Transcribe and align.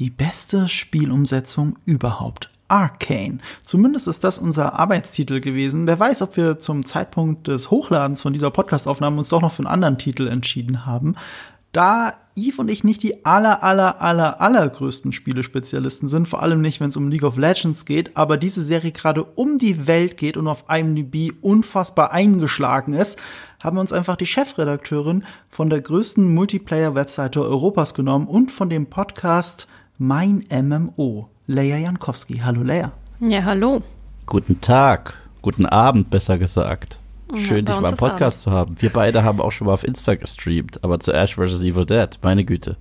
die 0.00 0.10
beste 0.10 0.66
Spielumsetzung 0.66 1.76
überhaupt. 1.84 2.50
Arcane. 2.68 3.40
Zumindest 3.64 4.08
ist 4.08 4.24
das 4.24 4.38
unser 4.38 4.78
Arbeitstitel 4.78 5.40
gewesen. 5.40 5.86
Wer 5.86 6.00
weiß, 6.00 6.22
ob 6.22 6.36
wir 6.36 6.58
zum 6.58 6.84
Zeitpunkt 6.84 7.48
des 7.48 7.70
Hochladens 7.70 8.22
von 8.22 8.32
dieser 8.32 8.50
Podcastaufnahme 8.50 9.18
uns 9.18 9.28
doch 9.28 9.42
noch 9.42 9.52
für 9.52 9.60
einen 9.60 9.66
anderen 9.66 9.98
Titel 9.98 10.28
entschieden 10.28 10.86
haben. 10.86 11.16
Da 11.72 12.14
Yves 12.36 12.58
und 12.58 12.68
ich 12.68 12.84
nicht 12.84 13.02
die 13.02 13.24
aller, 13.24 13.62
aller, 13.62 14.00
aller, 14.00 14.40
allergrößten 14.40 15.12
Spielespezialisten 15.12 16.08
sind, 16.08 16.26
vor 16.26 16.42
allem 16.42 16.60
nicht, 16.60 16.80
wenn 16.80 16.88
es 16.88 16.96
um 16.96 17.08
League 17.08 17.22
of 17.22 17.36
Legends 17.36 17.84
geht, 17.84 18.16
aber 18.16 18.36
diese 18.36 18.62
Serie 18.62 18.92
gerade 18.92 19.22
um 19.24 19.58
die 19.58 19.86
Welt 19.86 20.16
geht 20.16 20.36
und 20.36 20.48
auf 20.48 20.64
IMDb 20.68 21.32
unfassbar 21.42 22.12
eingeschlagen 22.12 22.94
ist, 22.94 23.20
haben 23.62 23.76
wir 23.76 23.80
uns 23.82 23.92
einfach 23.92 24.16
die 24.16 24.26
Chefredakteurin 24.26 25.24
von 25.48 25.68
der 25.70 25.80
größten 25.80 26.32
Multiplayer-Webseite 26.32 27.42
Europas 27.42 27.94
genommen 27.94 28.26
und 28.26 28.50
von 28.50 28.70
dem 28.70 28.86
Podcast 28.86 29.68
Mein 30.02 30.46
MMO, 30.50 31.28
Leia 31.46 31.76
Jankowski. 31.76 32.38
Hallo 32.42 32.62
Leia. 32.62 32.92
Ja, 33.20 33.44
hallo. 33.44 33.82
Guten 34.24 34.58
Tag, 34.62 35.18
guten 35.42 35.66
Abend 35.66 36.08
besser 36.08 36.38
gesagt. 36.38 36.98
Schön, 37.34 37.66
dich 37.66 37.78
mal 37.78 37.90
im 37.90 37.98
Podcast 37.98 38.40
zu 38.40 38.50
haben. 38.50 38.76
Wir 38.80 38.88
beide 38.88 39.24
haben 39.24 39.42
auch 39.42 39.52
schon 39.52 39.66
mal 39.66 39.74
auf 39.74 39.84
Insta 39.84 40.14
gestreamt, 40.14 40.82
aber 40.82 41.00
zu 41.00 41.12
Ash 41.12 41.34
vs. 41.34 41.62
Evil 41.64 41.84
Dead, 41.84 42.08
meine 42.22 42.46
Güte. 42.46 42.78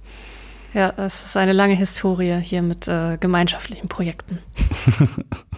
Ja, 0.73 0.93
es 0.95 1.25
ist 1.25 1.35
eine 1.35 1.51
lange 1.51 1.75
Historie 1.75 2.39
hier 2.41 2.61
mit 2.61 2.87
äh, 2.87 3.17
gemeinschaftlichen 3.17 3.89
Projekten. 3.89 4.39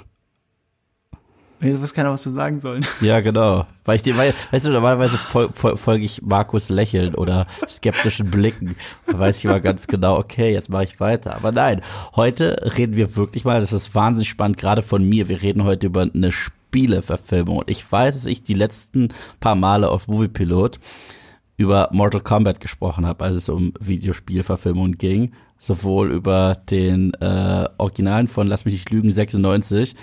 Ich 1.63 1.79
weiß 1.79 1.93
keiner, 1.93 2.11
was 2.11 2.25
wir 2.25 2.33
sagen 2.33 2.59
sollen. 2.59 2.85
Ja, 3.01 3.20
genau. 3.20 3.65
Weil 3.85 3.97
ich 3.97 4.01
dir, 4.01 4.17
weißt 4.17 4.65
du, 4.65 4.70
normalerweise 4.71 5.17
fol 5.17 5.49
fol 5.53 5.77
folge 5.77 6.05
ich 6.05 6.21
Markus 6.21 6.70
Lächeln 6.70 7.13
oder 7.13 7.45
skeptischen 7.67 8.31
Blicken. 8.31 8.75
Da 9.05 9.20
weiß 9.20 9.39
ich 9.39 9.45
immer 9.45 9.59
ganz 9.59 9.87
genau, 9.87 10.17
okay, 10.17 10.51
jetzt 10.53 10.70
mache 10.70 10.85
ich 10.85 10.99
weiter. 10.99 11.35
Aber 11.35 11.51
nein, 11.51 11.81
heute 12.15 12.71
reden 12.77 12.95
wir 12.95 13.15
wirklich 13.15 13.45
mal, 13.45 13.59
das 13.59 13.73
ist 13.73 13.93
wahnsinnig 13.93 14.29
spannend, 14.29 14.57
gerade 14.57 14.81
von 14.81 15.07
mir. 15.07 15.29
Wir 15.29 15.41
reden 15.41 15.63
heute 15.63 15.87
über 15.87 16.01
eine 16.01 16.32
Spieleverfilmung. 16.32 17.59
Und 17.59 17.70
ich 17.70 17.89
weiß, 17.91 18.15
dass 18.15 18.26
ich 18.26 18.41
die 18.41 18.55
letzten 18.55 19.09
paar 19.39 19.55
Male 19.55 19.89
auf 19.89 20.07
Moviepilot 20.07 20.79
über 21.57 21.89
Mortal 21.91 22.21
Kombat 22.21 22.59
gesprochen 22.59 23.05
habe, 23.05 23.23
als 23.23 23.35
es 23.35 23.49
um 23.49 23.73
Videospielverfilmungen 23.79 24.98
ging. 24.98 25.34
Sowohl 25.59 26.12
über 26.12 26.54
den 26.71 27.13
äh, 27.15 27.67
Originalen 27.77 28.27
von 28.27 28.48
Lass 28.48 28.65
mich 28.65 28.73
nicht 28.73 28.89
lügen, 28.89 29.12
96 29.12 29.95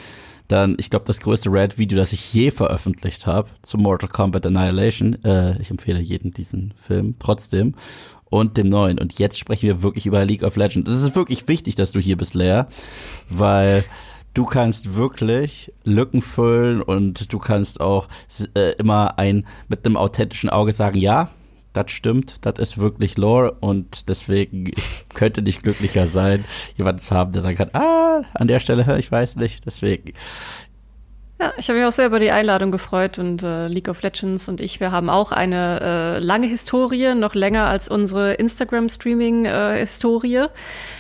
dann, 0.49 0.77
ich 0.79 0.91
glaube, 0.91 1.05
das 1.05 1.21
größte 1.21 1.51
Red-Video, 1.51 1.99
das 1.99 2.13
ich 2.13 2.33
je 2.33 2.51
veröffentlicht 2.51 3.27
habe, 3.27 3.51
zu 3.63 3.77
Mortal 3.77 4.09
Kombat 4.09 4.47
Annihilation. 4.47 5.23
Äh, 5.23 5.61
ich 5.61 5.71
empfehle 5.71 6.01
jeden 6.01 6.33
diesen 6.33 6.73
Film 6.77 7.17
trotzdem. 7.19 7.75
Und 8.31 8.59
dem 8.59 8.69
neuen. 8.69 8.99
Und 8.99 9.19
jetzt 9.19 9.39
sprechen 9.39 9.69
wir 9.69 9.83
wirklich 9.83 10.05
über 10.05 10.23
League 10.25 10.43
of 10.43 10.57
Legends. 10.57 10.91
Es 10.91 11.03
ist 11.03 11.17
wirklich 11.17 11.49
wichtig, 11.49 11.77
dass 11.77 11.93
du 11.93 12.01
hier 12.01 12.19
bist, 12.19 12.35
Lea, 12.35 12.65
weil 13.31 13.85
du 14.35 14.45
kannst 14.45 14.97
wirklich 14.97 15.73
Lücken 15.85 16.21
füllen 16.21 16.83
und 16.83 17.33
du 17.33 17.39
kannst 17.39 17.81
auch 17.81 18.07
äh, 18.55 18.73
immer 18.73 19.19
ein 19.19 19.47
mit 19.69 19.87
einem 19.87 19.97
authentischen 19.97 20.51
Auge 20.51 20.73
sagen, 20.73 20.99
ja, 20.99 21.31
das 21.73 21.91
stimmt, 21.91 22.45
das 22.45 22.59
ist 22.59 22.79
wirklich 22.79 23.17
Lore 23.17 23.53
und 23.61 24.09
deswegen 24.09 24.73
könnte 25.15 25.43
nicht 25.43 25.63
glücklicher 25.63 26.07
sein, 26.07 26.45
jemanden 26.77 27.01
zu 27.01 27.15
haben, 27.15 27.33
der 27.33 27.43
sagen 27.43 27.57
kann, 27.57 27.71
ah, 27.73 28.23
an 28.35 28.49
der 28.49 28.61
Stelle, 28.61 28.85
ich 28.99 29.11
weiß 29.11 29.37
nicht, 29.37 29.65
deswegen. 29.67 30.13
Ja, 31.41 31.53
ich 31.57 31.69
habe 31.69 31.79
mich 31.79 31.87
auch 31.87 31.93
sehr 31.93 32.07
über 32.07 32.19
die 32.19 32.33
Einladung 32.33 32.73
gefreut 32.73 33.21
und 33.21 33.45
äh, 33.45 33.69
League 33.69 33.89
of 33.89 34.03
Legends 34.03 34.49
und 34.49 34.61
ich, 34.61 34.81
wir 34.81 34.91
haben 34.91 35.09
auch 35.09 35.31
eine 35.31 35.81
äh, 35.81 36.19
lange 36.19 36.49
Historie, 36.49 37.15
noch 37.15 37.37
länger 37.37 37.67
als 37.67 37.89
unsere 37.89 38.35
Instagram-Streaming-Historie. 38.35 40.37
Äh, 40.37 40.49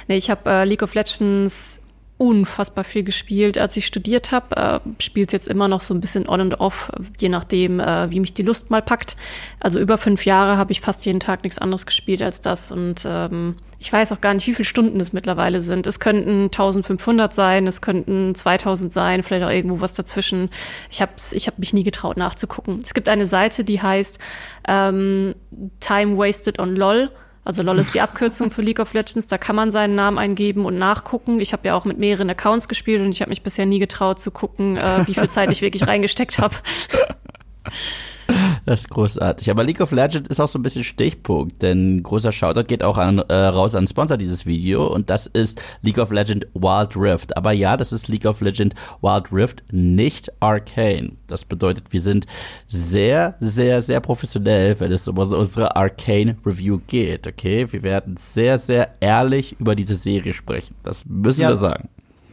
nee, 0.06 0.16
ich 0.16 0.30
habe 0.30 0.48
äh, 0.48 0.64
League 0.64 0.84
of 0.84 0.94
Legends 0.94 1.80
unfassbar 2.18 2.82
viel 2.82 3.04
gespielt, 3.04 3.58
als 3.58 3.76
ich 3.76 3.86
studiert 3.86 4.32
habe. 4.32 4.56
Äh, 4.56 5.02
Spielt 5.02 5.32
jetzt 5.32 5.48
immer 5.48 5.68
noch 5.68 5.80
so 5.80 5.94
ein 5.94 6.00
bisschen 6.00 6.28
on 6.28 6.40
and 6.40 6.60
off, 6.60 6.90
je 7.18 7.28
nachdem, 7.28 7.78
äh, 7.80 8.10
wie 8.10 8.20
mich 8.20 8.34
die 8.34 8.42
Lust 8.42 8.70
mal 8.70 8.82
packt. 8.82 9.16
Also 9.60 9.78
über 9.78 9.96
fünf 9.98 10.26
Jahre 10.26 10.58
habe 10.58 10.72
ich 10.72 10.80
fast 10.80 11.06
jeden 11.06 11.20
Tag 11.20 11.44
nichts 11.44 11.58
anderes 11.58 11.86
gespielt 11.86 12.20
als 12.20 12.40
das 12.40 12.72
und 12.72 13.06
ähm, 13.06 13.54
ich 13.80 13.92
weiß 13.92 14.10
auch 14.10 14.20
gar 14.20 14.34
nicht, 14.34 14.46
wie 14.48 14.54
viele 14.54 14.66
Stunden 14.66 14.98
es 14.98 15.12
mittlerweile 15.12 15.60
sind. 15.60 15.86
Es 15.86 16.00
könnten 16.00 16.46
1500 16.46 17.32
sein, 17.32 17.68
es 17.68 17.80
könnten 17.80 18.34
2000 18.34 18.92
sein, 18.92 19.22
vielleicht 19.22 19.44
auch 19.44 19.50
irgendwo 19.50 19.80
was 19.80 19.94
dazwischen. 19.94 20.50
Ich 20.90 21.00
habe 21.00 21.12
ich 21.30 21.46
hab 21.46 21.60
mich 21.60 21.72
nie 21.72 21.84
getraut 21.84 22.16
nachzugucken. 22.16 22.80
Es 22.82 22.92
gibt 22.94 23.08
eine 23.08 23.26
Seite, 23.26 23.62
die 23.62 23.80
heißt 23.80 24.18
ähm, 24.66 25.36
Time 25.78 26.18
Wasted 26.18 26.58
on 26.58 26.74
LOL 26.74 27.10
also 27.48 27.62
LOL 27.62 27.78
ist 27.78 27.94
die 27.94 28.02
Abkürzung 28.02 28.50
für 28.50 28.60
League 28.60 28.78
of 28.78 28.92
Legends. 28.92 29.26
Da 29.26 29.38
kann 29.38 29.56
man 29.56 29.70
seinen 29.70 29.94
Namen 29.94 30.18
eingeben 30.18 30.66
und 30.66 30.76
nachgucken. 30.76 31.40
Ich 31.40 31.54
habe 31.54 31.66
ja 31.66 31.74
auch 31.74 31.86
mit 31.86 31.96
mehreren 31.96 32.28
Accounts 32.28 32.68
gespielt 32.68 33.00
und 33.00 33.08
ich 33.08 33.22
habe 33.22 33.30
mich 33.30 33.42
bisher 33.42 33.64
nie 33.64 33.78
getraut 33.78 34.20
zu 34.20 34.30
gucken, 34.30 34.76
äh, 34.76 35.06
wie 35.06 35.14
viel 35.14 35.30
Zeit 35.30 35.50
ich 35.50 35.62
wirklich 35.62 35.86
reingesteckt 35.86 36.38
habe. 36.38 36.54
Das 38.68 38.80
ist 38.80 38.90
großartig. 38.90 39.50
Aber 39.50 39.64
League 39.64 39.80
of 39.80 39.92
Legends 39.92 40.28
ist 40.28 40.40
auch 40.40 40.48
so 40.48 40.58
ein 40.58 40.62
bisschen 40.62 40.84
Stichpunkt, 40.84 41.62
denn 41.62 42.02
großer 42.02 42.32
Shoutout 42.32 42.64
geht 42.64 42.84
auch 42.84 42.98
an, 42.98 43.18
äh, 43.18 43.34
raus 43.34 43.74
an 43.74 43.86
Sponsor 43.86 44.18
dieses 44.18 44.44
Video 44.44 44.86
und 44.86 45.08
das 45.08 45.26
ist 45.26 45.62
League 45.80 45.96
of 45.96 46.10
Legends 46.10 46.46
Wild 46.52 46.94
Rift. 46.94 47.34
Aber 47.34 47.52
ja, 47.52 47.78
das 47.78 47.92
ist 47.92 48.08
League 48.08 48.26
of 48.26 48.42
Legends 48.42 48.76
Wild 49.00 49.32
Rift, 49.32 49.62
nicht 49.72 50.30
Arcane. 50.40 51.12
Das 51.26 51.46
bedeutet, 51.46 51.84
wir 51.92 52.02
sind 52.02 52.26
sehr, 52.66 53.36
sehr, 53.40 53.80
sehr 53.80 54.00
professionell, 54.00 54.78
wenn 54.80 54.92
es 54.92 55.08
um 55.08 55.16
unsere 55.16 55.74
Arcane 55.74 56.36
Review 56.44 56.80
geht, 56.86 57.26
okay? 57.26 57.66
Wir 57.72 57.82
werden 57.82 58.18
sehr, 58.18 58.58
sehr 58.58 58.96
ehrlich 59.00 59.56
über 59.58 59.74
diese 59.74 59.96
Serie 59.96 60.34
sprechen. 60.34 60.74
Das 60.82 61.06
müssen 61.06 61.40
ja. 61.40 61.48
wir 61.48 61.56
sagen 61.56 61.88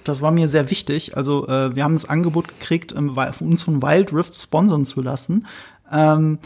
das 0.08 0.22
war 0.22 0.32
mir 0.32 0.48
sehr 0.48 0.70
wichtig. 0.70 1.18
Also 1.18 1.48
äh, 1.48 1.76
wir 1.76 1.84
haben 1.84 1.96
das 1.96 2.08
Angebot 2.08 2.48
gekriegt, 2.48 2.94
ähm, 2.96 3.18
uns 3.40 3.64
von 3.64 3.82
Wild 3.82 4.14
Rift 4.14 4.36
sponsern 4.36 4.86
zu 4.86 5.02
lassen. 5.02 5.46
Ähm, 5.92 6.40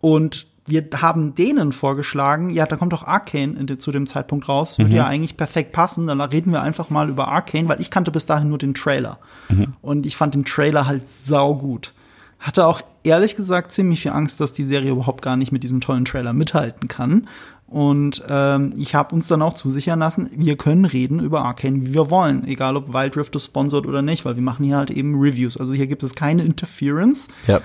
und 0.00 0.46
wir 0.66 0.84
haben 0.96 1.34
denen 1.34 1.72
vorgeschlagen, 1.72 2.48
ja, 2.50 2.64
da 2.64 2.76
kommt 2.76 2.92
doch 2.92 3.06
Arcane 3.06 3.64
de, 3.64 3.76
zu 3.76 3.92
dem 3.92 4.06
Zeitpunkt 4.06 4.48
raus, 4.48 4.78
würde 4.78 4.90
mhm. 4.90 4.96
ja 4.96 5.06
eigentlich 5.06 5.36
perfekt 5.36 5.72
passen. 5.72 6.06
Dann 6.06 6.20
reden 6.20 6.52
wir 6.52 6.62
einfach 6.62 6.90
mal 6.90 7.08
über 7.08 7.28
Arcane, 7.28 7.68
weil 7.68 7.80
ich 7.80 7.90
kannte 7.90 8.10
bis 8.10 8.26
dahin 8.26 8.48
nur 8.48 8.58
den 8.58 8.74
Trailer. 8.74 9.18
Mhm. 9.48 9.74
Und 9.82 10.06
ich 10.06 10.16
fand 10.16 10.34
den 10.34 10.44
Trailer 10.44 10.86
halt 10.86 11.10
saugut. 11.10 11.92
Hatte 12.38 12.66
auch 12.66 12.80
ehrlich 13.04 13.36
gesagt 13.36 13.72
ziemlich 13.72 14.02
viel 14.02 14.12
Angst, 14.12 14.40
dass 14.40 14.52
die 14.52 14.64
Serie 14.64 14.90
überhaupt 14.90 15.22
gar 15.22 15.36
nicht 15.36 15.52
mit 15.52 15.62
diesem 15.62 15.80
tollen 15.80 16.04
Trailer 16.04 16.32
mithalten 16.32 16.88
kann. 16.88 17.28
Und 17.66 18.22
ähm, 18.28 18.72
ich 18.76 18.94
habe 18.94 19.14
uns 19.14 19.26
dann 19.26 19.42
auch 19.42 19.54
zusichern 19.54 19.98
lassen, 19.98 20.30
wir 20.36 20.56
können 20.56 20.84
reden 20.84 21.20
über 21.20 21.44
Arcane, 21.44 21.86
wie 21.86 21.94
wir 21.94 22.10
wollen, 22.10 22.46
egal 22.46 22.76
ob 22.76 22.92
Wild 22.92 23.16
Rift 23.16 23.34
es 23.34 23.46
sponsert 23.46 23.86
oder 23.86 24.02
nicht, 24.02 24.24
weil 24.24 24.36
wir 24.36 24.42
machen 24.42 24.64
hier 24.64 24.76
halt 24.76 24.90
eben 24.90 25.18
Reviews. 25.18 25.56
Also 25.56 25.72
hier 25.72 25.86
gibt 25.86 26.02
es 26.02 26.14
keine 26.14 26.44
Interference. 26.44 27.28
Ja. 27.46 27.62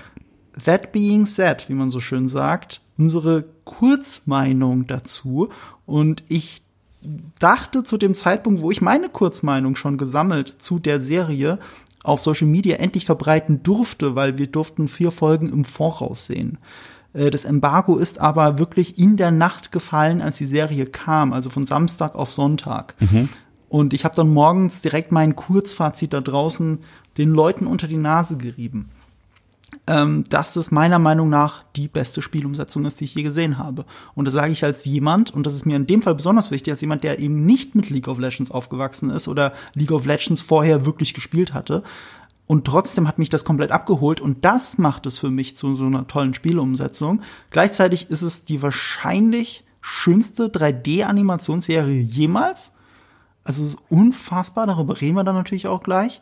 That 0.64 0.92
being 0.92 1.26
said, 1.26 1.70
wie 1.70 1.74
man 1.74 1.90
so 1.90 2.00
schön 2.00 2.28
sagt, 2.28 2.82
unsere 2.98 3.46
Kurzmeinung 3.66 4.88
dazu. 4.88 5.50
Und 5.86 6.24
ich 6.28 6.64
dachte 7.40 7.84
zu 7.84 7.98
dem 7.98 8.16
Zeitpunkt, 8.16 8.62
wo 8.62 8.72
ich 8.72 8.82
meine 8.82 9.10
Kurzmeinung 9.10 9.76
schon 9.76 9.98
gesammelt 9.98 10.56
zu 10.60 10.80
der 10.80 11.00
Serie 11.00 11.60
auf 12.04 12.22
Social 12.22 12.48
Media 12.48 12.78
endlich 12.78 13.06
verbreiten 13.06 13.64
durfte, 13.64 14.16
weil 14.16 14.38
wir 14.38 14.48
durften 14.48 14.88
vier 14.88 15.12
Folgen 15.12 15.50
im 15.50 15.64
Voraus 15.64 16.26
sehen. 16.26 16.58
Äh, 17.14 17.30
das 17.30 17.46
Embargo 17.46 17.98
ist 17.98 18.20
aber 18.20 18.60
wirklich 18.60 18.98
in 18.98 19.18
der 19.18 19.32
Nacht 19.32 19.72
gefallen, 19.72 20.22
als 20.22 20.38
die 20.38 20.46
Serie 20.46 20.86
kam, 20.86 21.34
also 21.34 21.50
von 21.50 21.66
Samstag 21.66 22.16
auf 22.16 22.32
Sonntag. 22.32 22.96
Mhm. 23.00 23.30
Und 23.70 23.94
ich 23.94 24.04
habe 24.04 24.16
dann 24.16 24.30
morgens 24.30 24.82
direkt 24.82 25.12
mein 25.12 25.36
Kurzfazit 25.36 26.14
da 26.14 26.22
draußen 26.22 26.80
den 27.18 27.30
Leuten 27.30 27.68
unter 27.68 27.88
die 27.88 27.98
Nase 27.98 28.38
gerieben 28.38 28.90
ähm, 29.90 30.24
dass 30.30 30.56
es 30.56 30.70
meiner 30.70 31.00
Meinung 31.00 31.30
nach 31.30 31.64
die 31.76 31.88
beste 31.88 32.22
Spielumsetzung 32.22 32.86
ist, 32.86 33.00
die 33.00 33.06
ich 33.06 33.16
je 33.16 33.24
gesehen 33.24 33.58
habe. 33.58 33.86
Und 34.14 34.26
das 34.26 34.36
sage 34.36 34.52
ich 34.52 34.64
als 34.64 34.86
jemand, 34.86 35.32
und 35.32 35.48
das 35.48 35.56
ist 35.56 35.66
mir 35.66 35.76
in 35.76 35.88
dem 35.88 36.04
Fall 36.04 36.14
besonders 36.14 36.52
wichtig, 36.52 36.72
als 36.72 36.82
jemand, 36.82 37.04
der 37.04 37.18
eben 37.18 37.44
nicht 37.48 37.74
mit 37.74 37.90
League 37.90 38.08
of 38.08 38.20
Legends 38.20 38.52
aufgewachsen 38.52 39.10
ist 39.10 39.28
oder 39.28 39.52
League 39.74 39.92
of 39.92 40.06
Legends 40.06 40.42
vorher 40.42 40.86
wirklich 40.86 41.16
gespielt 41.16 41.56
hatte. 41.56 41.82
Und 42.46 42.66
trotzdem 42.66 43.08
hat 43.08 43.18
mich 43.18 43.30
das 43.30 43.44
komplett 43.44 43.72
abgeholt 43.72 44.22
und 44.22 44.46
das 44.46 44.78
macht 44.78 45.08
es 45.08 45.18
für 45.18 45.32
mich 45.32 45.58
zu 45.58 45.74
so 45.74 45.86
einer 45.86 46.08
tollen 46.08 46.36
Spielumsetzung. 46.36 47.22
Gleichzeitig 47.50 48.12
ist 48.12 48.22
es 48.22 48.46
die 48.46 48.62
wahrscheinlich 48.62 49.66
schönste 49.82 50.50
3D-Animationsserie 50.50 52.00
jemals. 52.00 52.74
Also 53.44 53.64
es 53.64 53.74
ist 53.74 53.82
unfassbar, 53.90 54.68
darüber 54.68 55.02
reden 55.02 55.16
wir 55.16 55.24
dann 55.24 55.36
natürlich 55.36 55.68
auch 55.68 55.82
gleich. 55.82 56.22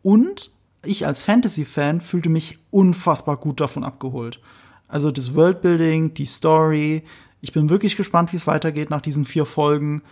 Und 0.00 0.53
ich 0.86 1.06
als 1.06 1.22
Fantasy-Fan 1.22 2.00
fühlte 2.00 2.28
mich 2.28 2.58
unfassbar 2.70 3.36
gut 3.36 3.60
davon 3.60 3.84
abgeholt. 3.84 4.40
Also 4.88 5.10
das 5.10 5.34
Worldbuilding, 5.34 6.14
die 6.14 6.26
Story. 6.26 7.02
Ich 7.40 7.52
bin 7.52 7.68
wirklich 7.68 7.96
gespannt, 7.96 8.32
wie 8.32 8.36
es 8.36 8.46
weitergeht 8.46 8.90
nach 8.90 9.00
diesen 9.00 9.24
vier 9.24 9.46
Folgen. 9.46 10.02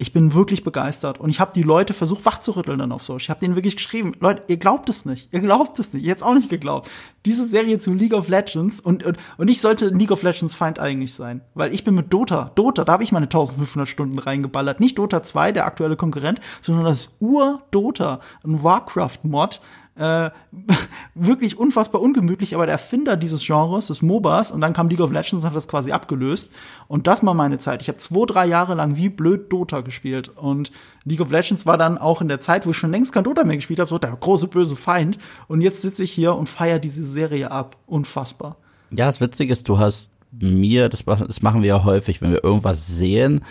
Ich 0.00 0.12
bin 0.12 0.32
wirklich 0.32 0.62
begeistert 0.62 1.18
und 1.18 1.28
ich 1.28 1.40
habe 1.40 1.52
die 1.52 1.64
Leute 1.64 1.92
versucht 1.92 2.24
wachzurütteln 2.24 2.78
dann 2.78 2.92
auf 2.92 3.02
Social. 3.02 3.20
Ich 3.20 3.30
habe 3.30 3.40
denen 3.40 3.56
wirklich 3.56 3.74
geschrieben, 3.74 4.12
Leute, 4.20 4.44
ihr 4.46 4.56
glaubt 4.56 4.88
es 4.88 5.04
nicht, 5.04 5.28
ihr 5.32 5.40
glaubt 5.40 5.76
es 5.80 5.92
nicht, 5.92 6.04
ihr 6.04 6.12
hättet 6.12 6.22
auch 6.22 6.34
nicht 6.34 6.48
geglaubt. 6.48 6.88
Diese 7.24 7.44
Serie 7.44 7.80
zu 7.80 7.92
League 7.92 8.14
of 8.14 8.28
Legends 8.28 8.78
und, 8.78 9.04
und, 9.04 9.18
und 9.38 9.48
ich 9.48 9.60
sollte 9.60 9.88
League 9.88 10.12
of 10.12 10.22
Legends 10.22 10.54
Feind 10.54 10.78
eigentlich 10.78 11.14
sein, 11.14 11.40
weil 11.54 11.74
ich 11.74 11.82
bin 11.82 11.96
mit 11.96 12.12
Dota, 12.12 12.52
Dota, 12.54 12.84
da 12.84 12.92
habe 12.92 13.02
ich 13.02 13.10
meine 13.10 13.26
1500 13.26 13.88
Stunden 13.88 14.20
reingeballert. 14.20 14.78
Nicht 14.78 14.98
Dota 14.98 15.24
2, 15.24 15.50
der 15.50 15.66
aktuelle 15.66 15.96
Konkurrent, 15.96 16.40
sondern 16.60 16.84
das 16.84 17.10
Ur-Dota, 17.18 18.20
ein 18.44 18.62
Warcraft-Mod, 18.62 19.60
äh, 19.98 20.30
wirklich 21.14 21.58
unfassbar 21.58 22.00
ungemütlich, 22.00 22.54
aber 22.54 22.66
der 22.66 22.74
Erfinder 22.74 23.16
dieses 23.16 23.44
Genres, 23.44 23.88
des 23.88 24.02
MOBAs, 24.02 24.52
und 24.52 24.60
dann 24.60 24.72
kam 24.72 24.88
League 24.88 25.00
of 25.00 25.10
Legends 25.10 25.44
und 25.44 25.44
hat 25.44 25.56
das 25.56 25.68
quasi 25.68 25.92
abgelöst. 25.92 26.52
Und 26.86 27.06
das 27.06 27.24
war 27.24 27.34
meine 27.34 27.58
Zeit. 27.58 27.82
Ich 27.82 27.88
habe 27.88 27.98
zwei, 27.98 28.26
drei 28.26 28.46
Jahre 28.46 28.74
lang 28.74 28.96
wie 28.96 29.08
blöd 29.08 29.52
Dota 29.52 29.80
gespielt. 29.80 30.28
Und 30.28 30.70
League 31.04 31.20
of 31.20 31.30
Legends 31.30 31.66
war 31.66 31.76
dann 31.76 31.98
auch 31.98 32.22
in 32.22 32.28
der 32.28 32.40
Zeit, 32.40 32.66
wo 32.66 32.70
ich 32.70 32.76
schon 32.76 32.90
längst 32.90 33.12
kein 33.12 33.24
Dota 33.24 33.44
mehr 33.44 33.56
gespielt 33.56 33.80
habe, 33.80 33.88
so 33.88 33.98
der 33.98 34.16
große 34.16 34.48
böse 34.48 34.76
Feind. 34.76 35.18
Und 35.48 35.60
jetzt 35.60 35.82
sitze 35.82 36.04
ich 36.04 36.12
hier 36.12 36.34
und 36.34 36.48
feiere 36.48 36.78
diese 36.78 37.04
Serie 37.04 37.50
ab. 37.50 37.76
Unfassbar. 37.86 38.56
Ja, 38.90 39.06
das 39.06 39.20
Witzige 39.20 39.52
ist, 39.52 39.68
du 39.68 39.78
hast 39.78 40.12
mir, 40.30 40.88
das, 40.88 41.04
das 41.04 41.42
machen 41.42 41.62
wir 41.62 41.68
ja 41.68 41.84
häufig, 41.84 42.20
wenn 42.20 42.32
wir 42.32 42.44
irgendwas 42.44 42.86
sehen, 42.86 43.44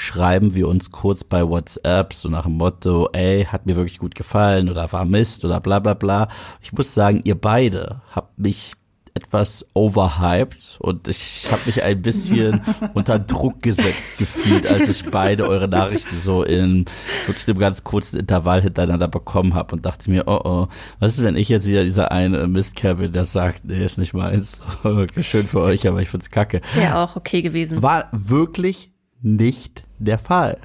schreiben 0.00 0.54
wir 0.54 0.66
uns 0.66 0.90
kurz 0.90 1.24
bei 1.24 1.46
WhatsApp 1.46 2.14
so 2.14 2.30
nach 2.30 2.44
dem 2.44 2.54
Motto, 2.54 3.10
ey, 3.12 3.44
hat 3.44 3.66
mir 3.66 3.76
wirklich 3.76 3.98
gut 3.98 4.14
gefallen 4.14 4.70
oder 4.70 4.90
war 4.92 5.04
Mist 5.04 5.44
oder 5.44 5.60
bla 5.60 5.78
bla 5.78 5.92
bla. 5.92 6.28
Ich 6.62 6.72
muss 6.72 6.94
sagen, 6.94 7.20
ihr 7.24 7.34
beide 7.34 8.00
habt 8.10 8.38
mich 8.38 8.72
etwas 9.12 9.66
overhyped 9.74 10.78
und 10.80 11.06
ich 11.06 11.44
habe 11.50 11.60
mich 11.66 11.82
ein 11.82 12.00
bisschen 12.00 12.62
unter 12.94 13.18
Druck 13.18 13.62
gesetzt 13.62 14.16
gefühlt, 14.16 14.66
als 14.66 14.88
ich 14.88 15.04
beide 15.10 15.46
eure 15.46 15.68
Nachrichten 15.68 16.16
so 16.16 16.44
in 16.44 16.86
wirklich 17.26 17.46
einem 17.46 17.58
ganz 17.58 17.84
kurzen 17.84 18.20
Intervall 18.20 18.62
hintereinander 18.62 19.08
bekommen 19.08 19.52
habe 19.52 19.74
und 19.74 19.84
dachte 19.84 20.10
mir, 20.10 20.24
oh 20.28 20.40
oh, 20.44 20.68
was 20.98 21.18
ist, 21.18 21.24
wenn 21.24 21.36
ich 21.36 21.50
jetzt 21.50 21.66
wieder 21.66 21.84
dieser 21.84 22.10
eine 22.10 22.46
Mistkerl 22.46 22.94
bin, 22.94 23.12
der 23.12 23.26
sagt, 23.26 23.66
nee, 23.66 23.84
ist 23.84 23.98
nicht 23.98 24.14
meins. 24.14 24.62
Schön 25.20 25.46
für 25.46 25.60
euch, 25.60 25.86
aber 25.86 26.00
ich 26.00 26.08
find's 26.08 26.30
kacke. 26.30 26.62
Wäre 26.74 26.96
auch 27.00 27.16
okay 27.16 27.42
gewesen. 27.42 27.82
War 27.82 28.08
wirklich 28.12 28.92
nicht 29.20 29.84
der 30.06 30.18
Fall. 30.18 30.58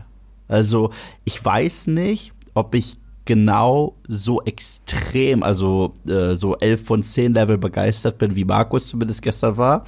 Also 0.47 0.91
ich 1.23 1.43
weiß 1.43 1.87
nicht, 1.87 2.33
ob 2.53 2.75
ich 2.75 2.97
genau 3.25 3.95
so 4.07 4.41
extrem, 4.43 5.43
also 5.43 5.95
äh, 6.07 6.35
so 6.35 6.55
11 6.57 6.85
von 6.85 7.03
10 7.03 7.33
Level 7.33 7.57
begeistert 7.57 8.17
bin, 8.17 8.35
wie 8.35 8.45
Markus 8.45 8.87
zumindest 8.87 9.21
gestern 9.21 9.57
war. 9.57 9.83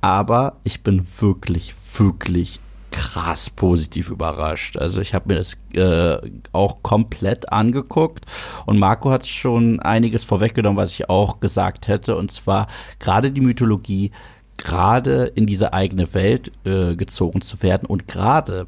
Aber 0.00 0.56
ich 0.64 0.82
bin 0.82 1.06
wirklich, 1.20 1.74
wirklich 1.96 2.60
krass 2.90 3.50
positiv 3.50 4.10
überrascht. 4.10 4.76
Also 4.76 5.00
ich 5.00 5.14
habe 5.14 5.28
mir 5.28 5.36
das 5.36 5.58
äh, 5.74 6.30
auch 6.52 6.82
komplett 6.82 7.50
angeguckt 7.50 8.26
und 8.66 8.78
Marco 8.78 9.10
hat 9.10 9.26
schon 9.26 9.80
einiges 9.80 10.24
vorweggenommen, 10.24 10.76
was 10.76 10.92
ich 10.92 11.08
auch 11.08 11.40
gesagt 11.40 11.88
hätte. 11.88 12.16
Und 12.16 12.30
zwar 12.30 12.68
gerade 12.98 13.32
die 13.32 13.40
Mythologie, 13.40 14.12
gerade 14.56 15.24
in 15.34 15.46
diese 15.46 15.72
eigene 15.72 16.14
Welt 16.14 16.52
äh, 16.64 16.94
gezogen 16.94 17.40
zu 17.40 17.62
werden 17.62 17.86
und 17.86 18.06
gerade 18.06 18.66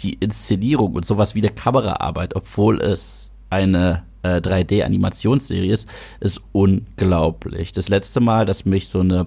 die 0.00 0.14
Inszenierung 0.14 0.94
und 0.94 1.04
sowas 1.04 1.34
wie 1.34 1.40
der 1.40 1.52
Kameraarbeit, 1.52 2.34
obwohl 2.34 2.80
es 2.80 3.30
eine 3.50 4.04
äh, 4.22 4.36
3D-Animationsserie 4.36 5.72
ist, 5.72 5.88
ist 6.20 6.40
unglaublich. 6.52 7.72
Das 7.72 7.88
letzte 7.88 8.20
Mal, 8.20 8.46
dass 8.46 8.64
mich 8.64 8.88
so 8.88 9.00
eine 9.00 9.26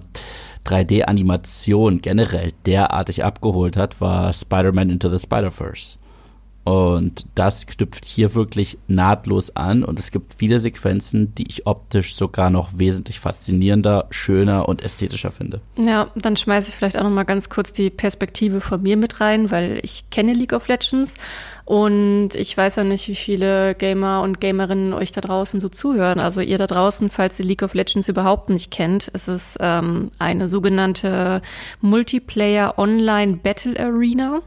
3D-Animation 0.66 2.00
generell 2.00 2.52
derartig 2.66 3.24
abgeholt 3.24 3.76
hat, 3.76 4.00
war 4.00 4.32
Spider-Man 4.32 4.90
Into 4.90 5.10
the 5.10 5.18
Spider-Verse. 5.18 5.96
Und 6.64 7.26
das 7.34 7.66
knüpft 7.66 8.06
hier 8.06 8.34
wirklich 8.34 8.78
nahtlos 8.86 9.54
an 9.54 9.84
und 9.84 9.98
es 9.98 10.10
gibt 10.10 10.32
viele 10.32 10.60
Sequenzen, 10.60 11.34
die 11.34 11.46
ich 11.46 11.66
optisch 11.66 12.16
sogar 12.16 12.48
noch 12.48 12.70
wesentlich 12.78 13.20
faszinierender, 13.20 14.06
schöner 14.08 14.66
und 14.66 14.82
ästhetischer 14.82 15.30
finde. 15.30 15.60
Ja, 15.76 16.08
dann 16.14 16.38
schmeiße 16.38 16.70
ich 16.70 16.76
vielleicht 16.76 16.96
auch 16.98 17.02
noch 17.02 17.10
mal 17.10 17.24
ganz 17.24 17.50
kurz 17.50 17.74
die 17.74 17.90
Perspektive 17.90 18.62
von 18.62 18.82
mir 18.82 18.96
mit 18.96 19.20
rein, 19.20 19.50
weil 19.50 19.78
ich 19.82 20.08
kenne 20.08 20.32
League 20.32 20.54
of 20.54 20.68
Legends 20.68 21.14
und 21.66 22.30
ich 22.34 22.56
weiß 22.56 22.76
ja 22.76 22.84
nicht, 22.84 23.08
wie 23.08 23.14
viele 23.14 23.74
Gamer 23.74 24.22
und 24.22 24.40
Gamerinnen 24.40 24.92
euch 24.92 25.12
da 25.12 25.20
draußen 25.20 25.60
so 25.60 25.68
zuhören. 25.68 26.18
Also 26.18 26.40
ihr 26.40 26.58
da 26.58 26.66
draußen, 26.66 27.10
falls 27.10 27.38
ihr 27.40 27.46
League 27.46 27.62
of 27.62 27.74
Legends 27.74 28.08
überhaupt 28.08 28.50
nicht 28.50 28.70
kennt, 28.70 29.10
es 29.14 29.28
ist 29.28 29.56
ähm, 29.60 30.10
eine 30.18 30.48
sogenannte 30.48 31.40
Multiplayer 31.80 32.78
Online 32.78 33.36
Battle 33.36 33.78
Arena, 33.78 34.40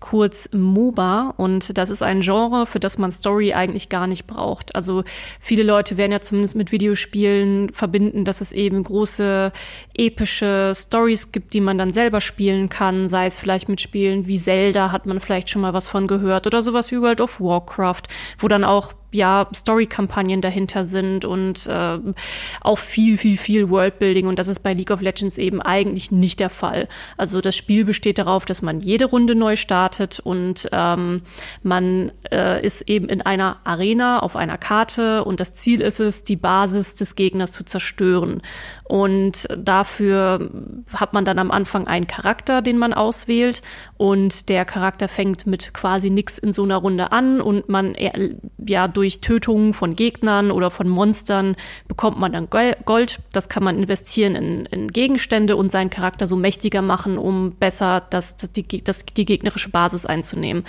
kurz 0.00 0.48
MOBA. 0.52 1.34
Und 1.36 1.61
das 1.70 1.90
ist 1.90 2.02
ein 2.02 2.20
Genre, 2.20 2.66
für 2.66 2.80
das 2.80 2.98
man 2.98 3.12
Story 3.12 3.52
eigentlich 3.52 3.88
gar 3.88 4.06
nicht 4.06 4.26
braucht. 4.26 4.74
Also 4.74 5.04
viele 5.40 5.62
Leute 5.62 5.96
werden 5.96 6.12
ja 6.12 6.20
zumindest 6.20 6.56
mit 6.56 6.72
Videospielen 6.72 7.72
verbinden, 7.72 8.24
dass 8.24 8.40
es 8.40 8.52
eben 8.52 8.82
große 8.82 9.52
epische 9.94 10.72
Stories 10.74 11.32
gibt, 11.32 11.54
die 11.54 11.60
man 11.60 11.78
dann 11.78 11.92
selber 11.92 12.20
spielen 12.20 12.68
kann. 12.68 13.08
Sei 13.08 13.26
es 13.26 13.38
vielleicht 13.38 13.68
mit 13.68 13.80
Spielen 13.80 14.26
wie 14.26 14.38
Zelda, 14.38 14.90
hat 14.90 15.06
man 15.06 15.20
vielleicht 15.20 15.48
schon 15.48 15.62
mal 15.62 15.72
was 15.72 15.88
von 15.88 16.06
gehört 16.06 16.46
oder 16.46 16.62
sowas 16.62 16.90
wie 16.90 17.00
World 17.00 17.20
of 17.20 17.40
Warcraft, 17.40 18.02
wo 18.38 18.48
dann 18.48 18.64
auch 18.64 18.94
ja 19.12 19.48
Story-Kampagnen 19.54 20.40
dahinter 20.40 20.84
sind 20.84 21.24
und 21.24 21.66
äh, 21.66 21.98
auch 22.60 22.78
viel, 22.78 23.18
viel, 23.18 23.36
viel 23.36 23.70
Worldbuilding. 23.70 24.26
Und 24.26 24.38
das 24.38 24.48
ist 24.48 24.60
bei 24.60 24.72
League 24.72 24.90
of 24.90 25.00
Legends 25.00 25.38
eben 25.38 25.62
eigentlich 25.62 26.10
nicht 26.10 26.40
der 26.40 26.50
Fall. 26.50 26.88
Also 27.16 27.40
das 27.40 27.56
Spiel 27.56 27.84
besteht 27.84 28.18
darauf, 28.18 28.44
dass 28.44 28.62
man 28.62 28.80
jede 28.80 29.04
Runde 29.04 29.34
neu 29.34 29.56
startet 29.56 30.20
und 30.20 30.68
ähm, 30.72 31.22
man 31.62 32.12
äh, 32.30 32.64
ist 32.64 32.82
eben 32.88 33.08
in 33.08 33.22
einer 33.22 33.58
Arena 33.64 34.20
auf 34.20 34.36
einer 34.36 34.58
Karte 34.58 35.24
und 35.24 35.40
das 35.40 35.52
Ziel 35.52 35.80
ist 35.80 36.00
es, 36.00 36.24
die 36.24 36.36
Basis 36.36 36.94
des 36.94 37.14
Gegners 37.14 37.52
zu 37.52 37.64
zerstören. 37.64 38.42
Und 38.84 39.48
dafür 39.56 40.50
hat 40.92 41.12
man 41.12 41.24
dann 41.24 41.38
am 41.38 41.50
Anfang 41.50 41.86
einen 41.86 42.06
Charakter, 42.06 42.62
den 42.62 42.78
man 42.78 42.92
auswählt 42.92 43.62
und 43.96 44.48
der 44.48 44.64
Charakter 44.64 45.08
fängt 45.08 45.46
mit 45.46 45.72
quasi 45.72 46.10
nix 46.10 46.38
in 46.38 46.52
so 46.52 46.64
einer 46.64 46.76
Runde 46.76 47.12
an 47.12 47.40
und 47.40 47.68
man 47.68 47.94
ja 48.58 48.88
durch 48.88 49.20
Tötungen 49.20 49.72
von 49.72 49.96
Gegnern 49.96 50.50
oder 50.50 50.70
von 50.70 50.88
Monstern 50.88 51.56
bekommt 51.88 52.18
man 52.18 52.32
dann 52.32 52.48
Gold. 52.48 53.20
Das 53.32 53.48
kann 53.48 53.64
man 53.64 53.78
investieren 53.78 54.34
in, 54.34 54.66
in 54.66 54.88
Gegenstände 54.88 55.56
und 55.56 55.70
seinen 55.70 55.90
Charakter 55.90 56.26
so 56.26 56.36
mächtiger 56.36 56.82
machen, 56.82 57.18
um 57.18 57.52
besser 57.52 58.02
das, 58.10 58.36
die, 58.36 58.84
das, 58.84 59.06
die 59.06 59.24
gegnerische 59.24 59.70
Basis 59.70 60.06
einzunehmen. 60.06 60.64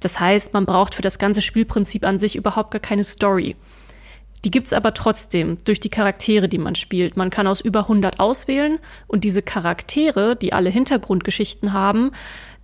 Das 0.00 0.18
heißt, 0.18 0.54
man 0.54 0.64
braucht 0.64 0.94
für 0.94 1.02
das 1.02 1.18
ganze 1.18 1.42
Spielprinzip 1.42 2.04
an 2.04 2.18
sich 2.18 2.36
überhaupt 2.36 2.70
gar 2.70 2.80
keine 2.80 3.04
Story. 3.04 3.56
Die 4.44 4.50
gibt's 4.50 4.72
aber 4.72 4.94
trotzdem 4.94 5.58
durch 5.64 5.80
die 5.80 5.90
Charaktere, 5.90 6.48
die 6.48 6.58
man 6.58 6.74
spielt. 6.74 7.16
Man 7.16 7.30
kann 7.30 7.46
aus 7.46 7.60
über 7.60 7.80
100 7.80 8.20
auswählen 8.20 8.78
und 9.06 9.24
diese 9.24 9.42
Charaktere, 9.42 10.36
die 10.36 10.52
alle 10.52 10.70
Hintergrundgeschichten 10.70 11.72
haben, 11.72 12.12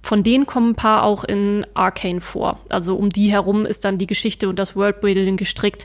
von 0.07 0.23
denen 0.23 0.47
kommen 0.47 0.71
ein 0.71 0.75
paar 0.77 1.03
auch 1.03 1.25
in 1.25 1.67
Arcane 1.75 2.21
vor. 2.21 2.61
Also 2.69 2.95
um 2.95 3.11
die 3.11 3.33
herum 3.33 3.67
ist 3.67 3.85
dann 3.85 3.99
die 3.99 4.07
Geschichte 4.07 4.49
und 4.49 4.57
das 4.57 4.77
Worldbuilding 4.77 5.37
gestrickt. 5.37 5.85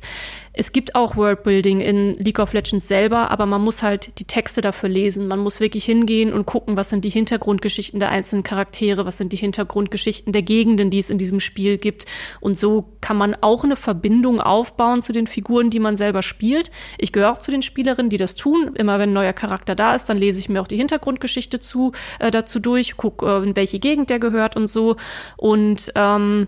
Es 0.53 0.73
gibt 0.73 0.95
auch 0.95 1.15
Worldbuilding 1.15 1.79
in 1.79 2.15
League 2.15 2.39
of 2.39 2.51
Legends 2.51 2.87
selber, 2.87 3.31
aber 3.31 3.45
man 3.45 3.61
muss 3.61 3.83
halt 3.83 4.19
die 4.19 4.25
Texte 4.25 4.59
dafür 4.59 4.89
lesen. 4.89 5.27
Man 5.27 5.39
muss 5.39 5.61
wirklich 5.61 5.85
hingehen 5.85 6.33
und 6.33 6.45
gucken, 6.45 6.75
was 6.75 6.89
sind 6.89 7.05
die 7.05 7.09
Hintergrundgeschichten 7.09 7.99
der 8.01 8.09
einzelnen 8.09 8.43
Charaktere, 8.43 9.05
was 9.05 9.17
sind 9.17 9.31
die 9.31 9.37
Hintergrundgeschichten 9.37 10.33
der 10.33 10.41
Gegenden, 10.41 10.89
die 10.89 10.99
es 10.99 11.09
in 11.09 11.17
diesem 11.17 11.39
Spiel 11.39 11.77
gibt. 11.77 12.05
Und 12.41 12.57
so 12.57 12.85
kann 12.99 13.15
man 13.15 13.35
auch 13.39 13.63
eine 13.63 13.77
Verbindung 13.77 14.41
aufbauen 14.41 15.01
zu 15.01 15.13
den 15.13 15.27
Figuren, 15.27 15.69
die 15.69 15.79
man 15.79 15.95
selber 15.95 16.21
spielt. 16.21 16.69
Ich 16.97 17.13
gehöre 17.13 17.31
auch 17.31 17.39
zu 17.39 17.51
den 17.51 17.61
Spielerinnen, 17.61 18.09
die 18.09 18.17
das 18.17 18.35
tun. 18.35 18.71
Immer 18.75 18.99
wenn 18.99 19.11
ein 19.11 19.13
neuer 19.13 19.33
Charakter 19.33 19.73
da 19.73 19.95
ist, 19.95 20.09
dann 20.09 20.17
lese 20.17 20.39
ich 20.39 20.49
mir 20.49 20.61
auch 20.61 20.67
die 20.67 20.77
Hintergrundgeschichte 20.77 21.59
zu, 21.59 21.93
äh, 22.19 22.29
dazu 22.29 22.59
durch, 22.59 22.97
gucke, 22.97 23.25
äh, 23.25 23.43
in 23.43 23.55
welche 23.55 23.79
Gegend 23.79 24.09
der 24.09 24.19
gehört 24.19 24.57
und 24.57 24.67
so. 24.67 24.97
Und 25.37 25.93
ähm, 25.95 26.47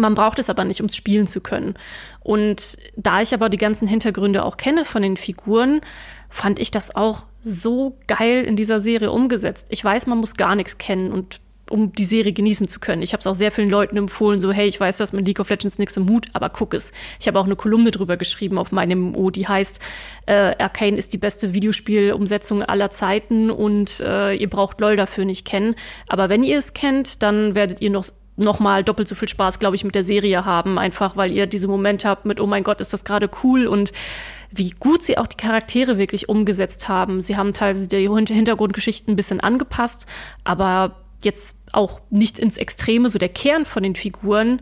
man 0.00 0.14
braucht 0.14 0.38
es 0.38 0.50
aber 0.50 0.64
nicht, 0.64 0.80
um 0.80 0.88
spielen 0.88 1.26
zu 1.26 1.40
können. 1.40 1.74
Und 2.20 2.78
da 2.96 3.20
ich 3.20 3.34
aber 3.34 3.48
die 3.48 3.58
ganzen 3.58 3.88
Hintergründe 3.88 4.44
auch 4.44 4.56
kenne 4.56 4.84
von 4.84 5.02
den 5.02 5.16
Figuren, 5.16 5.80
fand 6.28 6.58
ich 6.58 6.70
das 6.70 6.94
auch 6.94 7.26
so 7.40 7.96
geil 8.08 8.44
in 8.44 8.56
dieser 8.56 8.80
Serie 8.80 9.10
umgesetzt. 9.10 9.68
Ich 9.70 9.84
weiß, 9.84 10.06
man 10.06 10.18
muss 10.18 10.36
gar 10.36 10.56
nichts 10.56 10.78
kennen 10.78 11.12
und 11.12 11.40
um 11.70 11.92
die 11.92 12.04
Serie 12.04 12.32
genießen 12.32 12.68
zu 12.68 12.80
können. 12.80 13.02
Ich 13.02 13.12
habe 13.12 13.20
es 13.20 13.26
auch 13.26 13.34
sehr 13.34 13.50
vielen 13.50 13.70
Leuten 13.70 13.96
empfohlen, 13.96 14.38
so 14.38 14.52
hey, 14.52 14.68
ich 14.68 14.78
weiß, 14.78 14.98
du 14.98 15.02
hast 15.02 15.12
mit 15.12 15.26
League 15.26 15.40
of 15.40 15.50
Legends 15.50 15.78
nichts 15.78 15.96
im 15.96 16.08
Hut, 16.08 16.28
aber 16.32 16.48
guck 16.48 16.74
es. 16.74 16.92
Ich 17.20 17.26
habe 17.26 17.40
auch 17.40 17.44
eine 17.44 17.56
Kolumne 17.56 17.90
drüber 17.90 18.16
geschrieben 18.16 18.58
auf 18.58 18.72
meinem 18.72 19.10
MMO, 19.10 19.30
die 19.30 19.48
heißt, 19.48 19.80
äh, 20.26 20.54
Arcane 20.58 20.96
ist 20.96 21.12
die 21.12 21.18
beste 21.18 21.54
Videospielumsetzung 21.54 22.62
aller 22.62 22.90
Zeiten 22.90 23.50
und 23.50 24.00
äh, 24.00 24.34
ihr 24.34 24.48
braucht 24.48 24.80
LOL 24.80 24.96
dafür 24.96 25.24
nicht 25.24 25.44
kennen. 25.44 25.74
Aber 26.08 26.28
wenn 26.28 26.44
ihr 26.44 26.58
es 26.58 26.72
kennt, 26.72 27.22
dann 27.22 27.54
werdet 27.54 27.80
ihr 27.80 27.90
noch 27.90 28.04
noch 28.36 28.60
mal 28.60 28.84
doppelt 28.84 29.08
so 29.08 29.14
viel 29.14 29.28
Spaß, 29.28 29.58
glaube 29.58 29.76
ich, 29.76 29.84
mit 29.84 29.94
der 29.94 30.02
Serie 30.02 30.44
haben, 30.44 30.78
einfach 30.78 31.16
weil 31.16 31.32
ihr 31.32 31.46
diese 31.46 31.68
Momente 31.68 32.08
habt 32.08 32.26
mit, 32.26 32.40
oh 32.40 32.46
mein 32.46 32.64
Gott, 32.64 32.80
ist 32.80 32.92
das 32.92 33.04
gerade 33.04 33.30
cool 33.42 33.66
und 33.66 33.92
wie 34.50 34.70
gut 34.70 35.02
sie 35.02 35.18
auch 35.18 35.26
die 35.26 35.36
Charaktere 35.36 35.98
wirklich 35.98 36.28
umgesetzt 36.28 36.88
haben. 36.88 37.20
Sie 37.20 37.36
haben 37.36 37.52
teilweise 37.52 37.88
die 37.88 38.08
Hintergrundgeschichten 38.08 39.12
ein 39.12 39.16
bisschen 39.16 39.40
angepasst, 39.40 40.06
aber 40.44 40.96
jetzt 41.22 41.56
auch 41.72 42.00
nicht 42.10 42.38
ins 42.38 42.56
Extreme, 42.56 43.08
so 43.08 43.18
der 43.18 43.28
Kern 43.28 43.64
von 43.64 43.82
den 43.82 43.96
Figuren, 43.96 44.60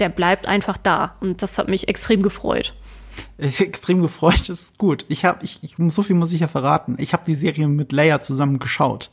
der 0.00 0.08
bleibt 0.08 0.46
einfach 0.46 0.76
da. 0.76 1.16
Und 1.20 1.42
das 1.42 1.58
hat 1.58 1.68
mich 1.68 1.88
extrem 1.88 2.22
gefreut. 2.22 2.74
Extrem 3.38 4.02
gefreut 4.02 4.48
ist 4.48 4.76
gut. 4.76 5.04
Ich 5.08 5.24
habe, 5.24 5.44
ich, 5.44 5.62
ich, 5.62 5.76
so 5.88 6.02
viel 6.02 6.16
muss 6.16 6.32
ich 6.32 6.40
ja 6.40 6.48
verraten. 6.48 6.96
Ich 6.98 7.12
habe 7.12 7.24
die 7.24 7.34
Serie 7.34 7.68
mit 7.68 7.92
Leia 7.92 8.20
zusammen 8.20 8.58
geschaut. 8.58 9.10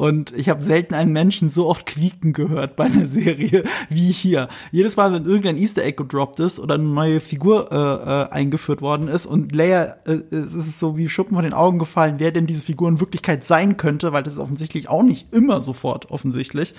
Und 0.00 0.32
ich 0.32 0.48
habe 0.48 0.62
selten 0.62 0.94
einen 0.94 1.12
Menschen 1.12 1.50
so 1.50 1.66
oft 1.66 1.84
quieken 1.84 2.32
gehört 2.32 2.74
bei 2.74 2.84
einer 2.84 3.04
Serie 3.06 3.64
wie 3.90 4.10
hier. 4.10 4.48
Jedes 4.72 4.96
Mal, 4.96 5.12
wenn 5.12 5.26
irgendein 5.26 5.58
Easter 5.58 5.84
Egg 5.84 5.98
gedroppt 5.98 6.40
ist 6.40 6.58
oder 6.58 6.76
eine 6.76 6.84
neue 6.84 7.20
Figur 7.20 7.70
äh, 7.70 7.76
äh, 7.76 8.30
eingeführt 8.30 8.80
worden 8.80 9.08
ist 9.08 9.26
und 9.26 9.54
Leia, 9.54 9.96
äh, 10.06 10.22
es 10.34 10.54
ist 10.54 10.78
so 10.78 10.96
wie 10.96 11.10
Schuppen 11.10 11.34
von 11.34 11.44
den 11.44 11.52
Augen 11.52 11.78
gefallen, 11.78 12.14
wer 12.16 12.32
denn 12.32 12.46
diese 12.46 12.64
Figur 12.64 12.88
in 12.88 12.98
Wirklichkeit 12.98 13.46
sein 13.46 13.76
könnte, 13.76 14.14
weil 14.14 14.22
das 14.22 14.32
ist 14.32 14.38
offensichtlich 14.38 14.88
auch 14.88 15.02
nicht 15.02 15.34
immer 15.34 15.60
sofort 15.60 16.10
offensichtlich 16.10 16.74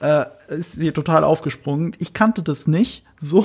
äh, 0.00 0.24
ist 0.48 0.72
sie 0.72 0.92
total 0.92 1.24
aufgesprungen. 1.24 1.94
Ich 1.98 2.14
kannte 2.14 2.42
das 2.42 2.66
nicht 2.66 3.04
so. 3.18 3.44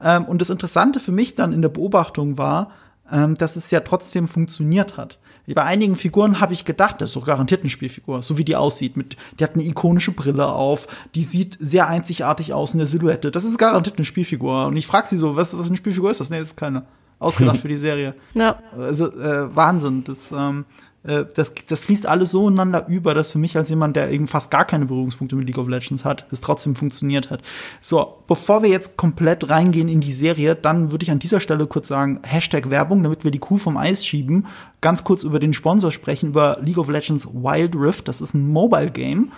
Ähm, 0.00 0.26
und 0.26 0.40
das 0.40 0.48
Interessante 0.48 1.00
für 1.00 1.10
mich 1.10 1.34
dann 1.34 1.52
in 1.52 1.60
der 1.60 1.70
Beobachtung 1.70 2.38
war, 2.38 2.70
ähm, 3.10 3.34
dass 3.34 3.56
es 3.56 3.72
ja 3.72 3.80
trotzdem 3.80 4.28
funktioniert 4.28 4.96
hat. 4.96 5.18
Bei 5.54 5.64
einigen 5.64 5.96
Figuren 5.96 6.40
habe 6.40 6.52
ich 6.52 6.64
gedacht, 6.64 7.00
das 7.00 7.10
ist 7.10 7.16
doch 7.16 7.26
garantiert 7.26 7.62
eine 7.62 7.70
Spielfigur, 7.70 8.22
so 8.22 8.38
wie 8.38 8.44
die 8.44 8.56
aussieht. 8.56 8.96
Mit, 8.96 9.16
die 9.38 9.44
hat 9.44 9.54
eine 9.54 9.64
ikonische 9.64 10.12
Brille 10.12 10.46
auf, 10.46 10.86
die 11.14 11.22
sieht 11.22 11.56
sehr 11.60 11.88
einzigartig 11.88 12.52
aus 12.52 12.72
in 12.72 12.78
der 12.78 12.86
Silhouette. 12.86 13.30
Das 13.30 13.44
ist 13.44 13.58
garantiert 13.58 13.98
eine 13.98 14.04
Spielfigur. 14.04 14.66
Und 14.66 14.76
ich 14.76 14.86
frage 14.86 15.08
sie 15.08 15.16
so, 15.16 15.36
was, 15.36 15.56
was 15.58 15.66
eine 15.66 15.76
Spielfigur 15.76 16.10
ist 16.10 16.20
das? 16.20 16.30
Nee, 16.30 16.38
das 16.38 16.48
ist 16.48 16.56
keine. 16.56 16.84
Ausgedacht 17.20 17.58
für 17.62 17.68
die 17.68 17.76
Serie. 17.76 18.14
Ja. 18.34 18.58
Also 18.76 19.12
äh, 19.12 19.54
Wahnsinn. 19.54 20.04
Das, 20.04 20.32
ähm, 20.32 20.64
äh, 21.02 21.24
das, 21.34 21.54
das 21.66 21.80
fließt 21.80 22.06
alles 22.06 22.30
so 22.30 22.46
ineinander 22.48 22.86
über, 22.88 23.14
dass 23.14 23.30
für 23.30 23.38
mich 23.38 23.56
als 23.56 23.70
jemand, 23.70 23.96
der 23.96 24.10
eben 24.10 24.26
fast 24.26 24.50
gar 24.50 24.64
keine 24.64 24.86
Berührungspunkte 24.86 25.36
mit 25.36 25.46
League 25.46 25.58
of 25.58 25.68
Legends 25.68 26.04
hat, 26.04 26.26
es 26.30 26.40
trotzdem 26.40 26.74
funktioniert 26.74 27.30
hat. 27.30 27.42
So, 27.80 28.22
bevor 28.26 28.62
wir 28.62 28.70
jetzt 28.70 28.96
komplett 28.96 29.48
reingehen 29.48 29.88
in 29.88 30.00
die 30.00 30.12
Serie, 30.12 30.54
dann 30.54 30.90
würde 30.90 31.04
ich 31.04 31.10
an 31.10 31.18
dieser 31.18 31.40
Stelle 31.40 31.66
kurz 31.66 31.88
sagen, 31.88 32.20
Hashtag 32.22 32.70
Werbung, 32.70 33.02
damit 33.02 33.24
wir 33.24 33.30
die 33.30 33.38
Kuh 33.38 33.58
vom 33.58 33.76
Eis 33.76 34.04
schieben, 34.04 34.46
ganz 34.80 35.04
kurz 35.04 35.24
über 35.24 35.38
den 35.38 35.52
Sponsor 35.52 35.92
sprechen, 35.92 36.30
über 36.30 36.58
League 36.62 36.78
of 36.78 36.88
Legends 36.88 37.26
Wild 37.26 37.74
Rift. 37.76 38.08
Das 38.08 38.20
ist 38.20 38.34
ein 38.34 38.48
Mobile 38.48 38.90
Game. 38.90 39.32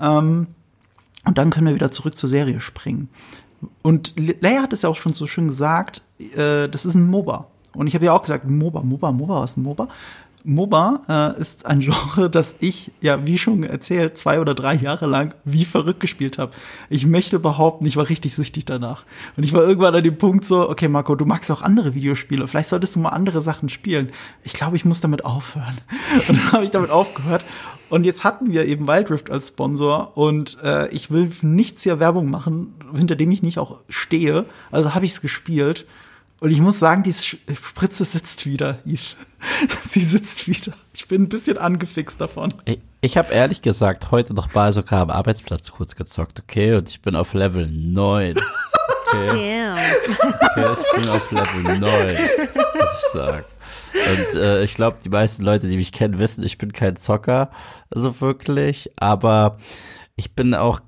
Ähm, 0.00 0.48
und 1.24 1.36
dann 1.36 1.50
können 1.50 1.66
wir 1.66 1.74
wieder 1.74 1.90
zurück 1.90 2.16
zur 2.16 2.28
Serie 2.28 2.60
springen. 2.60 3.08
Und 3.82 4.14
Leia 4.40 4.62
hat 4.62 4.72
es 4.72 4.82
ja 4.82 4.88
auch 4.88 4.96
schon 4.96 5.14
so 5.14 5.26
schön 5.26 5.48
gesagt, 5.48 6.02
äh, 6.36 6.68
das 6.68 6.86
ist 6.86 6.94
ein 6.94 7.08
MOBA. 7.08 7.48
Und 7.74 7.86
ich 7.86 7.94
habe 7.94 8.04
ja 8.04 8.12
auch 8.12 8.22
gesagt, 8.22 8.48
MOBA, 8.48 8.82
MOBA, 8.82 9.12
MOBA, 9.12 9.42
was 9.42 9.50
ist 9.52 9.56
ein 9.56 9.62
MOBA? 9.62 9.88
MOBA 10.48 11.34
äh, 11.36 11.40
ist 11.40 11.66
ein 11.66 11.80
Genre, 11.80 12.30
das 12.30 12.56
ich, 12.60 12.90
ja, 13.00 13.26
wie 13.26 13.38
schon 13.38 13.62
erzählt, 13.64 14.16
zwei 14.16 14.40
oder 14.40 14.54
drei 14.54 14.74
Jahre 14.74 15.06
lang 15.06 15.34
wie 15.44 15.64
verrückt 15.64 16.00
gespielt 16.00 16.38
habe. 16.38 16.52
Ich 16.88 17.06
möchte 17.06 17.38
behaupten, 17.38 17.84
ich 17.84 17.96
war 17.96 18.08
richtig 18.08 18.34
süchtig 18.34 18.64
danach. 18.64 19.04
Und 19.36 19.44
ich 19.44 19.52
war 19.52 19.62
irgendwann 19.62 19.94
an 19.94 20.02
dem 20.02 20.16
Punkt 20.16 20.46
so, 20.46 20.68
okay, 20.68 20.88
Marco, 20.88 21.14
du 21.14 21.26
magst 21.26 21.50
auch 21.50 21.60
andere 21.62 21.94
Videospiele, 21.94 22.48
vielleicht 22.48 22.70
solltest 22.70 22.96
du 22.96 23.00
mal 23.00 23.10
andere 23.10 23.42
Sachen 23.42 23.68
spielen. 23.68 24.10
Ich 24.42 24.54
glaube, 24.54 24.76
ich 24.76 24.86
muss 24.86 25.00
damit 25.00 25.24
aufhören. 25.24 25.78
Und 26.28 26.38
dann 26.38 26.52
habe 26.52 26.64
ich 26.64 26.70
damit 26.70 26.90
aufgehört. 26.90 27.44
Und 27.90 28.04
jetzt 28.04 28.24
hatten 28.24 28.52
wir 28.52 28.66
eben 28.66 28.86
Wild 28.86 29.10
Rift 29.10 29.30
als 29.30 29.48
Sponsor 29.48 30.12
und 30.14 30.58
äh, 30.62 30.88
ich 30.88 31.10
will 31.10 31.30
nichts 31.40 31.84
hier 31.84 31.98
Werbung 31.98 32.30
machen, 32.30 32.74
hinter 32.94 33.16
dem 33.16 33.30
ich 33.30 33.42
nicht 33.42 33.58
auch 33.58 33.80
stehe. 33.88 34.44
Also 34.70 34.94
habe 34.94 35.06
ich 35.06 35.12
es 35.12 35.22
gespielt 35.22 35.86
und 36.40 36.50
ich 36.50 36.60
muss 36.60 36.78
sagen, 36.78 37.02
die 37.02 37.12
Spritze 37.12 38.04
sitzt 38.04 38.46
wieder, 38.46 38.78
Ish. 38.84 39.16
Sie 39.88 40.00
sitzt 40.00 40.48
wieder. 40.48 40.72
Ich 40.94 41.08
bin 41.08 41.22
ein 41.22 41.28
bisschen 41.28 41.58
angefixt 41.58 42.20
davon. 42.20 42.52
Ich, 42.64 42.80
ich 43.00 43.16
habe 43.16 43.32
ehrlich 43.32 43.62
gesagt 43.62 44.10
heute 44.10 44.34
noch 44.34 44.52
mal 44.54 44.72
sogar 44.72 45.02
am 45.02 45.10
Arbeitsplatz 45.10 45.70
kurz 45.70 45.94
gezockt, 45.94 46.40
okay? 46.40 46.74
Und 46.74 46.88
ich 46.88 47.00
bin 47.00 47.16
auf 47.16 47.34
Level 47.34 47.68
9. 47.68 48.36
Okay. 49.08 49.24
Damn. 49.72 49.78
Okay, 49.78 50.82
ich 50.82 51.00
bin 51.00 51.08
auf 51.08 51.32
Level 51.32 51.78
9, 51.78 52.08
muss 52.10 52.88
ich 52.98 53.12
sagen. 53.12 53.44
Und 53.92 54.40
äh, 54.40 54.62
ich 54.62 54.74
glaube, 54.74 54.98
die 55.04 55.08
meisten 55.08 55.42
Leute, 55.42 55.68
die 55.68 55.76
mich 55.76 55.92
kennen, 55.92 56.18
wissen, 56.18 56.44
ich 56.44 56.58
bin 56.58 56.72
kein 56.72 56.96
Zocker, 56.96 57.50
so 57.90 58.20
wirklich. 58.20 58.90
Aber 58.96 59.58
ich 60.16 60.34
bin 60.34 60.54
auch 60.54 60.80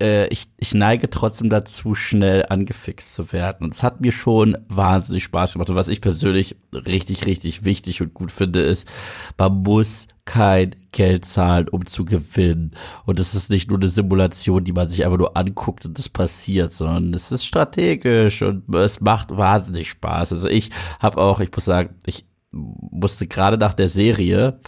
äh, 0.00 0.26
ich, 0.28 0.48
ich 0.56 0.74
neige 0.74 1.10
trotzdem 1.10 1.50
dazu, 1.50 1.94
schnell 1.94 2.46
angefixt 2.48 3.14
zu 3.14 3.32
werden. 3.32 3.64
Und 3.64 3.74
es 3.74 3.82
hat 3.82 4.00
mir 4.00 4.12
schon 4.12 4.56
wahnsinnig 4.68 5.24
Spaß 5.24 5.54
gemacht. 5.54 5.70
Und 5.70 5.76
was 5.76 5.88
ich 5.88 6.00
persönlich 6.00 6.56
richtig, 6.72 7.26
richtig 7.26 7.64
wichtig 7.64 8.00
und 8.02 8.14
gut 8.14 8.32
finde, 8.32 8.60
ist, 8.60 8.88
man 9.36 9.62
muss 9.62 10.08
kein 10.24 10.76
Geld 10.92 11.24
zahlen, 11.24 11.68
um 11.68 11.86
zu 11.86 12.04
gewinnen. 12.04 12.72
Und 13.04 13.18
es 13.18 13.34
ist 13.34 13.50
nicht 13.50 13.68
nur 13.68 13.78
eine 13.78 13.88
Simulation, 13.88 14.64
die 14.64 14.72
man 14.72 14.88
sich 14.88 15.04
einfach 15.04 15.18
nur 15.18 15.36
anguckt 15.36 15.86
und 15.86 15.98
das 15.98 16.08
passiert, 16.08 16.72
sondern 16.72 17.14
es 17.14 17.32
ist 17.32 17.44
strategisch 17.44 18.42
und 18.42 18.72
es 18.74 19.00
macht 19.00 19.36
wahnsinnig 19.36 19.90
Spaß. 19.90 20.32
Also 20.32 20.48
ich 20.48 20.70
habe 21.00 21.18
auch, 21.18 21.40
ich 21.40 21.50
muss 21.54 21.64
sagen, 21.64 21.96
ich 22.06 22.26
musste 22.52 23.26
gerade 23.26 23.58
nach 23.58 23.74
der 23.74 23.88
Serie 23.88 24.60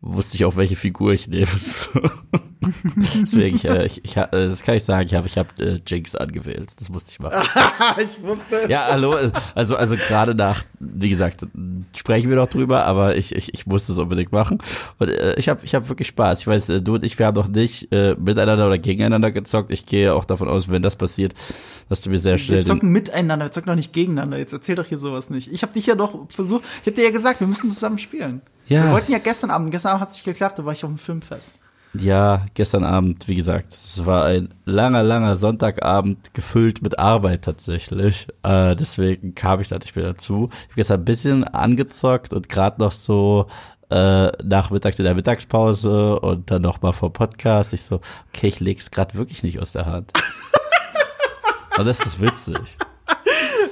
wusste 0.00 0.36
ich 0.36 0.44
auch, 0.44 0.56
welche 0.56 0.76
Figur 0.76 1.12
ich 1.12 1.28
nehme. 1.28 1.48
Deswegen, 3.22 3.56
ich, 3.56 3.64
äh, 3.64 3.86
ich, 3.86 4.04
ich, 4.04 4.16
äh, 4.16 4.26
das 4.30 4.62
kann 4.62 4.76
ich 4.76 4.84
sagen, 4.84 5.06
ich 5.06 5.14
habe 5.14 5.26
ich 5.26 5.38
hab, 5.38 5.58
äh, 5.58 5.80
Jinx 5.86 6.14
angewählt. 6.14 6.72
Das 6.78 6.88
musste 6.90 7.10
ich 7.12 7.20
machen. 7.20 7.48
ich 7.98 8.22
wusste 8.22 8.56
es. 8.62 8.70
Ja, 8.70 8.86
hallo, 8.90 9.14
also, 9.54 9.76
also 9.76 9.96
gerade 9.96 10.34
nach, 10.34 10.64
wie 10.78 11.08
gesagt, 11.08 11.46
sprechen 11.96 12.28
wir 12.28 12.36
noch 12.36 12.48
drüber, 12.48 12.84
aber 12.84 13.16
ich, 13.16 13.34
ich, 13.34 13.54
ich 13.54 13.66
musste 13.66 13.92
es 13.92 13.98
unbedingt 13.98 14.32
machen. 14.32 14.58
Und 14.98 15.10
äh, 15.10 15.34
ich 15.38 15.48
habe 15.48 15.60
ich 15.64 15.74
hab 15.74 15.88
wirklich 15.88 16.08
Spaß. 16.08 16.40
Ich 16.40 16.46
weiß, 16.46 16.68
äh, 16.68 16.82
du 16.82 16.94
und 16.94 17.04
ich, 17.04 17.18
wir 17.18 17.26
haben 17.26 17.36
noch 17.36 17.48
nicht 17.48 17.92
äh, 17.92 18.14
miteinander 18.18 18.66
oder 18.66 18.78
gegeneinander 18.78 19.30
gezockt. 19.30 19.70
Ich 19.70 19.86
gehe 19.86 20.14
auch 20.14 20.24
davon 20.24 20.48
aus, 20.48 20.68
wenn 20.70 20.82
das 20.82 20.96
passiert, 20.96 21.34
dass 21.88 22.02
du 22.02 22.10
mir 22.10 22.18
sehr 22.18 22.36
schnell. 22.36 22.58
Wir 22.58 22.64
zocken 22.64 22.90
miteinander, 22.90 23.46
wir 23.46 23.52
zocken 23.52 23.68
doch 23.68 23.76
nicht 23.76 23.92
gegeneinander. 23.92 24.38
Jetzt 24.38 24.52
erzähl 24.52 24.74
doch 24.74 24.86
hier 24.86 24.98
sowas 24.98 25.30
nicht. 25.30 25.50
Ich 25.50 25.62
habe 25.62 25.72
dich 25.72 25.86
ja 25.86 25.94
doch 25.94 26.28
versucht, 26.28 26.62
ich 26.82 26.86
habe 26.86 26.96
dir 26.96 27.04
ja 27.04 27.10
gesagt, 27.10 27.40
wir 27.40 27.46
müssen 27.46 27.70
zusammen 27.70 27.98
spielen. 27.98 28.42
Ja. 28.66 28.84
Wir 28.84 28.92
wollten 28.92 29.12
ja 29.12 29.18
gestern 29.18 29.50
Abend, 29.50 29.70
gestern 29.70 29.92
Abend 29.92 30.02
hat 30.02 30.08
es 30.10 30.14
nicht 30.14 30.24
geklappt, 30.24 30.58
da 30.58 30.64
war 30.64 30.72
ich 30.72 30.84
auf 30.84 30.90
dem 30.90 30.98
Filmfest. 30.98 31.54
Ja, 31.92 32.46
gestern 32.54 32.84
Abend, 32.84 33.26
wie 33.26 33.34
gesagt, 33.34 33.72
es 33.72 34.06
war 34.06 34.24
ein 34.24 34.54
langer, 34.64 35.02
langer 35.02 35.34
Sonntagabend 35.34 36.32
gefüllt 36.34 36.82
mit 36.82 36.98
Arbeit 36.98 37.42
tatsächlich. 37.42 38.28
Äh, 38.44 38.76
deswegen 38.76 39.34
kam 39.34 39.60
ich 39.60 39.68
da 39.68 39.78
nicht 39.78 39.96
mehr 39.96 40.06
dazu. 40.06 40.50
Ich 40.52 40.64
habe 40.66 40.74
gestern 40.76 41.00
ein 41.00 41.04
bisschen 41.04 41.44
angezockt 41.44 42.32
und 42.32 42.48
gerade 42.48 42.80
noch 42.80 42.92
so 42.92 43.46
äh, 43.90 44.28
nachmittags 44.42 45.00
in 45.00 45.04
der 45.04 45.16
Mittagspause 45.16 46.20
und 46.20 46.50
dann 46.50 46.62
noch 46.62 46.80
mal 46.80 46.92
vor 46.92 47.12
Podcast. 47.12 47.72
Ich 47.72 47.82
so, 47.82 48.00
okay, 48.28 48.46
ich 48.46 48.60
leg's 48.60 48.92
gerade 48.92 49.16
wirklich 49.16 49.42
nicht 49.42 49.58
aus 49.58 49.72
der 49.72 49.86
Hand. 49.86 50.12
und 51.76 51.86
das 51.86 51.98
ist 52.00 52.20
witzig 52.20 52.78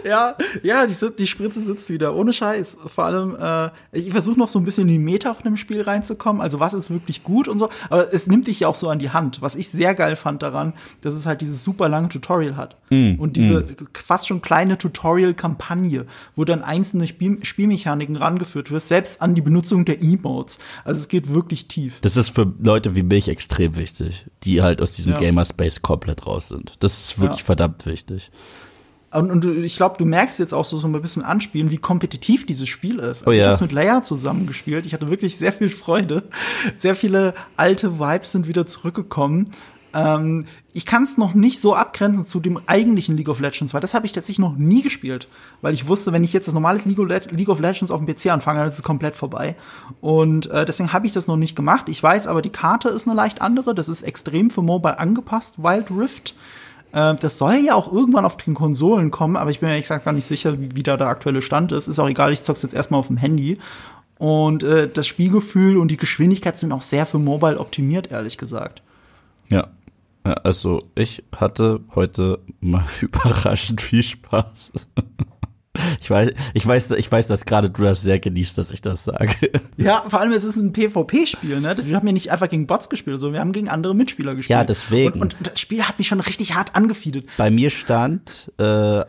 ja, 0.04 0.36
ja, 0.62 0.86
die, 0.86 0.94
die 1.18 1.26
Spritze 1.26 1.62
sitzt 1.62 1.90
wieder. 1.90 2.14
Ohne 2.14 2.32
Scheiß. 2.32 2.78
Vor 2.86 3.04
allem, 3.04 3.36
äh, 3.40 3.70
ich 3.92 4.10
versuche 4.10 4.38
noch 4.38 4.48
so 4.48 4.58
ein 4.58 4.64
bisschen 4.64 4.82
in 4.82 4.94
die 4.94 4.98
Meta 4.98 5.34
von 5.34 5.44
dem 5.44 5.56
Spiel 5.56 5.82
reinzukommen. 5.82 6.42
Also 6.42 6.60
was 6.60 6.74
ist 6.74 6.90
wirklich 6.90 7.22
gut 7.22 7.48
und 7.48 7.58
so. 7.58 7.68
Aber 7.90 8.12
es 8.12 8.26
nimmt 8.26 8.46
dich 8.46 8.60
ja 8.60 8.68
auch 8.68 8.74
so 8.74 8.88
an 8.88 8.98
die 8.98 9.10
Hand. 9.10 9.42
Was 9.42 9.56
ich 9.56 9.68
sehr 9.68 9.94
geil 9.94 10.16
fand 10.16 10.42
daran, 10.42 10.74
dass 11.00 11.14
es 11.14 11.26
halt 11.26 11.40
dieses 11.40 11.64
super 11.64 11.88
lange 11.88 12.08
Tutorial 12.08 12.56
hat. 12.56 12.76
Mm, 12.90 13.14
und 13.18 13.36
diese 13.36 13.60
mm. 13.60 13.88
fast 13.92 14.28
schon 14.28 14.40
kleine 14.42 14.78
Tutorial-Kampagne, 14.78 16.06
wo 16.36 16.44
dann 16.44 16.62
einzelne 16.62 17.06
Spiel 17.06 17.38
Spielmechaniken 17.42 18.16
rangeführt 18.16 18.70
wird, 18.70 18.82
selbst 18.82 19.20
an 19.22 19.34
die 19.34 19.42
Benutzung 19.42 19.84
der 19.84 20.02
Emotes. 20.02 20.58
Also 20.84 21.00
es 21.00 21.08
geht 21.08 21.32
wirklich 21.32 21.68
tief. 21.68 22.00
Das 22.00 22.16
ist 22.16 22.30
für 22.30 22.52
Leute 22.60 22.94
wie 22.94 23.02
mich 23.02 23.28
extrem 23.28 23.76
wichtig, 23.76 24.26
die 24.44 24.62
halt 24.62 24.80
aus 24.80 24.92
diesem 24.92 25.12
ja. 25.12 25.18
Gamerspace 25.18 25.82
komplett 25.82 26.26
raus 26.26 26.48
sind. 26.48 26.74
Das 26.80 26.98
ist 26.98 27.20
wirklich 27.20 27.40
ja. 27.40 27.46
verdammt 27.46 27.86
wichtig. 27.86 28.30
Und, 29.10 29.30
und 29.30 29.44
ich 29.44 29.76
glaube, 29.76 29.96
du 29.98 30.04
merkst 30.04 30.38
jetzt 30.38 30.52
auch 30.52 30.64
so, 30.64 30.76
so 30.76 30.86
ein 30.86 31.00
bisschen 31.00 31.22
anspielen, 31.22 31.70
wie 31.70 31.78
kompetitiv 31.78 32.44
dieses 32.44 32.68
Spiel 32.68 32.98
ist. 32.98 33.26
Also 33.26 33.30
oh, 33.30 33.32
ja. 33.32 33.38
Ich 33.38 33.44
habe 33.44 33.54
es 33.54 33.60
mit 33.62 33.72
Leia 33.72 34.02
zusammengespielt. 34.02 34.84
Ich 34.84 34.92
hatte 34.92 35.08
wirklich 35.08 35.38
sehr 35.38 35.52
viel 35.52 35.70
Freude. 35.70 36.24
Sehr 36.76 36.94
viele 36.94 37.34
alte 37.56 37.98
Vibes 37.98 38.32
sind 38.32 38.48
wieder 38.48 38.66
zurückgekommen. 38.66 39.50
Ähm, 39.94 40.44
ich 40.74 40.84
kann 40.84 41.04
es 41.04 41.16
noch 41.16 41.34
nicht 41.34 41.60
so 41.60 41.74
abgrenzen 41.74 42.26
zu 42.26 42.40
dem 42.40 42.60
eigentlichen 42.66 43.16
League 43.16 43.28
of 43.28 43.40
Legends, 43.40 43.72
weil 43.72 43.80
das 43.80 43.94
habe 43.94 44.06
ich 44.06 44.12
tatsächlich 44.12 44.38
noch 44.38 44.56
nie 44.56 44.82
gespielt. 44.82 45.28
Weil 45.62 45.72
ich 45.72 45.88
wusste, 45.88 46.12
wenn 46.12 46.22
ich 46.22 46.32
jetzt 46.32 46.46
das 46.46 46.54
normale 46.54 46.78
League 46.84 47.48
of 47.48 47.60
Legends 47.60 47.90
auf 47.90 48.04
dem 48.04 48.14
PC 48.14 48.26
anfange, 48.26 48.60
dann 48.60 48.68
ist 48.68 48.74
es 48.74 48.82
komplett 48.82 49.16
vorbei. 49.16 49.56
Und 50.00 50.50
äh, 50.50 50.66
deswegen 50.66 50.92
habe 50.92 51.06
ich 51.06 51.12
das 51.12 51.26
noch 51.26 51.36
nicht 51.36 51.56
gemacht. 51.56 51.88
Ich 51.88 52.02
weiß 52.02 52.26
aber, 52.26 52.42
die 52.42 52.50
Karte 52.50 52.90
ist 52.90 53.06
eine 53.06 53.16
leicht 53.16 53.40
andere. 53.40 53.74
Das 53.74 53.88
ist 53.88 54.02
extrem 54.02 54.50
für 54.50 54.62
Mobile 54.62 54.98
angepasst, 54.98 55.62
Wild 55.62 55.90
Rift. 55.90 56.34
Äh, 56.92 57.14
das 57.16 57.38
soll 57.38 57.56
ja 57.64 57.74
auch 57.74 57.92
irgendwann 57.92 58.24
auf 58.24 58.36
den 58.36 58.54
Konsolen 58.54 59.10
kommen, 59.10 59.36
aber 59.36 59.50
ich 59.50 59.60
bin 59.60 59.68
mir 59.68 59.74
ehrlich 59.74 59.86
gesagt 59.86 60.04
gar 60.04 60.12
nicht 60.12 60.26
sicher, 60.26 60.60
wie, 60.60 60.74
wie 60.74 60.82
da 60.82 60.96
der 60.96 61.08
aktuelle 61.08 61.42
Stand 61.42 61.72
ist. 61.72 61.88
Ist 61.88 61.98
auch 61.98 62.08
egal, 62.08 62.32
ich 62.32 62.42
zock's 62.42 62.62
jetzt 62.62 62.74
erstmal 62.74 63.00
auf 63.00 63.08
dem 63.08 63.16
Handy. 63.16 63.58
Und 64.18 64.64
äh, 64.64 64.88
das 64.88 65.06
Spielgefühl 65.06 65.76
und 65.76 65.90
die 65.90 65.96
Geschwindigkeit 65.96 66.58
sind 66.58 66.72
auch 66.72 66.82
sehr 66.82 67.06
für 67.06 67.18
Mobile 67.18 67.58
optimiert, 67.58 68.10
ehrlich 68.10 68.36
gesagt. 68.36 68.82
Ja. 69.48 69.68
Also 70.24 70.80
ich 70.94 71.24
hatte 71.34 71.80
heute 71.94 72.40
mal 72.60 72.84
überraschend 73.00 73.80
viel 73.80 74.02
Spaß. 74.02 74.72
Ich 76.00 76.10
weiß, 76.10 76.30
ich 76.54 76.66
weiß, 76.66 76.90
ich 76.92 77.10
weiß, 77.10 77.28
dass 77.28 77.44
gerade 77.44 77.70
du 77.70 77.82
das 77.82 78.02
sehr 78.02 78.18
genießt, 78.18 78.56
dass 78.56 78.70
ich 78.70 78.80
das 78.80 79.04
sage. 79.04 79.34
Ja, 79.76 80.04
vor 80.08 80.20
allem 80.20 80.32
es 80.32 80.44
ist 80.44 80.56
ein 80.56 80.72
PvP-Spiel, 80.72 81.60
ne? 81.60 81.76
Wir 81.82 81.96
haben 81.96 82.06
ja 82.06 82.12
nicht 82.12 82.32
einfach 82.32 82.48
gegen 82.48 82.66
Bots 82.66 82.88
gespielt, 82.88 83.18
sondern 83.20 83.34
wir 83.34 83.40
haben 83.40 83.52
gegen 83.52 83.68
andere 83.68 83.94
Mitspieler 83.94 84.34
gespielt. 84.34 84.58
Ja, 84.58 84.64
deswegen. 84.64 85.20
Und, 85.20 85.34
und 85.38 85.46
das 85.46 85.60
Spiel 85.60 85.82
hat 85.84 85.98
mich 85.98 86.08
schon 86.08 86.20
richtig 86.20 86.54
hart 86.54 86.74
angefiedet. 86.74 87.28
Bei 87.36 87.50
mir 87.50 87.70
stand 87.70 88.50
äh, 88.58 88.64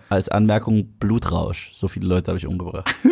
als 0.09 0.29
Anmerkung 0.29 0.93
Blutrausch. 0.99 1.71
So 1.73 1.87
viele 1.87 2.07
Leute 2.07 2.31
habe 2.31 2.37
ich 2.37 2.45
umgebracht. 2.45 2.93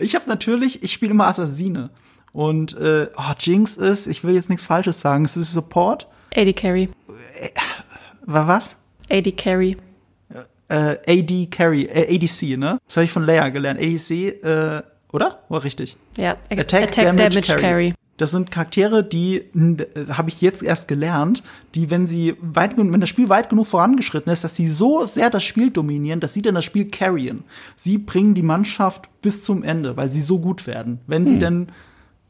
Ich 0.00 0.14
habe 0.14 0.28
natürlich, 0.28 0.82
ich 0.82 0.92
spiele 0.92 1.12
immer 1.12 1.28
Assassine. 1.28 1.90
Und 2.32 2.76
äh, 2.76 3.08
oh, 3.16 3.32
Jinx 3.38 3.76
ist, 3.76 4.06
ich 4.06 4.22
will 4.22 4.34
jetzt 4.34 4.50
nichts 4.50 4.66
Falsches 4.66 5.00
sagen, 5.00 5.24
es 5.24 5.36
ist 5.36 5.52
Support. 5.52 6.06
AD 6.34 6.52
Carry. 6.52 6.88
War 8.26 8.46
was? 8.46 8.76
AD 9.10 9.32
Carry. 9.32 9.76
Äh, 10.68 10.96
AD 11.06 11.46
Carry, 11.50 11.84
äh, 11.84 12.14
ADC, 12.14 12.58
ne? 12.58 12.78
Das 12.86 12.96
habe 12.96 13.04
ich 13.04 13.12
von 13.12 13.24
Leia 13.24 13.48
gelernt. 13.48 13.80
ADC, 13.80 14.10
äh, 14.10 14.82
oder? 15.12 15.42
War 15.48 15.64
richtig. 15.64 15.96
Ja, 16.16 16.36
Attack, 16.50 16.92
Damage, 16.92 17.40
Carry. 17.42 17.94
Das 18.18 18.32
sind 18.32 18.50
Charaktere, 18.50 19.04
die 19.04 19.36
äh, 19.36 20.08
habe 20.10 20.28
ich 20.28 20.40
jetzt 20.40 20.62
erst 20.62 20.88
gelernt, 20.88 21.42
die, 21.74 21.88
wenn 21.88 22.06
sie 22.08 22.34
weit, 22.40 22.76
wenn 22.76 23.00
das 23.00 23.08
Spiel 23.08 23.28
weit 23.28 23.48
genug 23.48 23.68
vorangeschritten 23.68 24.32
ist, 24.32 24.42
dass 24.42 24.56
sie 24.56 24.68
so 24.68 25.06
sehr 25.06 25.30
das 25.30 25.44
Spiel 25.44 25.70
dominieren, 25.70 26.18
dass 26.18 26.34
sie 26.34 26.42
dann 26.42 26.56
das 26.56 26.64
Spiel 26.64 26.86
carryen. 26.90 27.44
Sie 27.76 27.96
bringen 27.96 28.34
die 28.34 28.42
Mannschaft 28.42 29.08
bis 29.22 29.44
zum 29.44 29.62
Ende, 29.62 29.96
weil 29.96 30.10
sie 30.10 30.20
so 30.20 30.40
gut 30.40 30.66
werden. 30.66 30.98
Wenn 31.06 31.26
sie 31.26 31.34
Hm. 31.34 31.40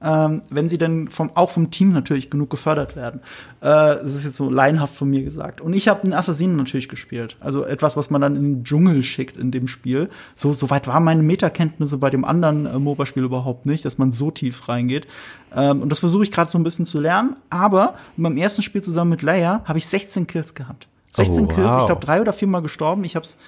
Denn 0.00 0.08
ähm, 0.08 0.42
wenn 0.50 0.68
sie 0.68 0.78
dann 0.78 1.08
vom, 1.08 1.30
auch 1.34 1.50
vom 1.50 1.70
Team 1.70 1.92
natürlich 1.92 2.30
genug 2.30 2.50
gefördert 2.50 2.96
werden. 2.96 3.20
Äh, 3.60 3.66
das 4.00 4.14
ist 4.14 4.24
jetzt 4.24 4.36
so 4.36 4.50
laienhaft 4.50 4.94
von 4.94 5.10
mir 5.10 5.22
gesagt. 5.22 5.60
Und 5.60 5.74
ich 5.74 5.88
habe 5.88 6.04
einen 6.04 6.12
Assassinen 6.12 6.56
natürlich 6.56 6.88
gespielt. 6.88 7.36
Also 7.40 7.64
etwas, 7.64 7.96
was 7.96 8.10
man 8.10 8.20
dann 8.20 8.36
in 8.36 8.42
den 8.42 8.64
Dschungel 8.64 9.02
schickt 9.02 9.36
in 9.36 9.50
dem 9.50 9.68
Spiel. 9.68 10.08
So, 10.34 10.52
so 10.52 10.70
weit 10.70 10.86
waren 10.86 11.04
meine 11.04 11.22
Metakenntnisse 11.22 11.98
bei 11.98 12.10
dem 12.10 12.24
anderen 12.24 12.66
äh, 12.66 12.78
MOBA-Spiel 12.78 13.24
überhaupt 13.24 13.66
nicht, 13.66 13.84
dass 13.84 13.98
man 13.98 14.12
so 14.12 14.30
tief 14.30 14.68
reingeht. 14.68 15.06
Ähm, 15.54 15.82
und 15.82 15.90
das 15.90 15.98
versuche 15.98 16.22
ich 16.22 16.30
gerade 16.30 16.50
so 16.50 16.58
ein 16.58 16.64
bisschen 16.64 16.84
zu 16.84 17.00
lernen. 17.00 17.36
Aber 17.50 17.94
beim 18.16 18.36
ersten 18.36 18.62
Spiel 18.62 18.82
zusammen 18.82 19.10
mit 19.10 19.22
Leia 19.22 19.62
habe 19.64 19.78
ich 19.78 19.86
16 19.86 20.26
Kills 20.26 20.54
gehabt. 20.54 20.86
16 21.12 21.44
Oh, 21.44 21.48
Kills, 21.48 21.66
ich 21.66 21.72
wow. 21.72 21.86
glaube 21.86 22.04
drei 22.04 22.20
oder 22.20 22.32
viermal 22.32 22.62
gestorben. 22.62 23.02
Ich 23.04 23.16
habe 23.16 23.24
es 23.24 23.38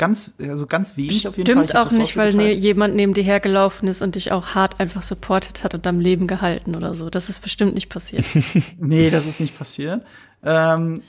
ganz, 0.00 0.32
also 0.40 0.66
ganz 0.66 0.96
wenig 0.96 1.28
auf 1.28 1.36
jeden 1.36 1.46
Fall. 1.46 1.64
Stimmt 1.64 1.70
Ich 1.70 1.76
hab's 1.76 1.94
auch 1.94 1.96
nicht, 1.96 2.16
weil 2.16 2.32
ne, 2.32 2.52
jemand 2.52 2.96
neben 2.96 3.12
dir 3.12 3.22
hergelaufen 3.22 3.86
ist 3.86 4.00
und 4.00 4.14
dich 4.14 4.32
auch 4.32 4.54
hart 4.54 4.80
einfach 4.80 5.02
supportet 5.02 5.62
hat 5.62 5.74
und 5.74 5.86
am 5.86 6.00
Leben 6.00 6.26
gehalten 6.26 6.74
oder 6.74 6.94
so. 6.94 7.10
Das 7.10 7.28
ist 7.28 7.42
bestimmt 7.42 7.74
nicht 7.74 7.90
passiert. 7.90 8.24
Nee, 8.78 9.10
das 9.10 9.26
ist 9.26 9.40
nicht 9.40 9.56
passiert. 9.56 10.02
Ähm, 10.42 11.02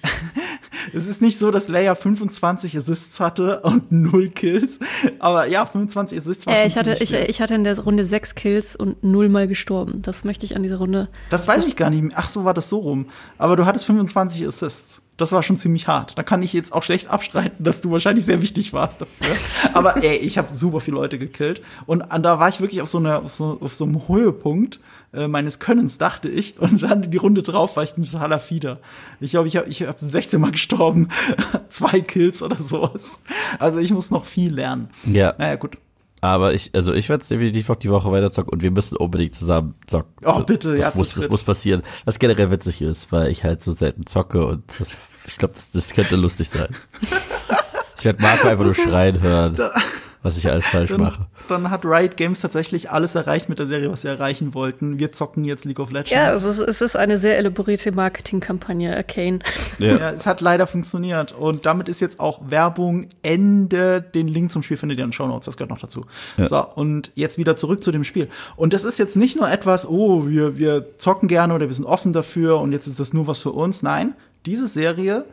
es 0.94 1.08
ist 1.08 1.22
nicht 1.22 1.38
so, 1.38 1.52
dass 1.52 1.68
Leia 1.68 1.96
25 1.96 2.78
Assists 2.78 3.20
hatte 3.20 3.62
und 3.62 3.92
0 3.92 4.30
Kills. 4.30 4.80
Aber 5.20 5.48
ja, 5.48 5.66
25 5.66 6.18
Assists 6.18 6.46
war 6.46 6.54
äh, 6.54 6.58
schon 6.60 6.68
ich, 6.68 6.78
hatte, 6.78 7.04
ich, 7.04 7.14
ich 7.14 7.42
hatte 7.42 7.56
in 7.56 7.64
der 7.64 7.80
Runde 7.80 8.06
sechs 8.06 8.36
Kills 8.36 8.76
und 8.76 9.04
nullmal 9.04 9.48
gestorben. 9.48 10.02
Das 10.02 10.24
möchte 10.24 10.46
ich 10.46 10.56
an 10.56 10.64
dieser 10.64 10.78
Runde. 10.78 11.10
Das 11.30 11.48
weiß 11.48 11.68
ich 11.68 11.76
gar 11.76 11.90
nicht 11.90 12.02
mehr. 12.02 12.14
Ach, 12.16 12.30
so 12.30 12.46
war 12.46 12.54
das 12.54 12.70
so 12.70 12.80
rum. 12.80 13.08
Aber 13.38 13.56
du 13.56 13.66
hattest 13.66 13.86
25 13.86 14.48
Assists. 14.48 15.02
Das 15.18 15.32
war 15.32 15.44
schon 15.44 15.58
ziemlich 15.58 15.88
hart. 15.88 16.18
Da 16.18 16.24
kann 16.24 16.42
ich 16.42 16.52
jetzt 16.52 16.74
auch 16.74 16.82
schlecht 16.82 17.10
abstreiten, 17.10 17.64
dass 17.64 17.82
du 17.82 17.92
wahrscheinlich 17.92 18.26
sehr 18.26 18.42
wichtig 18.42 18.74
warst 18.74 19.02
dafür. 19.02 19.36
Aber 19.74 20.04
ey, 20.04 20.18
ich 20.18 20.40
habe 20.40 20.54
super 20.54 20.80
viele 20.80 20.98
Leute 20.98 21.20
gekillt. 21.20 21.62
Und 21.86 22.04
da 22.10 22.40
war 22.40 22.50
ich 22.50 22.60
wirklich 22.60 22.82
auf 22.82 22.90
so, 22.90 22.98
einer, 22.98 23.20
auf 23.24 23.34
so, 23.34 23.60
auf 23.62 23.76
so 23.76 23.86
einem 23.86 24.08
Höhepunkt 24.08 24.80
äh, 25.14 25.28
meines 25.28 25.60
Könnens, 25.60 25.98
dachte 25.98 26.30
ich. 26.30 26.60
Und 26.60 26.84
dann 26.84 27.10
die 27.12 27.18
Runde 27.18 27.42
drauf 27.42 27.76
war 27.76 27.84
ich 27.84 27.98
ein 27.98 28.04
totaler 28.06 28.40
Fieder. 28.40 28.80
Ich 29.20 29.32
glaube, 29.32 29.48
ich 29.48 29.58
habe 29.58 29.70
ich 29.70 29.84
hab 29.84 30.00
16 30.00 30.40
Mal 30.40 30.52
gestorben. 30.52 31.10
Zwei 31.70 32.02
Kills 32.02 32.42
oder 32.42 32.58
sowas. 32.58 33.20
Also 33.60 33.80
ich 33.80 33.92
muss 33.92 34.12
noch 34.12 34.26
viel 34.26 34.54
lernen. 34.54 34.90
Ja, 35.06 35.34
Naja, 35.38 35.56
gut. 35.56 35.78
aber 36.22 36.54
ich, 36.54 36.72
also 36.74 36.94
ich 36.94 37.10
werde 37.10 37.26
definitiv 37.26 37.68
noch 37.70 37.76
die 37.76 37.90
Woche 37.90 38.12
weiter 38.12 38.32
zocken 38.32 38.54
und 38.54 38.62
wir 38.62 38.72
müssen 38.72 38.96
unbedingt 38.98 39.34
zusammen 39.34 39.76
zocken. 39.88 40.12
Oh, 40.24 40.40
bitte, 40.44 40.72
das 40.72 40.80
ja, 40.80 40.92
muss, 40.96 41.14
das 41.14 41.30
muss 41.30 41.44
passieren. 41.44 41.82
Was 42.06 42.20
generell 42.20 42.52
witzig 42.52 42.82
ist, 42.82 43.12
weil 43.12 43.32
ich 43.32 43.44
halt 43.44 43.62
so 43.62 43.72
selten 43.72 44.06
zocke 44.06 44.46
und 44.46 44.64
das, 44.80 44.94
ich 45.26 45.38
glaube, 45.38 45.54
das, 45.54 45.72
das 45.72 45.94
könnte 45.94 46.16
lustig 46.16 46.50
sein. 46.50 46.76
ich 47.98 48.06
werde 48.06 48.22
Marco 48.22 48.48
einfach 48.48 48.66
nur 48.66 48.76
schreien 48.76 49.22
hören, 49.22 49.58
was 50.24 50.38
ich 50.38 50.48
alles 50.50 50.66
falsch 50.66 50.92
Dann, 50.92 51.02
mache. 51.02 51.26
dann 51.50 51.70
hat 51.72 51.84
Riot 51.84 52.16
Games 52.16 52.42
tatsächlich 52.42 52.92
alles 52.92 53.16
erreicht 53.16 53.50
mit 53.50 53.58
der 53.58 53.66
Serie, 53.66 53.92
was 53.92 54.04
sie 54.04 54.08
erreichen 54.08 54.54
wollten. 54.54 55.00
Wir 55.00 55.12
zocken 55.12 55.44
jetzt 55.44 55.66
League 55.66 55.80
of 55.80 55.90
Legends. 55.90 56.12
Ja, 56.12 56.30
es 56.30 56.44
ist, 56.44 56.60
es 56.60 56.82
ist 56.82 56.96
eine 56.96 57.18
sehr 57.18 57.38
elaborierte 57.38 57.92
Marketingkampagne, 57.92 58.96
Arcane. 58.96 59.40
Ja, 59.80 60.12
es 60.12 60.28
hat 60.28 60.42
leider 60.42 60.68
funktioniert. 60.68 61.32
Und 61.32 61.66
damit 61.66 61.90
ist 61.90 62.02
jetzt 62.02 62.20
auch 62.20 62.40
Werbung 62.50 63.08
Ende. 63.24 64.02
Den 64.02 64.28
Link 64.28 64.52
zum 64.52 64.62
Spiel 64.62 64.78
findet 64.78 65.00
ihr 65.00 65.04
in 65.04 65.10
den 65.10 65.14
Show 65.14 65.28
Notes. 65.28 65.46
Das 65.46 65.58
gehört 65.58 65.72
noch 65.72 65.80
dazu. 65.80 66.06
Ja. 66.38 66.46
So, 66.46 66.68
und 66.76 67.12
jetzt 67.16 67.40
wieder 67.40 67.56
zurück 67.56 67.84
zu 67.84 67.92
dem 67.92 68.04
Spiel. 68.04 68.30
Und 68.56 68.74
das 68.74 68.84
ist 68.84 69.00
jetzt 69.00 69.16
nicht 69.16 69.36
nur 69.36 69.50
etwas, 69.50 69.88
oh, 69.88 70.28
wir, 70.28 70.60
wir 70.60 70.98
zocken 71.00 71.28
gerne 71.28 71.56
oder 71.56 71.68
wir 71.68 71.74
sind 71.74 71.86
offen 71.86 72.14
dafür 72.14 72.60
und 72.60 72.74
jetzt 72.74 72.86
ist 72.86 73.00
das 73.00 73.14
nur 73.14 73.26
was 73.26 73.42
für 73.42 73.52
uns. 73.52 73.82
Nein, 73.82 74.14
diese 74.46 74.68
Serie 74.68 75.26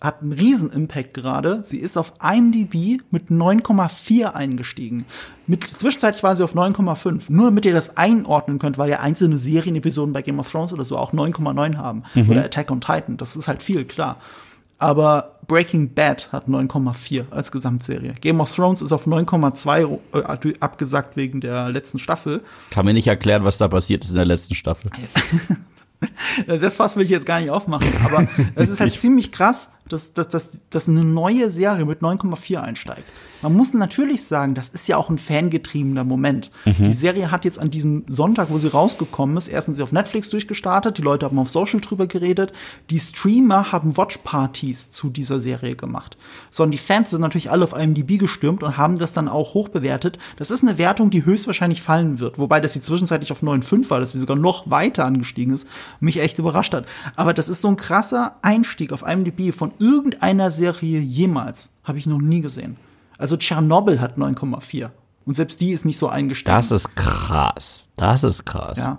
hat 0.00 0.22
einen 0.22 0.32
riesen 0.32 0.70
Impact 0.70 1.14
gerade. 1.14 1.62
Sie 1.62 1.78
ist 1.78 1.98
auf 1.98 2.14
IMDb 2.22 3.02
mit 3.10 3.28
9,4 3.28 4.32
eingestiegen. 4.32 5.04
Mit, 5.46 5.64
zwischenzeitlich 5.64 6.22
war 6.22 6.34
sie 6.34 6.44
auf 6.44 6.54
9,5. 6.54 7.24
Nur 7.28 7.46
damit 7.46 7.66
ihr 7.66 7.74
das 7.74 7.96
einordnen 7.96 8.58
könnt, 8.58 8.78
weil 8.78 8.88
ja 8.88 9.00
einzelne 9.00 9.36
Serienepisoden 9.36 10.12
bei 10.12 10.22
Game 10.22 10.38
of 10.38 10.50
Thrones 10.50 10.72
oder 10.72 10.84
so 10.84 10.96
auch 10.96 11.12
9,9 11.12 11.76
haben. 11.76 12.04
Oder 12.28 12.44
Attack 12.44 12.70
on 12.70 12.80
Titan. 12.80 13.18
Das 13.18 13.36
ist 13.36 13.46
halt 13.46 13.62
viel, 13.62 13.84
klar. 13.84 14.16
Aber 14.78 15.34
Breaking 15.46 15.92
Bad 15.92 16.32
hat 16.32 16.48
9,4 16.48 17.24
als 17.30 17.52
Gesamtserie. 17.52 18.14
Game 18.18 18.40
of 18.40 18.54
Thrones 18.54 18.80
ist 18.80 18.92
auf 18.92 19.06
9,2 19.06 19.98
äh, 20.14 20.54
abgesagt 20.60 21.18
wegen 21.18 21.42
der 21.42 21.68
letzten 21.68 21.98
Staffel. 21.98 22.42
Kann 22.70 22.86
mir 22.86 22.94
nicht 22.94 23.06
erklären, 23.06 23.44
was 23.44 23.58
da 23.58 23.68
passiert 23.68 24.04
ist 24.04 24.10
in 24.10 24.16
der 24.16 24.24
letzten 24.24 24.54
Staffel. 24.54 24.90
Das 26.46 26.76
Fass 26.76 26.96
will 26.96 27.04
ich 27.04 27.10
jetzt 27.10 27.26
gar 27.26 27.40
nicht 27.40 27.50
aufmachen, 27.50 27.92
aber 28.02 28.26
es 28.54 28.70
ist 28.70 28.80
halt 28.80 28.92
ziemlich 28.92 29.32
krass, 29.32 29.70
dass, 29.92 30.12
dass, 30.12 30.28
dass, 30.28 30.58
dass 30.70 30.88
eine 30.88 31.04
neue 31.04 31.50
Serie 31.50 31.84
mit 31.84 32.00
9,4 32.00 32.60
einsteigt. 32.60 33.04
Man 33.42 33.56
muss 33.56 33.72
natürlich 33.72 34.24
sagen, 34.24 34.54
das 34.54 34.68
ist 34.68 34.86
ja 34.86 34.98
auch 34.98 35.08
ein 35.08 35.16
fangetriebener 35.16 36.04
Moment. 36.04 36.50
Die 36.66 36.92
Serie 36.92 37.30
hat 37.30 37.46
jetzt 37.46 37.58
an 37.58 37.70
diesem 37.70 38.04
Sonntag, 38.06 38.50
wo 38.50 38.58
sie 38.58 38.68
rausgekommen 38.68 39.36
ist, 39.38 39.48
erstens 39.48 39.78
sie 39.78 39.82
auf 39.82 39.92
Netflix 39.92 40.28
durchgestartet, 40.28 40.98
die 40.98 41.02
Leute 41.02 41.24
haben 41.24 41.38
auf 41.38 41.48
Social 41.48 41.80
drüber 41.80 42.06
geredet, 42.06 42.52
die 42.90 43.00
Streamer 43.00 43.72
haben 43.72 43.96
Watchpartys 43.96 44.92
zu 44.92 45.08
dieser 45.08 45.40
Serie 45.40 45.74
gemacht. 45.74 46.18
Sondern 46.50 46.72
die 46.72 46.78
Fans 46.78 47.10
sind 47.10 47.22
natürlich 47.22 47.50
alle 47.50 47.64
auf 47.64 47.72
IMDb 47.72 48.18
gestürmt 48.18 48.62
und 48.62 48.76
haben 48.76 48.98
das 48.98 49.14
dann 49.14 49.28
auch 49.28 49.54
hochbewertet. 49.54 50.18
Das 50.36 50.50
ist 50.50 50.62
eine 50.62 50.76
Wertung, 50.76 51.08
die 51.08 51.24
höchstwahrscheinlich 51.24 51.80
fallen 51.80 52.20
wird, 52.20 52.38
wobei 52.38 52.60
das 52.60 52.74
sie 52.74 52.82
zwischenzeitlich 52.82 53.32
auf 53.32 53.42
9,5 53.42 53.88
war, 53.88 54.00
dass 54.00 54.12
sie 54.12 54.18
sogar 54.18 54.36
noch 54.36 54.70
weiter 54.70 55.06
angestiegen 55.06 55.54
ist, 55.54 55.66
mich 55.98 56.20
echt 56.20 56.38
überrascht 56.38 56.74
hat. 56.74 56.84
Aber 57.16 57.32
das 57.32 57.48
ist 57.48 57.62
so 57.62 57.68
ein 57.68 57.76
krasser 57.76 58.36
Einstieg 58.42 58.92
auf 58.92 59.02
IMDb 59.02 59.54
von 59.54 59.72
irgendeiner 59.80 60.50
Serie 60.50 61.00
jemals. 61.00 61.70
Habe 61.82 61.98
ich 61.98 62.06
noch 62.06 62.20
nie 62.20 62.40
gesehen. 62.40 62.76
Also 63.18 63.36
Tschernobyl 63.36 64.00
hat 64.00 64.16
9,4. 64.16 64.90
Und 65.26 65.34
selbst 65.34 65.60
die 65.60 65.72
ist 65.72 65.84
nicht 65.84 65.98
so 65.98 66.08
eingestiegen. 66.08 66.56
Das 66.56 66.70
ist 66.70 66.96
krass. 66.96 67.88
Das 67.96 68.24
ist 68.24 68.46
krass. 68.46 68.78
Ja. 68.78 68.98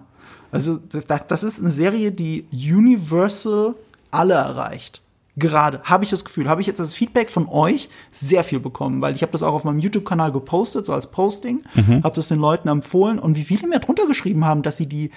Also 0.51 0.77
das, 0.77 1.05
das 1.27 1.43
ist 1.43 1.59
eine 1.59 1.71
Serie, 1.71 2.11
die 2.11 2.45
Universal 2.51 3.75
alle 4.11 4.33
erreicht. 4.33 5.01
Gerade 5.41 5.81
habe 5.83 6.03
ich 6.03 6.11
das 6.11 6.23
Gefühl, 6.23 6.47
habe 6.47 6.61
ich 6.61 6.67
jetzt 6.67 6.79
das 6.79 6.93
Feedback 6.93 7.31
von 7.31 7.49
euch 7.49 7.89
sehr 8.11 8.43
viel 8.43 8.59
bekommen, 8.59 9.01
weil 9.01 9.15
ich 9.15 9.23
habe 9.23 9.31
das 9.31 9.41
auch 9.41 9.53
auf 9.53 9.63
meinem 9.63 9.79
YouTube-Kanal 9.79 10.31
gepostet, 10.31 10.85
so 10.85 10.93
als 10.93 11.09
Posting, 11.09 11.63
habe 12.03 12.15
das 12.15 12.27
den 12.27 12.39
Leuten 12.39 12.69
empfohlen 12.69 13.17
und 13.17 13.35
wie 13.35 13.43
viele 13.43 13.67
mir 13.67 13.79
drunter 13.79 14.05
geschrieben 14.05 14.45
haben, 14.45 14.61
dass 14.61 14.77
sie 14.77 14.85
die, 14.85 15.09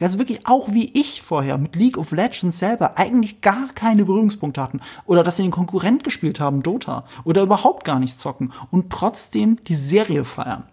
also 0.00 0.18
wirklich 0.18 0.46
auch 0.46 0.72
wie 0.72 0.90
ich 0.98 1.20
vorher 1.20 1.58
mit 1.58 1.76
League 1.76 1.98
of 1.98 2.10
Legends 2.10 2.58
selber 2.58 2.96
eigentlich 2.96 3.42
gar 3.42 3.68
keine 3.74 4.06
Berührungspunkte 4.06 4.62
hatten 4.62 4.80
oder 5.04 5.22
dass 5.22 5.36
sie 5.36 5.42
den 5.42 5.50
Konkurrent 5.50 6.04
gespielt 6.04 6.40
haben, 6.40 6.62
Dota 6.62 7.04
oder 7.24 7.42
überhaupt 7.42 7.84
gar 7.84 8.00
nicht 8.00 8.18
zocken 8.18 8.52
und 8.70 8.90
trotzdem 8.90 9.58
die 9.68 9.74
Serie 9.74 10.24
feiern. 10.24 10.64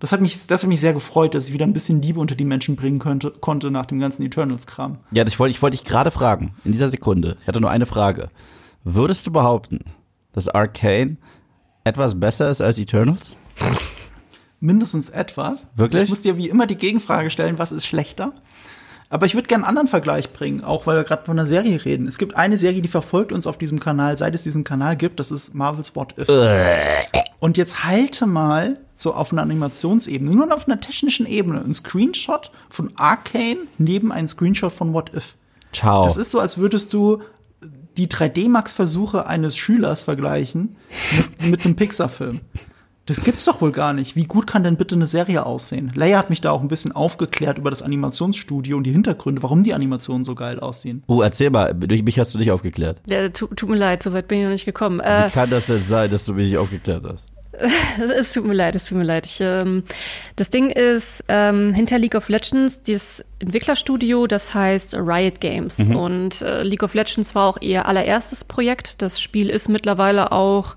Das 0.00 0.12
hat 0.12 0.20
mich, 0.20 0.46
das 0.46 0.62
hat 0.62 0.68
mich 0.68 0.80
sehr 0.80 0.92
gefreut, 0.92 1.34
dass 1.34 1.48
ich 1.48 1.52
wieder 1.52 1.66
ein 1.66 1.72
bisschen 1.72 2.00
Liebe 2.00 2.20
unter 2.20 2.34
die 2.34 2.44
Menschen 2.44 2.76
bringen 2.76 2.98
könnte, 2.98 3.30
konnte 3.30 3.70
nach 3.70 3.86
dem 3.86 3.98
ganzen 3.98 4.22
Eternals-Kram. 4.24 4.98
Ja, 5.10 5.26
ich 5.26 5.38
wollte 5.38 5.50
ich 5.50 5.60
wollte 5.60 5.76
dich 5.76 5.84
gerade 5.84 6.10
fragen, 6.10 6.54
in 6.64 6.72
dieser 6.72 6.90
Sekunde. 6.90 7.36
Ich 7.40 7.48
hatte 7.48 7.60
nur 7.60 7.70
eine 7.70 7.86
Frage. 7.86 8.30
Würdest 8.84 9.26
du 9.26 9.32
behaupten, 9.32 9.80
dass 10.32 10.48
Arcane 10.48 11.16
etwas 11.84 12.18
besser 12.18 12.50
ist 12.50 12.60
als 12.60 12.78
Eternals? 12.78 13.36
Mindestens 14.60 15.08
etwas. 15.10 15.68
Wirklich? 15.74 16.04
Ich 16.04 16.08
muss 16.08 16.22
dir 16.22 16.36
wie 16.36 16.48
immer 16.48 16.66
die 16.66 16.76
Gegenfrage 16.76 17.30
stellen, 17.30 17.58
was 17.58 17.72
ist 17.72 17.86
schlechter? 17.86 18.32
Aber 19.10 19.24
ich 19.24 19.34
würde 19.34 19.48
gerne 19.48 19.64
einen 19.64 19.70
anderen 19.70 19.88
Vergleich 19.88 20.32
bringen, 20.32 20.62
auch 20.62 20.86
weil 20.86 20.96
wir 20.96 21.04
gerade 21.04 21.24
von 21.24 21.38
einer 21.38 21.46
Serie 21.46 21.84
reden. 21.84 22.06
Es 22.06 22.18
gibt 22.18 22.36
eine 22.36 22.58
Serie, 22.58 22.82
die 22.82 22.88
verfolgt 22.88 23.32
uns 23.32 23.46
auf 23.46 23.56
diesem 23.56 23.80
Kanal, 23.80 24.18
seit 24.18 24.34
es 24.34 24.42
diesen 24.42 24.64
Kanal 24.64 24.96
gibt, 24.96 25.18
das 25.18 25.30
ist 25.30 25.54
Marvel's 25.54 25.96
What 25.96 26.18
If. 26.18 26.28
Und 27.38 27.56
jetzt 27.56 27.84
halte 27.84 28.26
mal 28.26 28.78
so 28.98 29.14
auf 29.14 29.32
einer 29.32 29.42
Animationsebene, 29.42 30.34
nur 30.34 30.52
auf 30.52 30.66
einer 30.66 30.80
technischen 30.80 31.24
Ebene, 31.26 31.60
ein 31.64 31.72
Screenshot 31.72 32.50
von 32.68 32.90
Arcane 32.96 33.68
neben 33.78 34.10
einem 34.10 34.26
Screenshot 34.26 34.72
von 34.72 34.92
What 34.92 35.12
If. 35.14 35.36
Ciao. 35.72 36.04
Das 36.04 36.16
ist 36.16 36.30
so, 36.32 36.40
als 36.40 36.58
würdest 36.58 36.92
du 36.92 37.22
die 37.96 38.08
3D-Max-Versuche 38.08 39.26
eines 39.26 39.56
Schülers 39.56 40.02
vergleichen 40.02 40.76
mit, 41.16 41.50
mit 41.50 41.64
einem 41.64 41.76
Pixar-Film. 41.76 42.40
Das 43.06 43.22
gibt's 43.22 43.46
doch 43.46 43.60
wohl 43.62 43.72
gar 43.72 43.92
nicht. 43.94 44.16
Wie 44.16 44.24
gut 44.24 44.46
kann 44.46 44.64
denn 44.64 44.76
bitte 44.76 44.94
eine 44.94 45.06
Serie 45.06 45.46
aussehen? 45.46 45.92
Leia 45.94 46.18
hat 46.18 46.28
mich 46.28 46.40
da 46.42 46.50
auch 46.50 46.60
ein 46.60 46.68
bisschen 46.68 46.92
aufgeklärt 46.92 47.56
über 47.56 47.70
das 47.70 47.82
Animationsstudio 47.82 48.76
und 48.76 48.84
die 48.84 48.92
Hintergründe, 48.92 49.42
warum 49.42 49.62
die 49.62 49.72
Animationen 49.74 50.24
so 50.24 50.34
geil 50.34 50.60
aussehen. 50.60 51.04
Oh, 51.06 51.22
erzähl 51.22 51.48
mal, 51.50 51.72
durch 51.72 52.02
mich 52.02 52.18
hast 52.18 52.34
du 52.34 52.38
dich 52.38 52.50
aufgeklärt. 52.50 53.00
Ja, 53.06 53.28
tu, 53.30 53.46
tut 53.46 53.68
mir 53.68 53.76
leid, 53.76 54.02
so 54.02 54.12
weit 54.12 54.28
bin 54.28 54.38
ich 54.40 54.44
noch 54.44 54.50
nicht 54.52 54.66
gekommen. 54.66 54.98
Wie 54.98 55.04
Äh, 55.08 55.30
kann 55.30 55.48
das 55.48 55.66
denn 55.66 55.84
sein, 55.84 56.10
dass 56.10 56.26
du 56.26 56.34
mich 56.34 56.48
nicht 56.48 56.58
aufgeklärt 56.58 57.04
hast? 57.10 57.26
es 58.16 58.32
tut 58.32 58.44
mir 58.44 58.54
leid, 58.54 58.76
es 58.76 58.86
tut 58.86 58.98
mir 58.98 59.04
leid. 59.04 59.26
Ich, 59.26 59.40
ähm, 59.40 59.84
das 60.36 60.50
Ding 60.50 60.70
ist, 60.70 61.24
ähm, 61.28 61.72
hinter 61.74 61.98
League 61.98 62.14
of 62.14 62.28
Legends, 62.28 62.82
dieses 62.82 63.24
Entwicklerstudio, 63.40 64.26
das 64.26 64.54
heißt 64.54 64.94
Riot 64.94 65.40
Games. 65.40 65.78
Und 65.88 66.42
äh, 66.42 66.62
League 66.62 66.82
of 66.82 66.94
Legends 66.94 67.34
war 67.34 67.46
auch 67.46 67.60
ihr 67.60 67.86
allererstes 67.86 68.44
Projekt. 68.44 69.02
Das 69.02 69.20
Spiel 69.20 69.50
ist 69.50 69.68
mittlerweile 69.68 70.32
auch, 70.32 70.76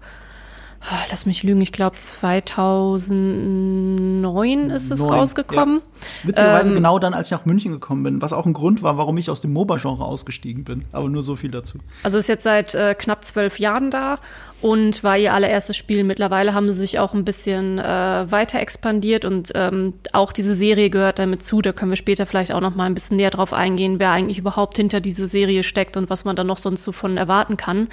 lass 1.10 1.26
mich 1.26 1.44
lügen, 1.44 1.62
ich 1.62 1.72
glaube 1.72 1.96
2009 1.98 4.70
ist 4.72 4.92
es 4.92 5.00
Neun, 5.00 5.14
rausgekommen. 5.14 5.82
Witzigerweise 6.24 6.70
Ähm, 6.70 6.78
genau 6.78 6.98
dann, 7.00 7.14
als 7.14 7.28
ich 7.28 7.32
nach 7.32 7.46
München 7.46 7.72
gekommen 7.72 8.04
bin, 8.04 8.22
was 8.22 8.34
auch 8.34 8.46
ein 8.46 8.54
Grund 8.54 8.84
war, 8.84 8.98
warum 8.98 9.18
ich 9.18 9.30
aus 9.30 9.42
dem 9.42 9.54
MOBA-Genre 9.54 10.04
ausgestiegen 10.04 10.64
bin. 10.64 10.84
Aber 10.92 11.10
nur 11.10 11.22
so 11.22 11.36
viel 11.36 11.52
dazu. 11.52 11.80
Also 12.04 12.18
ist 12.18 12.30
jetzt 12.30 12.44
seit 12.44 12.74
äh, 12.74 12.96
knapp 12.96 13.24
zwölf 13.24 13.60
Jahren 13.60 13.92
da 13.92 14.18
und 14.62 15.04
war 15.04 15.18
ihr 15.18 15.34
allererstes 15.34 15.76
Spiel. 15.76 16.04
Mittlerweile 16.04 16.54
haben 16.54 16.72
sie 16.72 16.80
sich 16.80 17.00
auch 17.00 17.14
ein 17.14 17.26
bisschen 17.26 17.80
äh, 17.80 18.32
weiter 18.32 18.60
expandiert 18.60 19.26
und 19.26 19.52
ähm, 19.56 19.94
auch 20.14 20.32
diese 20.32 20.54
Serie 20.54 20.90
gehört 20.90 21.20
damit 21.20 21.44
zu. 21.44 21.62
Da 21.62 21.74
können 21.74 21.92
wir 21.92 21.96
später 21.96 22.26
vielleicht 22.26 22.52
auch 22.52 22.62
noch 22.62 22.76
mal 22.76 22.86
ein 22.86 22.94
bisschen 22.94 23.18
näher 23.18 23.32
drauf 23.32 23.54
eingehen, 23.54 24.00
wer 24.00 24.12
eigentlich 24.12 24.38
überhaupt 24.38 24.78
hinter 24.78 25.02
diese 25.02 25.28
Serie 25.28 25.64
steckt 25.64 25.98
und 25.98 26.10
was 26.10 26.26
man 26.26 26.36
dann 26.36 26.48
noch 26.48 26.60
sonst 26.60 26.84
so 26.84 26.92
von 26.92 27.18
erwarten 27.18 27.58
kann. 27.58 27.88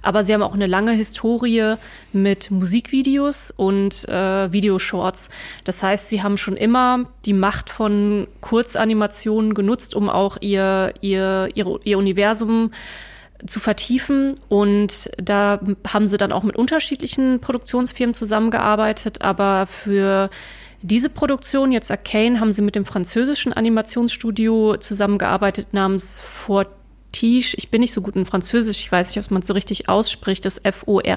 Aber 0.00 0.22
sie 0.22 0.32
haben 0.32 0.42
auch 0.42 0.54
eine 0.54 0.66
lange 0.66 0.92
Historie 0.92 1.74
mit 2.12 2.31
Musikvideos 2.50 3.50
und 3.50 4.08
äh, 4.08 4.52
Videoshorts. 4.52 5.30
Das 5.64 5.82
heißt, 5.82 6.08
sie 6.08 6.22
haben 6.22 6.36
schon 6.36 6.56
immer 6.56 7.06
die 7.24 7.32
Macht 7.32 7.70
von 7.70 8.26
Kurzanimationen 8.40 9.54
genutzt, 9.54 9.94
um 9.94 10.08
auch 10.08 10.36
ihr, 10.40 10.94
ihr, 11.00 11.48
ihr, 11.54 11.78
ihr 11.84 11.98
Universum 11.98 12.70
zu 13.46 13.60
vertiefen 13.60 14.34
und 14.48 15.10
da 15.16 15.60
haben 15.88 16.06
sie 16.06 16.16
dann 16.16 16.32
auch 16.32 16.44
mit 16.44 16.56
unterschiedlichen 16.56 17.40
Produktionsfirmen 17.40 18.14
zusammengearbeitet, 18.14 19.20
aber 19.20 19.66
für 19.66 20.30
diese 20.82 21.08
Produktion, 21.08 21.70
jetzt 21.72 21.90
Arcane, 21.90 22.40
haben 22.40 22.52
sie 22.52 22.62
mit 22.62 22.74
dem 22.74 22.84
französischen 22.84 23.52
Animationsstudio 23.52 24.76
zusammengearbeitet 24.78 25.72
namens 25.72 26.20
Fortige. 27.12 27.54
Ich 27.56 27.70
bin 27.70 27.80
nicht 27.80 27.92
so 27.92 28.00
gut 28.00 28.16
in 28.16 28.26
Französisch, 28.26 28.80
ich 28.80 28.90
weiß 28.90 29.14
nicht, 29.14 29.24
ob 29.24 29.30
man 29.30 29.42
es 29.42 29.48
so 29.48 29.54
richtig 29.54 29.88
ausspricht, 29.88 30.44
das 30.44 30.58
F-O-R-T-I-C-H-E. 30.58 31.08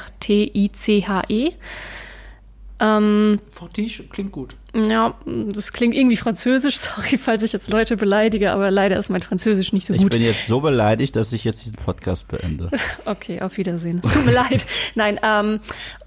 Ähm, 2.79 3.39
Fortige 3.51 4.03
klingt 4.03 4.31
gut. 4.31 4.55
Ja, 4.75 5.13
das 5.25 5.71
klingt 5.73 5.95
irgendwie 5.95 6.17
französisch, 6.17 6.77
sorry, 6.79 7.17
falls 7.17 7.43
ich 7.43 7.53
jetzt 7.53 7.69
Leute 7.71 7.97
beleidige, 7.97 8.51
aber 8.51 8.71
leider 8.71 8.97
ist 8.97 9.09
mein 9.09 9.21
Französisch 9.21 9.71
nicht 9.73 9.87
so 9.87 9.93
Ich 9.93 10.01
gut. 10.01 10.11
bin 10.11 10.21
jetzt 10.21 10.47
so 10.47 10.59
beleidigt, 10.59 11.15
dass 11.15 11.31
ich 11.33 11.43
jetzt 11.43 11.65
diesen 11.65 11.77
Podcast 11.77 12.27
beende. 12.27 12.69
Okay, 13.05 13.41
auf 13.41 13.57
Wiedersehen. 13.57 14.01
Es 14.03 14.13
tut 14.13 14.25
mir 14.25 14.31
leid. 14.33 14.65
Nein, 14.95 15.19
ähm, 15.23 15.59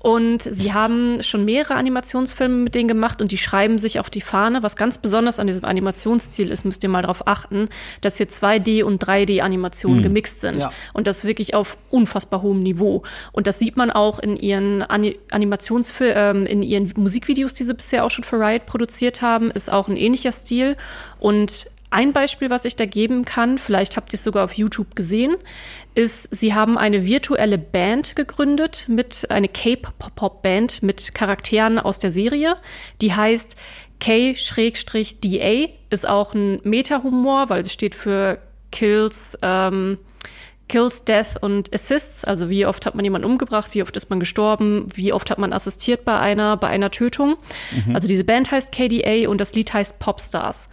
und 0.03 0.43
sie 0.43 0.73
haben 0.73 1.23
schon 1.23 1.45
mehrere 1.45 1.75
Animationsfilme 1.75 2.55
mit 2.65 2.75
denen 2.75 2.89
gemacht 2.89 3.23
und 3.23 3.31
die 3.31 3.39
schreiben 3.39 3.79
sich 3.79 4.01
auf 4.01 4.11
die 4.11 4.21
Fahne. 4.21 4.63
Was 4.63 4.75
ganz 4.77 4.99
besonders 4.99 5.39
an 5.39 5.47
diesem 5.47 5.65
Animationsstil 5.65 6.51
ist, 6.51 6.65
müsst 6.65 6.83
ihr 6.83 6.89
mal 6.89 7.03
darauf 7.03 7.27
achten, 7.29 7.69
dass 8.01 8.17
hier 8.17 8.29
2D 8.29 8.83
und 8.83 9.03
3D-Animationen 9.05 10.03
gemixt 10.03 10.41
sind. 10.41 10.59
Ja. 10.63 10.73
Und 10.93 11.07
das 11.07 11.25
wirklich 11.25 11.55
auf 11.55 11.77
unfassbar 11.91 12.43
hohem 12.43 12.61
Niveau. 12.61 13.03
Und 13.33 13.47
das 13.47 13.59
sieht 13.59 13.77
man 13.77 13.91
auch 13.91 14.19
in 14.19 14.37
ihren 14.37 14.83
Ani 14.83 15.17
Animationsfilmen, 15.31 16.43
ähm, 16.43 16.47
in 16.47 16.63
ihren 16.63 16.93
Musikvideos, 16.97 17.55
die 17.55 17.65
sie 17.65 17.75
bisher 17.75 18.05
auch 18.05 18.11
schon 18.11 18.25
für 18.25 18.37
Riot 18.41 18.58
produziert 18.67 19.23
haben, 19.23 19.51
ist 19.51 19.73
auch 19.73 19.89
ein 19.89 19.97
ähnlicher 19.97 20.33
Stil. 20.33 20.77
Und 21.19 21.71
ein 21.91 22.13
Beispiel, 22.13 22.51
was 22.51 22.65
ich 22.65 22.77
da 22.77 22.85
geben 22.85 23.25
kann, 23.25 23.57
vielleicht 23.57 23.97
habt 23.97 24.13
ihr 24.13 24.17
es 24.17 24.25
sogar 24.25 24.45
auf 24.45 24.53
YouTube 24.53 24.95
gesehen, 24.95 25.37
ist, 25.95 26.29
sie 26.35 26.55
haben 26.55 26.77
eine 26.77 27.07
virtuelle 27.07 27.57
Band 27.57 28.15
gegründet 28.15 28.85
mit 28.89 29.31
eine 29.31 29.49
Cape-Pop-Band 29.49 30.83
mit 30.83 31.15
Charakteren 31.15 31.79
aus 31.79 31.99
der 31.99 32.11
Serie. 32.11 32.57
Die 33.01 33.15
heißt 33.15 33.57
K-DA, 34.01 35.69
ist 35.91 36.09
auch 36.09 36.35
ein 36.35 36.61
Meta-Humor, 36.63 37.49
weil 37.49 37.63
es 37.63 37.73
steht 37.73 37.95
für 37.95 38.39
Kills, 38.71 39.39
ähm, 39.41 39.99
Kills, 40.69 41.05
Death 41.05 41.37
und 41.41 41.73
Assists, 41.73 42.25
also 42.25 42.49
wie 42.49 42.67
oft 42.67 42.87
hat 42.87 42.95
man 42.95 43.05
jemanden 43.05 43.27
umgebracht, 43.27 43.75
wie 43.75 43.83
oft 43.83 43.97
ist 43.97 44.11
man 44.11 44.21
gestorben, 44.21 44.87
wie 44.95 45.13
oft 45.13 45.31
hat 45.31 45.39
man 45.39 45.53
assistiert 45.53 46.05
bei 46.05 46.19
einer, 46.19 46.57
bei 46.57 46.69
einer 46.69 46.91
Tötung. 46.91 47.37
Also 47.95 48.07
diese 48.07 48.25
Band 48.25 48.51
heißt 48.51 48.73
KDA 48.73 49.29
und 49.29 49.41
das 49.41 49.55
Lied 49.55 49.73
heißt 49.73 49.99
Popstars. 49.99 50.69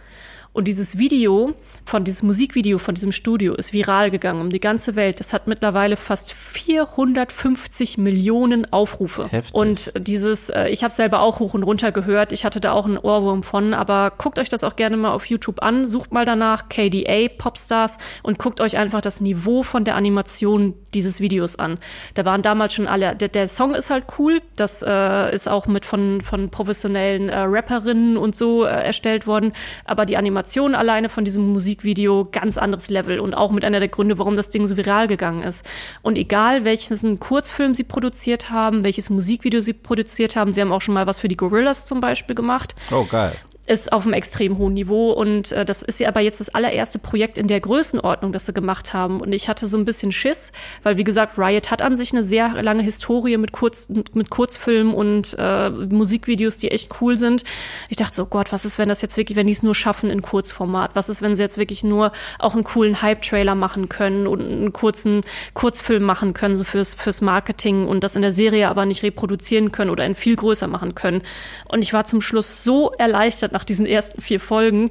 Und 0.52 0.68
dieses 0.68 0.96
Video 0.98 1.54
von 1.86 2.02
dieses 2.04 2.22
Musikvideo 2.22 2.78
von 2.78 2.94
diesem 2.94 3.12
Studio 3.12 3.54
ist 3.54 3.72
viral 3.72 4.10
gegangen 4.10 4.40
um 4.40 4.50
die 4.50 4.60
ganze 4.60 4.96
Welt. 4.96 5.20
Das 5.20 5.32
hat 5.32 5.46
mittlerweile 5.46 5.96
fast 5.96 6.32
450 6.32 7.96
Millionen 7.96 8.70
Aufrufe. 8.72 9.28
Heftig. 9.28 9.54
Und 9.54 9.92
dieses, 9.96 10.50
äh, 10.50 10.68
ich 10.68 10.82
habe 10.82 10.92
selber 10.92 11.20
auch 11.20 11.38
hoch 11.38 11.54
und 11.54 11.62
runter 11.62 11.92
gehört. 11.92 12.32
Ich 12.32 12.44
hatte 12.44 12.60
da 12.60 12.72
auch 12.72 12.86
einen 12.86 12.98
Ohrwurm 12.98 13.44
von, 13.44 13.72
aber 13.72 14.12
guckt 14.18 14.38
euch 14.40 14.48
das 14.48 14.64
auch 14.64 14.74
gerne 14.74 14.96
mal 14.96 15.12
auf 15.12 15.26
YouTube 15.26 15.62
an. 15.62 15.86
Sucht 15.86 16.12
mal 16.12 16.24
danach 16.24 16.68
KDA 16.68 17.28
Popstars 17.28 17.98
und 18.24 18.38
guckt 18.38 18.60
euch 18.60 18.76
einfach 18.76 19.00
das 19.00 19.20
Niveau 19.20 19.62
von 19.62 19.84
der 19.84 19.94
Animation 19.94 20.74
dieses 20.92 21.20
Videos 21.20 21.56
an. 21.56 21.78
Da 22.14 22.24
waren 22.24 22.42
damals 22.42 22.74
schon 22.74 22.88
alle. 22.88 23.14
Der, 23.14 23.28
der 23.28 23.46
Song 23.46 23.74
ist 23.74 23.90
halt 23.90 24.06
cool. 24.18 24.42
Das 24.56 24.82
äh, 24.82 25.32
ist 25.32 25.48
auch 25.48 25.66
mit 25.66 25.86
von 25.86 26.20
von 26.20 26.50
professionellen 26.50 27.28
äh, 27.28 27.38
Rapperinnen 27.38 28.16
und 28.16 28.34
so 28.34 28.64
äh, 28.64 28.68
erstellt 28.68 29.26
worden. 29.26 29.52
Aber 29.84 30.04
die 30.04 30.16
Animation 30.16 30.74
alleine 30.74 31.08
von 31.08 31.24
diesem 31.24 31.52
Musikvideo 31.76 32.28
ganz 32.30 32.58
anderes 32.58 32.88
Level 32.88 33.20
und 33.20 33.34
auch 33.34 33.50
mit 33.50 33.64
einer 33.64 33.80
der 33.80 33.88
Gründe, 33.88 34.18
warum 34.18 34.36
das 34.36 34.50
Ding 34.50 34.66
so 34.66 34.76
viral 34.76 35.06
gegangen 35.08 35.42
ist. 35.42 35.66
Und 36.02 36.16
egal 36.16 36.64
welchen 36.64 37.20
Kurzfilm 37.20 37.74
sie 37.74 37.84
produziert 37.84 38.50
haben, 38.50 38.82
welches 38.82 39.10
Musikvideo 39.10 39.60
sie 39.60 39.74
produziert 39.74 40.36
haben, 40.36 40.52
sie 40.52 40.60
haben 40.60 40.72
auch 40.72 40.80
schon 40.80 40.94
mal 40.94 41.06
was 41.06 41.20
für 41.20 41.28
die 41.28 41.36
Gorillas 41.36 41.86
zum 41.86 42.00
Beispiel 42.00 42.34
gemacht 42.34 42.74
Oh, 42.90 43.04
geil. 43.04 43.36
Ist 43.66 43.92
auf 43.92 44.04
einem 44.04 44.14
extrem 44.14 44.58
hohen 44.58 44.74
Niveau 44.74 45.10
und 45.10 45.50
äh, 45.52 45.64
das 45.64 45.82
ist 45.82 45.98
ja 45.98 46.08
aber 46.08 46.20
jetzt 46.20 46.38
das 46.38 46.54
allererste 46.54 46.98
Projekt 46.98 47.36
in 47.36 47.48
der 47.48 47.60
Größenordnung, 47.60 48.32
das 48.32 48.46
sie 48.46 48.52
gemacht 48.52 48.94
haben 48.94 49.20
und 49.20 49.32
ich 49.32 49.48
hatte 49.48 49.66
so 49.66 49.76
ein 49.76 49.84
bisschen 49.84 50.12
Schiss, 50.12 50.52
weil 50.84 50.96
wie 50.96 51.04
gesagt, 51.04 51.36
Riot 51.36 51.70
hat 51.70 51.82
an 51.82 51.96
sich 51.96 52.12
eine 52.12 52.22
sehr 52.22 52.62
lange 52.62 52.82
Historie 52.82 53.36
mit 53.36 53.52
Kurz 53.52 53.88
mit 53.88 54.30
Kurzfilmen 54.30 54.94
und 54.94 55.36
äh, 55.38 55.70
Musikvideos, 55.70 56.58
die 56.58 56.70
echt 56.70 57.00
cool 57.00 57.18
sind. 57.18 57.42
Ich 57.88 57.96
dachte 57.96 58.14
so, 58.14 58.26
Gott, 58.26 58.52
was 58.52 58.64
ist, 58.64 58.78
wenn 58.78 58.88
das 58.88 59.02
jetzt 59.02 59.16
wirklich, 59.16 59.36
wenn 59.36 59.46
die 59.46 59.52
es 59.52 59.62
nur 59.62 59.74
schaffen 59.74 60.10
in 60.10 60.22
Kurzformat? 60.22 60.92
Was 60.94 61.08
ist, 61.08 61.22
wenn 61.22 61.34
sie 61.34 61.42
jetzt 61.42 61.58
wirklich 61.58 61.82
nur 61.82 62.12
auch 62.38 62.54
einen 62.54 62.64
coolen 62.64 63.02
Hype-Trailer 63.02 63.54
machen 63.54 63.88
können 63.88 64.26
und 64.28 64.40
einen 64.40 64.72
kurzen 64.72 65.22
Kurzfilm 65.54 66.04
machen 66.04 66.34
können, 66.34 66.56
so 66.56 66.64
fürs 66.64 66.94
fürs 66.94 67.20
Marketing 67.20 67.88
und 67.88 68.04
das 68.04 68.14
in 68.14 68.22
der 68.22 68.32
Serie 68.32 68.68
aber 68.68 68.86
nicht 68.86 69.02
reproduzieren 69.02 69.72
können 69.72 69.90
oder 69.90 70.04
in 70.04 70.14
viel 70.14 70.36
größer 70.36 70.68
machen 70.68 70.94
können? 70.94 71.22
Und 71.66 71.82
ich 71.82 71.92
war 71.92 72.04
zum 72.04 72.22
Schluss 72.22 72.62
so 72.62 72.92
erleichtert 72.92 73.55
nach 73.56 73.64
diesen 73.64 73.86
ersten 73.86 74.20
vier 74.20 74.38
Folgen, 74.38 74.90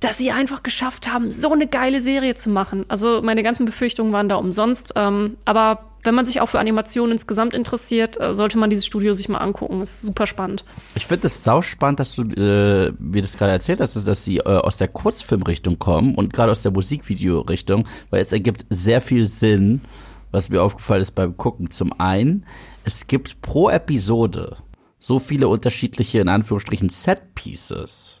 dass 0.00 0.16
sie 0.16 0.30
einfach 0.30 0.62
geschafft 0.62 1.12
haben, 1.12 1.30
so 1.30 1.52
eine 1.52 1.66
geile 1.66 2.00
Serie 2.00 2.34
zu 2.34 2.48
machen. 2.48 2.86
Also 2.88 3.20
meine 3.22 3.42
ganzen 3.42 3.66
Befürchtungen 3.66 4.12
waren 4.12 4.30
da 4.30 4.36
umsonst. 4.36 4.94
Ähm, 4.96 5.36
aber 5.44 5.84
wenn 6.04 6.14
man 6.14 6.24
sich 6.24 6.40
auch 6.40 6.48
für 6.48 6.58
Animationen 6.58 7.12
insgesamt 7.12 7.52
interessiert, 7.52 8.18
äh, 8.18 8.32
sollte 8.32 8.56
man 8.56 8.70
dieses 8.70 8.86
Studio 8.86 9.12
sich 9.12 9.28
mal 9.28 9.38
angucken. 9.38 9.82
ist 9.82 10.00
super 10.00 10.26
spannend. 10.26 10.64
Ich 10.94 11.06
finde 11.06 11.26
es 11.26 11.44
sauspannend, 11.44 12.00
dass 12.00 12.14
du 12.14 12.22
äh, 12.22 12.92
mir 12.98 13.20
das 13.20 13.36
gerade 13.36 13.52
erzählt 13.52 13.80
hast, 13.80 13.94
dass 13.94 14.24
sie 14.24 14.38
äh, 14.38 14.42
aus 14.44 14.78
der 14.78 14.88
Kurzfilmrichtung 14.88 15.78
kommen 15.78 16.14
und 16.14 16.32
gerade 16.32 16.52
aus 16.52 16.62
der 16.62 16.72
Musikvideorichtung, 16.72 17.86
weil 18.08 18.22
es 18.22 18.32
ergibt 18.32 18.64
sehr 18.70 19.02
viel 19.02 19.26
Sinn, 19.26 19.82
was 20.30 20.48
mir 20.48 20.62
aufgefallen 20.62 21.02
ist 21.02 21.14
beim 21.14 21.36
Gucken. 21.36 21.70
Zum 21.70 21.92
einen, 22.00 22.46
es 22.84 23.06
gibt 23.06 23.42
pro 23.42 23.68
Episode 23.68 24.56
so 25.00 25.18
viele 25.18 25.48
unterschiedliche, 25.48 26.20
in 26.20 26.28
Anführungsstrichen, 26.28 26.88
Set-Pieces, 26.88 28.18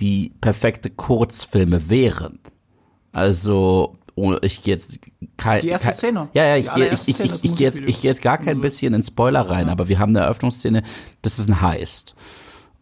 die 0.00 0.32
perfekte 0.40 0.90
Kurzfilme 0.90 1.88
wären. 1.88 2.38
Also, 3.12 3.96
ohne- 4.14 4.38
ich 4.42 4.62
gehe 4.62 4.74
jetzt 4.74 4.98
kein, 5.36 5.60
Die 5.60 5.68
erste 5.68 5.88
kein, 5.88 5.94
Szene. 5.94 6.28
Ja, 6.34 6.44
ja, 6.44 6.56
ich 6.56 6.72
gehe 6.74 6.88
ich, 6.92 7.08
ich, 7.08 7.20
ich, 7.20 7.44
ich, 7.44 7.54
geh 7.56 7.64
jetzt, 7.64 7.80
ich 7.80 8.00
geh 8.00 8.08
jetzt 8.08 8.22
gar 8.22 8.38
kein 8.38 8.56
So. 8.56 8.60
bisschen 8.60 8.94
in 8.94 9.02
Spoiler 9.02 9.48
rein, 9.48 9.68
aber 9.68 9.88
wir 9.88 9.98
haben 9.98 10.10
eine 10.16 10.24
Eröffnungsszene, 10.26 10.82
das 11.22 11.38
ist 11.38 11.48
ein 11.48 11.60
Heist. 11.60 12.14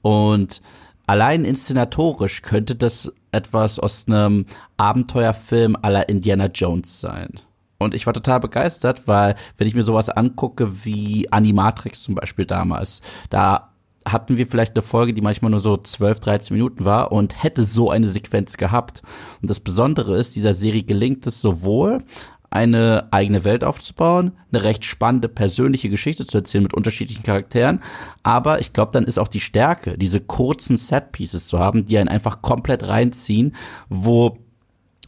Und 0.02 0.60
allein 1.06 1.44
inszenatorisch 1.44 2.42
könnte 2.42 2.74
das 2.74 3.12
etwas 3.32 3.78
aus 3.78 4.06
einem 4.08 4.46
Abenteuerfilm 4.76 5.76
aller 5.80 6.08
Indiana 6.08 6.46
Jones 6.46 7.00
sein. 7.00 7.40
Und 7.80 7.94
ich 7.94 8.06
war 8.06 8.12
total 8.12 8.40
begeistert, 8.40 9.08
weil 9.08 9.36
wenn 9.56 9.66
ich 9.66 9.74
mir 9.74 9.84
sowas 9.84 10.10
angucke 10.10 10.84
wie 10.84 11.32
Animatrix 11.32 12.02
zum 12.02 12.14
Beispiel 12.14 12.44
damals, 12.44 13.00
da 13.30 13.70
hatten 14.04 14.36
wir 14.36 14.46
vielleicht 14.46 14.76
eine 14.76 14.82
Folge, 14.82 15.14
die 15.14 15.22
manchmal 15.22 15.50
nur 15.50 15.60
so 15.60 15.78
12, 15.78 16.20
13 16.20 16.54
Minuten 16.54 16.84
war 16.84 17.10
und 17.10 17.42
hätte 17.42 17.64
so 17.64 17.90
eine 17.90 18.08
Sequenz 18.08 18.58
gehabt. 18.58 19.02
Und 19.40 19.50
das 19.50 19.60
Besondere 19.60 20.16
ist, 20.16 20.36
dieser 20.36 20.52
Serie 20.52 20.82
gelingt 20.82 21.26
es 21.26 21.40
sowohl 21.40 22.04
eine 22.50 23.08
eigene 23.12 23.44
Welt 23.44 23.64
aufzubauen, 23.64 24.32
eine 24.52 24.64
recht 24.64 24.84
spannende 24.84 25.28
persönliche 25.28 25.88
Geschichte 25.88 26.26
zu 26.26 26.38
erzählen 26.38 26.64
mit 26.64 26.74
unterschiedlichen 26.74 27.22
Charakteren. 27.22 27.80
Aber 28.22 28.60
ich 28.60 28.74
glaube, 28.74 28.92
dann 28.92 29.04
ist 29.04 29.18
auch 29.18 29.28
die 29.28 29.40
Stärke, 29.40 29.96
diese 29.96 30.20
kurzen 30.20 30.76
Set-Pieces 30.76 31.46
zu 31.46 31.58
haben, 31.60 31.86
die 31.86 31.96
einen 31.96 32.08
einfach 32.08 32.42
komplett 32.42 32.88
reinziehen, 32.88 33.54
wo 33.88 34.36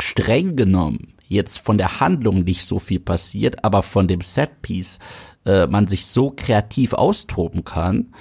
streng 0.00 0.56
genommen 0.56 1.12
jetzt 1.32 1.58
von 1.58 1.78
der 1.78 2.00
Handlung 2.00 2.44
nicht 2.44 2.66
so 2.66 2.78
viel 2.78 3.00
passiert, 3.00 3.64
aber 3.64 3.82
von 3.82 4.08
dem 4.08 4.20
Setpiece 4.20 4.98
äh, 5.44 5.66
man 5.66 5.88
sich 5.88 6.06
so 6.06 6.30
kreativ 6.30 6.92
austoben 6.92 7.64
kann, 7.64 8.12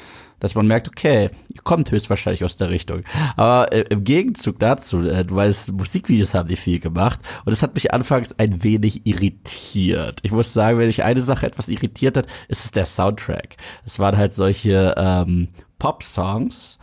dass 0.41 0.55
man 0.55 0.67
merkt, 0.67 0.87
okay, 0.87 1.29
kommt 1.63 1.91
höchstwahrscheinlich 1.91 2.43
aus 2.43 2.55
der 2.55 2.69
Richtung. 2.69 3.03
Aber 3.37 3.71
äh, 3.71 3.85
im 3.89 4.03
Gegenzug 4.03 4.59
dazu, 4.59 5.01
äh, 5.01 5.25
weil 5.29 5.51
es 5.51 5.71
Musikvideos 5.71 6.33
haben 6.33 6.49
die 6.49 6.55
viel 6.55 6.79
gemacht 6.79 7.19
und 7.45 7.53
es 7.53 7.61
hat 7.61 7.75
mich 7.75 7.93
anfangs 7.93 8.33
ein 8.37 8.63
wenig 8.63 9.05
irritiert. 9.05 10.19
Ich 10.23 10.31
muss 10.31 10.51
sagen, 10.51 10.79
wenn 10.79 10.87
mich 10.87 11.03
eine 11.03 11.21
Sache 11.21 11.45
etwas 11.45 11.69
irritiert 11.69 12.17
hat, 12.17 12.27
ist 12.47 12.65
es 12.65 12.71
der 12.71 12.85
Soundtrack. 12.85 13.57
Es 13.85 13.99
waren 13.99 14.17
halt 14.17 14.33
solche 14.33 14.95
ähm, 14.97 15.49
Pop-Songs 15.77 16.79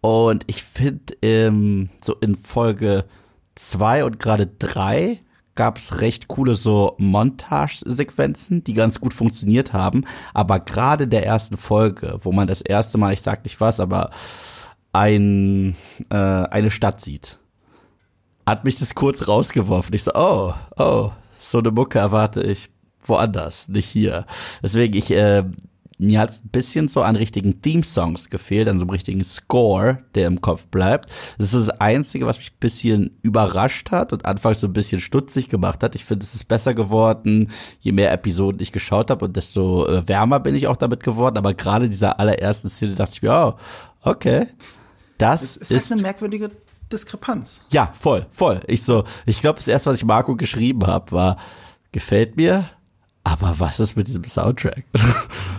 und 0.00 0.44
ich 0.46 0.62
finde 0.62 1.14
ähm, 1.20 1.90
so 2.00 2.14
in 2.14 2.36
Folge 2.36 3.04
zwei 3.56 4.04
und 4.04 4.20
gerade 4.20 4.46
drei 4.46 5.20
gab 5.60 5.76
es 5.76 6.00
recht 6.00 6.26
coole 6.26 6.54
so 6.54 6.94
Montage-Sequenzen, 6.96 8.64
die 8.64 8.72
ganz 8.72 8.98
gut 8.98 9.12
funktioniert 9.12 9.74
haben. 9.74 10.06
Aber 10.32 10.58
gerade 10.58 11.06
der 11.06 11.26
ersten 11.26 11.58
Folge, 11.58 12.18
wo 12.22 12.32
man 12.32 12.46
das 12.46 12.62
erste 12.62 12.96
Mal, 12.96 13.12
ich 13.12 13.20
sag 13.20 13.44
nicht 13.44 13.60
was, 13.60 13.78
aber 13.78 14.08
ein, 14.94 15.76
äh, 16.08 16.16
eine 16.16 16.70
Stadt 16.70 17.02
sieht, 17.02 17.38
hat 18.46 18.64
mich 18.64 18.78
das 18.78 18.94
kurz 18.94 19.28
rausgeworfen. 19.28 19.94
Ich 19.94 20.04
so, 20.04 20.12
oh, 20.14 20.54
oh, 20.78 21.10
so 21.38 21.58
eine 21.58 21.72
Mucke 21.72 21.98
erwarte 21.98 22.42
ich 22.42 22.70
woanders, 23.02 23.68
nicht 23.68 23.90
hier. 23.90 24.24
Deswegen, 24.62 24.96
ich 24.96 25.10
äh, 25.10 25.44
mir 26.00 26.20
hat 26.20 26.30
es 26.30 26.44
ein 26.44 26.48
bisschen 26.48 26.88
so 26.88 27.02
an 27.02 27.14
richtigen 27.14 27.60
Theme-Songs 27.60 28.30
gefehlt, 28.30 28.68
an 28.68 28.78
so 28.78 28.84
einem 28.84 28.90
richtigen 28.90 29.22
Score, 29.22 29.98
der 30.14 30.26
im 30.26 30.40
Kopf 30.40 30.66
bleibt. 30.66 31.10
Das 31.38 31.52
ist 31.52 31.68
das 31.68 31.80
Einzige, 31.80 32.26
was 32.26 32.38
mich 32.38 32.52
ein 32.52 32.60
bisschen 32.60 33.18
überrascht 33.22 33.90
hat 33.90 34.12
und 34.12 34.24
anfangs 34.24 34.60
so 34.60 34.66
ein 34.66 34.72
bisschen 34.72 35.00
stutzig 35.00 35.48
gemacht 35.48 35.82
hat. 35.82 35.94
Ich 35.94 36.04
finde, 36.04 36.24
es 36.24 36.34
ist 36.34 36.48
besser 36.48 36.74
geworden, 36.74 37.50
je 37.80 37.92
mehr 37.92 38.12
Episoden 38.12 38.60
ich 38.60 38.72
geschaut 38.72 39.10
habe 39.10 39.26
und 39.26 39.36
desto 39.36 39.86
äh, 39.86 40.08
wärmer 40.08 40.40
bin 40.40 40.54
ich 40.54 40.66
auch 40.66 40.76
damit 40.76 41.02
geworden. 41.02 41.36
Aber 41.36 41.54
gerade 41.54 41.88
dieser 41.88 42.18
allerersten 42.18 42.70
Szene 42.70 42.94
dachte 42.94 43.12
ich 43.14 43.22
mir, 43.22 43.32
oh, 43.32 44.08
okay. 44.08 44.48
Das 45.18 45.42
es 45.42 45.56
ist, 45.56 45.70
ist 45.70 45.92
eine 45.92 46.02
merkwürdige 46.02 46.50
Diskrepanz. 46.90 47.60
Ja, 47.70 47.92
voll, 47.98 48.26
voll. 48.30 48.60
Ich 48.66 48.82
so, 48.82 49.04
ich 49.26 49.40
glaube, 49.40 49.58
das 49.58 49.68
erste, 49.68 49.90
was 49.90 49.98
ich 49.98 50.04
Marco 50.04 50.34
geschrieben 50.34 50.86
habe, 50.86 51.12
war, 51.12 51.36
gefällt 51.92 52.36
mir, 52.36 52.70
aber 53.22 53.58
was 53.58 53.78
ist 53.80 53.96
mit 53.96 54.06
diesem 54.06 54.24
Soundtrack? 54.24 54.84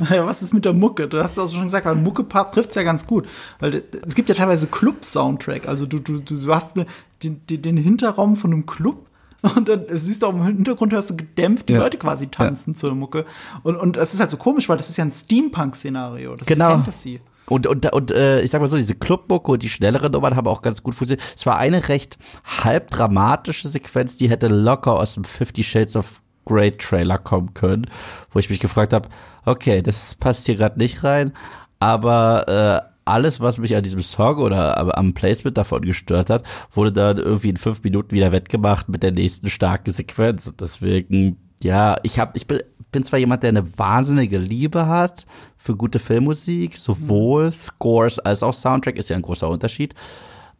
Ja, 0.09 0.25
was 0.25 0.41
ist 0.41 0.51
mit 0.51 0.65
der 0.65 0.73
Mucke? 0.73 1.07
Du 1.07 1.23
hast 1.23 1.33
es 1.33 1.37
auch 1.37 1.53
schon 1.53 1.65
gesagt, 1.65 1.85
weil 1.85 1.93
Mucke-Part 1.93 2.55
trifft 2.55 2.75
ja 2.75 2.81
ganz 2.81 3.05
gut. 3.05 3.27
Weil 3.59 3.83
es 4.03 4.15
gibt 4.15 4.29
ja 4.29 4.35
teilweise 4.35 4.65
Club-Soundtrack. 4.65 5.67
Also 5.67 5.85
du, 5.85 5.99
du, 5.99 6.17
du 6.17 6.53
hast 6.53 6.75
ne, 6.75 6.87
den, 7.21 7.39
den 7.47 7.77
Hinterraum 7.77 8.35
von 8.35 8.51
einem 8.51 8.65
Club 8.65 9.05
und 9.55 9.69
dann 9.69 9.85
siehst 9.91 10.23
du 10.23 10.27
auch 10.27 10.33
im 10.33 10.43
Hintergrund 10.43 10.91
hörst 10.91 11.11
du 11.11 11.15
gedämpft 11.15 11.69
die 11.69 11.73
ja. 11.73 11.79
Leute 11.79 11.97
quasi 11.97 12.27
tanzen 12.27 12.73
ja. 12.73 12.77
zu 12.77 12.87
der 12.87 12.95
Mucke. 12.95 13.25
Und, 13.61 13.75
und 13.75 13.95
es 13.95 14.13
ist 14.13 14.19
halt 14.19 14.31
so 14.31 14.37
komisch, 14.37 14.67
weil 14.69 14.77
das 14.77 14.89
ist 14.89 14.97
ja 14.97 15.05
ein 15.05 15.11
Steampunk-Szenario. 15.11 16.35
Das 16.35 16.47
genau. 16.47 16.69
ist 16.69 16.71
Fantasy. 16.73 17.21
Und, 17.47 17.67
und, 17.67 17.91
und 17.91 18.11
äh, 18.11 18.41
ich 18.41 18.49
sag 18.49 18.61
mal 18.61 18.67
so, 18.67 18.77
diese 18.77 18.95
Clubmucke 18.95 19.51
und 19.51 19.61
die 19.61 19.69
schnelleren 19.69 20.11
Nummern 20.11 20.35
haben 20.35 20.47
auch 20.47 20.61
ganz 20.61 20.81
gut 20.81 20.95
funktioniert. 20.95 21.35
Es 21.35 21.45
war 21.45 21.57
eine 21.57 21.89
recht 21.89 22.17
halb 22.63 22.89
dramatische 22.89 23.67
Sequenz, 23.67 24.17
die 24.17 24.29
hätte 24.29 24.47
locker 24.47 24.97
aus 24.97 25.15
dem 25.15 25.25
Fifty 25.25 25.63
Shades 25.63 25.95
of 25.95 26.21
Great 26.45 26.79
Trailer 26.79 27.17
kommen 27.17 27.53
können, 27.53 27.87
wo 28.31 28.39
ich 28.39 28.49
mich 28.49 28.59
gefragt 28.59 28.93
habe, 28.93 29.09
okay, 29.45 29.81
das 29.81 30.15
passt 30.15 30.45
hier 30.45 30.55
gerade 30.55 30.79
nicht 30.79 31.03
rein, 31.03 31.33
aber 31.79 32.83
äh, 32.85 32.91
alles, 33.05 33.39
was 33.41 33.57
mich 33.57 33.75
an 33.75 33.83
diesem 33.83 34.01
Song 34.01 34.37
oder 34.37 34.97
am 34.97 35.13
Placement 35.13 35.57
davon 35.57 35.81
gestört 35.81 36.29
hat, 36.29 36.43
wurde 36.71 36.91
dann 36.91 37.17
irgendwie 37.17 37.49
in 37.49 37.57
fünf 37.57 37.83
Minuten 37.83 38.11
wieder 38.11 38.31
wettgemacht 38.31 38.89
mit 38.89 39.03
der 39.03 39.11
nächsten 39.11 39.49
starken 39.49 39.91
Sequenz. 39.91 40.47
Und 40.47 40.61
deswegen, 40.61 41.37
ja, 41.61 41.97
ich 42.03 42.19
hab, 42.19 42.37
ich 42.37 42.45
bin, 42.45 42.61
bin 42.91 43.03
zwar 43.03 43.19
jemand, 43.19 43.43
der 43.43 43.49
eine 43.49 43.77
wahnsinnige 43.77 44.37
Liebe 44.37 44.87
hat 44.87 45.25
für 45.57 45.75
gute 45.75 45.99
Filmmusik, 45.99 46.77
sowohl 46.77 47.51
Scores 47.51 48.19
als 48.19 48.43
auch 48.43 48.53
Soundtrack, 48.53 48.97
ist 48.97 49.09
ja 49.09 49.15
ein 49.15 49.21
großer 49.23 49.49
Unterschied. 49.49 49.95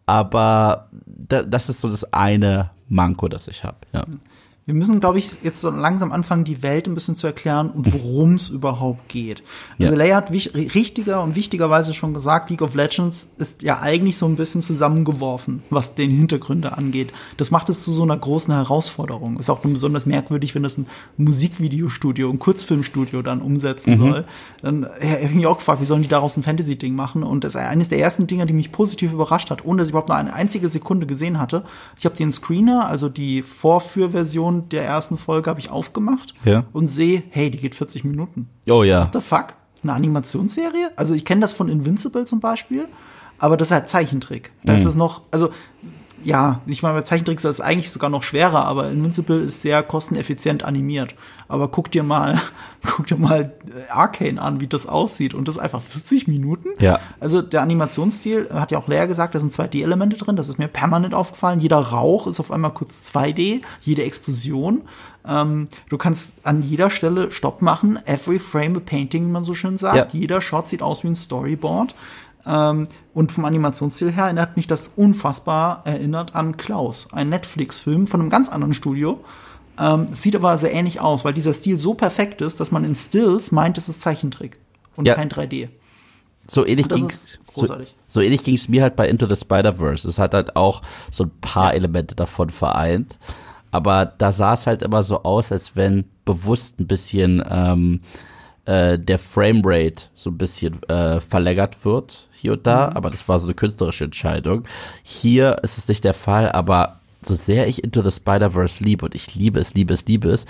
Aber 0.06 0.90
da, 1.06 1.44
das 1.44 1.70
ist 1.70 1.82
so 1.82 1.90
das 1.90 2.12
eine 2.12 2.72
Manko, 2.90 3.28
das 3.28 3.48
ich 3.48 3.64
habe. 3.64 3.78
Ja. 3.94 4.06
Wir 4.66 4.76
müssen, 4.76 5.00
glaube 5.00 5.18
ich, 5.18 5.42
jetzt 5.42 5.60
so 5.60 5.72
langsam 5.72 6.12
anfangen, 6.12 6.44
die 6.44 6.62
Welt 6.62 6.88
ein 6.88 6.94
bisschen 6.94 7.16
zu 7.16 7.26
erklären 7.26 7.72
und 7.72 7.92
worum 7.94 8.36
es 8.36 8.50
überhaupt 8.50 9.10
geht. 9.10 9.42
Also 9.80 9.94
ja. 9.94 9.98
Leia 9.98 10.16
hat 10.18 10.30
richtiger 10.30 11.24
und 11.24 11.36
wichtigerweise 11.36 11.96
schon 11.96 12.14
gesagt, 12.14 12.52
League 12.52 12.62
of 12.62 12.76
Legends 12.76 13.32
ist 13.38 13.64
ja 13.64 13.80
eigentlich 13.80 14.20
so 14.20 14.28
ein 14.28 14.36
bisschen 14.36 14.62
zusammengeworfen, 14.62 15.64
was 15.72 15.96
den 15.96 16.12
Hintergründe 16.12 16.78
angeht. 16.78 17.12
Das 17.38 17.50
macht 17.50 17.70
es 17.70 17.84
zu 17.84 17.92
so 17.92 18.04
einer 18.04 18.16
großen 18.16 18.54
Herausforderung. 18.54 19.40
Ist 19.40 19.50
auch 19.50 19.62
besonders 19.62 20.06
merkwürdig, 20.06 20.54
wenn 20.54 20.62
das 20.62 20.78
ein 20.78 20.86
Musikvideostudio, 21.18 22.30
ein 22.30 22.38
Kurzfilmstudio 22.38 23.24
dann 23.24 23.42
umsetzen 23.42 23.96
mhm. 23.96 23.98
soll. 23.98 24.26
Dann 24.62 24.84
ja, 24.84 25.14
habe 25.14 25.24
ich 25.24 25.34
mich 25.34 25.48
auch 25.48 25.58
gefragt, 25.58 25.82
wie 25.82 25.86
sollen 25.86 26.04
die 26.04 26.08
daraus 26.08 26.38
ein 26.38 26.44
Fantasy-Ding 26.44 26.94
machen? 26.94 27.24
Und 27.24 27.44
das 27.44 27.56
ist 27.56 27.62
eines 27.62 27.90
der 27.90 27.98
ersten 27.98 28.28
Dinge, 28.28 28.46
die 28.46 28.54
mich 28.54 28.72
positiv 28.72 29.12
überrascht 29.12 29.50
hat, 29.50 29.66
ohne 29.66 29.80
dass 29.80 29.88
ich 29.88 29.92
überhaupt 29.94 30.10
nur 30.10 30.18
eine 30.18 30.34
einzige 30.34 30.70
Sekunde 30.70 31.08
gesehen 31.08 31.40
hatte. 31.40 31.64
Ich 31.98 32.06
habe 32.06 32.16
den 32.16 32.32
Screener, 32.32 32.86
also 32.86 33.10
die 33.10 33.42
Vorführversion 33.42 34.51
Version 34.52 34.70
der 34.70 34.84
ersten 34.84 35.18
Folge 35.18 35.50
habe 35.50 35.60
ich 35.60 35.70
aufgemacht 35.70 36.34
ja. 36.44 36.66
und 36.74 36.88
sehe, 36.88 37.24
hey, 37.30 37.50
die 37.50 37.58
geht 37.58 37.76
40 37.76 38.04
Minuten. 38.04 38.50
Oh 38.70 38.84
ja. 38.84 39.06
What 39.06 39.14
the 39.14 39.22
fuck? 39.22 39.56
Eine 39.84 39.94
Animationsserie? 39.94 40.92
Also 40.96 41.14
ich 41.14 41.26
kenne 41.26 41.42
das 41.42 41.54
von 41.54 41.70
Invincible 41.70 42.26
zum 42.26 42.40
Beispiel, 42.40 42.88
aber 43.40 43.58
das 43.58 43.70
ist 43.70 43.72
halt 43.72 43.90
Zeichentrick. 43.90 44.52
Da 44.64 44.74
mhm. 44.74 44.80
ist 44.80 44.86
es 44.86 44.96
noch, 44.96 45.22
also 45.32 45.50
ja, 46.24 46.62
ich 46.68 46.84
meine, 46.84 47.00
bei 47.00 47.02
Zeichentricks 47.02 47.44
ist 47.44 47.60
das 47.60 47.66
eigentlich 47.66 47.90
sogar 47.90 48.12
noch 48.12 48.22
schwerer, 48.22 48.66
aber 48.66 48.92
Invincible 48.92 49.40
ist 49.40 49.62
sehr 49.62 49.82
kosteneffizient 49.82 50.64
animiert. 50.64 51.16
Aber 51.52 51.68
guck 51.68 51.92
dir 51.92 52.04
mal, 52.04 52.40
guck 52.86 53.08
dir 53.08 53.18
mal 53.18 53.54
äh, 53.68 53.92
Arcane 53.92 54.42
an, 54.42 54.62
wie 54.62 54.68
das 54.68 54.88
aussieht. 54.88 55.34
Und 55.34 55.48
das 55.48 55.56
ist 55.56 55.62
einfach 55.62 55.82
40 55.82 56.28
Minuten. 56.28 56.70
Ja. 56.80 57.00
Also 57.20 57.42
der 57.42 57.62
Animationsstil, 57.62 58.50
hat 58.54 58.72
ja 58.72 58.80
auch 58.80 58.88
Lea 58.88 59.06
gesagt, 59.08 59.36
da 59.36 59.40
sind 59.40 59.54
2D-Elemente 59.54 60.18
drin. 60.18 60.36
Das 60.36 60.50
ist 60.50 60.58
mir 60.60 60.68
permanent 60.68 61.14
aufgefallen. 61.14 61.60
Jeder 61.60 61.80
Rauch 61.80 62.28
ist 62.28 62.40
auf 62.40 62.52
einmal 62.52 62.72
kurz 62.72 63.12
2D, 63.14 63.62
jede 63.82 64.04
Explosion. 64.04 64.82
Ähm, 65.28 65.68
du 65.90 65.98
kannst 65.98 66.46
an 66.46 66.62
jeder 66.62 66.90
Stelle 66.90 67.32
Stopp 67.32 67.62
machen. 67.62 68.00
Every 68.06 68.40
frame 68.40 68.78
a 68.78 68.80
painting, 68.80 69.28
wie 69.28 69.32
man 69.32 69.44
so 69.44 69.54
schön 69.54 69.78
sagt. 69.78 70.14
Ja. 70.14 70.20
Jeder 70.20 70.42
Shot 70.42 70.68
sieht 70.68 70.82
aus 70.82 71.04
wie 71.04 71.10
ein 71.10 71.16
Storyboard. 71.16 71.96
Ähm, 72.46 72.88
und 73.14 73.32
vom 73.32 73.46
Animationsstil 73.46 74.12
her 74.12 74.26
erinnert 74.26 74.58
mich 74.58 74.68
das 74.68 74.94
unfassbar 74.96 75.82
erinnert 75.84 76.36
an 76.36 76.58
Klaus, 76.58 77.10
ein 77.14 77.30
Netflix-Film 77.30 78.08
von 78.08 78.22
einem 78.22 78.30
ganz 78.30 78.50
anderen 78.50 78.74
Studio. 78.74 79.20
Ähm, 79.80 80.08
sieht 80.12 80.36
aber 80.36 80.58
sehr 80.58 80.74
ähnlich 80.74 81.00
aus, 81.00 81.26
weil 81.26 81.34
dieser 81.34 81.54
Stil 81.54 81.78
so 81.78 81.94
perfekt 81.94 82.42
ist, 82.42 82.60
dass 82.60 82.72
man 82.72 82.84
in 82.84 82.96
Stills 82.96 83.52
meint, 83.52 83.78
es 83.78 83.90
ist 83.90 84.02
Zeichentrick 84.02 84.60
und 84.96 85.06
ja. 85.06 85.16
kein 85.16 85.30
3D. 85.30 85.70
So 86.48 86.66
ähnlich 86.66 86.90
ging 86.90 87.10
so, 87.54 87.78
so 88.08 88.22
ähnlich 88.22 88.44
ging 88.44 88.56
es 88.56 88.68
mir 88.68 88.82
halt 88.82 88.96
bei 88.96 89.08
Into 89.08 89.26
the 89.26 89.36
Spider-Verse. 89.36 90.08
Es 90.08 90.20
hat 90.20 90.34
halt 90.34 90.56
auch 90.56 90.82
so 91.10 91.26
ein 91.26 91.32
paar 91.40 91.74
Elemente 91.74 92.16
davon 92.16 92.50
vereint. 92.50 93.20
Aber 93.72 94.06
da 94.06 94.32
sah 94.32 94.56
es 94.56 94.68
halt 94.68 94.82
immer 94.82 95.02
so 95.02 95.24
aus, 95.24 95.52
als 95.52 95.76
wenn 95.76 96.06
bewusst 96.26 96.80
ein 96.80 96.88
bisschen 96.88 97.44
ähm, 97.50 98.02
äh, 98.66 99.00
der 99.00 99.18
Framerate 99.18 100.08
so 100.14 100.30
ein 100.30 100.38
bisschen 100.38 100.82
äh, 100.84 101.20
verlängert 101.20 101.84
wird 101.86 102.28
hier 102.34 102.54
und 102.54 102.68
da, 102.68 102.90
mhm. 102.90 102.98
aber 102.98 103.10
das 103.10 103.28
war 103.28 103.40
so 103.40 103.48
eine 103.48 103.54
künstlerische 103.54 104.06
Entscheidung. 104.06 104.68
Hier 105.04 105.58
ist 105.64 105.78
es 105.78 105.88
nicht 105.88 106.04
der 106.04 106.14
Fall, 106.14 106.52
aber 106.52 107.01
so 107.22 107.36
sehr 107.36 107.68
ich 107.68 107.84
Into 107.84 108.02
the 108.02 108.12
Spider-Verse 108.12 108.84
liebe 108.84 109.06
und 109.06 109.16
ich 109.16 109.36
liebe 109.36 109.60
es, 109.60 109.74
liebe 109.74 109.94
es, 109.94 110.06
liebe 110.06 110.30
es, 110.30 110.46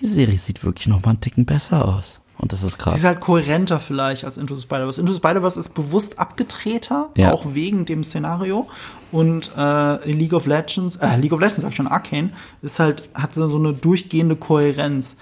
die 0.00 0.06
Serie 0.06 0.38
sieht 0.38 0.64
wirklich 0.64 0.88
noch 0.88 1.02
mal 1.02 1.10
einen 1.10 1.20
Ticken 1.20 1.44
besser 1.44 1.86
aus. 1.86 2.20
Und 2.36 2.52
das 2.52 2.64
ist 2.64 2.78
krass. 2.78 2.94
Sie 2.94 2.98
ist 2.98 3.04
halt 3.04 3.20
kohärenter 3.20 3.78
vielleicht 3.78 4.24
als 4.24 4.36
Into 4.36 4.56
the 4.56 4.62
Spider-Verse. 4.62 5.00
Into 5.00 5.12
the 5.12 5.18
Spider-Verse 5.18 5.58
ist 5.58 5.74
bewusst 5.74 6.18
abgedrehter, 6.18 7.10
ja. 7.16 7.32
auch 7.32 7.54
wegen 7.54 7.86
dem 7.86 8.02
Szenario. 8.02 8.68
Und 9.12 9.52
äh, 9.56 10.10
League 10.10 10.32
of 10.32 10.46
Legends, 10.46 10.96
äh, 10.96 11.16
League 11.16 11.32
of 11.32 11.40
Legends 11.40 11.62
sag 11.62 11.70
ich 11.70 11.76
schon, 11.76 11.86
Arcane, 11.86 12.32
ist 12.60 12.80
halt, 12.80 13.08
hat 13.14 13.34
so 13.34 13.56
eine 13.56 13.72
durchgehende 13.72 14.34
Kohärenz 14.34 15.16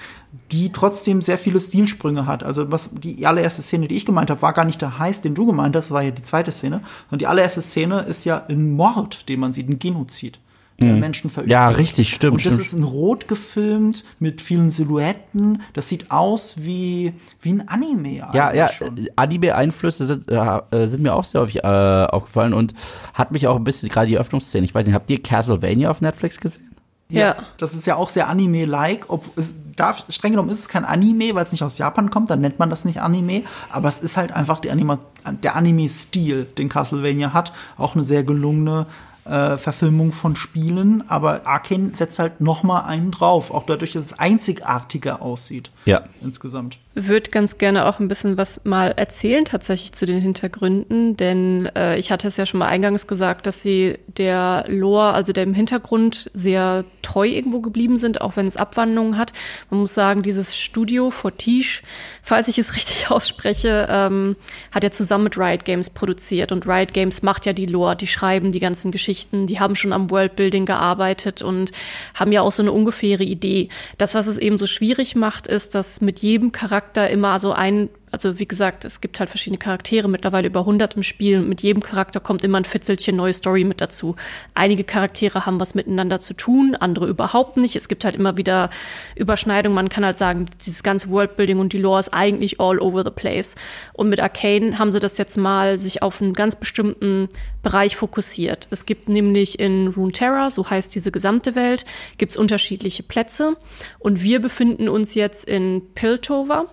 die 0.51 0.71
trotzdem 0.73 1.23
sehr 1.23 1.39
viele 1.39 1.61
Stilsprünge 1.61 2.27
hat. 2.27 2.43
Also 2.43 2.71
was 2.71 2.91
die 2.93 3.27
allererste 3.27 3.63
Szene, 3.63 3.89
die 3.89 3.97
ich 3.97 4.07
gemeint 4.07 4.31
habe, 4.31 4.43
war 4.43 4.53
gar 4.53 4.65
nicht 4.65 4.81
der 4.81 4.99
Heiß, 4.99 5.21
den 5.23 5.35
du 5.35 5.47
gemeint 5.47 5.77
hast, 5.77 5.91
war 5.91 6.03
ja 6.03 6.11
die 6.11 6.23
zweite 6.23 6.51
Szene. 6.51 6.81
Und 7.11 7.21
die 7.21 7.27
allererste 7.27 7.63
Szene 7.63 8.01
ist 8.01 8.25
ja 8.25 8.45
ein 8.49 8.73
Mord, 8.73 9.29
den 9.29 9.41
man 9.41 9.53
sieht, 9.53 9.69
ein 9.69 9.79
Genozid. 9.79 10.39
Der 10.83 10.95
mhm. 10.95 11.01
Menschen 11.01 11.31
verübt. 11.31 11.51
Ja, 11.51 11.69
richtig, 11.69 12.13
stimmt. 12.13 12.33
Und 12.33 12.47
das 12.47 12.55
stimmt. 12.55 12.67
ist 12.67 12.73
in 12.73 12.85
Rot 12.85 13.29
gefilmt 13.29 14.05
mit 14.19 14.41
vielen 14.41 14.71
Silhouetten. 14.71 15.63
Das 15.73 15.89
sieht 15.89 16.11
aus 16.11 16.55
wie, 16.59 17.13
wie 17.41 17.53
ein 17.53 17.69
Anime. 17.69 18.29
Ja, 18.33 18.53
ja, 18.53 18.71
Anime-Einflüsse 19.17 20.07
sind, 20.07 20.31
äh, 20.31 20.87
sind 20.87 21.03
mir 21.03 21.15
auch 21.15 21.25
sehr 21.25 21.41
häufig 21.41 21.65
äh, 21.65 21.67
aufgefallen 21.67 22.55
und 22.55 22.75
hat 23.15 23.33
mich 23.33 23.47
auch 23.47 23.57
ein 23.57 23.65
bisschen, 23.65 23.89
gerade 23.89 24.07
die 24.07 24.19
Öffnungsszene, 24.19 24.65
ich 24.65 24.75
weiß 24.75 24.87
nicht, 24.87 24.95
habt 24.95 25.11
ihr 25.11 25.23
Castlevania 25.23 25.91
auf 25.91 26.01
Netflix 26.01 26.41
gesehen? 26.41 26.73
Ja. 27.13 27.37
Das 27.59 27.75
ist 27.75 27.87
ja 27.87 27.97
auch 27.97 28.09
sehr 28.09 28.29
Anime-like. 28.29 29.07
Ob 29.09 29.37
es 29.37 29.55
darf, 29.77 30.05
streng 30.09 30.33
genommen 30.33 30.51
ist 30.51 30.61
es 30.61 30.69
kein 30.69 30.85
Anime, 30.85 31.35
weil 31.35 31.45
es 31.45 31.53
nicht 31.53 31.63
aus 31.63 31.79
Japan 31.79 32.11
kommt, 32.11 32.31
dann 32.31 32.41
nennt 32.41 32.59
man 32.59 32.71
das 32.71 32.85
nicht 32.85 33.01
Anime. 33.01 33.43
Aber 33.71 33.89
es 33.89 34.01
ist 34.01 34.17
halt 34.17 34.33
einfach 34.33 34.61
die 34.61 34.71
Anima 34.71 34.99
der 35.43 35.57
Anime-Stil, 35.57 36.47
den 36.57 36.69
Castlevania 36.69 37.33
hat. 37.33 37.53
Auch 37.77 37.95
eine 37.95 38.05
sehr 38.05 38.25
gelungene 38.25 38.87
äh, 39.25 39.57
Verfilmung 39.57 40.13
von 40.13 40.37
Spielen. 40.37 41.09
Aber 41.09 41.47
Arkane 41.47 41.95
setzt 41.95 42.19
halt 42.19 42.41
noch 42.41 42.63
mal 42.63 42.81
einen 42.81 43.11
drauf. 43.11 43.51
Auch 43.51 43.65
dadurch, 43.65 43.93
dass 43.93 44.05
es 44.05 44.19
einzigartiger 44.19 45.23
aussieht. 45.23 45.71
Ja. 45.85 46.05
Insgesamt 46.21 46.79
würde 46.95 47.31
ganz 47.31 47.57
gerne 47.57 47.87
auch 47.87 48.01
ein 48.01 48.09
bisschen 48.09 48.37
was 48.37 48.65
mal 48.65 48.89
erzählen 48.89 49.45
tatsächlich 49.45 49.93
zu 49.93 50.05
den 50.05 50.21
Hintergründen, 50.21 51.17
denn 51.17 51.71
äh, 51.75 51.97
ich 51.99 52.13
hatte 52.13 52.29
es 52.29 52.37
ja 52.37 52.45
schon 52.45 52.59
mal 52.59 52.69
eingangs 52.69 53.07
gesagt, 53.07 53.47
dass 53.47 53.63
sie 53.63 53.99
der 54.07 54.65
Lore, 54.69 55.13
also 55.15 55.33
dem 55.33 55.55
Hintergrund 55.55 56.31
sehr 56.35 56.85
treu 57.01 57.27
irgendwo 57.27 57.61
geblieben 57.61 57.97
sind, 57.97 58.21
auch 58.21 58.37
wenn 58.37 58.47
es 58.47 58.59
Abwandlungen 58.59 59.17
hat. 59.17 59.33
Man 59.71 59.81
muss 59.81 59.95
sagen, 59.95 60.23
dieses 60.23 60.57
Studio 60.57 61.11
Fortiche, 61.11 61.83
falls 62.23 62.49
ich 62.49 62.59
es 62.59 62.75
richtig 62.77 63.11
ausspreche, 63.11 63.87
ähm, 63.89 64.37
hat 64.71 64.85
ja 64.85 64.91
zusammen 64.91 65.25
mit 65.25 65.39
Riot 65.39 65.65
Games 65.65 65.89
produziert 65.89 66.53
und 66.53 66.67
Riot 66.67 66.93
Games 66.93 67.23
macht 67.23 67.47
ja 67.47 67.55
die 67.55 67.67
Lore, 67.67 67.97
die 67.97 68.07
schreiben 68.07 68.53
die 68.53 68.61
ganzen 68.61 68.93
Geschichten, 68.93 69.47
die 69.47 69.61
haben 69.61 69.77
schon 69.77 69.95
am 69.95 70.11
Worldbuilding 70.11 70.67
gearbeitet 70.67 71.41
und 71.41 71.73
haben 72.15 72.33
ja 72.33 72.43
auch 72.43 72.53
so 72.53 72.63
eine 72.63 72.73
ungefähre 72.73 73.25
Idee. 73.25 73.71
Das, 73.97 74.15
was 74.15 74.27
es 74.27 74.37
eben 74.37 74.59
so 74.59 74.67
schwierig 74.67 75.17
macht, 75.17 75.47
ist, 75.47 75.75
dass 75.75 76.03
mit 76.03 76.19
jedem 76.19 76.53
Charakter 76.53 76.82
Charakter 76.83 77.11
immer 77.11 77.39
so 77.39 77.53
ein, 77.53 77.89
also 78.13 78.39
wie 78.39 78.47
gesagt, 78.47 78.85
es 78.85 79.01
gibt 79.01 79.19
halt 79.19 79.31
verschiedene 79.31 79.59
Charaktere, 79.59 80.07
mittlerweile 80.07 80.47
über 80.47 80.61
100 80.61 80.97
im 80.97 81.03
Spiel 81.03 81.39
und 81.39 81.49
mit 81.49 81.63
jedem 81.63 81.83
Charakter 81.83 82.21
kommt 82.21 82.45
immer 82.45 82.59
ein 82.59 82.67
Fitzelchen 82.67 83.17
neue 83.17 83.33
Story 83.33 83.65
mit 83.65 83.81
dazu. 83.81 84.17
Einige 84.55 84.85
Charaktere 84.85 85.47
haben 85.47 85.59
was 85.59 85.75
miteinander 85.75 86.21
zu 86.21 86.35
tun, 86.35 86.77
andere 86.79 87.07
überhaupt 87.07 87.57
nicht. 87.57 87.75
Es 87.75 87.89
gibt 87.89 88.05
halt 88.05 88.15
immer 88.15 88.37
wieder 88.37 88.69
Überschneidungen. 89.17 89.75
Man 89.75 89.89
kann 89.89 90.05
halt 90.05 90.19
sagen, 90.19 90.45
dieses 90.61 90.83
ganze 90.83 91.09
Worldbuilding 91.09 91.59
und 91.59 91.73
die 91.73 91.79
Lore 91.79 92.01
ist 92.01 92.13
eigentlich 92.13 92.61
all 92.61 92.79
over 92.81 93.03
the 93.03 93.11
place. 93.11 93.55
Und 93.95 94.11
mit 94.11 94.21
Arcane 94.21 94.79
haben 94.79 94.93
sie 94.93 95.01
das 95.01 95.17
jetzt 95.17 95.39
mal 95.39 95.79
sich 95.79 96.03
auf 96.03 96.21
einen 96.21 96.35
ganz 96.35 96.57
bestimmten 96.57 97.31
Bereich 97.63 97.97
fokussiert. 97.97 98.69
Es 98.71 98.85
gibt 98.85 99.09
nämlich 99.09 99.59
in 99.59 99.89
Runeterra, 99.89 100.51
so 100.51 100.69
heißt 100.69 100.95
diese 100.95 101.13
gesamte 101.13 101.55
Welt, 101.55 101.87
gibt's 102.19 102.37
unterschiedliche 102.37 103.03
Plätze 103.03 103.57
und 103.99 104.23
wir 104.23 104.41
befinden 104.41 104.91
uns 104.91 105.15
jetzt 105.15 105.45
in 105.45 105.95
Piltover 105.95 106.67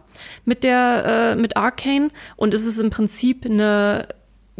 mit 0.45 0.63
der 0.63 1.33
äh, 1.33 1.35
mit 1.35 1.57
Arcane 1.57 2.09
und 2.35 2.53
es 2.53 2.65
ist 2.65 2.79
im 2.79 2.89
Prinzip 2.89 3.45
eine 3.45 4.07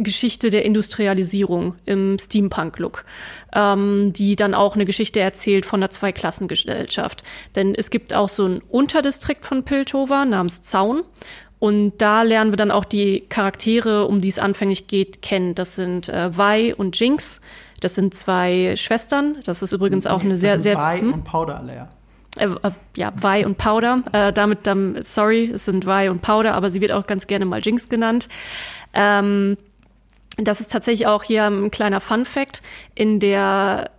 Geschichte 0.04 0.50
der 0.50 0.64
Industrialisierung 0.64 1.76
im 1.86 2.18
Steampunk-Look, 2.18 3.06
ähm, 3.54 4.14
die 4.14 4.36
dann 4.36 4.54
auch 4.54 4.76
eine 4.76 4.86
Geschichte 4.86 5.20
erzählt 5.20 5.66
von 5.66 5.82
einer 5.82 5.90
Zweiklassengesellschaft. 5.90 7.24
Denn 7.56 7.76
es 7.76 7.90
gibt 7.90 8.14
auch 8.14 8.30
so 8.30 8.46
ein 8.46 8.62
Unterdistrikt 8.70 9.46
von 9.46 9.64
Piltover 9.64 10.26
namens 10.26 10.62
Zaun 10.62 11.04
und 11.60 11.98
da 11.98 12.22
lernen 12.22 12.52
wir 12.52 12.58
dann 12.58 12.72
auch 12.72 12.86
die 12.86 13.26
Charaktere, 13.28 14.06
um 14.08 14.22
die 14.22 14.30
es 14.30 14.40
anfänglich 14.40 14.88
geht, 14.88 15.22
kennen. 15.22 15.56
Das 15.56 15.76
sind 15.76 16.08
äh, 16.08 16.36
Vi 16.36 16.74
und 16.74 16.98
Jinx. 16.98 17.42
Das 17.82 17.96
sind 17.96 18.14
zwei 18.14 18.76
Schwestern. 18.78 19.38
Das 19.44 19.62
ist 19.62 19.74
übrigens 19.74 20.08
auch 20.08 20.24
eine 20.24 20.38
sehr, 20.38 20.60
sehr. 20.62 20.78
Vi 20.78 21.02
hm? 21.02 21.14
und 21.14 21.24
Powder 21.26 21.62
Layer. 21.66 21.90
Äh, 22.40 22.46
äh, 22.46 22.72
ja, 22.96 23.14
Vi 23.16 23.46
und 23.46 23.58
Powder. 23.58 24.04
Äh, 24.12 24.34
damit, 24.34 24.66
dann, 24.66 25.00
sorry, 25.04 25.52
es 25.54 25.66
sind 25.66 25.86
Vi 25.86 26.10
und 26.10 26.22
Powder, 26.22 26.54
aber 26.54 26.70
sie 26.70 26.82
wird 26.82 26.92
auch 26.92 27.08
ganz 27.08 27.28
gerne 27.28 27.46
mal 27.46 27.60
Jinx 27.60 27.90
genannt. 27.90 28.30
Ähm, 28.94 29.58
das 30.38 30.62
ist 30.62 30.72
tatsächlich 30.72 31.08
auch 31.08 31.24
hier 31.24 31.46
ein 31.46 31.72
kleiner 31.72 32.00
Fun 32.00 32.26
Fact. 32.26 32.62
In 32.96 33.20
der 33.20 33.92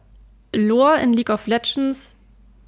Lore 0.55 1.01
in 1.01 1.13
League 1.13 1.31
of 1.31 1.47
Legends 1.47 2.15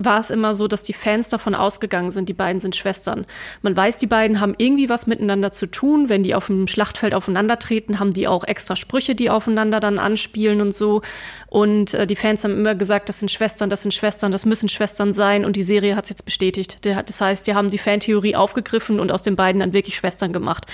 war 0.05 0.19
es 0.19 0.31
immer 0.31 0.55
so, 0.55 0.69
dass 0.69 0.83
die 0.83 0.93
Fans 0.93 1.29
davon 1.29 1.55
ausgegangen 1.55 2.11
sind, 2.11 2.29
die 2.29 2.35
beiden 2.35 2.61
sind 2.61 2.77
Schwestern. 2.77 3.27
Man 3.63 3.77
weiß, 3.77 3.99
die 3.99 4.07
beiden 4.07 4.41
haben 4.41 4.55
irgendwie 4.59 4.89
was 4.89 5.07
miteinander 5.07 5.53
zu 5.53 5.67
tun. 5.67 6.09
Wenn 6.09 6.23
die 6.23 6.35
auf 6.35 6.47
dem 6.47 6.67
Schlachtfeld 6.67 7.15
aufeinandertreten, 7.15 7.99
haben 7.99 8.13
die 8.13 8.29
auch 8.29 8.45
extra 8.45 8.77
Sprüche, 8.77 9.15
die 9.15 9.31
aufeinander 9.31 9.81
dann 9.81 9.99
anspielen 9.99 10.61
und 10.61 10.75
so. 10.75 11.03
Und 11.49 11.95
äh, 11.95 12.07
die 12.07 12.17
Fans 12.17 12.45
haben 12.45 12.55
immer 12.55 12.75
gesagt, 12.75 13.09
das 13.09 13.19
sind 13.19 13.31
Schwestern, 13.31 13.71
das 13.71 13.83
sind 13.83 13.93
Schwestern, 13.93 14.33
das 14.33 14.47
müssen 14.47 14.69
Schwestern 14.69 15.13
sein. 15.13 15.45
Und 15.45 15.57
die 15.57 15.63
Serie 15.63 15.97
hat 15.97 16.05
es 16.05 16.11
jetzt 16.11 16.25
bestätigt. 16.25 16.85
Das 16.85 17.21
heißt, 17.21 17.47
die 17.47 17.55
haben 17.55 17.71
die 17.71 17.79
Fantheorie 17.79 18.37
aufgegriffen 18.37 19.01
und 19.01 19.13
aus 19.13 19.23
den 19.23 19.37
beiden 19.37 19.61
dann 19.61 19.73
wirklich 19.73 19.97
Schwestern 19.97 20.33
gemacht. 20.33 20.67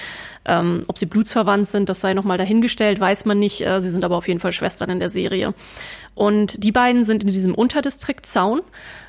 Ähm, 0.45 0.85
ob 0.87 0.99
sie 0.99 1.07
blutsverwandt 1.07 1.69
sind, 1.69 1.89
das 1.89 2.01
sei 2.01 2.15
nochmal 2.15 2.39
dahingestellt, 2.39 3.01
weiß 3.01 3.25
man 3.25 3.39
nicht. 3.39 3.61
Äh, 3.61 3.81
sie 3.81 3.91
sind 3.91 4.05
aber 4.05 4.17
auf 4.17 4.29
jeden 4.29 4.41
Fall 4.41 4.53
Schwestern 4.53 4.91
in 4.91 4.99
der 4.99 5.09
Serie. 5.09 5.55
Und 6.19 6.65
die 6.65 6.73
beiden 6.73 7.05
sind 7.05 7.23
in 7.23 7.29
diesem 7.29 7.55
Unterdistrikt 7.55 8.27
Zaun. 8.27 8.63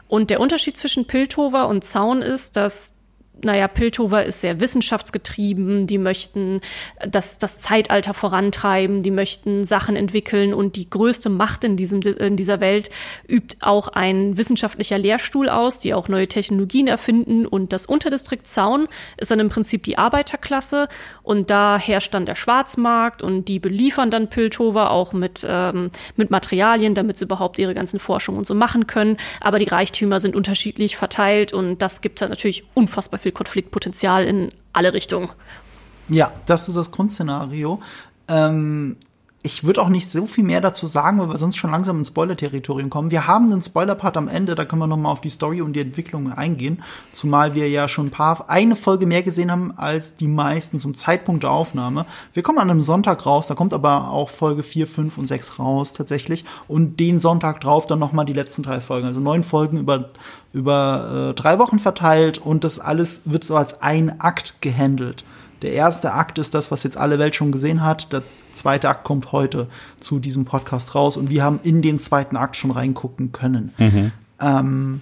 Und 0.08 0.30
der 0.30 0.40
Unterschied 0.40 0.78
zwischen 0.78 1.08
Piltover 1.08 1.68
und 1.68 1.84
Zaun 1.84 2.22
ist, 2.22 2.56
dass 2.56 3.00
naja, 3.44 3.68
Piltover 3.68 4.26
ist 4.26 4.42
sehr 4.42 4.60
wissenschaftsgetrieben, 4.60 5.88
die 5.88 5.98
möchten 5.98 6.62
das, 7.08 7.40
das 7.40 7.62
Zeitalter 7.62 8.14
vorantreiben, 8.14 9.04
die 9.04 9.12
möchten 9.12 9.64
Sachen 9.64 9.96
entwickeln. 9.96 10.54
Und 10.54 10.76
die 10.76 10.90
größte 10.90 11.30
Macht 11.30 11.64
in, 11.64 11.78
diesem, 11.78 12.02
in 12.02 12.36
dieser 12.36 12.60
Welt 12.60 12.90
übt 13.28 13.58
auch 13.62 13.88
ein 13.88 14.38
wissenschaftlicher 14.38 14.98
Lehrstuhl 14.98 15.50
aus, 15.50 15.80
die 15.80 15.94
auch 15.94 16.08
neue 16.08 16.28
Technologien 16.28 16.88
erfinden. 16.88 17.46
Und 17.46 17.74
das 17.74 17.86
Unterdistrikt 17.86 18.48
Zaun 18.48 18.88
ist 19.18 19.32
dann 19.32 19.40
im 19.40 19.50
Prinzip 19.50 19.84
die 19.84 19.98
Arbeiterklasse 19.98 20.88
und 21.30 21.52
da 21.52 21.78
herrscht 21.78 22.16
dann 22.16 22.26
der 22.26 22.34
Schwarzmarkt 22.34 23.22
und 23.22 23.46
die 23.46 23.60
beliefern 23.60 24.10
dann 24.10 24.30
Piltover 24.30 24.90
auch 24.90 25.14
mit, 25.14 25.46
ähm, 25.48 25.92
mit 26.16 26.32
Materialien, 26.32 26.96
damit 26.96 27.18
sie 27.18 27.26
überhaupt 27.26 27.60
ihre 27.60 27.76
ganzen 27.76 28.00
Forschungen 28.00 28.40
und 28.40 28.46
so 28.46 28.56
machen 28.56 28.88
können, 28.88 29.16
aber 29.40 29.60
die 29.60 29.68
Reichtümer 29.68 30.20
sind 30.20 30.36
unterschiedlich 30.36 30.98
verteilt 30.98 31.54
und 31.54 31.84
das 31.84 32.02
gibt 32.02 32.20
dann 32.20 32.30
natürlich 32.30 32.64
unfassbar 32.74 33.20
viel 33.20 33.32
Konfliktpotenzial 33.32 34.26
in 34.26 34.50
alle 34.74 34.92
Richtungen. 34.92 35.30
Ja, 36.08 36.34
das 36.48 36.68
ist 36.68 36.76
das 36.76 36.90
Grundszenario. 36.90 37.80
Ähm, 38.28 38.98
ich 39.42 39.64
würde 39.64 39.82
auch 39.82 39.88
nicht 39.88 40.10
so 40.10 40.26
viel 40.26 40.44
mehr 40.44 40.60
dazu 40.60 40.86
sagen, 40.86 41.18
weil 41.20 41.30
wir 41.30 41.38
sonst 41.38 41.56
schon 41.56 41.72
langsam 41.72 41.98
ins 42.00 42.10
Spoiler-Territorium 42.10 42.90
kommen. 42.90 43.10
Wir 43.10 43.26
haben 43.26 43.50
einen 43.50 43.62
Spoiler-Part 43.62 44.18
am 44.18 44.28
Ende, 44.28 44.54
da 44.54 44.66
können 44.66 44.82
wir 44.82 44.88
noch 44.88 44.98
mal 44.98 45.12
auf 45.12 45.22
die 45.22 45.30
Story 45.30 45.62
und 45.62 45.74
die 45.74 45.80
Entwicklung 45.80 46.34
eingehen. 46.34 46.84
Zumal 47.14 47.56
wir 47.56 47.70
ja 47.70 47.88
schon 47.88 48.08
ein 48.08 48.12
paar, 48.12 48.50
eine 48.50 48.76
Folge 48.76 49.06
mehr 49.06 49.24
gesehen 49.24 49.50
haben 49.50 49.74
als 49.78 50.18
die 50.18 50.28
meisten 50.28 50.82
zum 50.82 50.94
Zeitpunkt 50.94 51.44
der 51.44 51.52
Aufnahme. 51.52 52.06
Wir 52.34 52.44
kommen 52.44 52.58
an 52.58 52.70
einem 52.70 52.82
Sonntag 52.82 53.26
raus, 53.26 53.48
da 53.48 53.56
kommt 53.56 53.72
aber 53.72 54.12
auch 54.12 54.30
Folge 54.30 54.62
4, 54.62 54.88
5 54.88 55.18
und 55.18 55.28
6 55.28 55.58
raus 55.58 55.94
tatsächlich. 55.94 56.44
Und 56.68 57.00
den 57.00 57.20
Sonntag 57.20 57.62
drauf 57.62 57.86
dann 57.86 58.00
noch 58.00 58.12
mal 58.12 58.26
die 58.26 58.34
letzten 58.34 58.64
drei 58.64 58.82
Folgen. 58.82 59.08
Also 59.08 59.22
neun 59.22 59.44
Folgen 59.44 59.78
über, 59.78 60.10
über 60.52 61.30
äh, 61.30 61.34
drei 61.34 61.60
Wochen 61.60 61.80
verteilt 61.80 62.40
und 62.40 62.66
das 62.66 62.78
alles 62.78 63.22
wird 63.24 63.46
so 63.46 63.56
als 63.56 63.82
ein 63.82 64.20
Akt 64.20 64.62
gehandelt. 64.62 65.24
Der 65.62 65.74
erste 65.74 66.14
Akt 66.14 66.38
ist 66.40 66.54
das, 66.54 66.72
was 66.72 66.84
jetzt 66.84 66.98
alle 66.98 67.20
Welt 67.20 67.36
schon 67.36 67.52
gesehen 67.52 67.84
hat. 67.84 68.12
Der 68.12 68.24
zweite 68.52 68.90
Akt 68.90 69.04
kommt 69.04 69.32
heute 69.32 69.68
zu 70.00 70.20
diesem 70.20 70.46
Podcast 70.46 70.96
raus 70.96 71.18
und 71.18 71.30
wir 71.30 71.44
haben 71.44 71.60
in 71.64 71.82
den 71.82 72.00
zweiten 72.00 72.36
Akt 72.36 72.56
schon 72.58 72.72
reingucken 72.72 73.32
können. 73.32 73.74
Mhm. 73.78 74.12
Ähm, 74.40 75.02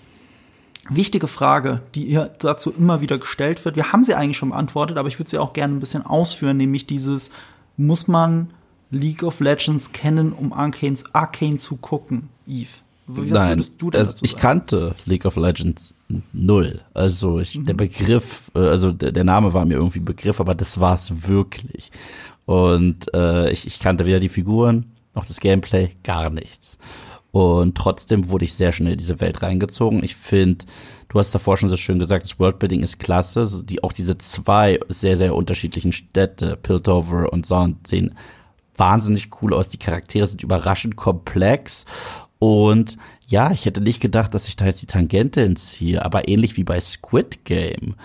wichtige 0.90 1.28
Frage, 1.28 1.82
die 1.96 2.06
ihr 2.06 2.32
dazu 2.40 2.72
immer 2.72 3.02
wieder 3.02 3.18
gestellt 3.18 3.64
wird. 3.66 3.76
Wir 3.76 3.92
haben 3.92 4.04
sie 4.04 4.16
eigentlich 4.16 4.38
schon 4.38 4.50
beantwortet, 4.50 4.98
aber 4.98 5.08
ich 5.08 5.20
würde 5.20 5.30
sie 5.30 5.38
auch 5.38 5.54
gerne 5.54 5.76
ein 5.76 5.80
bisschen 5.80 6.06
ausführen, 6.06 6.58
nämlich 6.58 6.88
dieses, 6.88 7.32
muss 7.78 8.08
man 8.08 8.52
League 8.90 9.24
of 9.24 9.40
Legends 9.40 9.92
kennen, 9.92 10.32
um 10.32 10.54
Arcane, 10.54 10.98
Arcane 11.14 11.58
zu 11.58 11.78
gucken, 11.78 12.30
Eve? 12.48 12.70
Was 13.10 13.26
Nein, 13.26 13.64
also 13.94 14.18
ich 14.22 14.36
kannte 14.36 14.94
League 15.06 15.24
of 15.24 15.38
Legends 15.38 15.94
null. 16.34 16.82
Also 16.94 17.40
ich, 17.40 17.58
mhm. 17.58 17.66
der 17.66 17.74
Begriff, 17.74 18.52
äh, 18.54 18.60
also 18.60 18.92
der, 18.92 19.14
der, 19.14 19.24
Name 19.24 19.54
war 19.54 19.64
mir 19.64 19.76
irgendwie 19.76 20.02
Begriff, 20.02 20.42
aber 20.42 20.54
das 20.56 20.82
war 20.82 20.96
es 20.96 21.26
wirklich. 21.26 21.90
Und 22.48 23.14
äh, 23.14 23.52
ich, 23.52 23.68
ich 23.68 23.80
kannte 23.80 24.06
weder 24.06 24.22
die 24.22 24.30
Figuren 24.30 24.94
noch 25.14 25.26
das 25.26 25.42
Gameplay, 25.42 25.90
gar 26.04 26.30
nichts. 26.30 26.78
Und 27.32 27.76
trotzdem 27.76 28.30
wurde 28.30 28.46
ich 28.46 28.54
sehr 28.54 28.72
schnell 28.72 28.94
in 28.94 28.98
diese 28.98 29.20
Welt 29.20 29.42
reingezogen. 29.42 30.02
Ich 30.02 30.16
finde, 30.16 30.66
du 31.10 31.20
hast 31.20 31.36
davor 31.36 31.58
schon 31.58 31.68
so 31.68 31.76
schön 31.76 32.00
gesagt, 32.00 32.24
das 32.24 32.40
Worldbuilding 32.40 32.82
ist 32.84 33.00
klasse. 33.00 33.66
Die, 33.66 33.84
auch 33.84 33.92
diese 33.92 34.18
zwei 34.18 34.80
sehr, 34.88 35.18
sehr 35.18 35.36
unterschiedlichen 35.36 35.92
Städte, 35.92 36.56
Piltover 36.56 37.34
und 37.34 37.46
Sound, 37.46 37.86
sehen 37.86 38.16
wahnsinnig 38.78 39.30
cool 39.42 39.54
aus. 39.54 39.68
Die 39.68 39.78
Charaktere 39.78 40.26
sind 40.26 40.42
überraschend 40.42 40.96
komplex. 40.96 41.84
Und 42.40 42.96
ja, 43.28 43.52
ich 43.52 43.66
hätte 43.66 43.82
nicht 43.82 44.00
gedacht, 44.00 44.34
dass 44.34 44.48
ich 44.48 44.56
da 44.56 44.66
jetzt 44.66 44.82
die 44.82 44.88
Tangente 44.88 45.44
entziehe, 45.44 46.06
aber 46.06 46.30
ähnlich 46.30 46.56
wie 46.56 46.64
bei 46.64 46.80
Squid 46.80 47.44
Game 47.44 47.96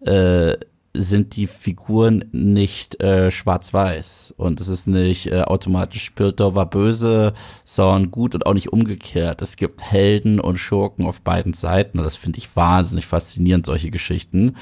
äh, 0.00 0.58
sind 0.94 1.36
die 1.36 1.46
Figuren 1.46 2.24
nicht 2.32 3.00
äh, 3.00 3.30
schwarz-weiß 3.30 4.34
und 4.36 4.60
es 4.60 4.68
ist 4.68 4.86
nicht 4.86 5.26
äh, 5.26 5.42
automatisch 5.42 6.10
Piltover 6.10 6.66
böse, 6.66 7.34
sondern 7.64 8.10
gut 8.10 8.34
und 8.34 8.46
auch 8.46 8.54
nicht 8.54 8.72
umgekehrt. 8.72 9.42
Es 9.42 9.56
gibt 9.56 9.82
Helden 9.82 10.40
und 10.40 10.58
Schurken 10.58 11.06
auf 11.06 11.20
beiden 11.20 11.52
Seiten 11.52 11.98
und 11.98 12.04
das 12.04 12.16
finde 12.16 12.38
ich 12.38 12.56
wahnsinnig 12.56 13.06
faszinierend, 13.06 13.66
solche 13.66 13.90
Geschichten. 13.90 14.56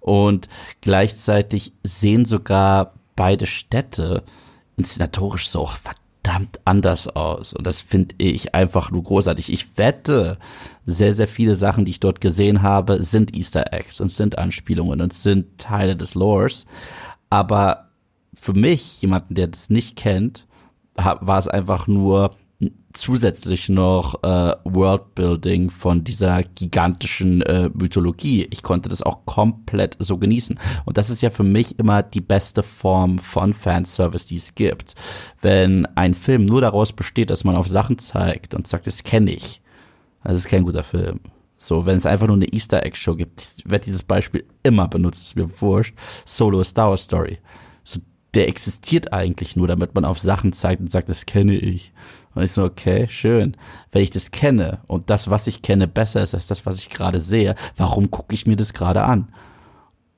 Und 0.00 0.48
gleichzeitig 0.80 1.72
sehen 1.82 2.24
sogar 2.24 2.94
beide 3.16 3.46
Städte 3.46 4.24
inszenatorisch 4.76 5.48
so 5.48 5.60
verdammt 6.22 6.60
anders 6.64 7.08
aus. 7.08 7.52
Und 7.52 7.66
das 7.66 7.80
finde 7.80 8.14
ich 8.18 8.54
einfach 8.54 8.90
nur 8.90 9.02
großartig. 9.02 9.52
Ich 9.52 9.76
wette, 9.78 10.38
sehr, 10.86 11.14
sehr 11.14 11.28
viele 11.28 11.56
Sachen, 11.56 11.84
die 11.84 11.90
ich 11.90 12.00
dort 12.00 12.20
gesehen 12.20 12.62
habe, 12.62 13.02
sind 13.02 13.36
Easter 13.36 13.72
Eggs 13.72 14.00
und 14.00 14.10
sind 14.10 14.38
Anspielungen 14.38 15.00
und 15.00 15.12
sind 15.12 15.58
Teile 15.58 15.96
des 15.96 16.14
Lores. 16.14 16.66
Aber 17.30 17.88
für 18.34 18.52
mich, 18.52 19.00
jemanden, 19.02 19.34
der 19.34 19.48
das 19.48 19.70
nicht 19.70 19.96
kennt, 19.96 20.46
war 20.94 21.38
es 21.38 21.48
einfach 21.48 21.86
nur 21.86 22.36
zusätzlich 22.92 23.68
noch 23.68 24.22
äh, 24.22 24.54
Worldbuilding 24.64 25.70
von 25.70 26.04
dieser 26.04 26.42
gigantischen 26.42 27.42
äh, 27.42 27.70
Mythologie. 27.72 28.46
Ich 28.50 28.62
konnte 28.62 28.88
das 28.88 29.02
auch 29.02 29.24
komplett 29.24 29.96
so 29.98 30.18
genießen. 30.18 30.58
Und 30.84 30.98
das 30.98 31.10
ist 31.10 31.22
ja 31.22 31.30
für 31.30 31.42
mich 31.42 31.78
immer 31.78 32.02
die 32.02 32.20
beste 32.20 32.62
Form 32.62 33.18
von 33.18 33.52
Fanservice, 33.52 34.26
die 34.26 34.36
es 34.36 34.54
gibt. 34.54 34.94
Wenn 35.40 35.86
ein 35.96 36.14
Film 36.14 36.44
nur 36.44 36.60
daraus 36.60 36.92
besteht, 36.92 37.30
dass 37.30 37.44
man 37.44 37.56
auf 37.56 37.68
Sachen 37.68 37.98
zeigt 37.98 38.54
und 38.54 38.66
sagt, 38.66 38.86
das 38.86 39.02
kenne 39.02 39.32
ich, 39.32 39.62
das 40.22 40.36
ist 40.36 40.48
kein 40.48 40.64
guter 40.64 40.82
Film. 40.84 41.20
So, 41.62 41.86
wenn 41.86 41.96
es 41.96 42.06
einfach 42.06 42.26
nur 42.26 42.36
eine 42.36 42.52
Easter 42.52 42.84
Egg 42.84 42.96
Show 42.96 43.14
gibt, 43.14 43.62
wird 43.64 43.86
dieses 43.86 44.02
Beispiel 44.02 44.44
immer 44.64 44.88
benutzt, 44.88 45.28
ist 45.28 45.36
mir 45.36 45.60
wurscht. 45.60 45.94
Solo 46.26 46.64
Star 46.64 46.90
Wars 46.90 47.04
Story. 47.04 47.38
So, 47.84 48.00
der 48.34 48.48
existiert 48.48 49.12
eigentlich 49.12 49.54
nur, 49.54 49.68
damit 49.68 49.94
man 49.94 50.04
auf 50.04 50.18
Sachen 50.18 50.52
zeigt 50.52 50.80
und 50.80 50.90
sagt, 50.90 51.08
das 51.08 51.24
kenne 51.24 51.54
ich. 51.54 51.92
Und 52.34 52.42
ich 52.42 52.52
so, 52.52 52.64
okay, 52.64 53.06
schön. 53.08 53.56
Wenn 53.90 54.02
ich 54.02 54.10
das 54.10 54.30
kenne 54.30 54.80
und 54.86 55.10
das, 55.10 55.30
was 55.30 55.46
ich 55.46 55.62
kenne, 55.62 55.88
besser 55.88 56.22
ist 56.22 56.34
als 56.34 56.46
das, 56.46 56.64
was 56.66 56.78
ich 56.78 56.90
gerade 56.90 57.20
sehe, 57.20 57.54
warum 57.76 58.10
gucke 58.10 58.34
ich 58.34 58.46
mir 58.46 58.56
das 58.56 58.72
gerade 58.72 59.02
an? 59.04 59.32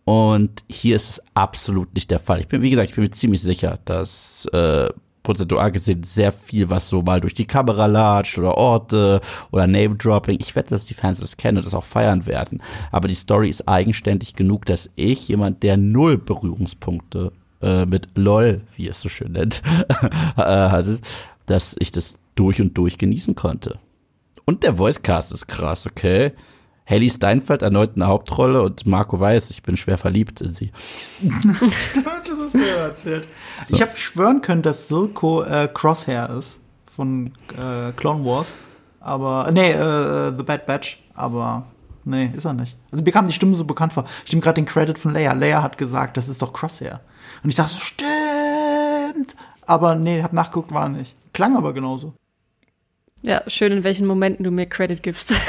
Und 0.04 0.64
hier 0.68 0.96
ist 0.96 1.08
es 1.08 1.22
absolut 1.34 1.94
nicht 1.94 2.10
der 2.10 2.20
Fall. 2.20 2.40
Ich 2.40 2.48
bin, 2.48 2.62
wie 2.62 2.70
gesagt, 2.70 2.90
ich 2.90 2.94
bin 2.94 3.04
mir 3.04 3.10
ziemlich 3.10 3.40
sicher, 3.40 3.78
dass 3.84 4.46
äh, 4.52 4.88
prozentual 5.24 5.72
gesehen 5.72 6.04
sehr 6.04 6.30
viel, 6.30 6.70
was 6.70 6.88
so 6.88 7.02
mal 7.02 7.20
durch 7.20 7.34
die 7.34 7.46
Kamera 7.46 7.86
latscht 7.86 8.38
oder 8.38 8.56
Orte 8.56 9.20
oder 9.50 9.66
Name-Dropping. 9.66 10.38
Ich 10.40 10.54
wette, 10.54 10.70
dass 10.70 10.84
die 10.84 10.94
Fans 10.94 11.18
das 11.18 11.36
kennen 11.36 11.56
und 11.56 11.66
das 11.66 11.74
auch 11.74 11.84
feiern 11.84 12.26
werden. 12.26 12.62
Aber 12.92 13.08
die 13.08 13.14
Story 13.14 13.48
ist 13.48 13.66
eigenständig 13.66 14.34
genug, 14.34 14.66
dass 14.66 14.90
ich, 14.94 15.26
jemand, 15.28 15.62
der 15.62 15.78
null 15.78 16.18
Berührungspunkte 16.18 17.32
äh, 17.62 17.86
mit 17.86 18.08
LOL, 18.14 18.60
wie 18.76 18.88
es 18.88 19.00
so 19.00 19.08
schön 19.08 19.32
nennt, 19.32 19.62
äh, 20.36 20.42
hatte, 20.42 20.98
dass 21.46 21.76
ich 21.78 21.90
das 21.90 22.18
durch 22.34 22.60
und 22.60 22.74
durch 22.74 22.98
genießen 22.98 23.34
konnte. 23.34 23.78
Und 24.44 24.62
der 24.62 24.78
Voicecast 24.78 25.32
ist 25.32 25.46
krass, 25.46 25.86
okay? 25.86 26.32
Haley 26.86 27.08
Steinfeld 27.08 27.62
erneut 27.62 27.92
eine 27.94 28.06
Hauptrolle 28.06 28.62
und 28.62 28.86
Marco 28.86 29.18
weiß, 29.18 29.50
ich 29.50 29.62
bin 29.62 29.76
schwer 29.76 29.96
verliebt 29.96 30.42
in 30.42 30.50
sie. 30.50 30.70
Stimmt, 31.18 32.28
das 32.28 32.38
hast 32.38 32.54
du 32.54 32.58
ja 32.58 32.86
erzählt. 32.86 33.26
So. 33.66 33.74
Ich 33.74 33.80
habe 33.80 33.96
schwören 33.96 34.42
können, 34.42 34.60
dass 34.60 34.88
Silko 34.88 35.42
äh, 35.44 35.68
Crosshair 35.72 36.28
ist 36.36 36.60
von 36.94 37.32
äh, 37.52 37.92
Clone 37.92 38.24
Wars. 38.24 38.54
Aber, 39.00 39.50
nee, 39.50 39.70
äh, 39.70 40.34
The 40.36 40.42
Bad 40.42 40.66
Batch. 40.66 41.02
Aber, 41.14 41.64
nee, 42.04 42.30
ist 42.36 42.44
er 42.44 42.52
nicht. 42.52 42.76
Also 42.90 43.02
mir 43.02 43.12
kam 43.12 43.26
die 43.26 43.32
Stimme 43.32 43.54
so 43.54 43.64
bekannt 43.64 43.94
vor. 43.94 44.04
Ich 44.26 44.32
nehme 44.32 44.42
gerade 44.42 44.60
den 44.60 44.66
Credit 44.66 44.98
von 44.98 45.14
Leia. 45.14 45.32
Leia 45.32 45.62
hat 45.62 45.78
gesagt, 45.78 46.18
das 46.18 46.28
ist 46.28 46.42
doch 46.42 46.52
Crosshair. 46.52 47.00
Und 47.42 47.48
ich 47.48 47.56
dachte 47.56 47.72
so, 47.72 47.80
stimmt. 47.80 49.36
Aber 49.66 49.94
nee, 49.94 50.22
hab 50.22 50.34
nachgeguckt, 50.34 50.72
war 50.72 50.90
nicht. 50.90 51.16
Klang 51.34 51.56
aber 51.56 51.74
genauso. 51.74 52.14
Ja, 53.22 53.42
schön, 53.46 53.72
in 53.72 53.84
welchen 53.84 54.06
Momenten 54.06 54.44
du 54.44 54.50
mir 54.50 54.66
Credit 54.66 55.02
gibst. 55.02 55.34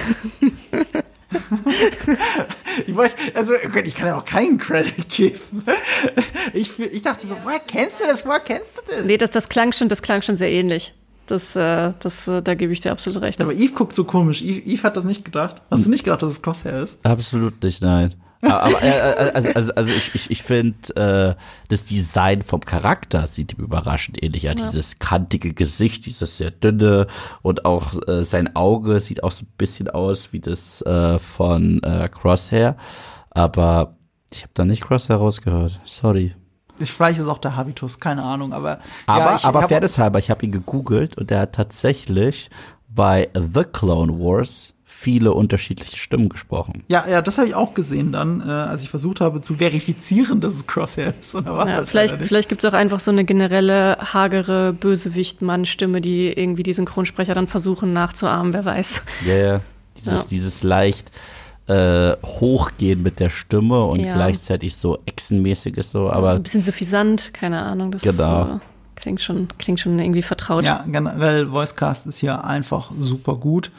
ich 2.87 2.95
wollte, 2.95 3.15
also 3.33 3.53
ich 3.53 3.95
kann 3.95 4.07
ja 4.07 4.17
auch 4.17 4.25
keinen 4.25 4.57
Credit 4.57 5.07
geben. 5.09 5.63
Ich, 6.53 6.77
ich 6.79 7.01
dachte 7.01 7.27
so, 7.27 7.37
woher 7.43 7.59
kennst 7.59 8.01
du 8.01 8.05
das? 8.05 8.25
Woher 8.25 8.39
kennst 8.39 8.77
du 8.77 8.81
das? 8.87 9.05
Nee, 9.05 9.17
das, 9.17 9.31
das 9.31 9.49
klang 9.49 9.71
schon, 9.73 9.89
das 9.89 10.01
klang 10.01 10.21
schon 10.21 10.35
sehr 10.35 10.51
ähnlich. 10.51 10.93
Das, 11.27 11.55
äh, 11.55 11.93
das, 11.99 12.27
äh, 12.27 12.41
da 12.41 12.53
gebe 12.53 12.71
ich 12.71 12.81
dir 12.81 12.91
absolut 12.91 13.21
recht. 13.21 13.41
Aber 13.41 13.53
Eve 13.53 13.73
guckt 13.73 13.95
so 13.95 14.03
komisch. 14.03 14.41
Eve, 14.41 14.61
Eve 14.61 14.83
hat 14.83 14.95
das 14.95 15.03
nicht 15.03 15.25
gedacht. 15.25 15.61
Hast 15.71 15.85
du 15.85 15.89
nicht 15.89 16.03
gedacht, 16.03 16.21
dass 16.21 16.31
es 16.31 16.41
Crosshair 16.41 16.83
ist? 16.83 17.05
Absolut 17.05 17.61
nicht, 17.63 17.81
nein. 17.81 18.15
Aber 18.51 18.81
äh, 18.81 18.87
äh, 18.87 19.31
also, 19.33 19.49
also, 19.53 19.73
also 19.73 19.91
ich, 19.91 20.15
ich, 20.15 20.31
ich 20.31 20.43
finde, 20.43 20.95
äh, 20.95 21.41
das 21.69 21.83
Design 21.83 22.41
vom 22.41 22.61
Charakter 22.61 23.27
sieht 23.27 23.57
ihm 23.57 23.63
überraschend 23.63 24.21
ähnlich 24.23 24.49
aus. 24.49 24.55
Ja. 24.59 24.67
Dieses 24.67 24.99
kantige 24.99 25.53
Gesicht, 25.53 26.05
dieses 26.05 26.37
sehr 26.37 26.51
dünne 26.51 27.07
und 27.41 27.65
auch 27.65 27.93
äh, 28.07 28.23
sein 28.23 28.55
Auge 28.55 28.99
sieht 29.01 29.23
auch 29.23 29.31
so 29.31 29.45
ein 29.45 29.53
bisschen 29.57 29.89
aus 29.89 30.33
wie 30.33 30.39
das 30.39 30.81
äh, 30.81 31.19
von 31.19 31.81
äh, 31.83 32.09
Crosshair. 32.09 32.77
Aber 33.31 33.97
ich 34.31 34.43
habe 34.43 34.51
da 34.53 34.65
nicht 34.65 34.81
Crosshair 34.81 35.17
rausgehört. 35.17 35.79
Sorry. 35.85 36.35
Ich, 36.79 36.91
vielleicht 36.91 37.19
ist 37.19 37.27
auch 37.27 37.37
der 37.37 37.55
Habitus, 37.55 37.99
keine 37.99 38.23
Ahnung, 38.23 38.53
aber. 38.53 38.79
Aber, 39.05 39.19
ja, 39.19 39.35
ich, 39.37 39.45
aber 39.45 39.67
fairnesshalber, 39.67 40.19
ich 40.19 40.29
habe 40.29 40.45
ihn 40.45 40.51
gegoogelt 40.51 41.17
und 41.17 41.31
er 41.31 41.41
hat 41.41 41.55
tatsächlich 41.55 42.49
bei 42.89 43.29
The 43.33 43.63
Clone 43.63 44.19
Wars 44.19 44.74
viele 44.97 45.33
unterschiedliche 45.33 45.97
Stimmen 45.97 46.29
gesprochen. 46.29 46.83
Ja, 46.87 47.05
ja, 47.07 47.21
das 47.21 47.37
habe 47.37 47.47
ich 47.47 47.53
auch 47.53 47.73
gesehen 47.73 48.13
dann, 48.13 48.39
äh, 48.41 48.45
als 48.45 48.81
ich 48.81 48.89
versucht 48.89 49.19
habe 49.19 49.41
zu 49.41 49.55
verifizieren, 49.55 50.39
dass 50.39 50.53
es 50.53 50.67
Crosshair 50.67 51.13
ist. 51.19 51.35
Oder 51.35 51.57
was 51.57 51.69
ja, 51.69 51.75
halt 51.75 51.89
vielleicht 51.89 52.15
vielleicht 52.21 52.49
gibt 52.49 52.63
es 52.63 52.69
auch 52.71 52.75
einfach 52.75 52.99
so 53.01 53.11
eine 53.11 53.25
generelle 53.25 53.97
hagere 53.99 54.73
Bösewicht-Mann-Stimme, 54.73 55.99
die 55.99 56.31
irgendwie 56.31 56.63
die 56.63 56.73
Synchronsprecher 56.73 57.33
dann 57.33 57.47
versuchen 57.47 57.91
nachzuahmen, 57.93 58.53
wer 58.53 58.63
weiß. 58.63 59.03
Ja, 59.27 59.33
yeah, 59.33 59.61
dieses, 59.97 60.21
ja. 60.21 60.25
dieses 60.29 60.63
leicht 60.63 61.11
äh, 61.67 62.15
hochgehen 62.23 63.03
mit 63.03 63.19
der 63.19 63.29
Stimme 63.29 63.83
und 63.83 63.99
ja. 63.99 64.13
gleichzeitig 64.13 64.75
so 64.75 64.99
Echsenmäßiges 65.05 65.91
so, 65.91 66.09
aber. 66.09 66.31
So 66.31 66.39
ein 66.39 66.43
bisschen 66.43 66.63
suffisant, 66.63 67.33
keine 67.33 67.61
Ahnung. 67.61 67.91
Das 67.91 68.01
genau. 68.01 68.43
Ist, 68.43 68.51
äh, 68.51 68.59
klingt 68.95 69.21
schon, 69.21 69.49
klingt 69.57 69.81
schon 69.81 69.99
irgendwie 69.99 70.21
vertraut. 70.21 70.63
Ja, 70.63 70.85
generell 70.87 71.51
Voicecast 71.51 72.07
ist 72.07 72.19
hier 72.19 72.45
einfach 72.45 72.91
super 72.99 73.35
gut. 73.35 73.71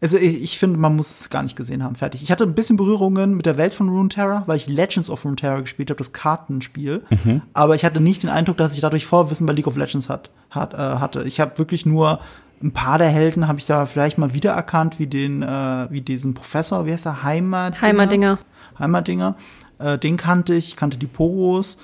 Also 0.00 0.16
ich, 0.16 0.42
ich 0.42 0.58
finde, 0.58 0.78
man 0.78 0.96
muss 0.96 1.20
es 1.20 1.30
gar 1.30 1.42
nicht 1.42 1.56
gesehen 1.56 1.84
haben. 1.84 1.94
Fertig. 1.94 2.22
Ich 2.22 2.30
hatte 2.30 2.44
ein 2.44 2.54
bisschen 2.54 2.76
Berührungen 2.76 3.34
mit 3.34 3.44
der 3.44 3.56
Welt 3.58 3.74
von 3.74 3.88
Runeterra, 3.88 4.44
weil 4.46 4.56
ich 4.56 4.66
Legends 4.66 5.10
of 5.10 5.24
Runeterra 5.24 5.60
gespielt 5.60 5.90
habe, 5.90 5.98
das 5.98 6.12
Kartenspiel. 6.12 7.04
Mhm. 7.10 7.42
Aber 7.52 7.74
ich 7.74 7.84
hatte 7.84 8.00
nicht 8.00 8.22
den 8.22 8.30
Eindruck, 8.30 8.56
dass 8.56 8.74
ich 8.74 8.80
dadurch 8.80 9.04
Vorwissen 9.04 9.46
bei 9.46 9.52
League 9.52 9.66
of 9.66 9.76
Legends 9.76 10.08
hat, 10.08 10.30
hat, 10.48 10.74
äh, 10.74 10.76
hatte. 10.76 11.24
Ich 11.24 11.38
habe 11.38 11.58
wirklich 11.58 11.84
nur 11.84 12.20
ein 12.62 12.72
paar 12.72 12.98
der 12.98 13.08
Helden 13.08 13.48
habe 13.48 13.58
ich 13.58 13.66
da 13.66 13.86
vielleicht 13.86 14.18
mal 14.18 14.34
wiedererkannt, 14.34 14.98
wie 14.98 15.06
den, 15.06 15.42
äh, 15.42 15.86
wie 15.90 16.02
diesen 16.02 16.34
Professor, 16.34 16.86
wie 16.86 16.92
heißt 16.92 17.06
der 17.06 17.22
Heimat? 17.22 17.80
Heimerdinger. 17.80 18.38
Heimerdinger. 18.78 19.34
Äh, 19.78 19.98
den 19.98 20.16
kannte 20.16 20.54
ich, 20.54 20.76
kannte 20.76 20.98
die 20.98 21.06
Poros 21.06 21.78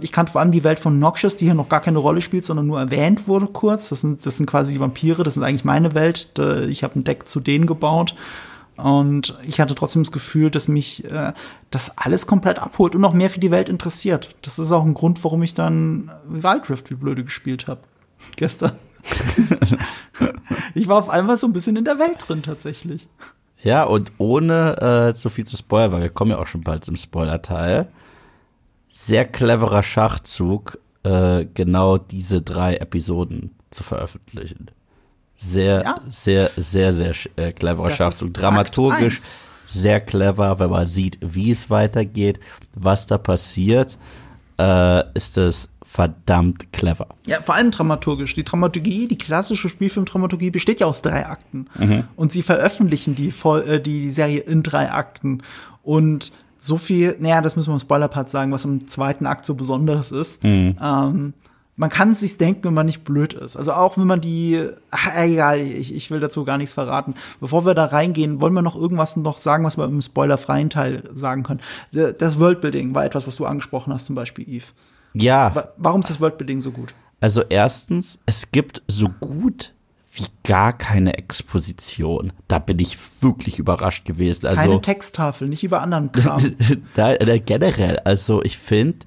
ich 0.00 0.12
kannte 0.12 0.32
vor 0.32 0.40
allem 0.40 0.52
die 0.52 0.62
Welt 0.62 0.78
von 0.78 0.98
Noxious, 0.98 1.36
die 1.36 1.46
hier 1.46 1.54
noch 1.54 1.68
gar 1.68 1.80
keine 1.80 1.98
Rolle 1.98 2.20
spielt, 2.20 2.44
sondern 2.44 2.66
nur 2.66 2.78
erwähnt 2.78 3.26
wurde 3.26 3.46
kurz. 3.46 3.88
Das 3.88 4.02
sind, 4.02 4.24
das 4.26 4.36
sind 4.36 4.46
quasi 4.46 4.74
die 4.74 4.80
Vampire, 4.80 5.22
das 5.22 5.36
ist 5.36 5.42
eigentlich 5.42 5.64
meine 5.64 5.94
Welt. 5.94 6.38
Ich 6.68 6.84
habe 6.84 6.98
ein 6.98 7.04
Deck 7.04 7.26
zu 7.26 7.40
denen 7.40 7.66
gebaut. 7.66 8.14
Und 8.76 9.38
ich 9.46 9.60
hatte 9.60 9.74
trotzdem 9.74 10.02
das 10.02 10.12
Gefühl, 10.12 10.50
dass 10.50 10.66
mich 10.66 11.04
äh, 11.04 11.32
das 11.70 11.96
alles 11.96 12.26
komplett 12.26 12.58
abholt 12.58 12.94
und 12.94 13.00
noch 13.00 13.12
mehr 13.12 13.30
für 13.30 13.38
die 13.38 13.52
Welt 13.52 13.68
interessiert. 13.68 14.34
Das 14.42 14.58
ist 14.58 14.72
auch 14.72 14.84
ein 14.84 14.94
Grund, 14.94 15.22
warum 15.22 15.42
ich 15.42 15.54
dann 15.54 16.10
Wildrift 16.26 16.90
wie 16.90 16.96
blöde 16.96 17.24
gespielt 17.24 17.68
habe. 17.68 17.80
Gestern. 18.36 18.72
ich 20.74 20.88
war 20.88 20.98
auf 20.98 21.08
einmal 21.08 21.38
so 21.38 21.46
ein 21.46 21.52
bisschen 21.52 21.76
in 21.76 21.84
der 21.84 21.98
Welt 21.98 22.16
drin 22.26 22.42
tatsächlich. 22.42 23.06
Ja, 23.62 23.84
und 23.84 24.12
ohne 24.18 25.10
äh, 25.10 25.14
zu 25.14 25.30
viel 25.30 25.46
zu 25.46 25.56
spoilern, 25.56 25.92
weil 25.92 26.02
wir 26.02 26.10
kommen 26.10 26.32
ja 26.32 26.38
auch 26.38 26.46
schon 26.46 26.62
bald 26.62 26.84
zum 26.84 26.96
Spoiler-Teil 26.96 27.88
sehr 28.96 29.24
cleverer 29.24 29.82
Schachzug, 29.82 30.78
äh, 31.02 31.46
genau 31.52 31.98
diese 31.98 32.42
drei 32.42 32.76
Episoden 32.76 33.56
zu 33.70 33.82
veröffentlichen. 33.82 34.70
Sehr, 35.36 35.82
ja. 35.82 35.96
sehr, 36.08 36.50
sehr, 36.56 36.92
sehr 36.92 37.12
äh, 37.34 37.52
cleverer 37.52 37.88
das 37.88 37.96
Schachzug. 37.96 38.32
Dramaturgisch 38.34 39.20
sehr 39.66 40.00
clever, 40.00 40.60
wenn 40.60 40.70
man 40.70 40.86
sieht, 40.86 41.18
wie 41.20 41.50
es 41.50 41.70
weitergeht, 41.70 42.38
was 42.74 43.08
da 43.08 43.18
passiert, 43.18 43.98
äh, 44.58 45.02
ist 45.14 45.36
es 45.36 45.68
verdammt 45.82 46.72
clever. 46.72 47.08
Ja, 47.26 47.40
vor 47.40 47.56
allem 47.56 47.72
dramaturgisch. 47.72 48.34
Die 48.34 48.44
Dramaturgie, 48.44 49.08
die 49.08 49.18
klassische 49.18 49.68
Spielfilmdramaturgie 49.68 50.50
besteht 50.50 50.78
ja 50.78 50.86
aus 50.86 51.02
drei 51.02 51.26
Akten. 51.26 51.66
Mhm. 51.76 52.04
Und 52.14 52.32
sie 52.32 52.42
veröffentlichen 52.42 53.16
die, 53.16 53.32
äh, 53.44 53.80
die 53.80 54.10
Serie 54.10 54.40
in 54.40 54.62
drei 54.62 54.92
Akten. 54.92 55.42
Und 55.82 56.30
so 56.64 56.78
viel, 56.78 57.16
naja, 57.20 57.42
das 57.42 57.56
müssen 57.56 57.68
wir 57.68 57.74
im 57.74 57.80
Spoiler-Part 57.80 58.30
sagen, 58.30 58.50
was 58.50 58.64
im 58.64 58.88
zweiten 58.88 59.26
Akt 59.26 59.44
so 59.44 59.54
Besonderes 59.54 60.10
ist. 60.10 60.42
Mhm. 60.42 60.76
Ähm, 60.80 61.34
man 61.76 61.90
kann 61.90 62.12
es 62.12 62.20
sich 62.20 62.38
denken, 62.38 62.64
wenn 62.64 62.74
man 62.74 62.86
nicht 62.86 63.04
blöd 63.04 63.34
ist. 63.34 63.56
Also 63.56 63.72
auch 63.72 63.98
wenn 63.98 64.06
man 64.06 64.22
die, 64.22 64.68
ach, 64.90 65.10
egal, 65.16 65.60
ich, 65.60 65.94
ich 65.94 66.10
will 66.10 66.20
dazu 66.20 66.44
gar 66.44 66.56
nichts 66.56 66.72
verraten. 66.72 67.14
Bevor 67.38 67.66
wir 67.66 67.74
da 67.74 67.84
reingehen, 67.84 68.40
wollen 68.40 68.54
wir 68.54 68.62
noch 68.62 68.76
irgendwas 68.76 69.16
noch 69.16 69.40
sagen, 69.40 69.64
was 69.64 69.76
wir 69.76 69.84
im 69.84 70.00
spoilerfreien 70.00 70.70
Teil 70.70 71.02
sagen 71.12 71.42
können. 71.42 71.60
Das 71.92 72.38
Worldbuilding 72.38 72.94
war 72.94 73.04
etwas, 73.04 73.26
was 73.26 73.36
du 73.36 73.44
angesprochen 73.44 73.92
hast, 73.92 74.06
zum 74.06 74.14
Beispiel 74.14 74.48
Eve. 74.48 74.66
Ja. 75.12 75.68
Warum 75.76 76.00
ist 76.00 76.08
das 76.08 76.20
Worldbuilding 76.20 76.62
so 76.62 76.70
gut? 76.70 76.94
Also 77.20 77.42
erstens, 77.48 78.20
es 78.24 78.52
gibt 78.52 78.82
so 78.88 79.08
gut 79.20 79.73
wie 80.14 80.26
gar 80.44 80.72
keine 80.72 81.18
Exposition. 81.18 82.32
Da 82.46 82.60
bin 82.60 82.78
ich 82.78 82.96
wirklich 83.20 83.58
überrascht 83.58 84.04
gewesen. 84.04 84.46
Also, 84.46 84.62
Keine 84.62 84.80
Texttafel, 84.80 85.48
nicht 85.48 85.64
über 85.64 85.82
anderen 85.82 86.12
Kram. 86.12 86.54
da, 86.94 87.16
da, 87.16 87.38
generell, 87.38 87.98
also 88.00 88.42
ich 88.42 88.56
finde, 88.56 88.98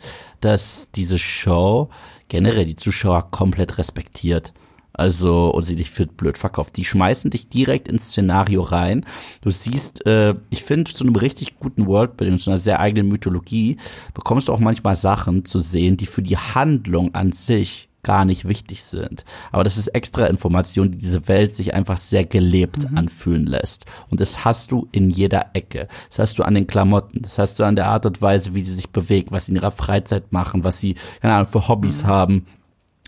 dass 0.41 0.89
diese 0.93 1.18
Show 1.18 1.89
generell 2.28 2.66
die 2.66 2.76
Zuschauer 2.76 3.32
komplett 3.32 3.78
respektiert. 3.78 4.53
Also, 4.91 5.51
und 5.51 5.62
sie 5.64 5.76
dich 5.76 5.91
für 5.91 6.08
blöd 6.08 6.39
verkauft. 6.39 6.76
Die 6.76 6.84
schmeißen 6.84 7.30
dich 7.30 7.49
direkt 7.49 7.88
ins 7.88 8.08
Szenario 8.08 8.62
rein. 8.62 9.05
Du 9.41 9.51
siehst, 9.51 10.05
äh, 10.08 10.34
ich 10.49 10.64
finde, 10.64 10.91
zu 10.91 11.03
einem 11.03 11.16
richtig 11.16 11.58
guten 11.58 11.86
Worldbuilding, 11.86 12.39
zu 12.39 12.49
einer 12.49 12.58
sehr 12.58 12.80
eigenen 12.80 13.08
Mythologie, 13.08 13.78
bekommst 14.16 14.47
du 14.47 14.53
auch 14.53 14.60
manchmal 14.60 14.95
Sachen 14.95 15.45
zu 15.45 15.60
sehen, 15.60 15.97
die 15.97 16.08
für 16.08 16.24
die 16.24 16.38
Handlung 16.38 17.14
an 17.14 17.32
sich 17.32 17.87
gar 18.08 18.24
nicht 18.24 18.47
wichtig 18.47 18.86
sind. 18.86 19.26
Aber 19.51 19.66
das 19.66 19.78
ist 19.78 19.89
extra 19.89 20.28
Information, 20.28 20.91
die 20.91 20.97
diese 20.97 21.28
Welt 21.28 21.53
sich 21.53 21.74
einfach 21.74 21.97
sehr 21.97 22.24
gelebt 22.24 22.89
mhm. 22.89 22.97
anfühlen 22.97 23.45
lässt. 23.45 23.86
Und 24.10 24.22
das 24.22 24.45
hast 24.45 24.72
du 24.72 24.88
in 24.93 25.10
jeder 25.10 25.47
Ecke. 25.51 25.89
Das 26.10 26.20
hast 26.20 26.39
du 26.39 26.43
an 26.43 26.53
den 26.53 26.68
Klamotten, 26.68 27.22
das 27.22 27.38
hast 27.38 27.60
du 27.60 27.66
an 27.66 27.76
der 27.76 27.88
Art 27.88 28.05
und 28.05 28.22
Weise, 28.22 28.55
wie 28.55 28.62
sie 28.62 28.74
sich 28.74 28.91
bewegen, 28.91 29.32
was 29.32 29.47
sie 29.47 29.51
in 29.51 29.58
ihrer 29.58 29.72
Freizeit 29.72 30.32
machen, 30.32 30.64
was 30.64 30.80
sie, 30.80 30.95
keine 31.22 31.34
Ahnung, 31.34 31.47
für 31.47 31.68
Hobbys 31.68 32.03
mhm. 32.03 32.08
haben 32.08 32.45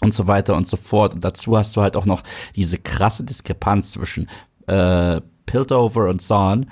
und 0.01 0.13
so 0.13 0.27
weiter 0.27 0.57
und 0.57 0.67
so 0.67 0.75
fort. 0.75 1.13
Und 1.13 1.23
dazu 1.23 1.57
hast 1.57 1.77
du 1.77 1.81
halt 1.81 1.95
auch 1.95 2.05
noch 2.05 2.21
diese 2.57 2.77
krasse 2.77 3.23
Diskrepanz 3.23 3.91
zwischen 3.91 4.29
äh, 4.67 5.21
Piltover 5.45 6.09
und 6.09 6.21
Zorn, 6.21 6.69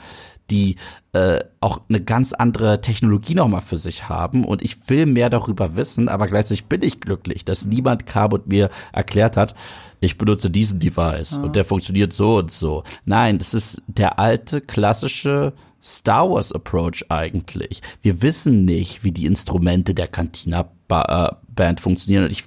die 0.49 0.77
äh, 1.13 1.39
auch 1.59 1.81
eine 1.89 2.01
ganz 2.01 2.33
andere 2.33 2.81
Technologie 2.81 3.35
nochmal 3.35 3.61
für 3.61 3.77
sich 3.77 4.09
haben. 4.09 4.45
Und 4.45 4.63
ich 4.63 4.89
will 4.89 5.05
mehr 5.05 5.29
darüber 5.29 5.75
wissen, 5.75 6.09
aber 6.09 6.27
gleichzeitig 6.27 6.65
bin 6.65 6.83
ich 6.83 6.99
glücklich, 6.99 7.45
dass 7.45 7.65
niemand 7.65 8.05
kam 8.05 8.33
und 8.33 8.47
mir 8.47 8.69
erklärt 8.93 9.37
hat, 9.37 9.55
ich 9.99 10.17
benutze 10.17 10.49
diesen 10.49 10.79
Device 10.79 11.31
ja. 11.31 11.37
und 11.39 11.55
der 11.55 11.65
funktioniert 11.65 12.13
so 12.13 12.37
und 12.37 12.51
so. 12.51 12.83
Nein, 13.05 13.39
das 13.39 13.53
ist 13.53 13.81
der 13.87 14.19
alte, 14.19 14.61
klassische 14.61 15.53
Star 15.83 16.29
Wars 16.29 16.51
Approach 16.51 17.05
eigentlich. 17.09 17.81
Wir 18.01 18.21
wissen 18.21 18.65
nicht, 18.65 19.03
wie 19.03 19.11
die 19.11 19.25
Instrumente 19.25 19.93
der 19.93 20.07
Cantina 20.07 20.69
äh, 20.89 21.29
Band 21.55 21.79
funktionieren. 21.79 22.25
Und 22.25 22.31
ich 22.31 22.45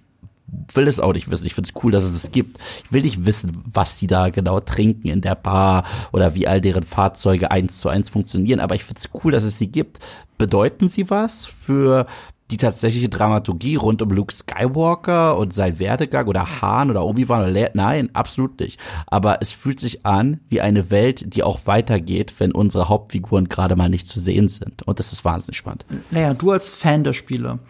will 0.74 0.88
es 0.88 1.00
auch 1.00 1.12
nicht 1.12 1.30
wissen. 1.30 1.46
Ich 1.46 1.54
finde 1.54 1.70
es 1.74 1.82
cool, 1.82 1.92
dass 1.92 2.04
es 2.04 2.24
es 2.24 2.32
gibt. 2.32 2.58
Ich 2.84 2.92
will 2.92 3.02
nicht 3.02 3.24
wissen, 3.24 3.62
was 3.64 3.98
die 3.98 4.06
da 4.06 4.30
genau 4.30 4.60
trinken 4.60 5.08
in 5.08 5.20
der 5.20 5.34
Bar 5.34 5.84
oder 6.12 6.34
wie 6.34 6.46
all 6.46 6.60
deren 6.60 6.84
Fahrzeuge 6.84 7.50
eins 7.50 7.80
zu 7.80 7.88
eins 7.88 8.08
funktionieren. 8.08 8.60
Aber 8.60 8.74
ich 8.74 8.84
finde 8.84 9.00
es 9.00 9.10
cool, 9.22 9.32
dass 9.32 9.44
es 9.44 9.58
sie 9.58 9.68
gibt. 9.68 9.98
Bedeuten 10.38 10.88
sie 10.88 11.10
was 11.10 11.46
für 11.46 12.06
die 12.50 12.56
tatsächliche 12.56 13.08
Dramaturgie 13.08 13.76
rund 13.76 14.02
um 14.02 14.10
Luke 14.10 14.34
Skywalker 14.34 15.38
und 15.38 15.52
sein 15.52 15.78
Werdegang 15.78 16.26
oder 16.26 16.60
Han 16.60 16.90
oder 16.90 17.04
Obi-Wan 17.04 17.42
oder 17.42 17.50
Le 17.50 17.70
Nein, 17.74 18.10
absolut 18.12 18.58
nicht. 18.58 18.80
Aber 19.06 19.40
es 19.40 19.52
fühlt 19.52 19.78
sich 19.78 20.04
an 20.04 20.40
wie 20.48 20.60
eine 20.60 20.90
Welt, 20.90 21.34
die 21.34 21.42
auch 21.42 21.60
weitergeht, 21.66 22.34
wenn 22.38 22.52
unsere 22.52 22.88
Hauptfiguren 22.88 23.48
gerade 23.48 23.76
mal 23.76 23.88
nicht 23.88 24.08
zu 24.08 24.18
sehen 24.18 24.48
sind. 24.48 24.82
Und 24.82 24.98
das 24.98 25.12
ist 25.12 25.24
wahnsinnig 25.24 25.56
spannend. 25.56 25.84
Naja, 26.10 26.34
du 26.34 26.50
als 26.50 26.68
Fan 26.68 27.04
der 27.04 27.12
Spiele, 27.12 27.60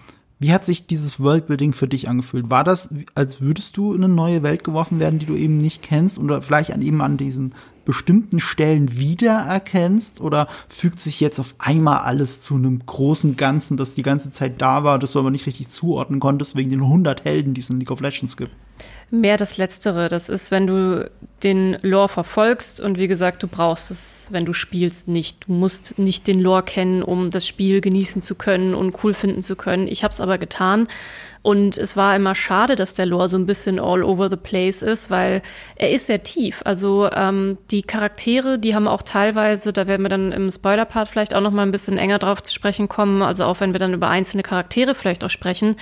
wie 0.41 0.55
hat 0.55 0.65
sich 0.65 0.87
dieses 0.87 1.21
Worldbuilding 1.21 1.75
für 1.75 1.87
dich 1.87 2.09
angefühlt? 2.09 2.49
War 2.51 2.65
das, 2.65 2.95
als 3.15 3.43
würdest 3.43 3.77
du 3.77 3.93
in 3.93 4.03
eine 4.03 4.13
neue 4.13 4.43
Welt 4.43 4.65
geworfen 4.65 4.99
werden, 4.99 5.19
die 5.19 5.27
du 5.27 5.37
eben 5.37 5.59
nicht 5.59 5.83
kennst 5.83 6.19
oder 6.19 6.41
vielleicht 6.41 6.73
an 6.73 6.81
eben 6.81 7.03
an 7.03 7.19
diesen 7.19 7.55
bestimmten 7.85 8.41
Stellen 8.41 8.97
wiedererkennst 8.97 10.21
oder 10.23 10.49
fügt 10.69 11.01
sich 11.01 11.21
jetzt 11.21 11.39
auf 11.41 11.55
einmal 11.59 11.99
alles 11.99 12.41
zu 12.41 12.55
einem 12.55 12.81
großen 12.85 13.37
Ganzen, 13.37 13.77
das 13.77 13.95
die 13.95 14.03
ganze 14.03 14.31
Zeit 14.33 14.63
da 14.63 14.83
war, 14.83 14.99
das 14.99 15.13
du 15.13 15.19
aber 15.19 15.31
nicht 15.31 15.47
richtig 15.47 15.69
zuordnen 15.69 16.21
konntest 16.21 16.57
wegen 16.57 16.71
den 16.71 16.83
100 16.83 17.25
Helden, 17.25 17.53
die 17.53 17.61
es 17.61 17.69
in 17.69 17.79
League 17.79 17.91
of 17.91 18.01
Legends 18.01 18.39
gibt? 18.39 18.53
Mehr 19.11 19.37
das 19.37 19.57
Letztere. 19.57 20.09
Das 20.09 20.29
ist, 20.29 20.51
wenn 20.51 20.69
du 20.69 21.11
den 21.43 21.79
Lore 21.83 22.09
verfolgst 22.09 22.81
und 22.81 22.99
wie 22.99 23.09
gesagt, 23.09 23.43
du 23.43 23.49
brauchst 23.49 23.91
es, 23.91 24.29
wenn 24.31 24.45
du 24.45 24.53
spielst, 24.53 25.09
nicht. 25.09 25.49
Du 25.49 25.53
musst 25.53 25.99
nicht 25.99 26.27
den 26.27 26.41
Lore 26.41 26.63
kennen, 26.63 27.03
um 27.03 27.31
das 27.31 27.47
Spiel 27.47 27.81
genießen 27.81 28.23
zu 28.23 28.35
können 28.37 28.75
und 28.75 29.03
cool 29.03 29.15
finden 29.15 29.43
zu 29.43 29.57
können. 29.57 29.89
Ich 29.89 30.05
habe 30.05 30.13
es 30.13 30.21
aber 30.21 30.39
getan 30.39 30.87
und 31.43 31.79
es 31.79 31.97
war 31.97 32.15
immer 32.15 32.35
schade, 32.35 32.77
dass 32.77 32.93
der 32.93 33.07
Lore 33.07 33.29
so 33.29 33.39
ein 33.39 33.47
bisschen 33.47 33.81
all 33.81 34.05
over 34.05 34.29
the 34.29 34.37
place 34.37 34.83
ist, 34.83 35.11
weil 35.11 35.41
er 35.77 35.91
ist 35.91 36.07
sehr 36.07 36.23
tief. 36.23 36.61
Also 36.67 37.11
ähm, 37.11 37.57
die 37.71 37.83
Charaktere, 37.83 38.59
die 38.59 38.75
haben 38.75 38.87
auch 38.87 39.03
teilweise, 39.03 39.73
da 39.73 39.87
werden 39.87 40.03
wir 40.03 40.11
dann 40.11 40.33
im 40.33 40.51
Spoiler-Part 40.51 41.09
vielleicht 41.09 41.35
auch 41.35 41.41
noch 41.41 41.53
mal 41.53 41.63
ein 41.63 41.71
bisschen 41.71 41.97
enger 41.97 42.19
drauf 42.19 42.43
zu 42.43 42.53
sprechen 42.53 42.89
kommen, 42.89 43.23
also 43.23 43.45
auch 43.45 43.61
wenn 43.61 43.73
wir 43.73 43.79
dann 43.79 43.95
über 43.95 44.09
einzelne 44.09 44.43
Charaktere 44.43 44.95
vielleicht 44.95 45.25
auch 45.25 45.31
sprechen, 45.31 45.77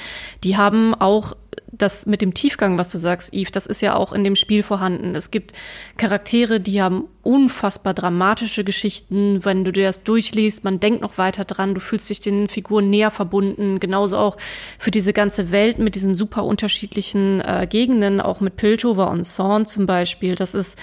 die 0.44 0.56
haben 0.56 0.94
auch 0.94 1.34
das 1.70 2.06
mit 2.06 2.22
dem 2.22 2.34
Tiefgang, 2.34 2.78
was 2.78 2.90
du 2.90 2.98
sagst, 2.98 3.32
Yves, 3.32 3.50
das 3.50 3.66
ist 3.66 3.82
ja 3.82 3.94
auch 3.94 4.12
in 4.12 4.24
dem 4.24 4.36
Spiel 4.36 4.62
vorhanden. 4.62 5.14
Es 5.14 5.30
gibt 5.30 5.52
Charaktere, 5.96 6.60
die 6.60 6.82
haben 6.82 7.08
unfassbar 7.28 7.92
dramatische 7.92 8.64
Geschichten. 8.64 9.44
Wenn 9.44 9.62
du 9.62 9.70
dir 9.70 9.84
das 9.84 10.02
durchliest, 10.02 10.64
man 10.64 10.80
denkt 10.80 11.02
noch 11.02 11.18
weiter 11.18 11.44
dran, 11.44 11.74
du 11.74 11.80
fühlst 11.80 12.08
dich 12.08 12.20
den 12.20 12.48
Figuren 12.48 12.88
näher 12.88 13.10
verbunden. 13.10 13.80
Genauso 13.80 14.16
auch 14.16 14.38
für 14.78 14.90
diese 14.90 15.12
ganze 15.12 15.52
Welt 15.52 15.78
mit 15.78 15.94
diesen 15.94 16.14
super 16.14 16.44
unterschiedlichen 16.44 17.42
äh, 17.42 17.66
Gegenden, 17.68 18.22
auch 18.22 18.40
mit 18.40 18.56
Piltover 18.56 19.10
und 19.10 19.24
Zorn 19.24 19.66
zum 19.66 19.84
Beispiel. 19.84 20.36
Das 20.36 20.54
ist, 20.54 20.78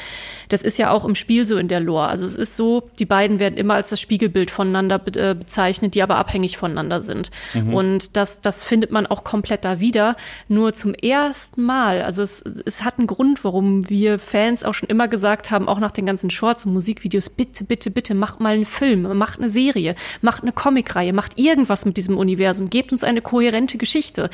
das 0.50 0.62
ist 0.62 0.78
ja 0.78 0.92
auch 0.92 1.04
im 1.04 1.16
Spiel 1.16 1.48
so 1.48 1.58
in 1.58 1.68
der 1.68 1.80
Lore. 1.80 2.10
Also 2.10 2.28
es 2.28 2.36
ist 2.36 2.56
so, 2.56 2.92
die 3.00 3.06
beiden 3.06 3.40
werden 3.40 3.58
immer 3.58 3.74
als 3.74 3.90
das 3.90 4.00
Spiegelbild 4.00 4.52
voneinander 4.52 5.00
be 5.00 5.20
äh, 5.20 5.34
bezeichnet, 5.34 5.96
die 5.96 6.04
aber 6.04 6.18
abhängig 6.18 6.58
voneinander 6.58 7.02
sind. 7.02 7.32
Mhm. 7.56 7.74
Und 7.74 8.18
das, 8.18 8.42
das 8.42 8.64
findet 8.64 8.92
man 8.92 9.08
auch 9.08 9.24
komplett 9.24 9.66
da 9.66 9.80
wieder. 9.80 10.16
Nur 10.48 10.74
zum 10.74 10.94
ersten 10.94 11.64
Mal, 11.64 12.04
also 12.04 12.22
es, 12.22 12.44
es 12.44 12.84
hat 12.84 13.00
einen 13.00 13.08
Grund, 13.08 13.44
warum 13.44 13.90
wir 13.90 14.20
Fans 14.20 14.64
auch 14.64 14.76
schon 14.76 14.90
immer 14.90 15.08
gesagt 15.08 15.50
haben, 15.50 15.68
auch 15.68 15.80
nach 15.80 15.90
den 15.90 16.06
ganzen 16.06 16.30
Shorts 16.36 16.66
und 16.66 16.74
Musikvideos, 16.74 17.30
bitte, 17.30 17.64
bitte, 17.64 17.90
bitte, 17.90 18.14
macht 18.14 18.40
mal 18.40 18.54
einen 18.54 18.66
Film, 18.66 19.04
macht 19.18 19.40
eine 19.40 19.50
Serie, 19.50 19.96
macht 20.22 20.44
eine 20.44 20.52
Comicreihe, 20.52 21.14
macht 21.14 21.38
irgendwas 21.40 21.86
mit 21.86 21.98
diesem 21.98 22.18
Universum, 22.18 22.70
gebt 22.70 22.92
uns 22.92 23.04
eine 23.04 23.22
kohärente 23.22 23.78
Geschichte. 23.78 24.30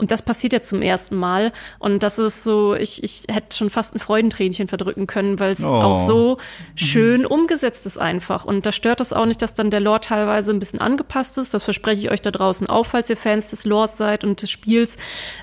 Und 0.00 0.10
das 0.10 0.22
passiert 0.22 0.54
ja 0.54 0.62
zum 0.62 0.80
ersten 0.80 1.16
Mal. 1.16 1.52
Und 1.78 2.02
das 2.02 2.18
ist 2.18 2.42
so, 2.42 2.74
ich, 2.74 3.04
ich 3.04 3.24
hätte 3.28 3.54
schon 3.56 3.68
fast 3.68 3.94
ein 3.94 3.98
Freudentränchen 3.98 4.66
verdrücken 4.66 5.06
können, 5.06 5.38
weil 5.38 5.50
es 5.50 5.62
oh. 5.62 5.66
auch 5.66 6.00
so 6.00 6.38
schön 6.74 7.26
umgesetzt 7.26 7.84
ist 7.84 7.98
einfach. 7.98 8.46
Und 8.46 8.64
da 8.64 8.72
stört 8.72 9.02
es 9.02 9.12
auch 9.12 9.26
nicht, 9.26 9.42
dass 9.42 9.52
dann 9.52 9.70
der 9.70 9.80
Lore 9.80 10.00
teilweise 10.00 10.52
ein 10.52 10.58
bisschen 10.58 10.80
angepasst 10.80 11.36
ist. 11.36 11.52
Das 11.52 11.64
verspreche 11.64 12.00
ich 12.00 12.10
euch 12.10 12.22
da 12.22 12.30
draußen 12.30 12.66
auch, 12.68 12.86
falls 12.86 13.10
ihr 13.10 13.16
Fans 13.18 13.50
des 13.50 13.66
Lores 13.66 13.98
seid 13.98 14.24
und 14.24 14.40
des 14.40 14.50
Spiels. 14.50 14.96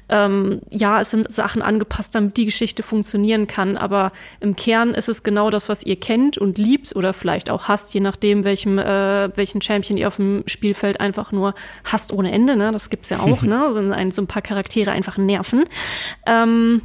Ähm, 0.09 0.61
ja, 0.71 1.01
es 1.01 1.11
sind 1.11 1.31
Sachen 1.31 1.61
angepasst, 1.61 2.15
damit 2.15 2.35
die 2.37 2.45
Geschichte 2.45 2.81
funktionieren 2.81 3.45
kann. 3.45 3.77
Aber 3.77 4.11
im 4.39 4.55
Kern 4.55 4.95
ist 4.95 5.07
es 5.07 5.21
genau 5.21 5.51
das, 5.51 5.69
was 5.69 5.83
ihr 5.87 5.99
kennt 5.99 6.37
und 6.37 6.57
liebt 6.57 6.95
oder 6.95 7.13
vielleicht 7.13 7.49
auch 7.49 7.67
hasst, 7.67 7.93
je 7.93 8.01
nachdem, 8.01 8.43
welchem, 8.43 8.77
äh, 8.77 9.35
welchen 9.35 9.61
Champion 9.61 9.97
ihr 9.97 10.07
auf 10.07 10.17
dem 10.17 10.43
Spielfeld 10.45 10.99
einfach 10.99 11.31
nur 11.31 11.55
hasst 11.83 12.11
ohne 12.11 12.31
Ende. 12.31 12.55
Ne? 12.55 12.71
Das 12.71 12.89
gibt's 12.89 13.09
ja 13.09 13.19
auch, 13.19 13.41
ne? 13.43 13.71
Wenn 13.73 14.11
so 14.11 14.21
ein 14.21 14.27
paar 14.27 14.41
Charaktere 14.41 14.91
einfach 14.91 15.17
nerven. 15.17 15.65
Ähm, 16.25 16.81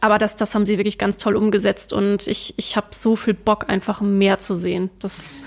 aber 0.00 0.18
das, 0.18 0.36
das 0.36 0.54
haben 0.54 0.66
sie 0.66 0.76
wirklich 0.76 0.98
ganz 0.98 1.16
toll 1.16 1.34
umgesetzt 1.34 1.92
und 1.92 2.26
ich, 2.26 2.54
ich 2.58 2.76
habe 2.76 2.88
so 2.90 3.16
viel 3.16 3.34
Bock, 3.34 3.68
einfach 3.68 4.02
mehr 4.02 4.38
zu 4.38 4.54
sehen. 4.54 4.90
Das 5.00 5.40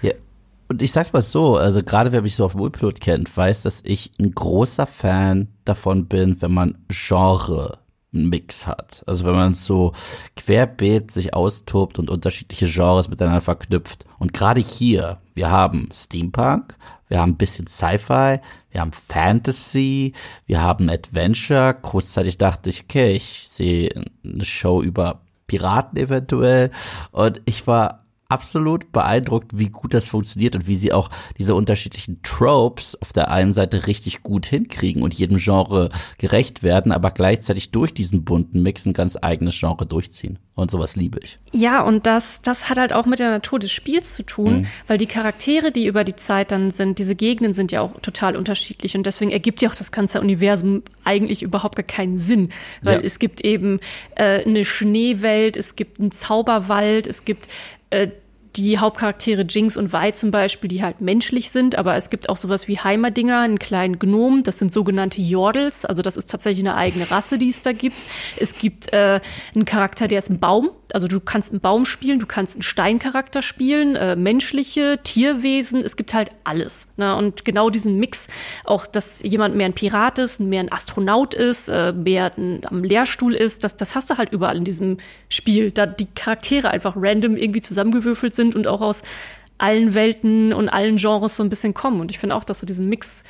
ja. 0.00 0.12
Und 0.68 0.82
ich 0.82 0.92
sag's 0.92 1.12
mal 1.12 1.20
so, 1.20 1.56
also 1.56 1.82
gerade 1.82 2.12
wer 2.12 2.22
mich 2.22 2.34
so 2.34 2.46
auf 2.46 2.54
Wohlpilot 2.54 3.00
kennt, 3.00 3.36
weiß, 3.36 3.62
dass 3.62 3.80
ich 3.84 4.12
ein 4.18 4.34
großer 4.34 4.86
Fan 4.86 5.48
davon 5.66 6.06
bin, 6.06 6.40
wenn 6.40 6.54
man 6.54 6.78
Genre 6.88 7.81
Mix 8.12 8.66
hat. 8.66 9.02
Also 9.06 9.24
wenn 9.24 9.34
man 9.34 9.52
so 9.52 9.92
querbeet 10.36 11.10
sich 11.10 11.34
austobt 11.34 11.98
und 11.98 12.10
unterschiedliche 12.10 12.66
Genres 12.66 13.08
miteinander 13.08 13.40
verknüpft. 13.40 14.04
Und 14.18 14.32
gerade 14.32 14.60
hier, 14.60 15.20
wir 15.34 15.50
haben 15.50 15.88
Steampunk, 15.92 16.76
wir 17.08 17.20
haben 17.20 17.32
ein 17.32 17.36
bisschen 17.36 17.66
Sci-Fi, 17.66 18.40
wir 18.70 18.80
haben 18.80 18.92
Fantasy, 18.92 20.12
wir 20.46 20.62
haben 20.62 20.88
Adventure. 20.88 21.74
Kurzzeitig 21.74 22.38
dachte 22.38 22.70
ich, 22.70 22.84
okay, 22.84 23.12
ich 23.12 23.48
sehe 23.48 23.90
eine 24.24 24.44
Show 24.44 24.82
über 24.82 25.20
Piraten 25.46 25.98
eventuell. 25.98 26.70
Und 27.10 27.42
ich 27.44 27.66
war 27.66 27.98
absolut 28.32 28.92
beeindruckt, 28.92 29.58
wie 29.58 29.68
gut 29.68 29.92
das 29.92 30.08
funktioniert 30.08 30.56
und 30.56 30.66
wie 30.66 30.76
sie 30.76 30.92
auch 30.92 31.10
diese 31.38 31.54
unterschiedlichen 31.54 32.20
Tropes 32.22 33.00
auf 33.02 33.12
der 33.12 33.30
einen 33.30 33.52
Seite 33.52 33.86
richtig 33.86 34.22
gut 34.22 34.46
hinkriegen 34.46 35.02
und 35.02 35.12
jedem 35.12 35.36
Genre 35.36 35.90
gerecht 36.16 36.62
werden, 36.62 36.92
aber 36.92 37.10
gleichzeitig 37.10 37.72
durch 37.72 37.92
diesen 37.92 38.24
bunten 38.24 38.62
Mix 38.62 38.86
ein 38.86 38.94
ganz 38.94 39.18
eigenes 39.20 39.58
Genre 39.60 39.84
durchziehen. 39.84 40.38
Und 40.54 40.70
sowas 40.70 40.96
liebe 40.96 41.18
ich. 41.22 41.38
Ja, 41.52 41.82
und 41.82 42.06
das, 42.06 42.42
das 42.42 42.68
hat 42.68 42.76
halt 42.76 42.92
auch 42.92 43.06
mit 43.06 43.18
der 43.18 43.30
Natur 43.30 43.58
des 43.58 43.70
Spiels 43.70 44.14
zu 44.14 44.22
tun, 44.22 44.60
mhm. 44.60 44.66
weil 44.86 44.98
die 44.98 45.06
Charaktere, 45.06 45.72
die 45.72 45.86
über 45.86 46.04
die 46.04 46.16
Zeit 46.16 46.52
dann 46.52 46.70
sind, 46.70 46.98
diese 46.98 47.14
Gegenden 47.14 47.54
sind 47.54 47.72
ja 47.72 47.80
auch 47.80 47.98
total 48.00 48.36
unterschiedlich 48.36 48.94
und 48.94 49.04
deswegen 49.04 49.30
ergibt 49.30 49.62
ja 49.62 49.70
auch 49.70 49.74
das 49.74 49.92
ganze 49.92 50.20
Universum 50.20 50.82
eigentlich 51.04 51.42
überhaupt 51.42 51.76
gar 51.76 51.86
keinen 51.86 52.18
Sinn, 52.18 52.50
weil 52.82 52.98
ja. 52.98 53.00
es 53.02 53.18
gibt 53.18 53.42
eben 53.42 53.80
äh, 54.14 54.44
eine 54.44 54.64
Schneewelt, 54.66 55.56
es 55.56 55.74
gibt 55.74 56.00
einen 56.00 56.12
Zauberwald, 56.12 57.06
es 57.06 57.24
gibt 57.24 57.48
äh, 57.88 58.08
die 58.56 58.78
Hauptcharaktere 58.78 59.42
Jinx 59.42 59.76
und 59.76 59.92
Vi 59.92 60.12
zum 60.12 60.30
Beispiel, 60.30 60.68
die 60.68 60.82
halt 60.82 61.00
menschlich 61.00 61.50
sind, 61.50 61.76
aber 61.76 61.96
es 61.96 62.10
gibt 62.10 62.28
auch 62.28 62.36
sowas 62.36 62.68
wie 62.68 62.78
Heimerdinger, 62.78 63.40
einen 63.40 63.58
kleinen 63.58 63.98
Gnom, 63.98 64.42
das 64.42 64.58
sind 64.58 64.70
sogenannte 64.70 65.22
Jordels, 65.22 65.84
also 65.84 66.02
das 66.02 66.16
ist 66.16 66.30
tatsächlich 66.30 66.66
eine 66.66 66.76
eigene 66.76 67.10
Rasse, 67.10 67.38
die 67.38 67.48
es 67.48 67.62
da 67.62 67.72
gibt. 67.72 68.04
Es 68.38 68.58
gibt 68.58 68.92
äh, 68.92 69.20
einen 69.54 69.64
Charakter, 69.64 70.06
der 70.06 70.18
ist 70.18 70.28
ein 70.28 70.38
Baum, 70.38 70.70
also 70.92 71.08
du 71.08 71.20
kannst 71.20 71.52
einen 71.52 71.60
Baum 71.60 71.86
spielen, 71.86 72.18
du 72.18 72.26
kannst 72.26 72.56
einen 72.56 72.62
Steincharakter 72.62 73.40
spielen, 73.40 73.96
äh, 73.96 74.16
menschliche, 74.16 74.98
Tierwesen, 75.02 75.82
es 75.82 75.96
gibt 75.96 76.12
halt 76.12 76.30
alles. 76.44 76.88
Ne? 76.98 77.16
Und 77.16 77.46
genau 77.46 77.70
diesen 77.70 77.98
Mix, 77.98 78.26
auch 78.64 78.86
dass 78.86 79.22
jemand 79.22 79.56
mehr 79.56 79.66
ein 79.66 79.72
Pirat 79.72 80.18
ist, 80.18 80.40
mehr 80.40 80.60
ein 80.60 80.70
Astronaut 80.70 81.32
ist, 81.32 81.68
äh, 81.68 81.92
mehr 81.92 82.32
ein, 82.36 82.60
am 82.66 82.84
Lehrstuhl 82.84 83.34
ist, 83.34 83.64
das, 83.64 83.76
das 83.76 83.94
hast 83.94 84.10
du 84.10 84.18
halt 84.18 84.32
überall 84.32 84.58
in 84.58 84.64
diesem 84.64 84.98
Spiel, 85.30 85.70
da 85.70 85.86
die 85.86 86.06
Charaktere 86.14 86.70
einfach 86.70 86.94
random 86.96 87.36
irgendwie 87.36 87.62
zusammengewürfelt 87.62 88.34
sind 88.34 88.41
und 88.42 88.66
auch 88.66 88.80
aus 88.80 89.02
allen 89.58 89.94
Welten 89.94 90.52
und 90.52 90.68
allen 90.68 90.96
Genres 90.96 91.36
so 91.36 91.42
ein 91.42 91.48
bisschen 91.48 91.72
kommen. 91.72 92.00
Und 92.00 92.10
ich 92.10 92.18
finde 92.18 92.34
auch, 92.34 92.44
dass 92.44 92.60
sie 92.60 92.66
diesen 92.66 92.88
Mix 92.88 93.22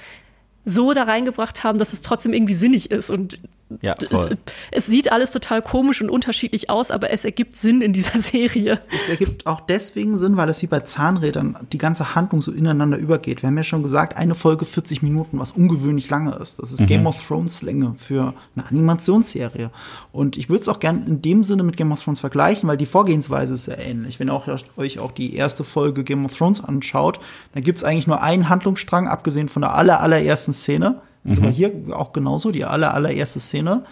so 0.65 0.93
da 0.93 1.05
reingebracht 1.05 1.65
haben, 1.65 1.79
dass 1.79 1.93
es 1.93 2.01
trotzdem 2.01 2.33
irgendwie 2.33 2.55
sinnig 2.55 2.91
ist 2.91 3.11
und 3.11 3.41
Ja, 3.83 3.95
es, 4.01 4.09
voll. 4.09 4.39
es 4.71 4.87
sieht 4.87 5.11
alles 5.11 5.31
total 5.31 5.63
komisch 5.63 6.03
und 6.03 6.11
unterschiedlich 6.11 6.71
aus, 6.71 6.91
aber 6.91 7.11
es 7.11 7.25
ergibt 7.25 7.57
Sinn 7.57 7.81
in 7.81 7.93
dieser 7.93 8.19
Serie. 8.21 8.81
Es 8.91 9.09
ergibt 9.09 9.47
auch 9.47 9.61
deswegen 9.61 10.19
Sinn, 10.19 10.37
weil 10.37 10.49
es 10.49 10.63
wie 10.63 10.67
bei 10.67 10.81
Zahnrädern 10.81 11.57
die 11.73 11.79
ganze 11.79 12.15
Handlung 12.15 12.43
so 12.43 12.53
ineinander 12.53 12.97
übergeht. 12.97 13.43
Wir 13.43 13.49
haben 13.49 13.57
ja 13.57 13.65
schon 13.65 13.83
gesagt, 13.83 14.17
eine 14.17 14.35
Folge 14.35 14.65
40 14.65 15.03
Minuten, 15.03 15.39
was 15.39 15.53
ungewöhnlich 15.53 16.11
lange 16.11 16.35
ist. 16.35 16.59
Das 16.59 16.73
ist 16.73 16.87
Game 16.87 17.07
of 17.07 17.27
Thrones 17.27 17.63
Länge 17.63 17.95
für 17.99 18.35
eine 18.55 18.67
Animationsserie. 18.67 19.71
Und 20.13 20.37
ich 20.37 20.49
würde 20.49 20.63
es 20.63 20.69
auch 20.69 20.81
gern 20.81 21.07
in 21.07 21.23
dem 21.23 21.45
Sinne 21.45 21.63
mit 21.63 21.77
Game 21.77 21.93
of 21.93 22.03
Thrones 22.03 22.21
vergleichen, 22.21 22.69
weil 22.69 22.77
die 22.77 22.87
Vorgehensweise 22.87 23.55
ist 23.55 23.65
sehr 23.65 23.79
ähnlich. 23.79 24.21
Wenn 24.21 24.29
ihr 24.29 24.35
auch, 24.35 24.49
euch 24.77 24.99
auch 24.99 25.13
die 25.13 25.35
erste 25.35 25.65
Folge 25.65 26.05
Game 26.05 26.25
of 26.25 26.37
Thrones 26.37 26.63
anschaut, 26.63 27.21
dann 27.55 27.63
gibt 27.63 27.79
es 27.79 27.85
eigentlich 27.85 28.07
nur 28.07 28.23
einen 28.23 28.49
Handlungsstrang, 28.49 29.09
abgesehen 29.09 29.49
von 29.49 29.63
der 29.63 29.75
aller, 29.75 30.01
allerersten 30.01 30.53
Szene. 30.53 31.01
Das 31.25 31.35
ist 31.35 31.39
aber 31.41 31.51
hier 31.51 31.73
auch 31.91 32.13
genauso. 32.13 32.51
Die 32.51 32.65
aller, 32.65 32.95
allererste 32.95 33.41
Szene 33.41 33.85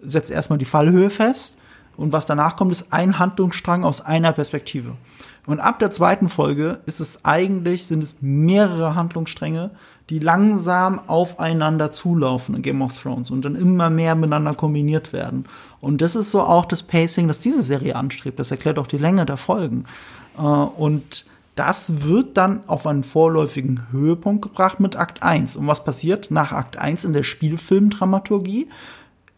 setzt 0.00 0.30
erstmal 0.30 0.58
die 0.58 0.64
Fallhöhe 0.64 1.10
fest. 1.10 1.58
Und 1.96 2.12
was 2.12 2.26
danach 2.26 2.56
kommt, 2.56 2.72
ist 2.72 2.92
ein 2.92 3.18
Handlungsstrang 3.18 3.82
aus 3.82 4.00
einer 4.00 4.32
Perspektive. 4.32 4.92
Und 5.46 5.60
ab 5.60 5.78
der 5.78 5.90
zweiten 5.92 6.28
Folge 6.28 6.80
ist 6.86 7.00
es 7.00 7.24
eigentlich, 7.24 7.86
sind 7.86 8.02
es 8.02 8.16
mehrere 8.20 8.94
Handlungsstränge, 8.94 9.70
die 10.10 10.18
langsam 10.18 11.00
aufeinander 11.08 11.90
zulaufen 11.90 12.54
in 12.54 12.62
Game 12.62 12.82
of 12.82 13.00
Thrones 13.00 13.30
und 13.30 13.44
dann 13.44 13.54
immer 13.54 13.88
mehr 13.88 14.14
miteinander 14.14 14.54
kombiniert 14.54 15.12
werden. 15.12 15.46
Und 15.80 16.00
das 16.00 16.16
ist 16.16 16.30
so 16.30 16.42
auch 16.42 16.64
das 16.64 16.82
Pacing, 16.82 17.28
das 17.28 17.40
diese 17.40 17.62
Serie 17.62 17.96
anstrebt. 17.96 18.38
Das 18.38 18.50
erklärt 18.50 18.78
auch 18.78 18.86
die 18.86 18.98
Länge 18.98 19.24
der 19.24 19.36
Folgen. 19.36 19.84
Äh, 20.36 20.42
Und 20.42 21.26
das 21.56 22.02
wird 22.02 22.36
dann 22.36 22.60
auf 22.68 22.86
einen 22.86 23.02
vorläufigen 23.02 23.90
Höhepunkt 23.90 24.42
gebracht 24.42 24.78
mit 24.78 24.94
Akt 24.94 25.22
1. 25.22 25.56
Und 25.56 25.66
was 25.66 25.84
passiert 25.84 26.30
nach 26.30 26.52
Akt 26.52 26.76
1 26.76 27.04
in 27.04 27.14
der 27.14 27.22
Spielfilmdramaturgie? 27.22 28.68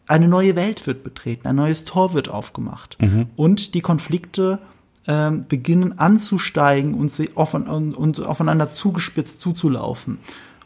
Eine 0.05 0.27
neue 0.27 0.55
Welt 0.55 0.85
wird 0.85 1.03
betreten, 1.03 1.47
ein 1.47 1.55
neues 1.55 1.85
Tor 1.85 2.13
wird 2.13 2.29
aufgemacht. 2.29 2.97
Und 3.37 3.73
die 3.73 3.81
Konflikte 3.81 4.59
ähm, 5.07 5.45
beginnen 5.47 5.97
anzusteigen 5.97 6.93
und, 6.93 7.09
sie 7.09 7.31
offen, 7.35 7.67
und, 7.67 7.93
und 7.93 8.19
aufeinander 8.21 8.71
zugespitzt 8.71 9.39
zuzulaufen. 9.39 10.19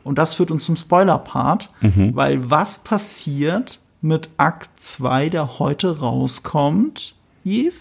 Und 0.04 0.18
das 0.18 0.34
führt 0.34 0.52
uns 0.52 0.66
zum 0.66 0.76
Spoiler-Part, 0.76 1.70
weil 2.16 2.50
was 2.50 2.80
passiert 2.80 3.80
mit 4.02 4.30
Akt 4.38 4.72
2, 4.78 5.30
der 5.30 5.60
heute 5.60 6.00
rauskommt, 6.00 7.16
Yves? 7.46 7.76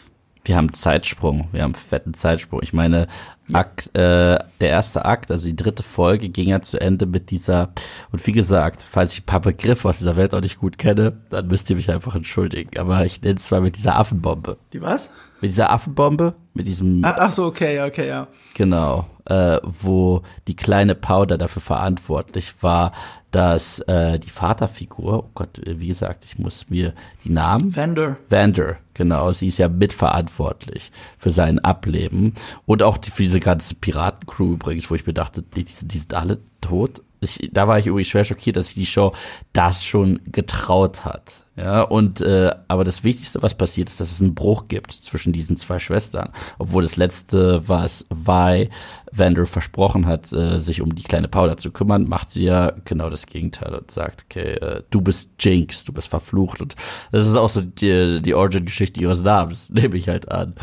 Wir 0.44 0.56
haben 0.56 0.72
Zeitsprung, 0.72 1.48
wir 1.52 1.62
haben 1.62 1.74
fetten 1.74 2.14
Zeitsprung. 2.14 2.60
Ich 2.62 2.72
meine, 2.72 3.06
Akt, 3.52 3.94
äh, 3.94 4.38
der 4.60 4.68
erste 4.68 5.04
Akt, 5.04 5.30
also 5.30 5.46
die 5.46 5.54
dritte 5.54 5.82
Folge, 5.82 6.28
ging 6.28 6.48
ja 6.48 6.60
zu 6.60 6.80
Ende 6.80 7.06
mit 7.06 7.30
dieser, 7.30 7.72
und 8.10 8.26
wie 8.26 8.32
gesagt, 8.32 8.84
falls 8.88 9.12
ich 9.12 9.22
ein 9.22 9.26
paar 9.26 9.40
Begriffe 9.40 9.88
aus 9.88 9.98
dieser 9.98 10.16
Welt 10.16 10.34
auch 10.34 10.40
nicht 10.40 10.58
gut 10.58 10.78
kenne, 10.78 11.18
dann 11.30 11.46
müsst 11.46 11.70
ihr 11.70 11.76
mich 11.76 11.90
einfach 11.90 12.14
entschuldigen. 12.14 12.78
Aber 12.78 13.04
ich 13.04 13.22
nenne 13.22 13.36
es 13.36 13.50
mal 13.50 13.60
mit 13.60 13.76
dieser 13.76 13.98
Affenbombe. 13.98 14.58
Die 14.72 14.82
was? 14.82 15.10
Mit 15.42 15.50
dieser 15.50 15.70
Affenbombe, 15.70 16.34
mit 16.54 16.66
diesem, 16.66 17.04
Ah, 17.04 17.16
Ach 17.18 17.32
so, 17.32 17.44
okay, 17.44 17.82
okay, 17.82 18.08
ja. 18.08 18.28
genau, 18.54 19.06
äh, 19.26 19.58
wo 19.64 20.22
die 20.48 20.56
kleine 20.56 20.94
Powder 20.94 21.36
dafür 21.36 21.60
verantwortlich 21.60 22.54
war, 22.62 22.92
dass 23.32 23.80
äh, 23.80 24.18
die 24.18 24.30
Vaterfigur, 24.30 25.24
oh 25.24 25.30
Gott, 25.34 25.60
wie 25.66 25.88
gesagt, 25.88 26.24
ich 26.24 26.38
muss 26.38 26.70
mir 26.70 26.94
die 27.24 27.30
Namen 27.30 27.74
Vander. 27.74 28.18
Vander, 28.30 28.76
genau, 28.94 29.32
sie 29.32 29.48
ist 29.48 29.58
ja 29.58 29.68
mitverantwortlich 29.68 30.92
für 31.18 31.30
sein 31.30 31.58
Ableben 31.58 32.34
und 32.66 32.82
auch 32.82 32.96
die, 32.98 33.10
für 33.10 33.22
diese 33.24 33.40
ganze 33.40 33.74
Piratencrew 33.74 34.52
übrigens, 34.54 34.90
wo 34.90 34.94
ich 34.94 35.06
mir 35.06 35.14
dachte, 35.14 35.42
die, 35.42 35.64
die 35.64 35.98
sind 35.98 36.14
alle 36.14 36.38
tot. 36.60 37.02
Ich, 37.22 37.50
da 37.52 37.68
war 37.68 37.78
ich 37.78 37.86
irgendwie 37.86 38.04
schwer 38.04 38.24
schockiert, 38.24 38.56
dass 38.56 38.66
sich 38.66 38.74
die 38.74 38.86
Show 38.86 39.12
das 39.52 39.84
schon 39.84 40.20
getraut 40.26 41.04
hat. 41.04 41.42
Ja, 41.54 41.82
und 41.82 42.22
äh, 42.22 42.50
aber 42.68 42.82
das 42.82 43.04
Wichtigste, 43.04 43.42
was 43.42 43.54
passiert 43.54 43.90
ist, 43.90 44.00
dass 44.00 44.10
es 44.10 44.22
einen 44.22 44.34
Bruch 44.34 44.68
gibt 44.68 44.90
zwischen 44.90 45.34
diesen 45.34 45.56
zwei 45.56 45.78
Schwestern. 45.78 46.30
Obwohl 46.58 46.82
das 46.82 46.96
letzte, 46.96 47.68
was 47.68 48.06
Vi 48.08 48.70
Vander 49.12 49.44
versprochen 49.44 50.06
hat, 50.06 50.32
äh, 50.32 50.58
sich 50.58 50.80
um 50.80 50.94
die 50.94 51.02
kleine 51.02 51.28
Paula 51.28 51.58
zu 51.58 51.70
kümmern, 51.70 52.08
macht 52.08 52.30
sie 52.30 52.46
ja 52.46 52.72
genau 52.86 53.10
das 53.10 53.26
Gegenteil 53.26 53.74
und 53.74 53.90
sagt, 53.90 54.24
okay, 54.24 54.54
äh, 54.54 54.82
du 54.88 55.02
bist 55.02 55.32
Jinx, 55.40 55.84
du 55.84 55.92
bist 55.92 56.08
verflucht. 56.08 56.62
Und 56.62 56.74
das 57.10 57.26
ist 57.26 57.36
auch 57.36 57.50
so 57.50 57.60
die, 57.60 58.22
die 58.22 58.34
Origin-Geschichte 58.34 59.02
ihres 59.02 59.20
Namens, 59.20 59.68
nehme 59.72 59.96
ich 59.98 60.08
halt 60.08 60.32
an. 60.32 60.54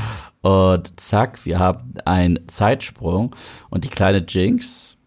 Und 0.42 1.00
zack, 1.00 1.46
wir 1.46 1.60
haben 1.60 1.94
einen 2.06 2.48
Zeitsprung 2.48 3.36
und 3.70 3.84
die 3.84 3.90
kleine 3.90 4.26
Jinx 4.28 4.98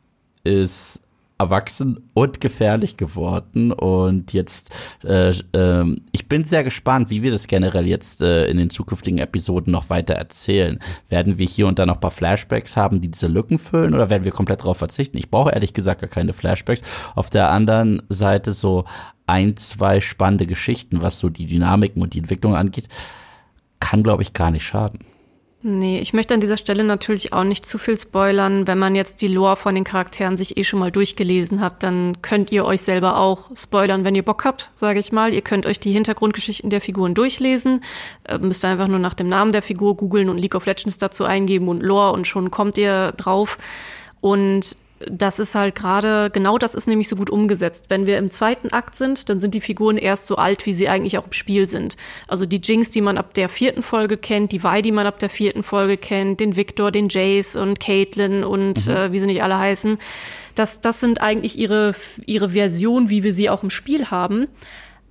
ist 0.45 1.03
erwachsen 1.43 2.11
und 2.15 2.41
gefährlich 2.41 2.97
geworden 2.97 3.73
und 3.73 4.33
jetzt 4.33 4.71
äh, 5.05 5.33
ähm, 5.53 6.03
ich 6.13 6.29
bin 6.29 6.45
sehr 6.45 6.63
gespannt, 6.65 7.11
wie 7.11 7.23
wir 7.23 7.33
das 7.33 7.49
generell 7.49 7.87
jetzt 7.87 8.23
äh, 8.23 8.47
in 8.47 8.57
den 8.57 8.71
zukünftigen 8.71 9.19
Episoden 9.19 9.73
noch 9.73 9.91
weiter 9.91 10.15
erzählen. 10.15 10.79
Werden 11.09 11.39
wir 11.39 11.47
hier 11.47 11.67
und 11.67 11.79
da 11.79 11.87
noch 11.87 11.97
ein 11.97 12.01
paar 12.01 12.11
Flashbacks 12.11 12.77
haben, 12.77 13.01
die 13.01 13.11
diese 13.11 13.27
Lücken 13.27 13.59
füllen 13.59 13.95
oder 13.95 14.09
werden 14.09 14.25
wir 14.25 14.33
komplett 14.33 14.61
darauf 14.61 14.79
verzichten? 14.79 15.19
Ich 15.19 15.31
brauche 15.31 15.53
ehrlich 15.53 15.75
gesagt 15.75 16.01
gar 16.01 16.11
keine 16.11 16.33
Flashbacks. 16.33 16.83
Auf 17.15 17.29
der 17.29 17.51
anderen 17.51 18.03
Seite 18.09 18.53
so 18.53 18.85
ein, 19.27 19.57
zwei 19.57 20.01
spannende 20.01 20.47
Geschichten, 20.47 21.03
was 21.03 21.19
so 21.19 21.29
die 21.29 21.47
Dynamiken 21.47 22.03
und 22.03 22.15
die 22.15 22.21
Entwicklung 22.21 22.55
angeht, 22.55 22.89
kann 23.81 24.03
glaube 24.03 24.23
ich 24.23 24.33
gar 24.33 24.51
nicht 24.51 24.65
schaden. 24.65 25.01
Nee, 25.65 26.01
ich 26.01 26.13
möchte 26.13 26.35
an 26.35 26.41
dieser 26.41 26.57
Stelle 26.57 26.83
natürlich 26.83 27.33
auch 27.33 27.45
nicht 27.45 27.65
zu 27.65 27.79
viel 27.79 27.97
spoilern. 27.97 28.67
Wenn 28.67 28.79
man 28.79 28.97
jetzt 28.97 29.23
die 29.23 29.29
Lore 29.29 29.55
von 29.55 29.77
den 29.77 29.85
Charakteren 29.85 30.37
sich 30.37 30.57
eh 30.57 30.65
schon 30.65 30.81
mal 30.81 30.91
durchgelesen 30.91 31.61
hat, 31.61 31.85
dann 31.85 32.21
könnt 32.21 32.51
ihr 32.51 32.65
euch 32.65 32.83
selber 32.83 33.17
auch 33.17 33.49
spoilern, 33.57 34.03
wenn 34.03 34.17
ihr 34.17 34.25
Bock 34.25 34.45
habt, 34.45 34.73
sage 34.75 34.99
ich 34.99 35.13
mal. 35.13 35.33
Ihr 35.33 35.43
könnt 35.43 35.65
euch 35.65 35.79
die 35.79 35.93
Hintergrundgeschichten 35.93 36.69
der 36.69 36.81
Figuren 36.81 37.15
durchlesen. 37.15 37.85
Äh, 38.25 38.39
müsst 38.39 38.65
einfach 38.65 38.89
nur 38.89 38.99
nach 38.99 39.15
dem 39.15 39.29
Namen 39.29 39.53
der 39.53 39.63
Figur 39.63 39.97
googeln 39.97 40.29
und 40.29 40.39
League 40.39 40.57
of 40.57 40.67
Legends 40.67 40.99
dazu 40.99 41.25
eingeben 41.25 41.69
und 41.69 41.81
Lore 41.81 42.13
und 42.13 42.27
schon 42.27 42.51
kommt 42.51 42.77
ihr 42.77 43.13
drauf. 43.13 43.57
Und 44.21 44.75
das 45.11 45.39
ist 45.39 45.55
halt 45.55 45.75
gerade, 45.75 46.31
genau 46.31 46.59
das 46.59 46.75
ist 46.75 46.87
nämlich 46.87 47.09
so 47.09 47.17
gut 47.17 47.31
umgesetzt. 47.31 47.87
Wenn 47.89 48.07
wir 48.07 48.19
im 48.19 48.31
zweiten 48.31 48.73
Akt 48.73 48.95
sind, 48.95 49.29
dann 49.29 49.39
sind 49.39 49.55
die 49.55 49.61
Figuren 49.61 49.99
erst 49.99 50.27
so 50.27 50.37
alt, 50.37 50.67
wie 50.67 50.73
sie 50.73 50.89
eigentlich 50.89 51.19
auch 51.19 51.27
im 51.27 51.33
Spiel 51.33 51.69
sind. 51.69 51.97
Also 52.29 52.47
die 52.47 52.61
Jinx, 52.63 52.91
die 52.91 53.01
man 53.01 53.19
ab 53.19 53.35
der 53.35 53.49
vierten 53.49 53.83
Folge 53.83 54.17
kennt, 54.17 54.53
die 54.53 54.63
Vi, 54.63 54.83
die 54.83 54.93
man 54.93 55.07
ab 55.07 55.19
der 55.19 55.31
vierten 55.31 55.63
Folge 55.63 55.97
kennt, 55.97 56.41
den 56.41 56.57
Victor, 56.57 56.91
den 56.91 57.09
Jace 57.09 57.57
und 57.57 57.81
Caitlyn 57.81 58.45
und 58.45 58.89
äh, 58.89 59.13
wie 59.13 59.19
sie 59.19 59.27
nicht 59.27 59.43
alle 59.43 59.59
heißen. 59.59 59.99
Das, 60.55 60.81
das 60.81 61.01
sind 61.01 61.21
eigentlich 61.21 61.59
ihre, 61.59 61.95
ihre 62.27 62.51
Version, 62.51 63.11
wie 63.11 63.25
wir 63.25 63.33
sie 63.33 63.51
auch 63.51 63.63
im 63.63 63.71
Spiel 63.71 64.11
haben. 64.11 64.49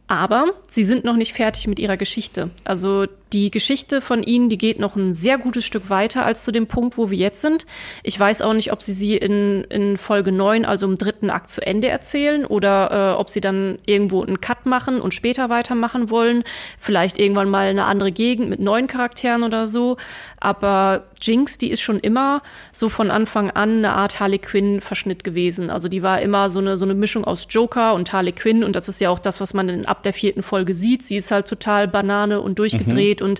Aber 0.08 0.48
sie 0.68 0.84
sind 0.84 1.06
noch 1.06 1.16
nicht 1.16 1.34
fertig 1.34 1.68
mit 1.68 1.80
ihrer 1.80 1.96
Geschichte. 1.96 2.50
Also 2.66 3.08
die 3.34 3.52
Geschichte 3.52 4.02
von 4.02 4.24
ihnen, 4.24 4.50
die 4.50 4.58
geht 4.58 4.80
noch 4.80 4.96
ein 4.96 5.14
sehr 5.14 5.38
gutes 5.38 5.66
Stück 5.66 5.90
weiter 5.90 6.26
als 6.26 6.44
zu 6.44 6.52
dem 6.52 6.68
Punkt, 6.68 6.98
wo 6.98 7.10
wir 7.10 7.18
jetzt 7.18 7.42
sind. 7.42 7.66
Ich 8.04 8.20
weiß 8.20 8.42
auch 8.42 8.54
nicht, 8.54 8.72
ob 8.72 8.82
sie 8.82 8.94
sie 8.94 9.16
in, 9.16 9.64
in 9.66 9.98
Folge 9.98 10.32
9, 10.32 10.66
also 10.66 10.86
im 10.86 10.98
dritten 10.98 11.30
Akt 11.30 11.50
zu 11.50 11.66
Ende 11.66 11.88
erzählen 11.88 12.46
oder 12.46 13.14
äh, 13.16 13.20
ob 13.20 13.30
sie 13.30 13.42
dann 13.42 13.80
irgendwo 13.86 14.24
einen 14.24 14.42
Cut 14.42 14.66
machen 14.66 15.00
und 15.02 15.14
später 15.14 15.50
weitermachen 15.50 16.10
wollen. 16.10 16.44
Vielleicht 16.80 17.18
irgendwann 17.18 17.50
mal 17.50 17.68
eine 17.68 17.86
andere 17.86 18.12
Gegend 18.12 18.50
mit 18.50 18.60
neuen 18.60 18.88
Charakteren 18.88 19.44
oder 19.44 19.68
so. 19.68 19.98
Aber 20.40 21.04
Jinx, 21.22 21.58
die 21.58 21.72
ist 21.72 21.82
schon 21.82 22.00
immer 22.00 22.42
so 22.72 22.90
von 22.90 23.12
Anfang 23.12 23.52
an 23.52 23.78
eine 23.78 23.94
Art 23.94 24.20
Harley 24.20 24.40
Quinn 24.40 24.82
Verschnitt 24.82 25.24
gewesen. 25.24 25.70
Also 25.70 25.88
die 25.88 26.04
war 26.04 26.22
immer 26.22 26.50
so 26.50 26.60
eine, 26.60 26.78
so 26.78 26.86
eine 26.86 26.96
Mischung 26.96 27.26
aus 27.26 27.48
Joker 27.50 27.94
und 27.94 28.12
Harley 28.12 28.32
Quinn 28.32 28.64
und 28.64 28.76
das 28.76 28.90
ist 28.90 29.00
ja 29.00 29.10
auch 29.10 29.20
das, 29.20 29.40
was 29.40 29.54
man 29.54 29.70
in, 29.70 29.86
ab 29.86 30.04
der 30.04 30.14
vierten 30.14 30.44
Folge 30.44 30.74
sieht. 30.74 31.04
Sie 31.04 31.16
ist 31.16 31.32
halt 31.32 31.48
total 31.48 31.88
Banane 31.88 32.42
und 32.42 32.60
durchgedreht 32.60 33.21
und 33.22 33.40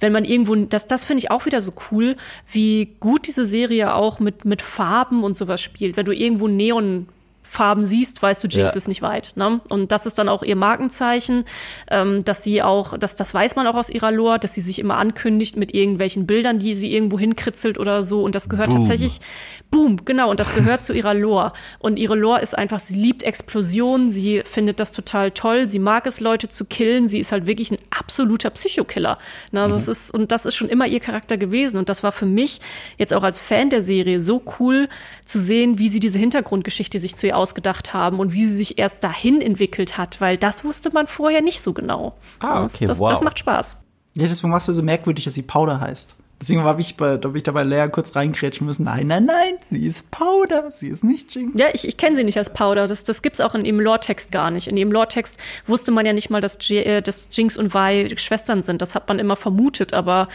wenn 0.00 0.12
man 0.12 0.24
irgendwo, 0.24 0.54
das, 0.54 0.86
das 0.86 1.04
finde 1.04 1.18
ich 1.24 1.30
auch 1.30 1.46
wieder 1.46 1.60
so 1.60 1.72
cool, 1.90 2.16
wie 2.50 2.96
gut 3.00 3.26
diese 3.26 3.44
Serie 3.44 3.94
auch 3.94 4.20
mit, 4.20 4.44
mit 4.44 4.62
Farben 4.62 5.24
und 5.24 5.36
sowas 5.36 5.60
spielt. 5.60 5.96
Wenn 5.96 6.06
du 6.06 6.12
irgendwo 6.12 6.48
Neon 6.48 7.08
Farben 7.50 7.84
siehst, 7.84 8.22
weißt 8.22 8.44
du, 8.44 8.48
Jinx 8.48 8.72
Ja. 8.74 8.76
ist 8.76 8.88
nicht 8.88 9.00
weit. 9.02 9.32
Ne? 9.36 9.60
Und 9.70 9.90
das 9.90 10.04
ist 10.04 10.18
dann 10.18 10.28
auch 10.28 10.42
ihr 10.42 10.54
Markenzeichen, 10.54 11.44
ähm, 11.90 12.22
dass 12.24 12.44
sie 12.44 12.62
auch, 12.62 12.98
dass 12.98 13.16
das 13.16 13.32
weiß 13.32 13.56
man 13.56 13.66
auch 13.66 13.74
aus 13.74 13.88
ihrer 13.88 14.12
Lore, 14.12 14.38
dass 14.38 14.52
sie 14.54 14.60
sich 14.60 14.78
immer 14.78 14.96
ankündigt 14.98 15.56
mit 15.56 15.74
irgendwelchen 15.74 16.26
Bildern, 16.26 16.58
die 16.58 16.74
sie 16.74 16.92
irgendwo 16.92 17.18
hinkritzelt 17.18 17.78
oder 17.78 18.02
so. 18.02 18.22
Und 18.22 18.34
das 18.34 18.48
gehört 18.50 18.68
Boom. 18.68 18.78
tatsächlich, 18.80 19.20
boom, 19.70 20.04
genau, 20.04 20.30
und 20.30 20.40
das 20.40 20.54
gehört 20.54 20.82
zu 20.82 20.92
ihrer 20.92 21.14
Lore. 21.14 21.52
Und 21.78 21.98
ihre 21.98 22.14
Lore 22.16 22.40
ist 22.42 22.56
einfach, 22.56 22.78
sie 22.78 22.94
liebt 22.96 23.22
Explosionen, 23.22 24.10
sie 24.10 24.42
findet 24.44 24.78
das 24.78 24.92
total 24.92 25.30
toll, 25.30 25.66
sie 25.68 25.78
mag 25.78 26.06
es, 26.06 26.20
Leute 26.20 26.48
zu 26.48 26.66
killen, 26.66 27.08
sie 27.08 27.18
ist 27.18 27.32
halt 27.32 27.46
wirklich 27.46 27.70
ein 27.70 27.78
absoluter 27.90 28.50
Psychokiller. 28.50 29.16
Ne? 29.52 29.62
Also 29.62 29.74
das 29.76 29.88
ist, 29.88 30.12
und 30.12 30.32
das 30.32 30.44
ist 30.44 30.54
schon 30.54 30.68
immer 30.68 30.86
ihr 30.86 31.00
Charakter 31.00 31.38
gewesen. 31.38 31.78
Und 31.78 31.88
das 31.88 32.02
war 32.02 32.12
für 32.12 32.26
mich 32.26 32.60
jetzt 32.98 33.14
auch 33.14 33.22
als 33.22 33.38
Fan 33.40 33.70
der 33.70 33.80
Serie 33.80 34.20
so 34.20 34.42
cool 34.58 34.88
zu 35.24 35.38
sehen, 35.38 35.78
wie 35.78 35.88
sie 35.88 36.00
diese 36.00 36.18
Hintergrundgeschichte 36.18 36.98
sich 37.00 37.14
zu 37.16 37.26
ihr 37.26 37.37
ausgedacht 37.38 37.94
haben 37.94 38.20
und 38.20 38.32
wie 38.32 38.44
sie 38.44 38.54
sich 38.54 38.78
erst 38.78 39.02
dahin 39.02 39.40
entwickelt 39.40 39.96
hat, 39.96 40.20
weil 40.20 40.36
das 40.36 40.64
wusste 40.64 40.90
man 40.92 41.06
vorher 41.06 41.40
nicht 41.40 41.60
so 41.60 41.72
genau. 41.72 42.16
Ah, 42.40 42.62
das, 42.62 42.74
okay, 42.74 42.86
das, 42.86 42.98
wow. 42.98 43.10
das 43.10 43.22
macht 43.22 43.38
Spaß. 43.38 43.78
Ja, 44.14 44.26
deswegen 44.26 44.50
war 44.50 44.58
es 44.58 44.66
ja 44.66 44.74
so 44.74 44.82
merkwürdig, 44.82 45.24
dass 45.24 45.34
sie 45.34 45.42
Powder 45.42 45.80
heißt. 45.80 46.14
Deswegen 46.40 46.62
habe 46.62 46.80
ich, 46.80 46.96
bei, 46.96 47.18
hab 47.18 47.34
ich 47.34 47.42
da 47.42 47.50
bei 47.50 47.64
Lea 47.64 47.88
kurz 47.90 48.14
reingrätschen 48.14 48.64
müssen. 48.64 48.84
Nein, 48.84 49.08
nein, 49.08 49.24
nein, 49.24 49.54
sie 49.68 49.84
ist 49.84 50.12
Powder, 50.12 50.70
sie 50.70 50.88
ist 50.88 51.02
nicht 51.02 51.34
Jinx. 51.34 51.58
Ja, 51.58 51.66
ich, 51.72 51.86
ich 51.86 51.96
kenne 51.96 52.14
sie 52.14 52.22
nicht 52.22 52.38
als 52.38 52.52
Powder. 52.52 52.86
Das, 52.86 53.02
das 53.02 53.22
gibt's 53.22 53.40
auch 53.40 53.56
in 53.56 53.64
ihrem 53.64 53.80
Lore-Text 53.80 54.30
gar 54.30 54.52
nicht. 54.52 54.68
In 54.68 54.76
ihrem 54.76 54.92
Lore-Text 54.92 55.38
wusste 55.66 55.90
man 55.90 56.06
ja 56.06 56.12
nicht 56.12 56.30
mal, 56.30 56.40
dass, 56.40 56.58
J, 56.68 56.86
äh, 56.86 57.02
dass 57.02 57.28
Jinx 57.32 57.56
und 57.56 57.74
Vi 57.74 58.16
Schwestern 58.18 58.62
sind. 58.62 58.80
Das 58.82 58.94
hat 58.94 59.08
man 59.08 59.18
immer 59.18 59.34
vermutet, 59.34 59.92
aber 59.92 60.28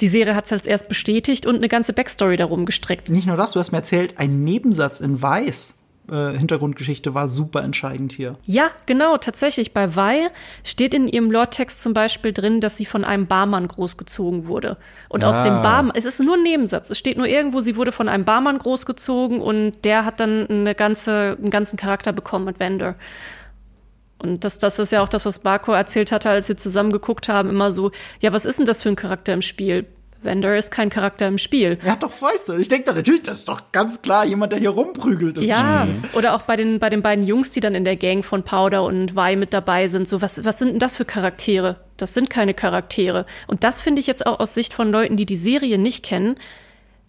die 0.00 0.08
Serie 0.08 0.34
hat's 0.34 0.52
als 0.52 0.66
erst 0.66 0.88
bestätigt 0.88 1.44
und 1.44 1.56
eine 1.56 1.68
ganze 1.68 1.92
Backstory 1.92 2.36
darum 2.36 2.64
gestrickt. 2.64 3.10
Nicht 3.10 3.26
nur 3.26 3.36
das, 3.36 3.52
du 3.52 3.60
hast 3.60 3.72
mir 3.72 3.78
erzählt, 3.78 4.18
ein 4.18 4.42
Nebensatz 4.42 5.00
in 5.00 5.20
Weiß. 5.20 5.74
Äh, 6.10 6.38
Hintergrundgeschichte 6.38 7.14
war 7.14 7.28
super 7.28 7.62
entscheidend 7.64 8.12
hier. 8.12 8.36
Ja, 8.44 8.70
genau, 8.86 9.16
tatsächlich. 9.16 9.74
Bei 9.74 9.96
Vi 9.96 10.28
steht 10.62 10.94
in 10.94 11.08
ihrem 11.08 11.30
Lore-Text 11.30 11.82
zum 11.82 11.94
Beispiel 11.94 12.32
drin, 12.32 12.60
dass 12.60 12.76
sie 12.76 12.86
von 12.86 13.04
einem 13.04 13.26
Barmann 13.26 13.66
großgezogen 13.66 14.46
wurde. 14.46 14.76
Und 15.08 15.24
aus 15.24 15.36
Ah. 15.36 15.42
dem 15.42 15.62
Barmann, 15.62 15.92
es 15.96 16.04
ist 16.04 16.22
nur 16.22 16.34
ein 16.36 16.42
Nebensatz. 16.44 16.90
Es 16.90 16.98
steht 16.98 17.16
nur 17.16 17.26
irgendwo, 17.26 17.60
sie 17.60 17.76
wurde 17.76 17.90
von 17.90 18.08
einem 18.08 18.24
Barmann 18.24 18.58
großgezogen 18.58 19.40
und 19.40 19.84
der 19.84 20.04
hat 20.04 20.20
dann 20.20 20.46
eine 20.48 20.74
ganze, 20.76 21.36
einen 21.40 21.50
ganzen 21.50 21.76
Charakter 21.76 22.12
bekommen 22.12 22.44
mit 22.44 22.60
Vander. 22.60 22.94
Und 24.18 24.44
das, 24.44 24.58
das 24.58 24.78
ist 24.78 24.92
ja 24.92 25.02
auch 25.02 25.08
das, 25.08 25.26
was 25.26 25.44
Marco 25.44 25.72
erzählt 25.72 26.10
hatte, 26.12 26.30
als 26.30 26.48
wir 26.48 26.56
zusammen 26.56 26.90
geguckt 26.92 27.28
haben, 27.28 27.50
immer 27.50 27.70
so, 27.72 27.90
ja, 28.20 28.32
was 28.32 28.44
ist 28.44 28.58
denn 28.58 28.66
das 28.66 28.82
für 28.82 28.88
ein 28.88 28.96
Charakter 28.96 29.32
im 29.34 29.42
Spiel? 29.42 29.86
Vander 30.22 30.56
ist 30.56 30.70
kein 30.70 30.90
Charakter 30.90 31.26
im 31.28 31.38
Spiel. 31.38 31.78
Er 31.84 31.92
hat 31.92 32.02
doch 32.02 32.12
Fäuste. 32.12 32.56
Ich 32.56 32.68
denke 32.68 32.86
da 32.86 32.92
natürlich, 32.92 33.22
das 33.22 33.38
ist 33.38 33.48
doch 33.48 33.72
ganz 33.72 34.02
klar 34.02 34.24
jemand, 34.24 34.52
der 34.52 34.58
hier 34.58 34.70
rumprügelt. 34.70 35.38
Ja, 35.38 35.86
Spiel. 35.86 36.10
oder 36.18 36.34
auch 36.34 36.42
bei 36.42 36.56
den, 36.56 36.78
bei 36.78 36.90
den 36.90 37.02
beiden 37.02 37.24
Jungs, 37.24 37.50
die 37.50 37.60
dann 37.60 37.74
in 37.74 37.84
der 37.84 37.96
Gang 37.96 38.24
von 38.24 38.42
Powder 38.42 38.82
und 38.84 39.14
Vi 39.14 39.36
mit 39.36 39.52
dabei 39.52 39.88
sind. 39.88 40.08
So, 40.08 40.22
was, 40.22 40.44
was 40.44 40.58
sind 40.58 40.72
denn 40.72 40.78
das 40.78 40.96
für 40.96 41.04
Charaktere? 41.04 41.76
Das 41.96 42.14
sind 42.14 42.30
keine 42.30 42.54
Charaktere. 42.54 43.26
Und 43.46 43.64
das 43.64 43.80
finde 43.80 44.00
ich 44.00 44.06
jetzt 44.06 44.26
auch 44.26 44.40
aus 44.40 44.54
Sicht 44.54 44.74
von 44.74 44.90
Leuten, 44.90 45.16
die 45.16 45.26
die 45.26 45.36
Serie 45.36 45.78
nicht 45.78 46.04
kennen, 46.04 46.36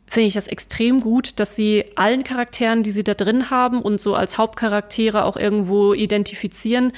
finde 0.07 0.27
ich 0.27 0.33
das 0.33 0.47
extrem 0.47 1.01
gut, 1.01 1.39
dass 1.39 1.55
sie 1.55 1.85
allen 1.95 2.23
Charakteren, 2.23 2.81
die 2.81 2.91
sie 2.91 3.03
da 3.03 3.13
drin 3.13 3.49
haben 3.49 3.81
und 3.81 3.99
so 3.99 4.15
als 4.15 4.37
Hauptcharaktere 4.37 5.25
auch 5.25 5.35
irgendwo 5.35 5.93
identifizieren, 5.93 6.93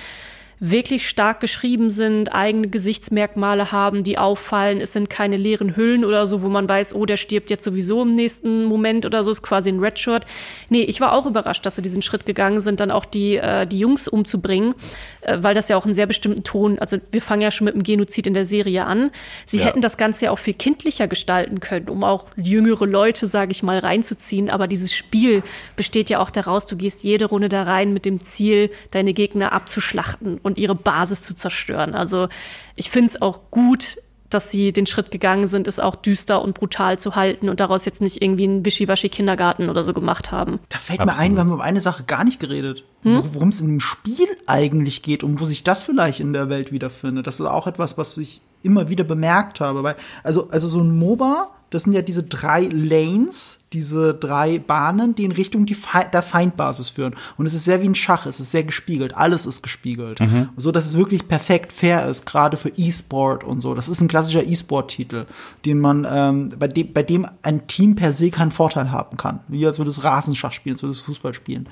wirklich 0.60 1.08
stark 1.08 1.40
geschrieben 1.40 1.90
sind, 1.90 2.34
eigene 2.34 2.68
Gesichtsmerkmale 2.68 3.72
haben, 3.72 4.04
die 4.04 4.18
auffallen. 4.18 4.82
Es 4.82 4.94
sind 4.94 5.10
keine 5.10 5.38
leeren 5.38 5.76
Hüllen 5.76 6.04
oder 6.04 6.28
so, 6.28 6.42
wo 6.42 6.50
man 6.50 6.68
weiß, 6.68 6.94
oh, 6.96 7.06
der 7.06 7.18
stirbt 7.18 7.50
jetzt 7.50 7.64
sowieso 7.64 8.02
im 8.02 8.14
nächsten 8.14 8.66
Moment 8.66 9.06
oder 9.06 9.24
so, 9.24 9.32
ist 9.32 9.42
quasi 9.42 9.70
ein 9.70 9.80
Redshirt. 9.80 10.26
Nee, 10.68 10.82
ich 10.84 11.00
war 11.00 11.14
auch 11.14 11.26
überrascht, 11.26 11.66
dass 11.66 11.78
sie 11.78 11.82
diesen 11.82 12.02
Schritt 12.02 12.26
gegangen 12.26 12.60
sind, 12.60 12.80
dann 12.82 12.92
auch 12.92 13.06
die, 13.06 13.38
äh, 13.38 13.66
die 13.66 13.80
Jungs 13.80 14.08
umzubringen, 14.08 14.76
äh, 15.22 15.38
weil 15.40 15.56
das 15.56 15.70
ja 15.70 15.78
auch 15.78 15.86
einen 15.86 15.94
sehr 15.94 16.08
bestimmten 16.08 16.44
Ton, 16.44 16.78
also 16.80 16.98
wir 17.12 17.22
fangen 17.22 17.42
ja 17.42 17.52
schon 17.52 17.66
mit 17.66 17.76
dem 17.76 17.84
Genozid 17.84 18.28
in 18.28 18.34
der 18.34 18.46
Serie 18.46 18.86
an. 18.86 19.12
Sie 19.46 19.60
Ja. 19.60 19.66
hätten 19.66 19.82
das 19.82 19.98
Ganze 19.98 20.26
ja 20.26 20.32
auch 20.32 20.40
viel 20.40 20.54
kindlicher 20.56 21.08
gestalten 21.08 21.62
können, 21.62 21.88
um 21.88 22.04
auch 22.04 22.26
jüngere 22.36 22.86
Leute, 22.86 23.28
sage 23.28 23.52
ich 23.52 23.64
mal, 23.64 23.78
reinzuziehen. 23.78 24.50
Aber 24.50 24.68
dieses 24.68 24.94
Spiel 24.94 25.42
besteht 25.78 26.10
ja 26.10 26.20
auch 26.20 26.32
daraus, 26.32 26.66
du 26.66 26.76
gehst 26.76 27.04
jede 27.04 27.26
Runde 27.26 27.48
da 27.48 27.64
rein 27.64 27.94
mit 27.94 28.04
dem 28.06 28.20
Ziel, 28.20 28.72
deine 28.92 29.14
Gegner 29.14 29.54
abzuschlachten 29.54 30.40
und 30.50 30.58
ihre 30.58 30.76
Basis 30.76 31.22
zu 31.22 31.34
zerstören. 31.36 31.94
Also 31.96 32.28
ich 32.76 32.90
finde 32.90 33.08
es 33.10 33.22
auch 33.22 33.40
gut, 33.52 33.98
dass 34.30 34.52
sie 34.52 34.72
den 34.74 34.86
Schritt 34.86 35.10
gegangen 35.10 35.48
sind, 35.48 35.66
es 35.66 35.80
auch 35.80 35.96
düster 35.96 36.44
und 36.44 36.54
brutal 36.54 37.00
zu 37.00 37.16
halten 37.16 37.50
und 37.50 37.60
daraus 37.60 37.86
jetzt 37.86 38.00
nicht 38.00 38.22
irgendwie 38.22 38.44
einen 38.44 38.64
Wischiwaschi-Kindergarten 38.64 39.70
oder 39.70 39.84
so 39.84 39.92
gemacht 39.92 40.32
haben. 40.32 40.60
Da 40.70 40.78
fällt 40.78 41.00
mir 41.00 41.06
ein, 41.06 41.10
Absolut. 41.10 41.36
wir 41.36 41.40
haben 41.40 41.54
über 41.54 41.64
eine 41.64 41.82
Sache 41.82 42.04
gar 42.04 42.24
nicht 42.24 42.40
geredet. 42.40 42.84
Wor- 43.04 43.24
Worum 43.34 43.50
es 43.50 43.60
in 43.62 43.68
dem 43.68 43.80
Spiel 43.80 44.28
eigentlich 44.46 45.02
geht 45.02 45.24
und 45.24 45.40
wo 45.40 45.46
sich 45.46 45.64
das 45.64 45.84
vielleicht 45.84 46.20
in 46.20 46.34
der 46.34 46.48
Welt 46.50 46.72
wiederfindet. 46.72 47.26
Das 47.26 47.40
ist 47.40 47.46
auch 47.48 47.66
etwas, 47.66 47.98
was 47.98 48.18
ich 48.18 48.42
immer 48.62 48.90
wieder 48.90 49.04
bemerkt 49.04 49.62
habe. 49.62 49.82
Weil, 49.82 49.96
also, 50.24 50.50
also 50.52 50.68
so 50.68 50.82
ein 50.82 50.96
MOBA, 50.96 51.50
das 51.70 51.84
sind 51.84 51.94
ja 51.94 52.02
diese 52.02 52.24
drei 52.24 52.64
Lanes, 52.64 53.60
diese 53.74 54.14
drei 54.14 54.60
Bahnen, 54.60 55.16
die 55.16 55.26
in 55.26 55.32
Richtung 55.32 55.66
die 55.66 55.76
Fe 55.76 56.06
der 56.12 56.22
Feindbasis 56.22 56.90
führen. 56.90 57.16
Und 57.38 57.46
es 57.46 57.54
ist 57.54 57.66
sehr 57.66 57.82
wie 57.82 57.88
ein 57.88 57.96
Schach, 57.96 58.26
es 58.26 58.40
ist 58.40 58.52
sehr 58.52 58.64
gespiegelt, 58.64 59.16
alles 59.16 59.46
ist 59.46 59.62
gespiegelt. 59.62 60.20
So 60.58 60.72
dass 60.72 60.88
es 60.88 60.98
wirklich 60.98 61.28
perfekt 61.28 61.72
fair 61.72 62.08
ist, 62.08 62.26
gerade 62.26 62.58
für 62.58 62.70
E-Sport 62.70 63.44
und 63.44 63.62
so. 63.62 63.76
Das 63.76 63.88
ist 63.88 64.02
ein 64.02 64.08
klassischer 64.08 64.44
E-Sport-Titel, 64.46 65.26
den 65.66 65.80
man, 65.80 66.08
ähm, 66.10 66.50
bei, 66.58 66.68
dem, 66.68 66.94
bei 66.94 67.04
dem 67.04 67.28
ein 67.44 67.68
Team 67.68 67.96
per 67.96 68.14
se 68.14 68.32
keinen 68.32 68.52
Vorteil 68.52 68.92
haben 68.92 69.18
kann. 69.18 69.42
Wie 69.48 69.66
als 69.66 69.78
würde 69.78 69.92
es 69.92 70.04
Rasenschach 70.04 70.52
spielen, 70.52 70.76
als 70.76 70.84
würde 70.84 70.92
es 70.92 71.00
Fußball 71.02 71.34
spielen. 71.34 71.68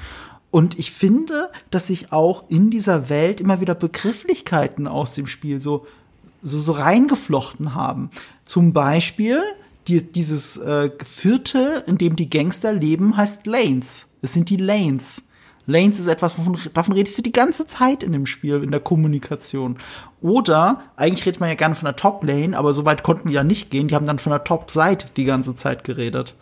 Und 0.49 0.79
ich 0.79 0.91
finde, 0.91 1.49
dass 1.71 1.87
sich 1.87 2.11
auch 2.11 2.45
in 2.49 2.69
dieser 2.69 3.09
Welt 3.09 3.41
immer 3.41 3.59
wieder 3.59 3.75
Begrifflichkeiten 3.75 4.87
aus 4.87 5.13
dem 5.13 5.27
Spiel 5.27 5.59
so, 5.59 5.85
so, 6.41 6.59
so 6.59 6.71
reingeflochten 6.71 7.75
haben. 7.75 8.09
Zum 8.45 8.71
Beispiel 8.71 9.41
die, 9.87 10.11
dieses 10.11 10.57
äh, 10.57 10.89
Viertel, 11.05 11.83
in 11.87 11.97
dem 11.97 12.15
die 12.15 12.29
Gangster 12.29 12.73
leben, 12.73 13.17
heißt 13.17 13.47
Lanes. 13.47 14.07
Es 14.21 14.33
sind 14.33 14.49
die 14.49 14.57
Lanes. 14.57 15.21
Lanes 15.65 15.99
ist 15.99 16.07
etwas, 16.07 16.37
wovon, 16.37 16.57
davon 16.73 16.93
redest 16.93 17.17
du 17.17 17.21
die 17.21 17.31
ganze 17.31 17.65
Zeit 17.65 18.01
in 18.01 18.13
dem 18.13 18.25
Spiel, 18.25 18.63
in 18.63 18.71
der 18.71 18.79
Kommunikation. 18.79 19.77
Oder, 20.21 20.81
eigentlich 20.95 21.25
redet 21.25 21.41
man 21.41 21.49
ja 21.49 21.55
gerne 21.55 21.75
von 21.75 21.85
der 21.85 21.97
Top-Lane, 21.97 22.57
aber 22.57 22.73
so 22.73 22.85
weit 22.85 23.03
konnten 23.03 23.27
die 23.27 23.33
ja 23.33 23.43
nicht 23.43 23.69
gehen. 23.69 23.89
Die 23.89 23.95
haben 23.95 24.05
dann 24.05 24.19
von 24.19 24.31
der 24.31 24.45
Top-Side 24.45 25.05
die 25.17 25.25
ganze 25.25 25.55
Zeit 25.55 25.83
geredet. 25.83 26.35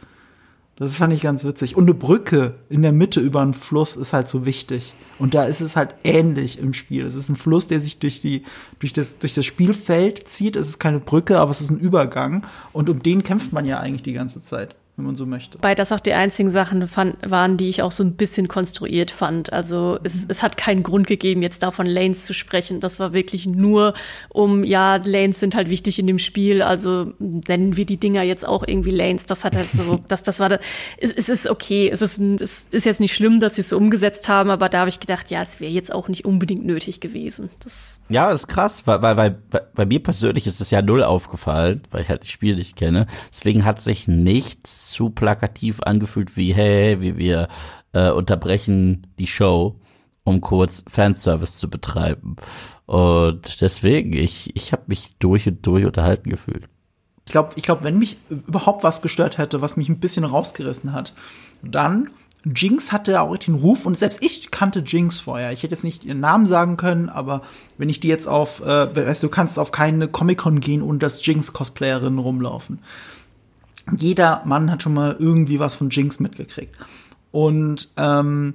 Das 0.77 0.97
fand 0.97 1.13
ich 1.13 1.21
ganz 1.21 1.45
witzig. 1.45 1.77
Und 1.77 1.85
eine 1.85 1.93
Brücke 1.93 2.55
in 2.69 2.81
der 2.81 2.91
Mitte 2.91 3.21
über 3.21 3.41
einen 3.41 3.53
Fluss 3.53 3.95
ist 3.95 4.11
halt 4.11 4.27
so 4.27 4.45
wichtig. 4.45 4.93
Und 5.19 5.33
da 5.33 5.45
ist 5.45 5.61
es 5.61 5.77
halt 5.77 5.95
ähnlich 6.03 6.59
im 6.59 6.73
Spiel. 6.73 7.05
Es 7.05 7.15
ist 7.15 7.29
ein 7.29 7.37
Fluss, 7.37 7.67
der 7.67 7.79
sich 7.79 7.99
durch 7.99 8.19
die, 8.19 8.43
durch 8.79 8.91
das, 8.91 9.17
durch 9.17 9.33
das 9.33 9.45
Spielfeld 9.45 10.27
zieht. 10.27 10.57
Es 10.57 10.67
ist 10.67 10.79
keine 10.79 10.99
Brücke, 10.99 11.39
aber 11.39 11.51
es 11.51 11.61
ist 11.61 11.69
ein 11.69 11.79
Übergang. 11.79 12.45
Und 12.73 12.89
um 12.89 13.01
den 13.01 13.23
kämpft 13.23 13.53
man 13.53 13.65
ja 13.65 13.79
eigentlich 13.79 14.03
die 14.03 14.13
ganze 14.13 14.43
Zeit, 14.43 14.75
wenn 14.97 15.05
man 15.05 15.15
so 15.17 15.25
möchte. 15.25 15.57
Weil 15.61 15.75
das 15.75 15.91
auch 15.91 15.99
die 15.99 16.13
einzigen 16.13 16.49
Sachen 16.49 16.87
fand, 16.87 17.17
waren, 17.29 17.57
die 17.57 17.67
ich 17.67 17.81
auch 17.81 17.91
so 17.91 18.01
ein 18.03 18.15
bisschen 18.15 18.47
konstruiert 18.47 19.11
fand. 19.11 19.51
Also 19.51 19.99
es, 20.03 20.25
es 20.27 20.41
hat 20.41 20.55
keinen 20.55 20.83
Grund 20.83 21.07
gegeben, 21.07 21.41
jetzt 21.41 21.61
davon 21.63 21.85
Lanes 21.85 22.25
zu 22.25 22.33
sprechen. 22.33 22.79
Das 22.79 22.97
war 22.99 23.11
wirklich 23.11 23.45
nur 23.45 23.93
um, 24.29 24.63
ja, 24.63 24.95
Lanes 24.95 25.39
sind 25.41 25.53
halt 25.53 25.69
wichtig 25.69 25.99
in 25.99 26.07
dem 26.07 26.17
Spiel, 26.19 26.61
also 26.61 27.11
nennen 27.19 27.75
wir 27.75 27.85
die 27.85 27.97
Dinger 27.97 28.23
jetzt 28.23 28.47
auch 28.47 28.63
irgendwie 28.65 28.91
Lanes. 28.91 29.25
Das 29.25 29.43
hat 29.43 29.55
halt 29.57 29.69
so, 29.71 29.99
das, 30.07 30.23
das 30.23 30.39
war, 30.39 30.47
da, 30.49 30.59
es, 30.97 31.11
es 31.11 31.27
ist 31.27 31.47
okay. 31.49 31.89
Es 31.91 32.01
ist, 32.01 32.17
ein- 32.19 32.35
es 32.35 32.67
ist 32.71 32.85
jetzt 32.85 33.01
nicht 33.01 33.13
schlimm, 33.13 33.39
dass 33.41 33.55
sie 33.55 33.61
es 33.61 33.69
so 33.69 33.77
umgesetzt 33.77 34.29
haben, 34.29 34.49
aber 34.49 34.69
da 34.69 34.79
habe 34.79 34.89
ich 34.89 35.01
gedacht, 35.01 35.29
ja, 35.29 35.41
es 35.41 35.59
wäre 35.59 35.71
jetzt 35.73 35.93
auch 35.93 36.07
nicht 36.07 36.23
unbedingt 36.23 36.65
nötig 36.65 37.01
gewesen. 37.01 37.49
Das, 37.63 37.99
Ja, 38.07 38.29
das 38.29 38.41
ist 38.41 38.47
krass, 38.47 38.87
weil, 38.87 39.01
weil, 39.01 39.17
weil 39.17 39.31
bei- 39.49 39.61
bei 39.75 39.85
mir 39.85 40.01
persönlich 40.01 40.47
ist 40.47 40.61
es 40.61 40.71
ja 40.71 40.81
null 40.81 41.03
aufgefallen, 41.03 41.81
weil 41.91 42.01
ich 42.03 42.07
halt 42.09 42.21
das 42.21 42.29
Spiel 42.29 42.55
nicht 42.55 42.77
kenne. 42.77 43.07
Deswegen 43.29 43.65
hat 43.65 43.81
sich 43.81 44.07
nichts 44.07 44.84
zu 44.89 45.09
plakativ 45.09 45.81
angefühlt 45.81 46.35
wie, 46.37 46.53
hey, 46.53 47.01
wie 47.01 47.17
wir 47.17 47.47
äh, 47.93 48.09
unterbrechen 48.09 49.07
die 49.19 49.27
Show, 49.27 49.79
um 50.23 50.41
kurz 50.41 50.83
Fanservice 50.87 51.57
zu 51.57 51.69
betreiben. 51.69 52.35
Und 52.85 53.61
deswegen, 53.61 54.13
ich, 54.13 54.55
ich 54.55 54.71
habe 54.71 54.83
mich 54.87 55.17
durch 55.17 55.47
und 55.47 55.65
durch 55.65 55.85
unterhalten 55.85 56.29
gefühlt. 56.29 56.67
Ich 57.25 57.31
glaube, 57.31 57.49
ich 57.55 57.63
glaub, 57.63 57.83
wenn 57.83 57.97
mich 57.97 58.17
überhaupt 58.29 58.83
was 58.83 59.01
gestört 59.01 59.37
hätte, 59.37 59.61
was 59.61 59.77
mich 59.77 59.89
ein 59.89 59.99
bisschen 59.99 60.25
rausgerissen 60.25 60.93
hat, 60.93 61.13
dann 61.63 62.11
Jinx 62.45 62.91
hatte 62.91 63.19
auch 63.21 63.35
den 63.37 63.55
Ruf 63.55 63.87
und 63.87 63.97
selbst 63.97 64.23
ich 64.23 64.51
kannte 64.51 64.83
Jinx 64.85 65.19
vorher. 65.19 65.51
Ich 65.51 65.63
hätte 65.63 65.73
jetzt 65.73 65.83
nicht 65.83 66.05
ihren 66.05 66.19
Namen 66.19 66.45
sagen 66.45 66.77
können, 66.77 67.09
aber 67.09 67.41
wenn 67.79 67.89
ich 67.89 67.99
die 67.99 68.07
jetzt 68.07 68.27
auf, 68.27 68.61
äh, 68.61 68.95
weißt 68.95 69.23
du, 69.23 69.29
kannst 69.29 69.57
auf 69.57 69.71
keine 69.71 70.07
Comic-Con 70.07 70.59
gehen 70.59 70.83
und 70.83 71.01
dass 71.01 71.25
Jinx-Cosplayerinnen 71.25 72.19
rumlaufen. 72.19 72.79
Jeder 73.95 74.41
Mann 74.45 74.71
hat 74.71 74.83
schon 74.83 74.93
mal 74.93 75.15
irgendwie 75.19 75.59
was 75.59 75.75
von 75.75 75.89
Jinx 75.89 76.19
mitgekriegt. 76.19 76.75
Und 77.31 77.89
ähm, 77.97 78.53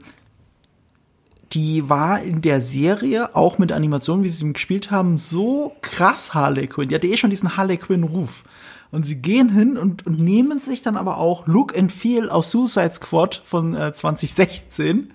die 1.53 1.89
war 1.89 2.23
in 2.23 2.43
der 2.43 2.61
Serie, 2.61 3.35
auch 3.35 3.59
mit 3.59 3.71
der 3.71 3.77
Animation, 3.77 4.23
wie 4.23 4.29
sie 4.29 4.39
sie 4.39 4.53
gespielt 4.53 4.91
haben, 4.91 5.19
so 5.19 5.73
krass 5.83 6.33
Harley 6.33 6.69
Quinn. 6.69 6.89
Die 6.89 6.95
hatte 6.95 7.07
eh 7.07 7.17
schon 7.17 7.31
diesen 7.31 7.57
Harley 7.57 7.77
Quinn-Ruf. 7.77 8.45
Und 8.93 9.07
sie 9.07 9.17
gehen 9.23 9.51
hin 9.51 9.77
und, 9.77 10.07
und 10.07 10.19
nehmen 10.19 10.59
sich 10.59 10.83
dann 10.83 10.97
aber 10.97 11.19
auch 11.19 11.47
Look 11.47 11.77
and 11.79 11.93
Feel 11.93 12.29
aus 12.29 12.51
Suicide 12.51 12.93
Squad 12.93 13.41
von 13.45 13.75
äh, 13.75 13.93
2016 13.93 15.13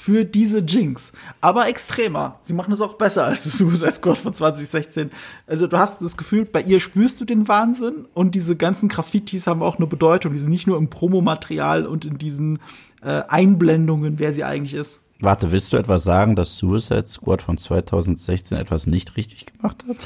für 0.00 0.24
diese 0.24 0.60
Jinx. 0.60 1.12
Aber 1.42 1.68
extremer. 1.68 2.38
Sie 2.42 2.54
machen 2.54 2.72
es 2.72 2.80
auch 2.80 2.94
besser 2.94 3.26
als 3.26 3.44
das 3.44 3.58
Suicide 3.58 3.92
Squad 3.92 4.16
von 4.16 4.32
2016. 4.32 5.10
Also 5.46 5.66
du 5.66 5.76
hast 5.76 6.00
das 6.00 6.16
Gefühl, 6.16 6.46
bei 6.46 6.62
ihr 6.62 6.80
spürst 6.80 7.20
du 7.20 7.26
den 7.26 7.48
Wahnsinn 7.48 8.06
und 8.14 8.34
diese 8.34 8.56
ganzen 8.56 8.88
Graffitis 8.88 9.46
haben 9.46 9.62
auch 9.62 9.76
eine 9.76 9.86
Bedeutung. 9.86 10.32
Die 10.32 10.38
sind 10.38 10.48
nicht 10.48 10.66
nur 10.66 10.78
im 10.78 10.88
Promomaterial 10.88 11.86
und 11.86 12.06
in 12.06 12.16
diesen 12.16 12.60
äh, 13.02 13.22
Einblendungen, 13.28 14.18
wer 14.18 14.32
sie 14.32 14.42
eigentlich 14.42 14.72
ist. 14.72 15.00
Warte, 15.20 15.52
willst 15.52 15.74
du 15.74 15.76
etwas 15.76 16.02
sagen, 16.02 16.34
dass 16.34 16.56
Suicide 16.56 17.04
Squad 17.04 17.42
von 17.42 17.58
2016 17.58 18.56
etwas 18.56 18.86
nicht 18.86 19.18
richtig 19.18 19.44
gemacht 19.44 19.84
hat? 19.86 19.98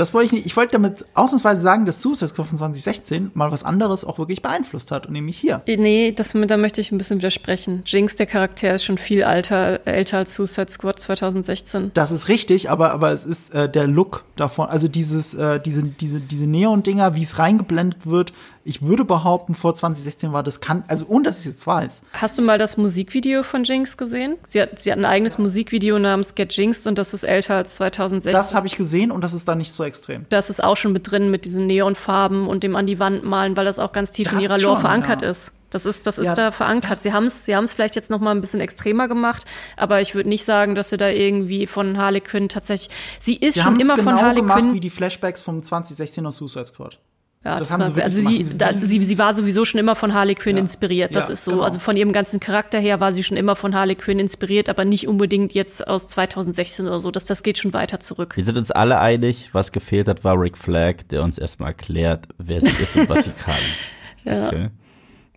Das 0.00 0.14
wollte 0.14 0.26
ich 0.26 0.32
nicht. 0.32 0.46
Ich 0.46 0.56
wollte 0.56 0.72
damit 0.72 1.04
ausnahmsweise 1.14 1.60
sagen, 1.60 1.86
dass 1.86 2.02
Suicide 2.02 2.28
Squad 2.28 2.46
von 2.46 2.58
2016 2.58 3.30
mal 3.34 3.52
was 3.52 3.64
anderes 3.64 4.04
auch 4.04 4.18
wirklich 4.18 4.42
beeinflusst 4.42 4.90
hat 4.90 5.06
und 5.06 5.12
nämlich 5.12 5.38
hier. 5.38 5.62
Nee, 5.66 6.12
das, 6.12 6.32
da 6.32 6.56
möchte 6.56 6.80
ich 6.80 6.90
ein 6.90 6.98
bisschen 6.98 7.18
widersprechen. 7.18 7.82
Jinx, 7.86 8.16
der 8.16 8.26
Charakter, 8.26 8.74
ist 8.74 8.84
schon 8.84 8.98
viel 8.98 9.22
alter, 9.24 9.86
älter 9.86 10.18
als 10.18 10.34
Suicide 10.34 10.70
Squad 10.70 10.98
2016. 10.98 11.92
Das 11.94 12.10
ist 12.10 12.28
richtig, 12.28 12.70
aber, 12.70 12.92
aber 12.92 13.12
es 13.12 13.24
ist 13.24 13.54
äh, 13.54 13.68
der 13.68 13.86
Look 13.86 14.24
davon, 14.36 14.68
also 14.68 14.88
dieses, 14.88 15.34
äh, 15.34 15.60
diese, 15.60 15.82
diese, 15.82 16.20
diese 16.20 16.46
Neon-Dinger, 16.46 17.14
wie 17.14 17.22
es 17.22 17.38
reingeblendet 17.38 18.06
wird, 18.06 18.32
ich 18.64 18.82
würde 18.82 19.04
behaupten, 19.04 19.54
vor 19.54 19.74
2016 19.74 20.32
war 20.32 20.42
das 20.42 20.60
kann, 20.60 20.84
also 20.88 21.06
ohne 21.08 21.24
dass 21.24 21.36
ich 21.36 21.46
es 21.46 21.52
jetzt 21.52 21.66
weiß. 21.66 22.02
Hast 22.12 22.38
du 22.38 22.42
mal 22.42 22.58
das 22.58 22.76
Musikvideo 22.76 23.42
von 23.42 23.64
Jinx 23.64 23.96
gesehen? 23.96 24.36
Sie 24.42 24.60
hat, 24.60 24.78
sie 24.78 24.92
hat 24.92 24.98
ein 24.98 25.04
eigenes 25.04 25.34
ja. 25.34 25.42
Musikvideo 25.42 25.98
namens 25.98 26.34
Get 26.34 26.54
Jinxed 26.56 26.86
und 26.86 26.98
das 26.98 27.14
ist 27.14 27.24
älter 27.24 27.56
als 27.56 27.76
2016. 27.76 28.32
Das 28.32 28.54
habe 28.54 28.66
ich 28.66 28.76
gesehen 28.76 29.10
und 29.10 29.24
das 29.24 29.32
ist 29.32 29.48
da 29.48 29.54
nicht 29.54 29.72
so 29.72 29.84
extrem. 29.84 30.26
Das 30.28 30.50
ist 30.50 30.62
auch 30.62 30.76
schon 30.76 30.92
mit 30.92 31.10
drin 31.10 31.30
mit 31.30 31.44
diesen 31.44 31.66
Neonfarben 31.66 32.46
und 32.46 32.62
dem 32.62 32.76
an 32.76 32.86
die 32.86 32.98
Wand 32.98 33.24
malen, 33.24 33.56
weil 33.56 33.64
das 33.64 33.78
auch 33.78 33.92
ganz 33.92 34.10
tief 34.10 34.26
das 34.26 34.34
in 34.34 34.40
ihrer 34.40 34.58
Lore 34.58 34.74
schon, 34.74 34.80
verankert 34.82 35.22
ja. 35.22 35.30
ist. 35.30 35.52
Das 35.70 35.86
ist, 35.86 36.06
das 36.06 36.18
ist 36.18 36.26
ja, 36.26 36.34
da 36.34 36.50
verankert. 36.50 37.00
Sie 37.00 37.12
haben 37.12 37.24
es, 37.24 37.44
sie 37.44 37.54
haben 37.54 37.64
es 37.64 37.72
vielleicht 37.72 37.94
jetzt 37.94 38.10
noch 38.10 38.20
mal 38.20 38.32
ein 38.32 38.40
bisschen 38.40 38.60
extremer 38.60 39.06
gemacht, 39.06 39.44
aber 39.76 40.00
ich 40.00 40.14
würde 40.14 40.28
nicht 40.28 40.44
sagen, 40.44 40.74
dass 40.74 40.90
sie 40.90 40.96
da 40.96 41.08
irgendwie 41.08 41.66
von 41.68 41.96
Harley 41.96 42.20
Quinn 42.20 42.48
tatsächlich. 42.48 42.94
Sie 43.20 43.36
ist 43.36 43.54
sie 43.54 43.60
schon 43.60 43.78
immer 43.78 43.94
genau 43.94 44.10
von 44.10 44.20
Harley 44.20 44.40
gemacht, 44.40 44.58
Quinn. 44.58 44.74
wie 44.74 44.80
die 44.80 44.90
Flashbacks 44.90 45.42
vom 45.42 45.60
2016er 45.60 46.32
Suicide 46.32 46.66
Squad. 46.66 46.98
Ja, 47.42 47.56
das, 47.56 47.68
das 47.68 47.78
haben 47.78 47.94
sie 47.94 48.02
also 48.02 48.20
sie, 48.20 48.58
da, 48.58 48.70
sie, 48.74 49.02
sie 49.02 49.16
war 49.16 49.32
sowieso 49.32 49.64
schon 49.64 49.80
immer 49.80 49.96
von 49.96 50.12
Harley 50.12 50.34
Quinn 50.34 50.56
ja. 50.56 50.60
inspiriert. 50.60 51.16
Das 51.16 51.28
ja, 51.28 51.32
ist 51.32 51.44
so. 51.44 51.52
Genau. 51.52 51.62
Also 51.62 51.80
von 51.80 51.96
ihrem 51.96 52.12
ganzen 52.12 52.38
Charakter 52.38 52.78
her 52.78 53.00
war 53.00 53.14
sie 53.14 53.24
schon 53.24 53.38
immer 53.38 53.56
von 53.56 53.74
Harley 53.74 53.94
Quinn 53.94 54.18
inspiriert, 54.18 54.68
aber 54.68 54.84
nicht 54.84 55.08
unbedingt 55.08 55.54
jetzt 55.54 55.88
aus 55.88 56.06
2016 56.08 56.86
oder 56.86 57.00
so. 57.00 57.10
Das, 57.10 57.24
das 57.24 57.42
geht 57.42 57.56
schon 57.56 57.72
weiter 57.72 57.98
zurück. 57.98 58.36
Wir 58.36 58.44
sind 58.44 58.58
uns 58.58 58.70
alle 58.70 59.00
einig, 59.00 59.48
was 59.52 59.72
gefehlt 59.72 60.06
hat, 60.06 60.22
war 60.22 60.38
Rick 60.38 60.58
Flag, 60.58 60.96
der 61.10 61.22
uns 61.22 61.38
erstmal 61.38 61.70
erklärt, 61.70 62.28
wer 62.36 62.60
sie 62.60 62.72
ist 62.78 62.96
und 62.96 63.08
was 63.08 63.24
sie 63.24 63.32
kann. 63.32 63.56
ja. 64.24 64.46
Okay. 64.46 64.68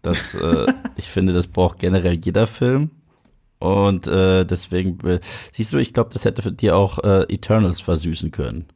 Das, 0.02 0.36
äh, 0.36 0.74
ich 0.98 1.06
finde, 1.06 1.32
das 1.32 1.48
braucht 1.48 1.80
generell 1.80 2.20
jeder 2.22 2.48
Film. 2.48 2.92
Und 3.60 4.08
äh, 4.08 4.44
deswegen, 4.44 5.00
äh, 5.08 5.22
siehst 5.54 5.72
du, 5.72 5.78
ich 5.78 5.94
glaube, 5.94 6.10
das 6.12 6.26
hätte 6.26 6.42
für 6.42 6.52
dir 6.52 6.76
auch 6.76 7.00
äh, 7.00 7.34
Eternals 7.34 7.80
versüßen 7.80 8.32
können 8.32 8.68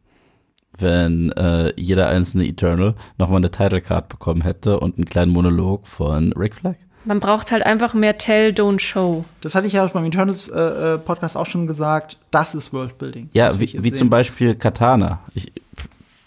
wenn 0.79 1.31
äh, 1.31 1.73
jeder 1.79 2.07
einzelne 2.07 2.45
Eternal 2.45 2.95
nochmal 3.17 3.37
eine 3.37 3.51
Title 3.51 3.81
Card 3.81 4.09
bekommen 4.09 4.41
hätte 4.41 4.79
und 4.79 4.97
einen 4.97 5.05
kleinen 5.05 5.31
Monolog 5.31 5.87
von 5.87 6.33
Rick 6.33 6.55
Flag. 6.55 6.75
Man 7.05 7.21
braucht 7.21 7.51
halt 7.51 7.65
einfach 7.65 7.93
mehr 7.93 8.17
Tell, 8.17 8.51
Don't 8.51 8.79
Show. 8.79 9.23
Das 9.39 9.55
hatte 9.55 9.65
ich 9.65 9.73
ja 9.73 9.85
beim 9.87 10.03
Eternals 10.03 10.49
äh, 10.49 10.59
äh 10.59 10.97
Podcast 10.97 11.37
auch 11.37 11.45
schon 11.45 11.65
gesagt. 11.65 12.17
Das 12.31 12.53
ist 12.53 12.73
Worldbuilding. 12.73 13.29
Ja, 13.31 13.57
wie, 13.59 13.81
wie 13.81 13.93
zum 13.93 14.09
Beispiel 14.09 14.55
Katana. 14.55 15.21
Ich 15.33 15.53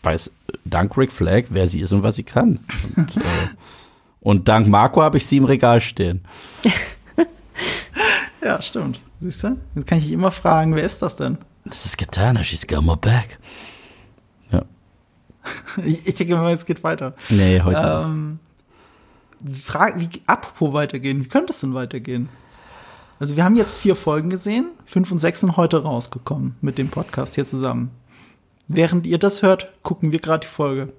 weiß 0.02 0.32
dank 0.64 0.96
Rick 0.96 1.12
Flag, 1.12 1.44
wer 1.50 1.66
sie 1.66 1.80
ist 1.80 1.92
und 1.92 2.02
was 2.02 2.16
sie 2.16 2.22
kann. 2.22 2.60
Und, 2.96 3.16
äh, 3.16 3.20
und 4.20 4.48
dank 4.48 4.68
Marco 4.68 5.02
habe 5.02 5.18
ich 5.18 5.26
sie 5.26 5.36
im 5.36 5.44
Regal 5.44 5.82
stehen. 5.82 6.24
ja, 8.42 8.62
stimmt. 8.62 9.00
Siehst 9.20 9.44
du? 9.44 9.58
Jetzt 9.74 9.86
kann 9.86 9.98
ich 9.98 10.04
dich 10.04 10.14
immer 10.14 10.30
fragen, 10.30 10.74
wer 10.74 10.84
ist 10.84 11.02
das 11.02 11.16
denn? 11.16 11.36
Das 11.64 11.84
ist 11.84 11.98
Katana, 11.98 12.42
she's 12.42 12.66
got 12.66 12.82
my 12.82 12.96
back. 12.96 13.38
ich, 15.84 16.06
ich 16.06 16.14
denke 16.14 16.36
mal, 16.36 16.52
es 16.52 16.66
geht 16.66 16.82
weiter. 16.82 17.14
Nee, 17.28 17.60
heute 17.62 18.02
ähm, 18.04 18.38
nicht. 19.42 19.64
Frage, 19.64 20.00
wie, 20.00 20.08
apropos 20.26 20.72
weitergehen, 20.72 21.24
wie 21.24 21.28
könnte 21.28 21.52
es 21.52 21.60
denn 21.60 21.74
weitergehen? 21.74 22.28
Also 23.18 23.36
wir 23.36 23.44
haben 23.44 23.56
jetzt 23.56 23.74
vier 23.76 23.96
Folgen 23.96 24.30
gesehen, 24.30 24.70
fünf 24.86 25.12
und 25.12 25.18
sechs 25.18 25.40
sind 25.40 25.56
heute 25.56 25.82
rausgekommen 25.82 26.56
mit 26.60 26.78
dem 26.78 26.88
Podcast 26.88 27.34
hier 27.34 27.46
zusammen. 27.46 27.90
Während 28.66 29.06
ihr 29.06 29.18
das 29.18 29.42
hört, 29.42 29.70
gucken 29.82 30.12
wir 30.12 30.20
gerade 30.20 30.46
die 30.46 30.52
Folge 30.52 30.92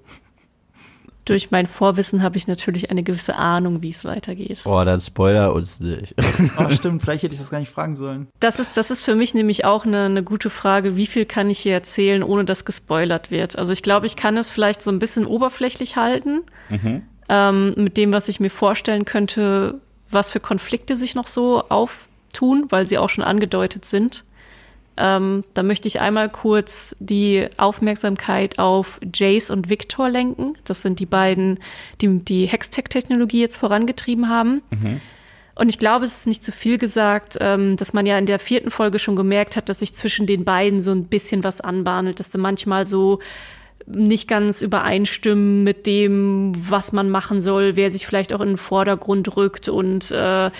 durch 1.25 1.51
mein 1.51 1.67
Vorwissen 1.67 2.23
habe 2.23 2.37
ich 2.37 2.47
natürlich 2.47 2.89
eine 2.89 3.03
gewisse 3.03 3.35
Ahnung, 3.35 3.81
wie 3.81 3.89
es 3.89 4.05
weitergeht. 4.05 4.61
Oh, 4.65 4.83
dann 4.83 4.99
spoiler 4.99 5.53
uns 5.53 5.79
nicht. 5.79 6.15
oh, 6.57 6.69
stimmt, 6.71 7.01
vielleicht 7.03 7.23
hätte 7.23 7.33
ich 7.33 7.39
das 7.39 7.51
gar 7.51 7.59
nicht 7.59 7.71
fragen 7.71 7.95
sollen. 7.95 8.27
Das 8.39 8.59
ist, 8.59 8.75
das 8.75 8.89
ist 8.89 9.03
für 9.03 9.15
mich 9.15 9.33
nämlich 9.33 9.63
auch 9.63 9.85
eine, 9.85 10.05
eine 10.05 10.23
gute 10.23 10.49
Frage, 10.49 10.97
wie 10.97 11.05
viel 11.05 11.25
kann 11.25 11.49
ich 11.49 11.59
hier 11.59 11.73
erzählen, 11.73 12.23
ohne 12.23 12.43
dass 12.43 12.65
gespoilert 12.65 13.29
wird. 13.29 13.57
Also 13.57 13.71
ich 13.71 13.83
glaube, 13.83 14.07
ich 14.07 14.15
kann 14.15 14.35
es 14.37 14.49
vielleicht 14.49 14.81
so 14.81 14.91
ein 14.91 14.99
bisschen 14.99 15.25
oberflächlich 15.25 15.95
halten, 15.95 16.41
mhm. 16.69 17.03
ähm, 17.29 17.73
mit 17.77 17.97
dem, 17.97 18.13
was 18.13 18.27
ich 18.27 18.39
mir 18.39 18.49
vorstellen 18.49 19.05
könnte, 19.05 19.79
was 20.09 20.31
für 20.31 20.39
Konflikte 20.39 20.95
sich 20.95 21.13
noch 21.13 21.27
so 21.27 21.63
auftun, 21.69 22.65
weil 22.69 22.87
sie 22.87 22.97
auch 22.97 23.09
schon 23.09 23.23
angedeutet 23.23 23.85
sind. 23.85 24.23
Ähm, 25.03 25.43
da 25.55 25.63
möchte 25.63 25.87
ich 25.87 25.99
einmal 25.99 26.29
kurz 26.29 26.95
die 26.99 27.47
Aufmerksamkeit 27.57 28.59
auf 28.59 28.99
Jace 29.11 29.49
und 29.49 29.67
Victor 29.67 30.09
lenken. 30.09 30.53
Das 30.63 30.83
sind 30.83 30.99
die 30.99 31.07
beiden, 31.07 31.57
die 32.01 32.19
die 32.19 32.45
Hextech-Technologie 32.45 33.41
jetzt 33.41 33.57
vorangetrieben 33.57 34.29
haben. 34.29 34.61
Mhm. 34.69 35.01
Und 35.55 35.69
ich 35.69 35.79
glaube, 35.79 36.05
es 36.05 36.17
ist 36.17 36.27
nicht 36.27 36.43
zu 36.43 36.51
viel 36.51 36.77
gesagt, 36.77 37.37
ähm, 37.41 37.77
dass 37.77 37.93
man 37.93 38.05
ja 38.05 38.17
in 38.19 38.27
der 38.27 38.37
vierten 38.37 38.69
Folge 38.69 38.99
schon 38.99 39.15
gemerkt 39.15 39.57
hat, 39.57 39.69
dass 39.69 39.79
sich 39.79 39.95
zwischen 39.95 40.27
den 40.27 40.45
beiden 40.45 40.81
so 40.81 40.91
ein 40.91 41.05
bisschen 41.05 41.43
was 41.43 41.61
anbahnt, 41.61 42.19
dass 42.19 42.31
sie 42.31 42.37
manchmal 42.37 42.85
so 42.85 43.19
nicht 43.95 44.27
ganz 44.27 44.61
übereinstimmen 44.61 45.63
mit 45.63 45.85
dem, 45.85 46.53
was 46.69 46.91
man 46.91 47.09
machen 47.09 47.41
soll, 47.41 47.75
wer 47.75 47.89
sich 47.89 48.05
vielleicht 48.05 48.33
auch 48.33 48.41
in 48.41 48.49
den 48.49 48.57
Vordergrund 48.57 49.35
rückt 49.35 49.69
und 49.69 50.11
äh, 50.11 50.51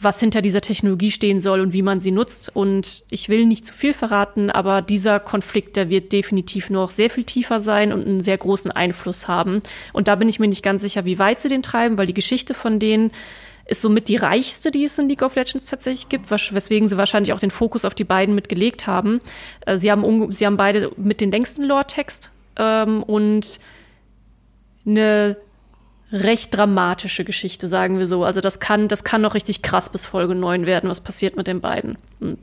was 0.00 0.20
hinter 0.20 0.42
dieser 0.42 0.60
Technologie 0.60 1.10
stehen 1.10 1.40
soll 1.40 1.60
und 1.60 1.72
wie 1.72 1.82
man 1.82 2.00
sie 2.00 2.10
nutzt. 2.10 2.54
Und 2.54 3.04
ich 3.10 3.28
will 3.28 3.46
nicht 3.46 3.66
zu 3.66 3.74
viel 3.74 3.92
verraten, 3.92 4.50
aber 4.50 4.82
dieser 4.82 5.20
Konflikt, 5.20 5.76
der 5.76 5.88
wird 5.88 6.12
definitiv 6.12 6.70
noch 6.70 6.90
sehr 6.90 7.10
viel 7.10 7.24
tiefer 7.24 7.60
sein 7.60 7.92
und 7.92 8.06
einen 8.06 8.20
sehr 8.20 8.38
großen 8.38 8.70
Einfluss 8.70 9.28
haben. 9.28 9.62
Und 9.92 10.08
da 10.08 10.14
bin 10.14 10.28
ich 10.28 10.38
mir 10.38 10.48
nicht 10.48 10.62
ganz 10.62 10.82
sicher, 10.82 11.04
wie 11.04 11.18
weit 11.18 11.40
sie 11.40 11.48
den 11.48 11.62
treiben, 11.62 11.98
weil 11.98 12.06
die 12.06 12.14
Geschichte 12.14 12.54
von 12.54 12.78
denen 12.78 13.10
ist 13.70 13.82
somit 13.82 14.08
die 14.08 14.16
reichste, 14.16 14.72
die 14.72 14.84
es 14.84 14.98
in 14.98 15.08
League 15.08 15.22
of 15.22 15.36
Legends 15.36 15.66
tatsächlich 15.66 16.08
gibt, 16.08 16.30
weswegen 16.30 16.88
sie 16.88 16.96
wahrscheinlich 16.96 17.32
auch 17.32 17.38
den 17.38 17.52
Fokus 17.52 17.84
auf 17.84 17.94
die 17.94 18.04
beiden 18.04 18.34
mitgelegt 18.34 18.88
haben. 18.88 19.20
Äh, 19.64 19.78
sie 19.78 19.92
haben, 19.92 20.32
sie 20.32 20.44
haben 20.44 20.56
beide 20.56 20.90
mit 20.96 21.20
den 21.20 21.30
längsten 21.30 21.62
Lore-Text 21.62 22.30
ähm, 22.60 23.02
und 23.02 23.58
eine 24.86 25.36
recht 26.12 26.56
dramatische 26.56 27.24
Geschichte, 27.24 27.68
sagen 27.68 27.98
wir 27.98 28.06
so. 28.06 28.24
Also 28.24 28.40
das 28.40 28.58
kann, 28.58 28.88
das 28.88 29.04
kann 29.04 29.22
noch 29.22 29.34
richtig 29.34 29.62
krass 29.62 29.90
bis 29.90 30.06
Folge 30.06 30.34
9 30.34 30.66
werden, 30.66 30.90
was 30.90 31.00
passiert 31.00 31.36
mit 31.36 31.46
den 31.46 31.60
beiden. 31.60 31.96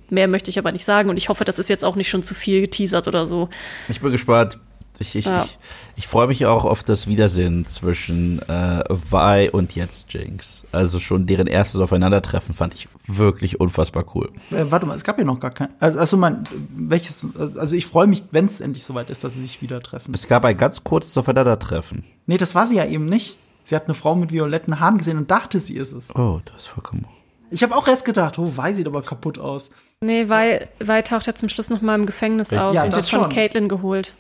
Mehr 0.10 0.28
möchte 0.28 0.50
ich 0.50 0.58
aber 0.58 0.72
nicht 0.72 0.86
sagen 0.86 1.10
und 1.10 1.18
ich 1.18 1.30
hoffe, 1.30 1.44
das 1.44 1.60
ist 1.60 1.70
jetzt 1.70 1.84
auch 1.84 1.96
nicht 1.96 2.10
schon 2.10 2.24
zu 2.24 2.34
viel 2.34 2.62
geteasert 2.62 3.08
oder 3.08 3.26
so. 3.26 3.50
Ich 3.90 4.02
bin 4.02 4.12
gespannt. 4.12 4.58
Ich, 5.00 5.16
ich, 5.16 5.26
ja. 5.26 5.44
ich, 5.44 5.58
ich 5.96 6.08
freue 6.08 6.28
mich 6.28 6.46
auch 6.46 6.66
auf 6.66 6.84
das 6.84 7.08
Wiedersehen 7.08 7.66
zwischen 7.68 8.42
äh, 8.48 8.84
Vi 8.90 9.50
und 9.52 9.76
jetzt 9.76 10.14
Jinx. 10.14 10.66
Also 10.72 11.00
schon 11.00 11.26
deren 11.26 11.48
erstes 11.48 11.80
Aufeinandertreffen 11.82 12.56
fand 12.56 12.74
ich 12.74 12.88
wirklich 13.06 13.60
unfassbar 13.60 14.06
cool. 14.16 14.32
Äh, 14.52 14.66
warte 14.70 14.86
mal, 14.86 14.96
es 14.96 15.04
gab 15.04 15.18
ja 15.20 15.26
noch 15.26 15.40
gar 15.40 15.52
kein. 15.52 15.70
Also, 15.80 16.00
also 16.00 16.18
mein, 16.18 16.44
welches, 16.76 17.26
also 17.58 17.76
ich 17.76 17.86
freue 17.86 18.08
mich, 18.08 18.24
wenn 18.32 18.46
es 18.46 18.60
endlich 18.60 18.84
soweit 18.84 19.10
ist, 19.10 19.24
dass 19.24 19.36
sie 19.36 19.42
sich 19.42 19.62
wieder 19.62 19.82
treffen. 19.82 20.14
Es 20.14 20.28
gab 20.28 20.46
ein 20.46 20.58
ganz 20.58 20.84
kurzes 20.84 21.18
Aufeinandertreffen. 21.18 22.04
Nee, 22.26 22.38
das 22.38 22.56
war 22.56 22.68
sie 22.68 22.78
ja 22.78 22.86
eben 22.86 23.06
nicht. 23.06 23.38
Sie 23.64 23.76
hat 23.76 23.86
eine 23.86 23.94
Frau 23.94 24.16
mit 24.16 24.32
violetten 24.32 24.80
Haaren 24.80 24.98
gesehen 24.98 25.18
und 25.18 25.30
dachte, 25.30 25.60
sie 25.60 25.76
ist 25.76 25.92
es. 25.92 26.16
Oh, 26.16 26.40
das 26.46 26.64
ist 26.64 26.68
vollkommen. 26.68 27.06
Ich 27.50 27.64
habe 27.64 27.76
auch 27.76 27.88
erst 27.88 28.06
gedacht, 28.06 28.40
oh, 28.40 28.54
Vi 28.58 28.74
sieht 28.74 28.88
aber 28.88 29.02
kaputt 29.02 29.40
aus. 29.40 29.72
Nee, 30.02 30.30
Vi, 30.30 30.68
Vi 30.80 31.02
taucht 31.04 31.28
ja 31.28 31.36
zum 31.36 31.50
Schluss 31.50 31.70
noch 31.70 31.82
mal 31.82 31.96
im 31.96 32.06
Gefängnis 32.06 32.52
Richtig? 32.52 32.68
auf 32.68 32.74
ja, 32.74 32.84
und 32.84 32.94
wird 32.94 33.10
von 33.10 33.30
Caitlin 33.30 33.68
geholt. 33.68 34.14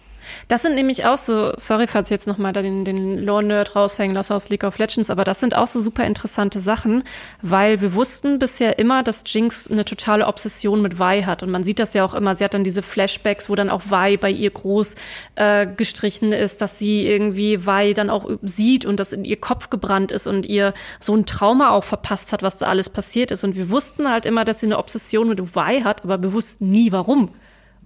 Das 0.48 0.62
sind 0.62 0.76
nämlich 0.76 1.06
auch 1.06 1.18
so, 1.18 1.52
sorry, 1.58 1.88
falls 1.88 2.08
ich 2.08 2.12
jetzt 2.12 2.28
nochmal 2.28 2.54
den, 2.54 2.86
den 2.86 3.18
Lore-Nerd 3.18 3.76
raushängen 3.76 4.16
lasse 4.16 4.34
aus 4.34 4.50
League 4.50 4.64
of 4.64 4.78
Legends, 4.78 5.10
aber 5.10 5.24
das 5.24 5.40
sind 5.40 5.56
auch 5.56 5.68
so 5.68 5.80
super 5.80 6.06
interessante 6.06 6.60
Sachen, 6.60 7.04
weil 7.42 7.82
wir 7.82 7.94
wussten 7.94 8.40
bisher 8.40 8.80
immer, 8.80 9.04
dass 9.04 9.24
Jinx 9.26 9.70
eine 9.70 9.86
totale 9.86 10.28
Obsession 10.28 10.82
mit 10.82 11.00
Vi 11.00 11.24
hat. 11.26 11.44
Und 11.44 11.52
man 11.52 11.64
sieht 11.64 11.80
das 11.80 11.94
ja 11.94 12.04
auch 12.06 12.14
immer, 12.14 12.36
sie 12.36 12.44
hat 12.44 12.54
dann 12.54 12.64
diese 12.64 12.82
Flashbacks, 12.82 13.50
wo 13.50 13.56
dann 13.56 13.70
auch 13.70 13.84
Vi 13.90 14.18
bei 14.18 14.32
ihr 14.32 14.52
groß 14.52 14.96
äh, 15.36 15.68
gestrichen 15.68 16.32
ist, 16.32 16.62
dass 16.62 16.80
sie 16.80 17.08
irgendwie 17.08 17.66
Vi 17.66 17.94
dann 17.94 18.10
auch 18.10 18.30
sieht 18.42 18.86
und 18.86 19.00
das 19.00 19.14
in 19.14 19.26
ihr 19.26 19.40
Kopf 19.40 19.70
gebrannt 19.70 20.12
ist 20.12 20.28
und 20.28 20.46
ihr 20.46 20.74
so 21.00 21.16
ein 21.16 21.26
Trauma 21.26 21.72
auch 21.72 21.84
verpasst 21.84 22.34
hat, 22.34 22.44
was 22.44 22.58
da 22.58 22.68
alles 22.68 22.90
passiert 22.90 23.32
ist. 23.32 23.44
Und 23.44 23.56
wir 23.56 23.70
wussten 23.70 24.10
halt 24.10 24.26
immer, 24.26 24.46
dass 24.46 24.60
sie 24.60 24.68
eine 24.68 24.78
Obsession 24.78 25.28
mit 25.30 25.56
Vi 25.56 25.84
hat, 25.84 26.04
aber 26.04 26.22
wir 26.22 26.34
wussten 26.34 26.72
nie 26.72 26.92
warum. 26.92 27.32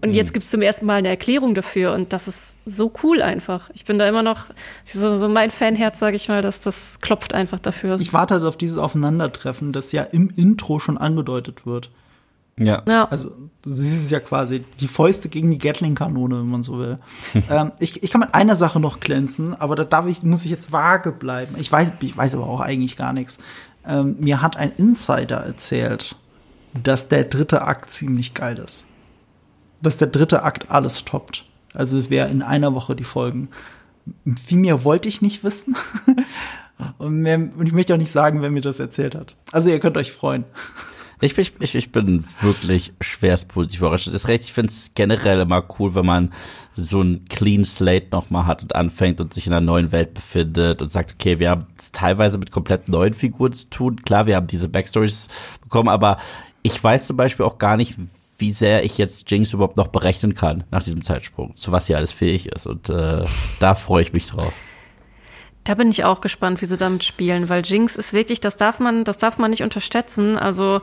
Und 0.01 0.09
mhm. 0.09 0.15
jetzt 0.15 0.33
gibt's 0.33 0.49
zum 0.49 0.61
ersten 0.61 0.85
Mal 0.85 0.95
eine 0.95 1.09
Erklärung 1.09 1.53
dafür 1.53 1.93
und 1.93 2.11
das 2.11 2.27
ist 2.27 2.57
so 2.65 2.91
cool 3.03 3.21
einfach. 3.21 3.69
Ich 3.73 3.85
bin 3.85 3.99
da 3.99 4.07
immer 4.07 4.23
noch 4.23 4.45
so, 4.85 5.17
so 5.17 5.29
mein 5.29 5.51
Fanherz, 5.51 5.99
sage 5.99 6.15
ich 6.15 6.27
mal, 6.27 6.41
dass 6.41 6.59
das 6.61 6.99
klopft 7.01 7.33
einfach 7.33 7.59
dafür. 7.59 7.99
Ich 7.99 8.11
warte 8.11 8.33
halt 8.35 8.43
auf 8.43 8.57
dieses 8.57 8.77
Aufeinandertreffen, 8.77 9.71
das 9.73 9.91
ja 9.91 10.03
im 10.03 10.31
Intro 10.35 10.79
schon 10.79 10.97
angedeutet 10.97 11.65
wird. 11.67 11.91
Ja. 12.57 12.81
ja. 12.89 13.07
Also 13.09 13.31
du 13.61 13.71
siehst 13.71 14.05
es 14.05 14.09
ja 14.09 14.19
quasi 14.19 14.63
die 14.79 14.87
Fäuste 14.87 15.29
gegen 15.29 15.51
die 15.51 15.59
Gatling-Kanone, 15.59 16.39
wenn 16.39 16.49
man 16.49 16.63
so 16.63 16.79
will. 16.79 16.97
ähm, 17.49 17.71
ich, 17.79 18.01
ich 18.01 18.11
kann 18.11 18.21
mit 18.21 18.33
einer 18.33 18.55
Sache 18.55 18.79
noch 18.79 18.99
glänzen, 18.99 19.59
aber 19.59 19.75
da 19.75 19.83
darf 19.83 20.07
ich, 20.07 20.23
muss 20.23 20.45
ich 20.45 20.51
jetzt 20.51 20.71
vage 20.71 21.11
bleiben. 21.11 21.55
Ich 21.59 21.71
weiß, 21.71 21.93
ich 22.01 22.17
weiß 22.17 22.35
aber 22.35 22.47
auch 22.47 22.59
eigentlich 22.59 22.97
gar 22.97 23.13
nichts. 23.13 23.37
Ähm, 23.87 24.15
mir 24.19 24.41
hat 24.41 24.57
ein 24.57 24.71
Insider 24.77 25.37
erzählt, 25.37 26.15
dass 26.73 27.07
der 27.07 27.23
dritte 27.23 27.63
Akt 27.63 27.91
ziemlich 27.91 28.33
geil 28.33 28.57
ist 28.57 28.85
dass 29.81 29.97
der 29.97 30.07
dritte 30.07 30.43
Akt 30.43 30.69
alles 30.69 31.05
toppt. 31.05 31.45
Also 31.73 31.97
es 31.97 32.09
wäre 32.09 32.29
in 32.29 32.41
einer 32.41 32.73
Woche 32.73 32.95
die 32.95 33.03
Folgen. 33.03 33.49
Viel 34.45 34.57
mehr 34.57 34.83
wollte 34.83 35.07
ich 35.07 35.21
nicht 35.21 35.43
wissen. 35.43 35.75
und, 36.97 37.21
mehr, 37.21 37.37
und 37.37 37.65
ich 37.65 37.73
möchte 37.73 37.93
auch 37.93 37.97
nicht 37.97 38.11
sagen, 38.11 38.41
wer 38.41 38.51
mir 38.51 38.61
das 38.61 38.79
erzählt 38.79 39.15
hat. 39.15 39.35
Also 39.51 39.69
ihr 39.69 39.79
könnt 39.79 39.97
euch 39.97 40.11
freuen. 40.11 40.45
Ich, 41.23 41.37
ich, 41.37 41.75
ich, 41.75 41.91
bin 41.91 42.25
wirklich 42.39 42.93
schwerst 42.99 43.47
positiv 43.47 43.81
überrascht. 43.81 44.07
Das 44.07 44.15
ist 44.15 44.27
recht, 44.27 44.43
ich 44.43 44.53
finde 44.53 44.71
es 44.71 44.93
generell 44.95 45.39
immer 45.39 45.63
cool, 45.77 45.93
wenn 45.93 46.05
man 46.05 46.33
so 46.75 46.99
ein 47.01 47.25
Clean 47.29 47.63
Slate 47.63 48.07
nochmal 48.11 48.47
hat 48.47 48.63
und 48.63 48.75
anfängt 48.75 49.21
und 49.21 49.31
sich 49.31 49.45
in 49.45 49.53
einer 49.53 49.63
neuen 49.63 49.91
Welt 49.91 50.15
befindet 50.15 50.81
und 50.81 50.89
sagt, 50.89 51.13
okay, 51.13 51.37
wir 51.37 51.51
haben 51.51 51.67
es 51.77 51.91
teilweise 51.91 52.39
mit 52.39 52.49
komplett 52.49 52.89
neuen 52.89 53.13
Figuren 53.13 53.53
zu 53.53 53.69
tun. 53.69 53.97
Klar, 53.97 54.25
wir 54.25 54.35
haben 54.35 54.47
diese 54.47 54.67
Backstories 54.67 55.27
bekommen, 55.61 55.89
aber 55.89 56.17
ich 56.63 56.83
weiß 56.83 57.05
zum 57.05 57.17
Beispiel 57.17 57.45
auch 57.45 57.59
gar 57.59 57.77
nicht, 57.77 57.97
wie 58.41 58.51
sehr 58.51 58.83
ich 58.83 58.97
jetzt 58.97 59.29
Jinx 59.31 59.53
überhaupt 59.53 59.77
noch 59.77 59.87
berechnen 59.87 60.33
kann 60.33 60.65
nach 60.71 60.83
diesem 60.83 61.03
Zeitsprung, 61.03 61.55
zu 61.55 61.71
was 61.71 61.85
sie 61.85 61.95
alles 61.95 62.11
fähig 62.11 62.47
ist. 62.47 62.67
Und 62.67 62.89
äh, 62.89 63.23
da 63.59 63.75
freue 63.75 64.01
ich 64.01 64.11
mich 64.11 64.27
drauf. 64.27 64.53
Da 65.63 65.75
bin 65.75 65.91
ich 65.91 66.03
auch 66.03 66.21
gespannt, 66.21 66.61
wie 66.61 66.65
sie 66.65 66.77
damit 66.77 67.03
spielen, 67.03 67.47
weil 67.47 67.63
Jinx 67.63 67.95
ist 67.95 68.13
wirklich, 68.13 68.39
das 68.39 68.57
darf 68.57 68.79
man, 68.79 69.03
das 69.03 69.19
darf 69.19 69.37
man 69.37 69.51
nicht 69.51 69.61
unterschätzen. 69.61 70.37
Also 70.37 70.81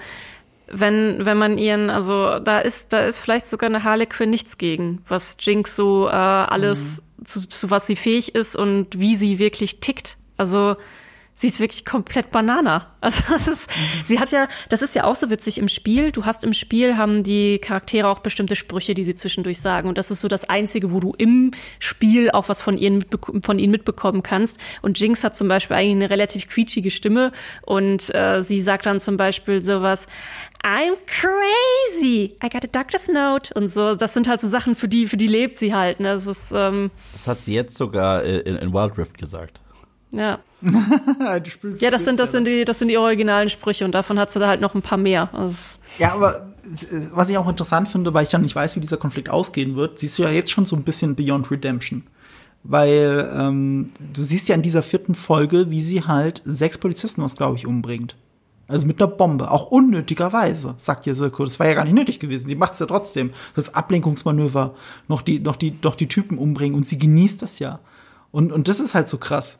wenn, 0.68 1.24
wenn 1.24 1.36
man 1.36 1.59
ihren, 1.59 1.90
also 1.90 2.38
da 2.38 2.61
ist, 2.61 2.92
da 2.92 3.00
ist 3.00 3.18
vielleicht 3.18 3.46
sogar 3.46 3.68
eine 3.68 3.82
Harlequin 3.82 4.30
nichts 4.30 4.56
gegen, 4.56 5.02
was 5.09 5.36
Jinx 5.40 5.74
so 5.74 6.09
äh, 6.09 6.12
alles, 6.12 7.02
mhm. 7.16 7.24
zu, 7.24 7.48
zu 7.48 7.70
was 7.70 7.86
sie 7.86 7.96
fähig 7.96 8.34
ist 8.34 8.54
und 8.54 8.98
wie 8.98 9.16
sie 9.16 9.38
wirklich 9.38 9.80
tickt. 9.80 10.16
Also 10.36 10.76
sie 11.39 11.49
ist 11.49 11.61
wirklich 11.61 11.84
komplett 11.84 12.30
Banana. 12.30 12.86
Also 13.01 13.22
das 13.28 13.47
ist, 13.47 13.70
sie 14.05 14.18
hat 14.18 14.32
ja, 14.32 14.49
das 14.70 14.82
ist 14.82 14.97
ja 14.97 15.05
auch 15.05 15.14
so 15.14 15.30
witzig 15.30 15.59
im 15.59 15.68
Spiel. 15.68 16.11
Du 16.11 16.24
hast 16.24 16.43
im 16.43 16.53
Spiel 16.53 16.97
haben 16.97 17.22
die 17.22 17.61
Charaktere 17.61 18.09
auch 18.09 18.18
bestimmte 18.18 18.57
Sprüche, 18.57 18.93
die 18.93 19.05
sie 19.05 19.14
zwischendurch 19.14 19.61
sagen. 19.61 19.89
Und 19.89 19.99
das 19.99 20.11
ist 20.11 20.20
so 20.20 20.26
das 20.26 20.49
Einzige, 20.49 20.91
wo 20.93 20.99
du 20.99 21.14
im 21.16 21.53
Spiel 21.78 22.32
auch 22.32 22.49
was 22.49 22.61
von 22.61 22.76
ihnen, 22.76 23.05
von 23.45 23.61
ihnen 23.61 23.70
mitbekommen 23.70 24.24
kannst. 24.24 24.59
Und 24.82 24.99
Jinx 24.99 25.22
hat 25.22 25.36
zum 25.36 25.47
Beispiel 25.47 25.76
eigentlich 25.76 25.95
eine 25.95 26.11
relativ 26.11 26.49
quietschige 26.49 26.91
Stimme 26.91 27.30
und 27.62 28.12
äh, 28.16 28.43
sie 28.43 28.61
sagt 28.61 28.86
dann 28.86 28.99
zum 28.99 29.16
Beispiel 29.16 29.62
sowas, 29.62 30.09
I'm 30.64 30.97
crazy. 31.07 32.36
I 32.43 32.49
got 32.49 32.64
a 32.64 32.66
doctor's 32.66 33.07
note 33.07 33.55
und 33.55 33.68
so. 33.68 33.95
Das 33.95 34.12
sind 34.12 34.26
halt 34.26 34.41
so 34.41 34.49
Sachen, 34.49 34.74
für 34.74 34.89
die, 34.89 35.07
für 35.07 35.16
die 35.16 35.28
lebt 35.28 35.57
sie 35.57 35.72
halt. 35.72 36.01
Ne? 36.01 36.09
Das 36.09 36.26
ist. 36.26 36.51
Ähm, 36.53 36.91
das 37.12 37.28
hat 37.28 37.39
sie 37.39 37.55
jetzt 37.55 37.76
sogar 37.76 38.24
in, 38.24 38.57
in 38.57 38.72
Wild 38.72 38.99
Rift 38.99 39.18
gesagt. 39.18 39.61
Ja. 40.12 40.38
ja, 41.78 41.90
das 41.90 42.04
sind, 42.04 42.18
das 42.18 42.32
sind 42.32 42.46
die, 42.46 42.64
das 42.64 42.78
sind 42.78 42.88
die 42.88 42.98
originalen 42.98 43.48
Sprüche 43.48 43.84
und 43.84 43.92
davon 43.92 44.18
hat 44.18 44.30
sie 44.30 44.40
da 44.40 44.48
halt 44.48 44.61
noch 44.61 44.74
ein 44.74 44.82
paar 44.82 44.98
mehr. 44.98 45.32
Also 45.32 45.78
ja, 45.98 46.14
aber 46.14 46.48
was 47.12 47.28
ich 47.28 47.38
auch 47.38 47.48
interessant 47.48 47.88
finde, 47.88 48.12
weil 48.14 48.24
ich 48.24 48.30
dann 48.30 48.42
nicht 48.42 48.56
weiß, 48.56 48.74
wie 48.76 48.80
dieser 48.80 48.96
Konflikt 48.96 49.30
ausgehen 49.30 49.76
wird, 49.76 49.98
siehst 49.98 50.18
du 50.18 50.24
ja 50.24 50.30
jetzt 50.30 50.50
schon 50.50 50.66
so 50.66 50.76
ein 50.76 50.82
bisschen 50.82 51.14
Beyond 51.14 51.50
Redemption. 51.50 52.04
Weil 52.64 53.30
ähm, 53.34 53.86
du 54.12 54.22
siehst 54.22 54.48
ja 54.48 54.54
in 54.54 54.62
dieser 54.62 54.82
vierten 54.82 55.14
Folge, 55.14 55.70
wie 55.70 55.80
sie 55.80 56.04
halt 56.04 56.42
sechs 56.44 56.76
Polizisten, 56.76 57.22
was 57.22 57.36
glaube 57.36 57.56
ich, 57.56 57.66
umbringt. 57.66 58.16
Also 58.66 58.86
mit 58.86 59.00
einer 59.00 59.11
Bombe. 59.11 59.50
Auch 59.50 59.70
unnötigerweise, 59.70 60.74
sagt 60.76 61.06
ihr 61.06 61.14
Silko. 61.14 61.44
Das 61.44 61.59
war 61.59 61.66
ja 61.66 61.74
gar 61.74 61.84
nicht 61.84 61.94
nötig 61.94 62.18
gewesen. 62.18 62.48
Sie 62.48 62.54
macht 62.54 62.74
es 62.74 62.80
ja 62.80 62.86
trotzdem. 62.86 63.32
Das 63.54 63.74
Ablenkungsmanöver, 63.74 64.74
noch 65.06 65.22
die, 65.22 65.38
noch 65.40 65.56
die, 65.56 65.78
noch 65.82 65.94
die 65.94 66.09
Typen 66.09 66.36
umbringen 66.36 66.76
und 66.76 66.86
sie 66.86 66.98
genießt 66.98 67.40
das 67.40 67.61
ja. 67.61 67.80
Und, 68.30 68.52
und 68.52 68.68
das 68.68 68.80
ist 68.80 68.94
halt 68.94 69.09
so 69.09 69.16
krass. 69.16 69.59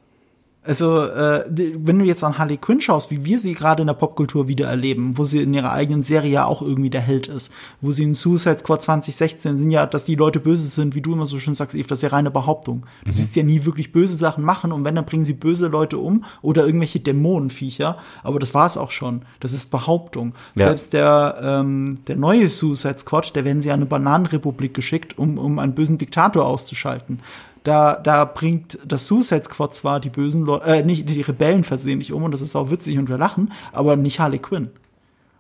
Also, 0.69 1.03
äh, 1.03 1.45
wenn 1.49 1.99
du 1.99 2.05
jetzt 2.05 2.23
an 2.23 2.37
Harley 2.37 2.59
Quinn 2.59 2.83
schaust, 2.83 3.11
wie 3.11 3.25
wir 3.25 3.39
sie 3.39 3.55
gerade 3.55 3.81
in 3.81 3.87
der 3.87 3.95
Popkultur 3.95 4.49
wieder 4.49 4.69
erleben, 4.69 5.17
wo 5.17 5.25
sie 5.25 5.41
in 5.41 5.55
ihrer 5.55 5.73
eigenen 5.73 6.03
Serie 6.03 6.31
ja 6.31 6.45
auch 6.45 6.61
irgendwie 6.61 6.91
der 6.91 7.01
Held 7.01 7.27
ist, 7.27 7.51
wo 7.81 7.91
sie 7.91 8.03
in 8.03 8.15
Suicide 8.15 8.59
Squad 8.59 8.83
2016 8.83 9.57
sind 9.57 9.71
ja, 9.71 9.87
dass 9.87 10.05
die 10.05 10.15
Leute 10.15 10.41
böse 10.41 10.69
sind, 10.69 10.95
wie 10.95 11.01
du 11.01 11.15
immer 11.15 11.25
so 11.25 11.39
schön 11.39 11.55
sagst, 11.55 11.75
Eve, 11.75 11.89
das 11.89 12.01
ist 12.01 12.03
ja 12.03 12.11
reine 12.11 12.31
Behauptung. 12.31 12.85
Du 13.05 13.09
mhm. 13.09 13.13
siehst 13.15 13.35
ja 13.35 13.45
nie 13.45 13.65
wirklich 13.65 13.93
böse 13.93 14.15
Sachen 14.15 14.45
machen 14.45 14.71
und 14.71 14.85
wenn, 14.85 14.95
dann 14.95 15.07
bringen 15.07 15.25
sie 15.25 15.33
böse 15.33 15.69
Leute 15.69 15.97
um 15.97 16.25
oder 16.43 16.67
irgendwelche 16.67 17.01
Dämonenviecher, 17.01 17.97
aber 18.23 18.39
das 18.39 18.53
war 18.53 18.67
es 18.67 18.77
auch 18.77 18.91
schon. 18.91 19.23
Das 19.41 19.55
ist 19.55 19.71
Behauptung. 19.71 20.35
Ja. 20.55 20.67
Selbst 20.67 20.93
der, 20.93 21.39
ähm, 21.43 22.01
der 22.09 22.17
neue 22.17 22.51
Suicide 22.51 22.99
Squad, 22.99 23.35
der 23.35 23.47
werden 23.47 23.63
sie 23.63 23.71
an 23.71 23.77
eine 23.77 23.87
Bananenrepublik 23.87 24.75
geschickt, 24.75 25.17
um, 25.17 25.39
um 25.39 25.61
einen 25.61 25.75
bösen 25.75 25.97
Diktator 25.97 26.45
auszuschalten. 26.45 27.21
Da, 27.69 27.97
da 27.97 28.25
bringt 28.25 28.79
das 28.87 29.07
Suicide 29.07 29.45
Squad 29.45 29.75
zwar 29.75 30.01
die 30.01 30.09
bösen 30.09 30.47
Leute, 30.47 30.65
äh, 30.65 30.83
nicht 30.83 31.07
die 31.11 31.21
Rebellen 31.21 31.65
versehentlich 31.65 32.15
um 32.15 32.23
und 32.23 32.31
das 32.31 32.41
ist 32.41 32.57
auch 32.57 32.71
witzig 32.71 32.97
und 32.97 33.11
wir 33.11 33.19
lachen, 33.19 33.53
aber 33.75 33.95
nicht 33.95 34.21
Harley 34.21 34.39
Quinn. 34.39 34.71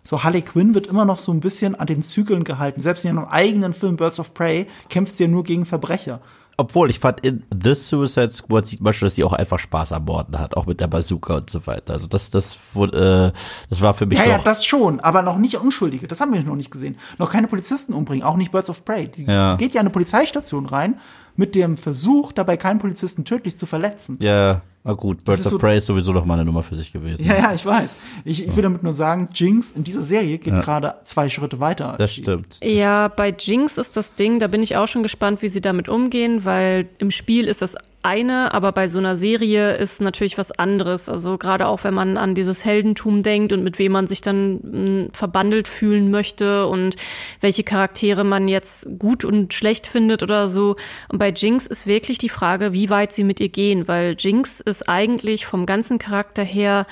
So, 0.04 0.22
Harley 0.22 0.42
Quinn 0.42 0.74
wird 0.74 0.88
immer 0.88 1.06
noch 1.06 1.20
so 1.20 1.32
ein 1.32 1.40
bisschen 1.40 1.74
an 1.74 1.86
den 1.86 2.02
Zügeln 2.02 2.44
gehalten. 2.44 2.82
Selbst 2.82 3.06
in 3.06 3.16
ihrem 3.16 3.24
eigenen 3.24 3.72
Film 3.72 3.96
Birds 3.96 4.20
of 4.20 4.34
Prey 4.34 4.66
kämpft 4.90 5.16
sie 5.16 5.24
ja 5.24 5.30
nur 5.30 5.42
gegen 5.42 5.64
Verbrecher. 5.64 6.20
Obwohl, 6.58 6.90
ich 6.90 6.98
fand, 6.98 7.20
in 7.20 7.44
The 7.50 7.74
Suicide 7.74 8.28
Squad 8.28 8.66
sieht 8.66 8.82
man 8.82 8.92
schon, 8.92 9.06
dass 9.06 9.14
sie 9.14 9.24
auch 9.24 9.32
einfach 9.32 9.58
Spaß 9.58 9.92
am 9.92 10.04
Borden 10.04 10.38
hat, 10.38 10.54
auch 10.54 10.66
mit 10.66 10.80
der 10.80 10.88
Bazooka 10.88 11.36
und 11.36 11.48
so 11.48 11.66
weiter. 11.66 11.94
Also 11.94 12.08
das, 12.08 12.28
das, 12.28 12.58
wurde, 12.74 13.32
äh, 13.34 13.38
das 13.70 13.80
war 13.80 13.94
für 13.94 14.04
mich 14.04 14.18
Ja, 14.18 14.26
ja, 14.26 14.38
das 14.38 14.66
schon, 14.66 15.00
aber 15.00 15.22
noch 15.22 15.38
nicht 15.38 15.56
Unschuldige. 15.56 16.06
Das 16.08 16.20
haben 16.20 16.34
wir 16.34 16.42
noch 16.42 16.56
nicht 16.56 16.70
gesehen. 16.70 16.98
Noch 17.16 17.30
keine 17.30 17.46
Polizisten 17.48 17.94
umbringen, 17.94 18.22
auch 18.22 18.36
nicht 18.36 18.52
Birds 18.52 18.68
of 18.68 18.84
Prey. 18.84 19.08
Die 19.08 19.24
ja. 19.24 19.56
geht 19.56 19.72
ja 19.72 19.80
in 19.80 19.86
eine 19.86 19.92
Polizeistation 19.94 20.66
rein 20.66 21.00
mit 21.38 21.54
dem 21.54 21.76
Versuch, 21.76 22.32
dabei 22.32 22.56
keinen 22.56 22.80
Polizisten 22.80 23.24
tödlich 23.24 23.56
zu 23.58 23.64
verletzen. 23.64 24.18
Ja, 24.20 24.60
na 24.82 24.94
gut. 24.94 25.24
Birds 25.24 25.46
of 25.46 25.52
so, 25.52 25.58
Prey 25.58 25.78
ist 25.78 25.86
sowieso 25.86 26.12
noch 26.12 26.24
mal 26.24 26.34
eine 26.34 26.44
Nummer 26.44 26.64
für 26.64 26.74
sich 26.74 26.92
gewesen. 26.92 27.24
Ja, 27.24 27.36
ja, 27.36 27.54
ich 27.54 27.64
weiß. 27.64 27.96
Ich, 28.24 28.48
ich 28.48 28.56
will 28.56 28.64
damit 28.64 28.82
nur 28.82 28.92
sagen, 28.92 29.28
Jinx 29.32 29.70
in 29.70 29.84
dieser 29.84 30.02
Serie 30.02 30.38
geht 30.38 30.52
ja. 30.52 30.60
gerade 30.60 30.96
zwei 31.04 31.28
Schritte 31.28 31.60
weiter. 31.60 31.94
Das 31.96 32.12
stimmt. 32.12 32.58
Ja, 32.60 33.06
bei 33.06 33.32
Jinx 33.38 33.78
ist 33.78 33.96
das 33.96 34.16
Ding, 34.16 34.40
da 34.40 34.48
bin 34.48 34.64
ich 34.64 34.76
auch 34.76 34.88
schon 34.88 35.04
gespannt, 35.04 35.40
wie 35.40 35.48
sie 35.48 35.60
damit 35.60 35.88
umgehen, 35.88 36.44
weil 36.44 36.88
im 36.98 37.12
Spiel 37.12 37.44
ist 37.44 37.62
das 37.62 37.76
eine, 38.02 38.54
aber 38.54 38.72
bei 38.72 38.88
so 38.88 38.98
einer 38.98 39.16
Serie 39.16 39.74
ist 39.74 40.00
natürlich 40.00 40.38
was 40.38 40.52
anderes. 40.52 41.08
Also 41.08 41.36
gerade 41.36 41.66
auch, 41.66 41.84
wenn 41.84 41.94
man 41.94 42.16
an 42.16 42.34
dieses 42.34 42.64
Heldentum 42.64 43.22
denkt 43.22 43.52
und 43.52 43.62
mit 43.64 43.78
wem 43.78 43.92
man 43.92 44.06
sich 44.06 44.20
dann 44.20 44.60
hm, 44.62 45.08
verbandelt 45.12 45.68
fühlen 45.68 46.10
möchte 46.10 46.66
und 46.66 46.96
welche 47.40 47.64
Charaktere 47.64 48.24
man 48.24 48.48
jetzt 48.48 48.88
gut 48.98 49.24
und 49.24 49.52
schlecht 49.52 49.86
findet 49.86 50.22
oder 50.22 50.48
so. 50.48 50.76
Und 51.08 51.18
bei 51.18 51.30
Jinx 51.30 51.66
ist 51.66 51.86
wirklich 51.86 52.18
die 52.18 52.28
Frage, 52.28 52.72
wie 52.72 52.90
weit 52.90 53.12
sie 53.12 53.24
mit 53.24 53.40
ihr 53.40 53.48
gehen, 53.48 53.88
weil 53.88 54.16
Jinx 54.18 54.60
ist 54.60 54.88
eigentlich 54.88 55.46
vom 55.46 55.66
ganzen 55.66 55.98
Charakter 55.98 56.42
her 56.42 56.86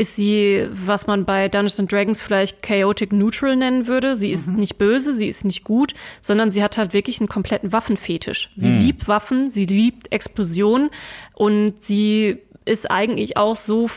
ist 0.00 0.16
sie, 0.16 0.66
was 0.70 1.06
man 1.06 1.26
bei 1.26 1.48
Dungeons 1.48 1.78
and 1.78 1.92
Dragons 1.92 2.22
vielleicht 2.22 2.62
chaotic 2.62 3.12
neutral 3.12 3.54
nennen 3.54 3.86
würde. 3.86 4.16
Sie 4.16 4.30
ist 4.30 4.48
mhm. 4.48 4.60
nicht 4.60 4.78
böse, 4.78 5.12
sie 5.12 5.28
ist 5.28 5.44
nicht 5.44 5.62
gut, 5.62 5.94
sondern 6.22 6.50
sie 6.50 6.62
hat 6.62 6.78
halt 6.78 6.94
wirklich 6.94 7.20
einen 7.20 7.28
kompletten 7.28 7.70
Waffenfetisch. 7.70 8.50
Sie 8.56 8.70
mhm. 8.70 8.80
liebt 8.80 9.08
Waffen, 9.08 9.50
sie 9.50 9.66
liebt 9.66 10.10
Explosionen 10.10 10.88
und 11.34 11.82
sie 11.82 12.38
ist 12.64 12.90
eigentlich 12.90 13.36
auch 13.36 13.56
so 13.56 13.90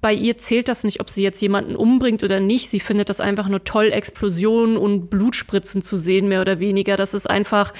bei 0.00 0.12
ihr 0.12 0.38
zählt 0.38 0.68
das 0.68 0.84
nicht, 0.84 1.00
ob 1.00 1.10
sie 1.10 1.24
jetzt 1.24 1.42
jemanden 1.42 1.74
umbringt 1.74 2.22
oder 2.22 2.38
nicht. 2.38 2.70
Sie 2.70 2.78
findet 2.78 3.08
das 3.08 3.20
einfach 3.20 3.48
nur 3.48 3.64
toll, 3.64 3.90
Explosionen 3.90 4.76
und 4.76 5.10
Blutspritzen 5.10 5.82
zu 5.82 5.96
sehen, 5.96 6.28
mehr 6.28 6.40
oder 6.40 6.60
weniger. 6.60 6.96
Das 6.96 7.14
ist 7.14 7.28
einfach, 7.28 7.72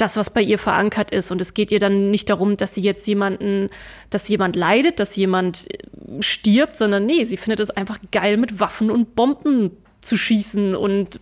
das, 0.00 0.16
was 0.16 0.30
bei 0.30 0.42
ihr 0.42 0.58
verankert 0.58 1.10
ist. 1.10 1.30
Und 1.30 1.40
es 1.40 1.54
geht 1.54 1.70
ihr 1.70 1.78
dann 1.78 2.10
nicht 2.10 2.30
darum, 2.30 2.56
dass 2.56 2.74
sie 2.74 2.82
jetzt 2.82 3.06
jemanden, 3.06 3.68
dass 4.10 4.28
jemand 4.28 4.56
leidet, 4.56 5.00
dass 5.00 5.16
jemand 5.16 5.68
äh, 5.70 6.22
stirbt, 6.22 6.76
sondern 6.76 7.06
nee, 7.06 7.24
sie 7.24 7.36
findet 7.36 7.60
es 7.60 7.70
einfach 7.70 7.98
geil, 8.10 8.36
mit 8.36 8.60
Waffen 8.60 8.90
und 8.90 9.14
Bomben 9.14 9.70
zu 10.00 10.16
schießen 10.16 10.74
und 10.74 11.20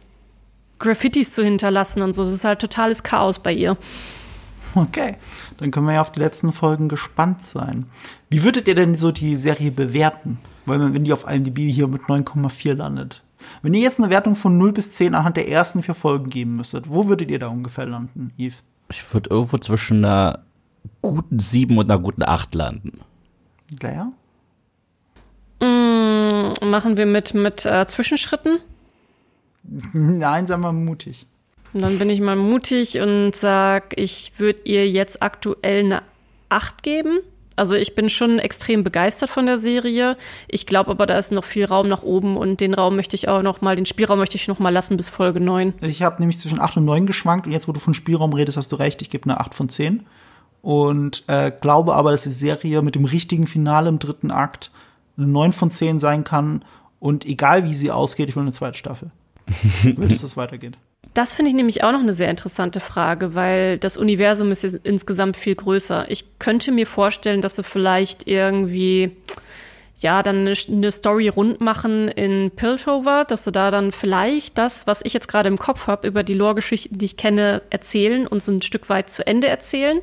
Graffitis 0.78 1.32
zu 1.32 1.42
hinterlassen 1.42 2.02
und 2.02 2.12
so. 2.12 2.22
Es 2.22 2.32
ist 2.32 2.44
halt 2.44 2.60
totales 2.60 3.02
Chaos 3.02 3.40
bei 3.40 3.52
ihr. 3.52 3.76
Okay, 4.74 5.16
dann 5.56 5.70
können 5.70 5.86
wir 5.86 5.94
ja 5.94 6.00
auf 6.00 6.12
die 6.12 6.20
letzten 6.20 6.52
Folgen 6.52 6.88
gespannt 6.88 7.42
sein. 7.44 7.86
Wie 8.28 8.44
würdet 8.44 8.68
ihr 8.68 8.74
denn 8.74 8.94
so 8.94 9.10
die 9.10 9.36
Serie 9.36 9.70
bewerten? 9.70 10.38
Weil 10.66 10.92
wenn 10.92 11.04
die 11.04 11.12
auf 11.12 11.28
IMDb 11.28 11.58
hier 11.72 11.88
mit 11.88 12.02
9,4 12.02 12.74
landet. 12.74 13.22
Wenn 13.62 13.74
ihr 13.74 13.80
jetzt 13.80 14.00
eine 14.00 14.10
Wertung 14.10 14.34
von 14.34 14.58
0 14.58 14.72
bis 14.72 14.92
10 14.92 15.14
anhand 15.14 15.36
der 15.36 15.48
ersten 15.48 15.82
vier 15.82 15.94
Folgen 15.94 16.30
geben 16.30 16.56
müsstet, 16.56 16.88
wo 16.88 17.08
würdet 17.08 17.30
ihr 17.30 17.38
da 17.38 17.48
ungefähr 17.48 17.86
landen, 17.86 18.32
Yves? 18.36 18.62
Ich 18.90 19.14
würde 19.14 19.30
irgendwo 19.30 19.58
zwischen 19.58 20.04
einer 20.04 20.44
guten 21.02 21.38
7 21.38 21.76
und 21.76 21.90
einer 21.90 22.00
guten 22.00 22.22
8 22.22 22.54
landen. 22.54 23.00
Claire? 23.78 24.12
Mm, 25.60 26.70
machen 26.70 26.96
wir 26.96 27.06
mit, 27.06 27.34
mit 27.34 27.66
äh, 27.66 27.86
Zwischenschritten? 27.86 28.58
Nein, 29.92 30.46
sagen 30.46 30.62
wir 30.62 30.72
mutig. 30.72 31.26
Und 31.74 31.82
dann 31.82 31.98
bin 31.98 32.08
ich 32.08 32.20
mal 32.20 32.36
mutig 32.36 32.98
und 33.00 33.34
sag, 33.34 33.98
ich 33.98 34.38
würde 34.38 34.62
ihr 34.64 34.88
jetzt 34.88 35.22
aktuell 35.22 35.84
eine 35.84 36.02
8 36.48 36.82
geben. 36.82 37.18
Also 37.58 37.74
ich 37.74 37.94
bin 37.94 38.08
schon 38.08 38.38
extrem 38.38 38.84
begeistert 38.84 39.30
von 39.30 39.46
der 39.46 39.58
Serie. 39.58 40.16
Ich 40.46 40.66
glaube 40.66 40.90
aber, 40.90 41.06
da 41.06 41.18
ist 41.18 41.32
noch 41.32 41.44
viel 41.44 41.64
Raum 41.64 41.88
nach 41.88 42.02
oben 42.02 42.36
und 42.36 42.60
den 42.60 42.74
Raum 42.74 42.96
möchte 42.96 43.16
ich 43.16 43.28
auch 43.28 43.42
noch 43.42 43.60
mal, 43.60 43.76
den 43.76 43.86
Spielraum 43.86 44.18
möchte 44.18 44.36
ich 44.36 44.48
noch 44.48 44.58
mal 44.58 44.70
lassen 44.70 44.96
bis 44.96 45.10
Folge 45.10 45.40
9. 45.40 45.74
Ich 45.80 46.02
habe 46.02 46.20
nämlich 46.20 46.38
zwischen 46.38 46.60
8 46.60 46.78
und 46.78 46.84
9 46.84 47.06
geschwankt 47.06 47.46
und 47.46 47.52
jetzt, 47.52 47.68
wo 47.68 47.72
du 47.72 47.80
von 47.80 47.94
Spielraum 47.94 48.32
redest, 48.32 48.56
hast 48.56 48.72
du 48.72 48.76
recht, 48.76 49.02
ich 49.02 49.10
gebe 49.10 49.24
eine 49.24 49.40
8 49.40 49.54
von 49.54 49.68
10. 49.68 50.06
Und 50.62 51.24
äh, 51.28 51.50
glaube 51.50 51.94
aber, 51.94 52.10
dass 52.10 52.22
die 52.22 52.30
Serie 52.30 52.82
mit 52.82 52.94
dem 52.94 53.04
richtigen 53.04 53.46
Finale 53.46 53.88
im 53.88 53.98
dritten 53.98 54.30
Akt 54.30 54.70
eine 55.16 55.26
9 55.26 55.52
von 55.52 55.70
10 55.70 55.98
sein 56.00 56.24
kann. 56.24 56.64
Und 57.00 57.26
egal 57.26 57.64
wie 57.64 57.74
sie 57.74 57.90
ausgeht, 57.90 58.28
ich 58.28 58.36
will 58.36 58.42
eine 58.42 58.52
zweite 58.52 58.76
Staffel. 58.76 59.10
will, 59.82 60.08
dass 60.08 60.22
es 60.22 60.36
weitergeht. 60.36 60.76
Das 61.14 61.32
finde 61.32 61.50
ich 61.50 61.56
nämlich 61.56 61.82
auch 61.82 61.92
noch 61.92 62.00
eine 62.00 62.12
sehr 62.12 62.30
interessante 62.30 62.80
Frage, 62.80 63.34
weil 63.34 63.78
das 63.78 63.96
Universum 63.96 64.50
ist 64.50 64.62
jetzt 64.62 64.80
insgesamt 64.84 65.36
viel 65.36 65.54
größer. 65.54 66.10
Ich 66.10 66.38
könnte 66.38 66.70
mir 66.70 66.86
vorstellen, 66.86 67.42
dass 67.42 67.56
sie 67.56 67.64
vielleicht 67.64 68.28
irgendwie 68.28 69.16
ja, 70.00 70.22
dann 70.22 70.46
eine, 70.46 70.92
Story 70.92 71.28
rund 71.28 71.60
machen 71.60 72.06
in 72.08 72.52
Piltover, 72.52 73.24
dass 73.24 73.44
sie 73.44 73.52
da 73.52 73.72
dann 73.72 73.90
vielleicht 73.90 74.56
das, 74.56 74.86
was 74.86 75.00
ich 75.04 75.12
jetzt 75.12 75.26
gerade 75.26 75.48
im 75.48 75.58
Kopf 75.58 75.88
habe, 75.88 76.06
über 76.06 76.22
die 76.22 76.34
Lore-Geschichten, 76.34 76.98
die 76.98 77.06
ich 77.06 77.16
kenne, 77.16 77.62
erzählen 77.70 78.26
und 78.26 78.40
so 78.40 78.52
ein 78.52 78.62
Stück 78.62 78.88
weit 78.88 79.10
zu 79.10 79.26
Ende 79.26 79.48
erzählen. 79.48 80.00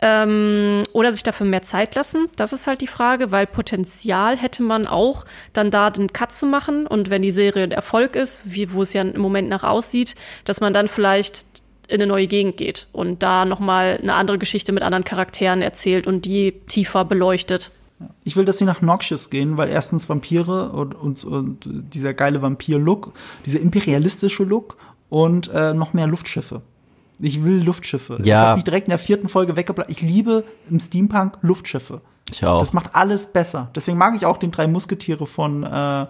Ähm, 0.00 0.82
oder 0.92 1.12
sich 1.12 1.22
dafür 1.22 1.46
mehr 1.46 1.62
Zeit 1.62 1.94
lassen. 1.94 2.26
Das 2.36 2.52
ist 2.52 2.66
halt 2.66 2.80
die 2.80 2.86
Frage, 2.86 3.30
weil 3.30 3.46
Potenzial 3.46 4.36
hätte 4.36 4.62
man 4.62 4.86
auch, 4.86 5.24
dann 5.52 5.70
da 5.70 5.90
den 5.90 6.12
Cut 6.12 6.32
zu 6.32 6.46
machen. 6.46 6.86
Und 6.86 7.10
wenn 7.10 7.22
die 7.22 7.30
Serie 7.30 7.64
ein 7.64 7.70
Erfolg 7.70 8.16
ist, 8.16 8.42
wie, 8.44 8.72
wo 8.72 8.82
es 8.82 8.92
ja 8.92 9.02
im 9.02 9.20
Moment 9.20 9.48
nach 9.48 9.62
aussieht, 9.62 10.14
dass 10.44 10.60
man 10.60 10.74
dann 10.74 10.88
vielleicht 10.88 11.46
in 11.88 11.96
eine 11.96 12.06
neue 12.06 12.26
Gegend 12.26 12.56
geht 12.56 12.88
und 12.92 13.22
da 13.22 13.44
nochmal 13.44 13.98
eine 14.02 14.14
andere 14.14 14.38
Geschichte 14.38 14.72
mit 14.72 14.82
anderen 14.82 15.04
Charakteren 15.04 15.62
erzählt 15.62 16.06
und 16.06 16.24
die 16.24 16.52
tiefer 16.66 17.04
beleuchtet. 17.04 17.70
Ich 18.24 18.36
will, 18.36 18.44
dass 18.44 18.58
sie 18.58 18.64
nach 18.64 18.82
Noxious 18.82 19.30
gehen, 19.30 19.56
weil 19.56 19.68
erstens 19.68 20.08
Vampire 20.08 20.70
und, 20.70 20.94
und, 20.94 21.24
und 21.24 21.58
dieser 21.64 22.14
geile 22.14 22.42
Vampir-Look, 22.42 23.12
dieser 23.46 23.60
imperialistische 23.60 24.44
Look 24.44 24.76
und 25.08 25.50
äh, 25.54 25.74
noch 25.74 25.92
mehr 25.92 26.06
Luftschiffe. 26.06 26.62
Ich 27.18 27.44
will 27.44 27.62
Luftschiffe. 27.62 28.18
Ja. 28.22 28.40
Das 28.40 28.48
hat 28.48 28.56
mich 28.56 28.64
direkt 28.64 28.86
in 28.88 28.90
der 28.90 28.98
vierten 28.98 29.28
Folge 29.28 29.56
weggebleibt. 29.56 29.90
Ich 29.90 30.02
liebe 30.02 30.44
im 30.70 30.80
Steampunk 30.80 31.38
Luftschiffe. 31.42 32.00
Ich 32.30 32.44
auch. 32.44 32.58
Das 32.58 32.72
macht 32.72 32.94
alles 32.94 33.26
besser. 33.26 33.70
Deswegen 33.74 33.98
mag 33.98 34.16
ich 34.16 34.26
auch 34.26 34.36
den 34.36 34.50
drei 34.50 34.66
Musketiere 34.66 35.26
von 35.26 35.62
äh, 35.62 36.06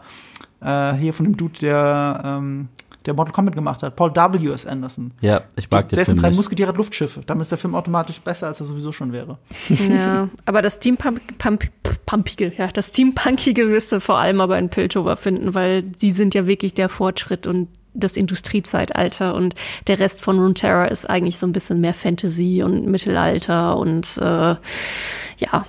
äh, 0.60 0.94
hier 0.94 1.12
von 1.12 1.24
dem 1.24 1.36
Dude, 1.36 1.58
der 1.60 2.22
ähm, 2.24 2.68
der 3.06 3.14
Mortal 3.14 3.32
Kombat 3.34 3.54
gemacht 3.54 3.82
hat, 3.82 3.96
Paul 3.96 4.14
W. 4.14 4.50
S. 4.52 4.64
Anderson. 4.66 5.12
Ja, 5.20 5.42
ich 5.56 5.70
mag 5.70 5.88
den 5.88 5.96
Der 5.96 6.06
Film 6.06 6.18
drei 6.18 6.28
nicht. 6.28 6.36
Musketiere 6.36 6.68
hat 6.68 6.76
Luftschiffe. 6.76 7.20
Damit 7.26 7.42
ist 7.42 7.50
der 7.50 7.58
Film 7.58 7.74
automatisch 7.74 8.18
besser, 8.20 8.46
als 8.46 8.60
er 8.60 8.66
sowieso 8.66 8.92
schon 8.92 9.12
wäre. 9.12 9.38
Ja, 9.68 10.28
aber 10.46 10.62
das 10.62 10.76
Steampunk, 10.76 11.20
Pump, 11.38 11.70
ja, 12.38 12.68
das 12.68 12.88
Steampunkige 12.88 13.68
wirst 13.68 13.92
du 13.92 14.00
vor 14.00 14.18
allem 14.18 14.40
aber 14.40 14.58
in 14.58 14.70
Piltover 14.70 15.16
finden, 15.16 15.54
weil 15.54 15.82
die 15.82 16.12
sind 16.12 16.34
ja 16.34 16.46
wirklich 16.46 16.72
der 16.74 16.88
Fortschritt 16.88 17.46
und 17.46 17.68
das 17.94 18.16
Industriezeitalter 18.16 19.34
und 19.34 19.54
der 19.86 19.98
Rest 19.98 20.20
von 20.22 20.38
Runeterra 20.38 20.86
ist 20.86 21.08
eigentlich 21.08 21.38
so 21.38 21.46
ein 21.46 21.52
bisschen 21.52 21.80
mehr 21.80 21.94
Fantasy 21.94 22.62
und 22.62 22.86
Mittelalter 22.86 23.76
und 23.76 24.18
äh, 24.18 24.56
ja, 25.38 25.66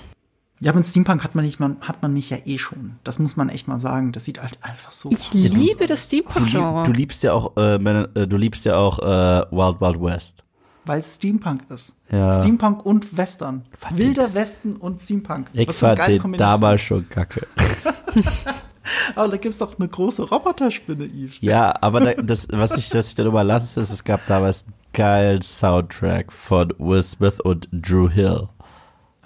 Ja, 0.59 0.71
aber 0.71 0.77
in 0.79 0.83
Steampunk 0.83 1.23
hat 1.23 1.35
man, 1.35 1.45
nicht, 1.45 1.59
man, 1.59 1.77
hat 1.81 2.01
man 2.01 2.13
mich 2.13 2.29
ja 2.29 2.37
eh 2.45 2.57
schon. 2.57 2.97
Das 3.03 3.19
muss 3.19 3.35
man 3.35 3.49
echt 3.49 3.67
mal 3.67 3.79
sagen. 3.79 4.11
Das 4.11 4.25
sieht 4.25 4.41
halt 4.41 4.57
einfach 4.61 4.91
so 4.91 5.11
ich 5.11 5.33
cool 5.33 5.41
aus. 5.45 5.53
liebe 5.53 5.85
das 5.85 6.07
Du, 6.09 6.17
Steampunk-Genre. 6.17 6.83
du 6.83 6.91
liebst 6.91 7.23
ja 7.23 7.33
auch, 7.33 7.55
äh, 7.57 7.75
äh, 7.75 8.27
du 8.27 8.37
liebst 8.37 8.65
ja 8.65 8.77
auch 8.77 8.99
äh, 8.99 9.45
Wild 9.51 9.81
Wild 9.81 10.01
West. 10.01 10.43
Weil 10.85 11.01
es 11.01 11.15
Steampunk 11.15 11.63
ist. 11.69 11.93
Ja. 12.11 12.39
Steampunk 12.41 12.85
und 12.85 13.17
Western. 13.17 13.63
Fand 13.77 13.97
Wilder 13.97 14.33
Westen 14.33 14.75
und 14.75 15.01
Steampunk. 15.01 15.49
Ich 15.53 15.71
fand 15.71 16.07
den 16.07 16.33
damals 16.33 16.81
schon 16.81 17.09
kacke. 17.09 17.47
Aber 19.15 19.29
da 19.29 19.37
gibt's 19.37 19.57
doch 19.57 19.77
eine 19.79 19.87
große 19.87 20.23
Roboterspinne, 20.29 21.05
Yves. 21.05 21.37
Ja, 21.41 21.73
aber 21.81 21.99
da, 22.01 22.13
das, 22.13 22.47
was 22.51 22.71
ich, 22.77 22.93
was 22.93 23.09
ich 23.09 23.15
dann 23.15 23.27
überlasse, 23.27 23.79
ist, 23.81 23.89
es 23.89 24.03
gab 24.03 24.25
damals 24.27 24.63
einen 24.65 24.73
geilen 24.93 25.41
Soundtrack 25.41 26.31
von 26.31 26.73
Will 26.77 27.03
Smith 27.03 27.39
und 27.41 27.67
Drew 27.71 28.09
Hill. 28.09 28.47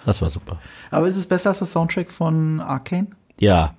Das 0.04 0.22
war 0.22 0.30
super. 0.30 0.58
Aber 0.90 1.06
ist 1.08 1.16
es 1.16 1.26
besser 1.26 1.50
als 1.50 1.58
der 1.58 1.66
Soundtrack 1.66 2.10
von 2.10 2.60
Arcane? 2.60 3.08
Ja. 3.38 3.74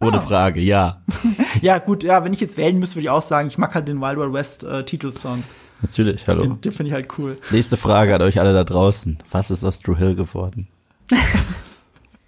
Ohne 0.00 0.18
Ah. 0.18 0.20
Frage, 0.20 0.60
ja. 0.60 1.02
Ja, 1.62 1.78
gut, 1.78 2.04
ja, 2.04 2.22
wenn 2.22 2.32
ich 2.34 2.40
jetzt 2.40 2.58
wählen 2.58 2.78
müsste, 2.78 2.96
würde 2.96 3.04
ich 3.04 3.10
auch 3.10 3.22
sagen, 3.22 3.48
ich 3.48 3.56
mag 3.58 3.74
halt 3.74 3.88
den 3.88 4.00
Wild 4.00 4.18
Wild 4.18 4.32
West 4.34 4.62
äh, 4.62 4.84
Titelsong. 4.84 5.42
Natürlich, 5.82 6.26
hallo. 6.28 6.42
Den, 6.42 6.60
den 6.60 6.72
finde 6.72 6.88
ich 6.88 6.94
halt 6.94 7.18
cool. 7.18 7.38
Nächste 7.50 7.76
Frage 7.76 8.14
an 8.14 8.22
euch 8.22 8.38
alle 8.40 8.52
da 8.52 8.62
draußen. 8.64 9.18
Was 9.30 9.50
ist 9.50 9.64
aus 9.64 9.80
Drew 9.80 9.96
Hill 9.96 10.14
geworden? 10.14 10.68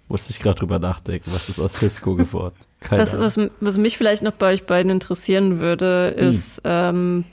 Musste 0.09 0.31
ich 0.31 0.39
gerade 0.39 0.59
drüber 0.59 0.79
nachdenken. 0.79 1.31
Was 1.33 1.47
ist 1.49 1.59
aus 1.59 1.73
Cisco 1.75 2.15
geworden? 2.15 2.55
Keine 2.81 3.01
Was, 3.01 3.17
was, 3.17 3.39
was 3.59 3.77
mich 3.77 3.97
vielleicht 3.97 4.23
noch 4.23 4.33
bei 4.33 4.53
euch 4.53 4.65
beiden 4.65 4.91
interessieren 4.91 5.59
würde, 5.59 6.13
Hm. 6.17 6.27
ist, 6.29 6.61
ähm, 6.65 7.25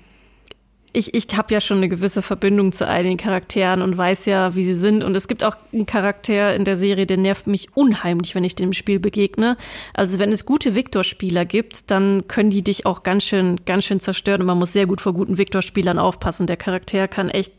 ich, 0.92 1.12
ich 1.14 1.26
habe 1.36 1.52
ja 1.52 1.60
schon 1.60 1.76
eine 1.78 1.90
gewisse 1.90 2.22
Verbindung 2.22 2.72
zu 2.72 2.88
einigen 2.88 3.18
Charakteren 3.18 3.82
und 3.82 3.98
weiß 3.98 4.24
ja, 4.26 4.54
wie 4.54 4.64
sie 4.64 4.74
sind. 4.74 5.04
Und 5.04 5.14
es 5.14 5.28
gibt 5.28 5.44
auch 5.44 5.56
einen 5.72 5.84
Charakter 5.84 6.54
in 6.54 6.64
der 6.64 6.76
Serie, 6.76 7.06
der 7.06 7.18
nervt 7.18 7.46
mich 7.46 7.68
unheimlich, 7.76 8.34
wenn 8.34 8.44
ich 8.44 8.54
dem 8.54 8.72
Spiel 8.72 8.98
begegne. 8.98 9.58
Also 9.92 10.18
wenn 10.18 10.32
es 10.32 10.46
gute 10.46 10.74
Victor-Spieler 10.74 11.44
gibt, 11.44 11.90
dann 11.90 12.28
können 12.28 12.48
die 12.48 12.62
dich 12.62 12.86
auch 12.86 13.02
ganz 13.02 13.24
schön, 13.24 13.56
ganz 13.66 13.84
schön 13.84 14.00
zerstören. 14.00 14.40
Und 14.40 14.46
man 14.46 14.58
muss 14.58 14.72
sehr 14.72 14.86
gut 14.86 15.02
vor 15.02 15.12
guten 15.12 15.36
Victor-Spielern 15.36 15.98
aufpassen. 15.98 16.46
Der 16.46 16.56
Charakter 16.56 17.08
kann 17.08 17.28
echt 17.28 17.52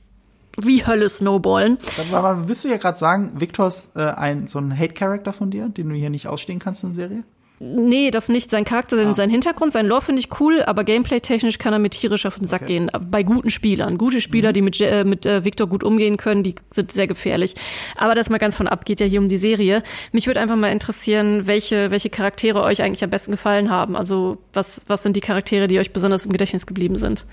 wie 0.62 0.86
Hölle 0.86 1.08
snowballen. 1.10 1.78
Dann, 1.98 2.14
aber 2.14 2.48
willst 2.48 2.66
du 2.66 2.70
ja 2.70 2.78
gerade 2.78 2.98
sagen, 2.98 3.32
Victor 3.40 3.68
ist 3.68 3.96
äh, 3.96 4.02
ein, 4.02 4.48
so 4.48 4.60
ein 4.60 4.78
Hate-Character 4.78 5.34
von 5.34 5.52
dir, 5.52 5.70
den 5.70 5.90
du 5.90 5.96
hier 5.96 6.10
nicht 6.10 6.28
ausstehen 6.28 6.60
kannst 6.60 6.84
in 6.84 6.90
der 6.90 6.96
Serie? 6.96 7.24
Nee, 7.60 8.12
das 8.12 8.30
nicht. 8.30 8.52
Sein 8.52 8.66
Charakter, 8.66 8.98
Ah. 8.98 9.16
sein 9.16 9.32
Hintergrund, 9.32 9.72
sein 9.72 9.88
Lore 9.88 10.04
finde 10.04 10.20
ich 10.20 10.40
cool, 10.40 10.62
aber 10.62 10.84
gameplay-technisch 10.84 11.58
kann 11.58 11.74
er 11.74 11.80
mir 11.80 11.90
tierisch 11.90 12.28
auf 12.28 12.36
den 12.38 12.46
Sack 12.46 12.62
Okay. 12.62 12.74
gehen. 12.74 12.92
Bei 13.10 13.24
guten 13.24 13.50
Spielern. 13.50 13.98
Gute 13.98 14.22
Spieler, 14.22 14.54
die 14.54 14.62
mit, 14.62 14.80
äh, 14.80 15.04
mit 15.04 15.26
äh, 15.26 15.44
Victor 15.44 15.66
gut 15.66 15.84
umgehen 15.84 16.18
können, 16.18 16.44
die 16.44 16.54
sind 16.70 16.92
sehr 16.92 17.08
gefährlich. 17.08 17.56
Aber 17.96 18.14
das 18.14 18.30
mal 18.30 18.38
ganz 18.38 18.54
von 18.54 18.68
ab, 18.68 18.86
geht 18.86 19.00
ja 19.00 19.08
hier 19.08 19.20
um 19.20 19.28
die 19.28 19.40
Serie. 19.40 19.82
Mich 20.12 20.28
würde 20.28 20.40
einfach 20.40 20.56
mal 20.56 20.72
interessieren, 20.72 21.48
welche, 21.48 21.90
welche 21.90 22.12
Charaktere 22.12 22.62
euch 22.62 22.84
eigentlich 22.84 23.04
am 23.04 23.10
besten 23.10 23.32
gefallen 23.32 23.72
haben. 23.72 23.96
Also, 23.96 24.38
was, 24.54 24.84
was 24.88 25.02
sind 25.02 25.16
die 25.16 25.22
Charaktere, 25.22 25.66
die 25.68 25.80
euch 25.80 25.92
besonders 25.94 26.28
im 26.28 26.32
Gedächtnis 26.34 26.68
geblieben 26.68 26.96
sind? 27.00 27.26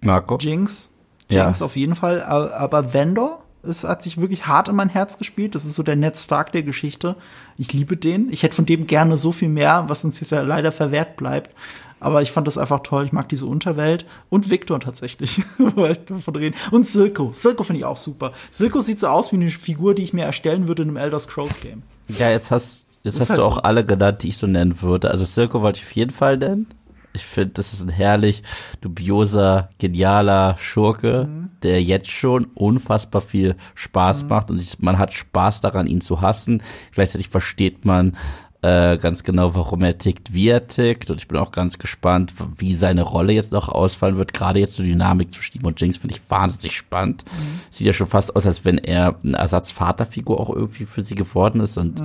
Marco? 0.00 0.38
Jinx. 0.38 0.92
Ja. 1.28 1.44
Jinx 1.44 1.62
auf 1.62 1.76
jeden 1.76 1.94
Fall. 1.94 2.22
Aber, 2.22 2.94
Vendor 2.94 3.42
es 3.62 3.84
hat 3.84 4.02
sich 4.02 4.20
wirklich 4.20 4.46
hart 4.46 4.68
in 4.68 4.76
mein 4.76 4.88
Herz 4.88 5.18
gespielt. 5.18 5.54
Das 5.54 5.64
ist 5.64 5.74
so 5.74 5.82
der 5.82 5.96
Ned 5.96 6.16
Stark 6.16 6.52
der 6.52 6.62
Geschichte. 6.62 7.16
Ich 7.56 7.72
liebe 7.72 7.96
den. 7.96 8.32
Ich 8.32 8.42
hätte 8.42 8.54
von 8.54 8.66
dem 8.66 8.86
gerne 8.86 9.16
so 9.16 9.32
viel 9.32 9.48
mehr, 9.48 9.84
was 9.88 10.04
uns 10.04 10.20
jetzt 10.20 10.30
ja 10.30 10.42
leider 10.42 10.72
verwehrt 10.72 11.16
bleibt. 11.16 11.54
Aber 12.00 12.22
ich 12.22 12.30
fand 12.30 12.46
das 12.46 12.58
einfach 12.58 12.80
toll. 12.80 13.04
Ich 13.04 13.12
mag 13.12 13.28
diese 13.28 13.46
Unterwelt. 13.46 14.06
Und 14.30 14.50
Victor 14.50 14.78
tatsächlich. 14.78 15.42
weil 15.58 15.94
wir 15.94 15.94
davon 15.94 16.36
reden. 16.36 16.56
Und 16.70 16.86
Silco. 16.86 17.32
Silco 17.32 17.64
finde 17.64 17.80
ich 17.80 17.84
auch 17.84 17.96
super. 17.96 18.32
Silco 18.50 18.80
sieht 18.80 19.00
so 19.00 19.08
aus 19.08 19.32
wie 19.32 19.36
eine 19.36 19.50
Figur, 19.50 19.94
die 19.94 20.04
ich 20.04 20.12
mir 20.12 20.24
erstellen 20.24 20.68
würde 20.68 20.82
in 20.82 20.88
einem 20.88 20.96
Elder 20.96 21.18
Scrolls 21.18 21.60
Game. 21.60 21.82
Ja, 22.06 22.30
jetzt 22.30 22.50
hast, 22.50 22.86
jetzt 23.02 23.20
hast 23.20 23.30
halt 23.30 23.40
du 23.40 23.44
auch 23.44 23.56
so. 23.56 23.62
alle 23.62 23.84
genannt, 23.84 24.22
die 24.22 24.28
ich 24.28 24.38
so 24.38 24.46
nennen 24.46 24.80
würde. 24.80 25.10
Also 25.10 25.24
Silco 25.24 25.60
wollte 25.62 25.80
ich 25.80 25.86
auf 25.86 25.92
jeden 25.92 26.12
Fall 26.12 26.36
nennen. 26.36 26.66
Ich 27.14 27.24
finde, 27.24 27.54
das 27.54 27.72
ist 27.72 27.82
ein 27.82 27.88
herrlich 27.88 28.42
dubioser, 28.80 29.70
genialer 29.78 30.56
Schurke, 30.58 31.26
Mhm. 31.28 31.50
der 31.62 31.82
jetzt 31.82 32.10
schon 32.10 32.44
unfassbar 32.54 33.20
viel 33.20 33.56
Spaß 33.74 34.24
macht 34.26 34.50
und 34.50 34.60
ich, 34.62 34.78
man 34.78 34.98
hat 34.98 35.12
Spaß 35.14 35.60
daran, 35.60 35.86
ihn 35.86 36.00
zu 36.00 36.20
hassen. 36.20 36.62
Gleichzeitig 36.92 37.28
versteht 37.28 37.84
man 37.84 38.16
äh, 38.60 38.98
ganz 38.98 39.22
genau, 39.22 39.54
warum 39.54 39.82
er 39.82 39.96
tickt, 39.98 40.32
wie 40.32 40.48
er 40.48 40.66
tickt. 40.66 41.10
Und 41.12 41.20
ich 41.20 41.28
bin 41.28 41.38
auch 41.38 41.52
ganz 41.52 41.78
gespannt, 41.78 42.32
wie 42.56 42.74
seine 42.74 43.02
Rolle 43.02 43.32
jetzt 43.32 43.52
noch 43.52 43.68
ausfallen 43.68 44.16
wird. 44.16 44.32
Gerade 44.32 44.58
jetzt 44.58 44.76
die 44.78 44.82
Dynamik 44.82 45.30
zwischen 45.30 45.58
ihm 45.60 45.66
und 45.66 45.80
Jinx 45.80 45.96
finde 45.98 46.16
ich 46.16 46.28
wahnsinnig 46.28 46.76
spannend. 46.76 47.24
Sieht 47.70 47.86
ja 47.86 47.92
schon 47.92 48.08
fast 48.08 48.34
aus, 48.34 48.46
als 48.46 48.64
wenn 48.64 48.78
er 48.78 49.14
eine 49.22 49.36
Ersatzvaterfigur 49.36 50.40
auch 50.40 50.50
irgendwie 50.50 50.84
für 50.86 51.04
sie 51.04 51.14
geworden 51.14 51.60
ist. 51.60 51.78
Und 51.78 52.02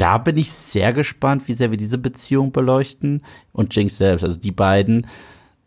da 0.00 0.18
bin 0.18 0.36
ich 0.36 0.50
sehr 0.50 0.92
gespannt, 0.92 1.46
wie 1.46 1.52
sehr 1.52 1.70
wir 1.70 1.78
diese 1.78 1.98
Beziehung 1.98 2.52
beleuchten. 2.52 3.22
Und 3.52 3.74
Jinx 3.76 3.98
selbst, 3.98 4.22
also 4.24 4.36
die 4.38 4.52
beiden, 4.52 5.06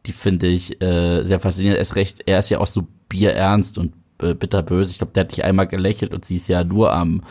die 0.05 0.11
finde 0.11 0.47
ich 0.47 0.81
äh, 0.81 1.23
sehr 1.23 1.39
faszinierend. 1.39 1.77
Er 1.77 1.81
ist 1.81 1.95
recht, 1.95 2.21
er 2.25 2.39
ist 2.39 2.49
ja 2.49 2.59
auch 2.59 2.67
so 2.67 2.88
bierernst 3.09 3.77
und 3.77 3.93
äh, 4.21 4.34
bitterböse. 4.34 4.91
Ich 4.91 4.97
glaube, 4.97 5.13
der 5.13 5.21
hat 5.25 5.31
nicht 5.31 5.43
einmal 5.43 5.67
gelächelt 5.67 6.13
und 6.13 6.25
sie 6.25 6.38
ist 6.38 6.47
ja 6.47 6.63
nur 6.63 6.91
am 6.93 7.21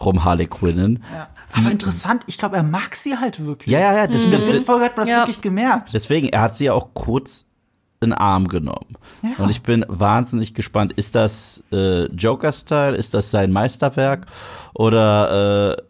rumharlequinnen. 0.00 1.02
Ja. 1.14 1.28
Aber 1.58 1.70
interessant, 1.70 2.22
ich 2.26 2.38
glaube, 2.38 2.56
er 2.56 2.62
mag 2.62 2.94
sie 2.96 3.16
halt 3.18 3.44
wirklich. 3.44 3.72
Ja, 3.72 3.80
ja, 3.80 3.94
ja. 3.96 4.06
Das, 4.06 4.22
In 4.22 4.30
der 4.30 4.40
dritten 4.40 4.64
Folge 4.64 4.84
hat 4.84 4.96
man 4.96 5.04
das 5.06 5.10
Ja. 5.10 5.18
wirklich 5.20 5.40
gemerkt. 5.40 5.92
deswegen, 5.92 6.28
er 6.28 6.42
hat 6.42 6.56
sie 6.56 6.66
ja 6.66 6.72
auch 6.74 6.94
kurz 6.94 7.44
in 8.00 8.10
den 8.10 8.18
Arm 8.18 8.48
genommen. 8.48 8.96
Ja. 9.22 9.30
Und 9.44 9.50
ich 9.50 9.62
bin 9.62 9.84
wahnsinnig 9.88 10.54
gespannt. 10.54 10.92
Ist 10.94 11.14
das 11.14 11.62
äh, 11.72 12.06
Joker-Style? 12.06 12.96
Ist 12.96 13.14
das 13.14 13.30
sein 13.30 13.52
Meisterwerk? 13.52 14.26
Oder, 14.74 15.76
äh, 15.78 15.82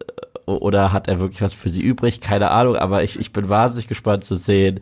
oder 0.46 0.92
hat 0.92 1.08
er 1.08 1.20
wirklich 1.20 1.42
was 1.42 1.54
für 1.54 1.70
sie 1.70 1.82
übrig? 1.82 2.20
Keine 2.20 2.50
Ahnung, 2.50 2.76
aber 2.76 3.02
ich, 3.02 3.18
ich 3.18 3.32
bin 3.32 3.48
wahnsinnig 3.48 3.88
gespannt 3.88 4.24
zu 4.24 4.34
sehen, 4.34 4.80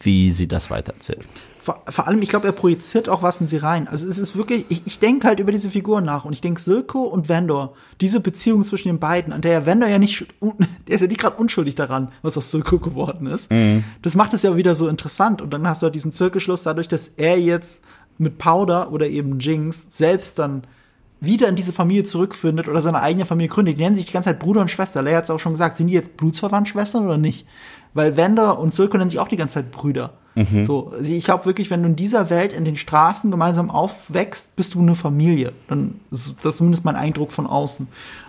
wie 0.00 0.30
sie 0.30 0.48
das 0.48 0.70
weitererzählen. 0.70 1.24
Vor, 1.62 1.82
vor 1.90 2.08
allem, 2.08 2.22
ich 2.22 2.30
glaube, 2.30 2.46
er 2.46 2.52
projiziert 2.52 3.10
auch 3.10 3.22
was 3.22 3.38
in 3.42 3.46
sie 3.46 3.58
rein. 3.58 3.86
Also 3.86 4.08
es 4.08 4.16
ist 4.16 4.34
wirklich, 4.34 4.64
ich, 4.70 4.82
ich 4.86 4.98
denke 4.98 5.28
halt 5.28 5.40
über 5.40 5.52
diese 5.52 5.70
Figuren 5.70 6.06
nach 6.06 6.24
und 6.24 6.32
ich 6.32 6.40
denke 6.40 6.58
Silko 6.58 7.02
und 7.02 7.28
Vendor, 7.28 7.74
diese 8.00 8.20
Beziehung 8.20 8.64
zwischen 8.64 8.88
den 8.88 8.98
beiden, 8.98 9.34
an 9.34 9.42
der 9.42 9.52
ja 9.52 9.66
Vendor 9.66 9.88
ja 9.88 9.98
nicht, 9.98 10.26
der 10.88 10.94
ist 10.94 11.02
ja 11.02 11.06
nicht 11.06 11.20
gerade 11.20 11.36
unschuldig 11.36 11.74
daran, 11.74 12.12
was 12.22 12.38
aus 12.38 12.50
Silko 12.50 12.78
geworden 12.78 13.26
ist. 13.26 13.50
Das 14.00 14.14
macht 14.14 14.32
es 14.32 14.42
ja 14.42 14.56
wieder 14.56 14.74
so 14.74 14.88
interessant 14.88 15.42
und 15.42 15.52
dann 15.52 15.68
hast 15.68 15.82
du 15.82 15.84
halt 15.84 15.94
diesen 15.94 16.12
Zirkelschluss 16.12 16.62
dadurch, 16.62 16.88
dass 16.88 17.08
er 17.08 17.38
jetzt 17.38 17.82
mit 18.16 18.38
Powder 18.38 18.90
oder 18.90 19.06
eben 19.06 19.38
Jinx 19.38 19.86
selbst 19.90 20.38
dann 20.38 20.64
wieder 21.20 21.48
in 21.48 21.56
diese 21.56 21.72
Familie 21.72 22.04
zurückfindet 22.04 22.68
oder 22.68 22.80
seine 22.80 23.00
eigene 23.02 23.26
Familie 23.26 23.48
gründet. 23.50 23.78
Die 23.78 23.82
nennen 23.82 23.96
sich 23.96 24.06
die 24.06 24.12
ganze 24.12 24.30
Zeit 24.30 24.38
Bruder 24.38 24.60
und 24.62 24.70
Schwester. 24.70 25.02
Leia 25.02 25.18
hat 25.18 25.24
es 25.24 25.30
auch 25.30 25.40
schon 25.40 25.52
gesagt. 25.52 25.76
Sind 25.76 25.88
die 25.88 25.94
jetzt 25.94 26.16
blutsverwandt 26.16 26.68
Schwestern 26.68 27.04
oder 27.04 27.18
nicht? 27.18 27.46
Weil 27.92 28.16
Wender 28.16 28.58
und 28.58 28.72
Silko 28.74 28.96
nennen 28.96 29.10
sich 29.10 29.18
auch 29.20 29.28
die 29.28 29.36
ganze 29.36 29.54
Zeit 29.54 29.70
Brüder. 29.72 30.14
So, 30.62 30.92
also 30.96 31.12
ich 31.12 31.24
glaube 31.24 31.44
wirklich, 31.44 31.70
wenn 31.70 31.82
du 31.82 31.88
in 31.88 31.96
dieser 31.96 32.30
Welt 32.30 32.54
in 32.54 32.64
den 32.64 32.76
Straßen 32.76 33.30
gemeinsam 33.30 33.68
aufwächst, 33.68 34.56
bist 34.56 34.74
du 34.74 34.80
eine 34.80 34.94
Familie. 34.94 35.52
Dann 35.68 35.96
ist 36.10 36.34
das 36.40 36.52
ist 36.54 36.58
zumindest 36.58 36.84
mein 36.84 36.94
Eindruck 36.96 37.32
von 37.32 37.46
außen. 37.46 37.88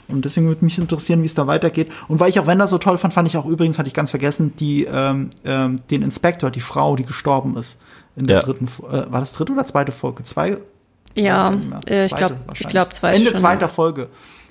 Und 0.09 0.26
deswegen 0.26 0.47
würde 0.47 0.65
mich 0.65 0.77
interessieren, 0.77 1.22
wie 1.22 1.27
es 1.27 1.35
da 1.35 1.47
weitergeht. 1.47 1.89
Und 2.09 2.19
weil 2.19 2.30
ich 2.30 2.39
auch 2.39 2.47
Wender 2.47 2.68
so 2.68 2.80
toll 2.80 2.97
fand, 2.97 3.13
fand 3.13 3.30
ich 3.30 3.38
auch 3.38 3.45
übrigens, 3.45 3.77
hatte 3.80 3.88
ich 3.88 3.93
ganz 3.93 4.09
vergessen, 4.09 4.53
die, 4.59 4.84
ähm, 4.91 5.30
ähm, 5.45 5.80
den 5.89 6.01
Inspektor, 6.01 6.49
die 6.51 6.59
Frau, 6.59 6.95
die 6.97 7.05
gestorben 7.05 7.55
ist. 7.55 7.80
In 8.18 8.27
der 8.27 8.38
Ja. 8.38 8.41
dritten, 8.43 8.65
äh, 8.65 9.09
war 9.09 9.22
das 9.22 9.31
dritte 9.31 9.53
oder 9.53 9.65
zweite 9.65 9.93
Folge? 9.93 10.23
Zwei, 10.23 10.57
Ja, 11.15 11.57
ich 11.85 11.91
äh, 11.91 12.05
ich 12.05 12.15
glaube, 12.15 12.38
ich 12.53 12.67
glaube, 12.67 12.91
zweite 12.91 13.17
Ende 13.17 13.31
schon. 13.31 13.39
zweiter 13.39 13.69
Folge. 13.69 14.09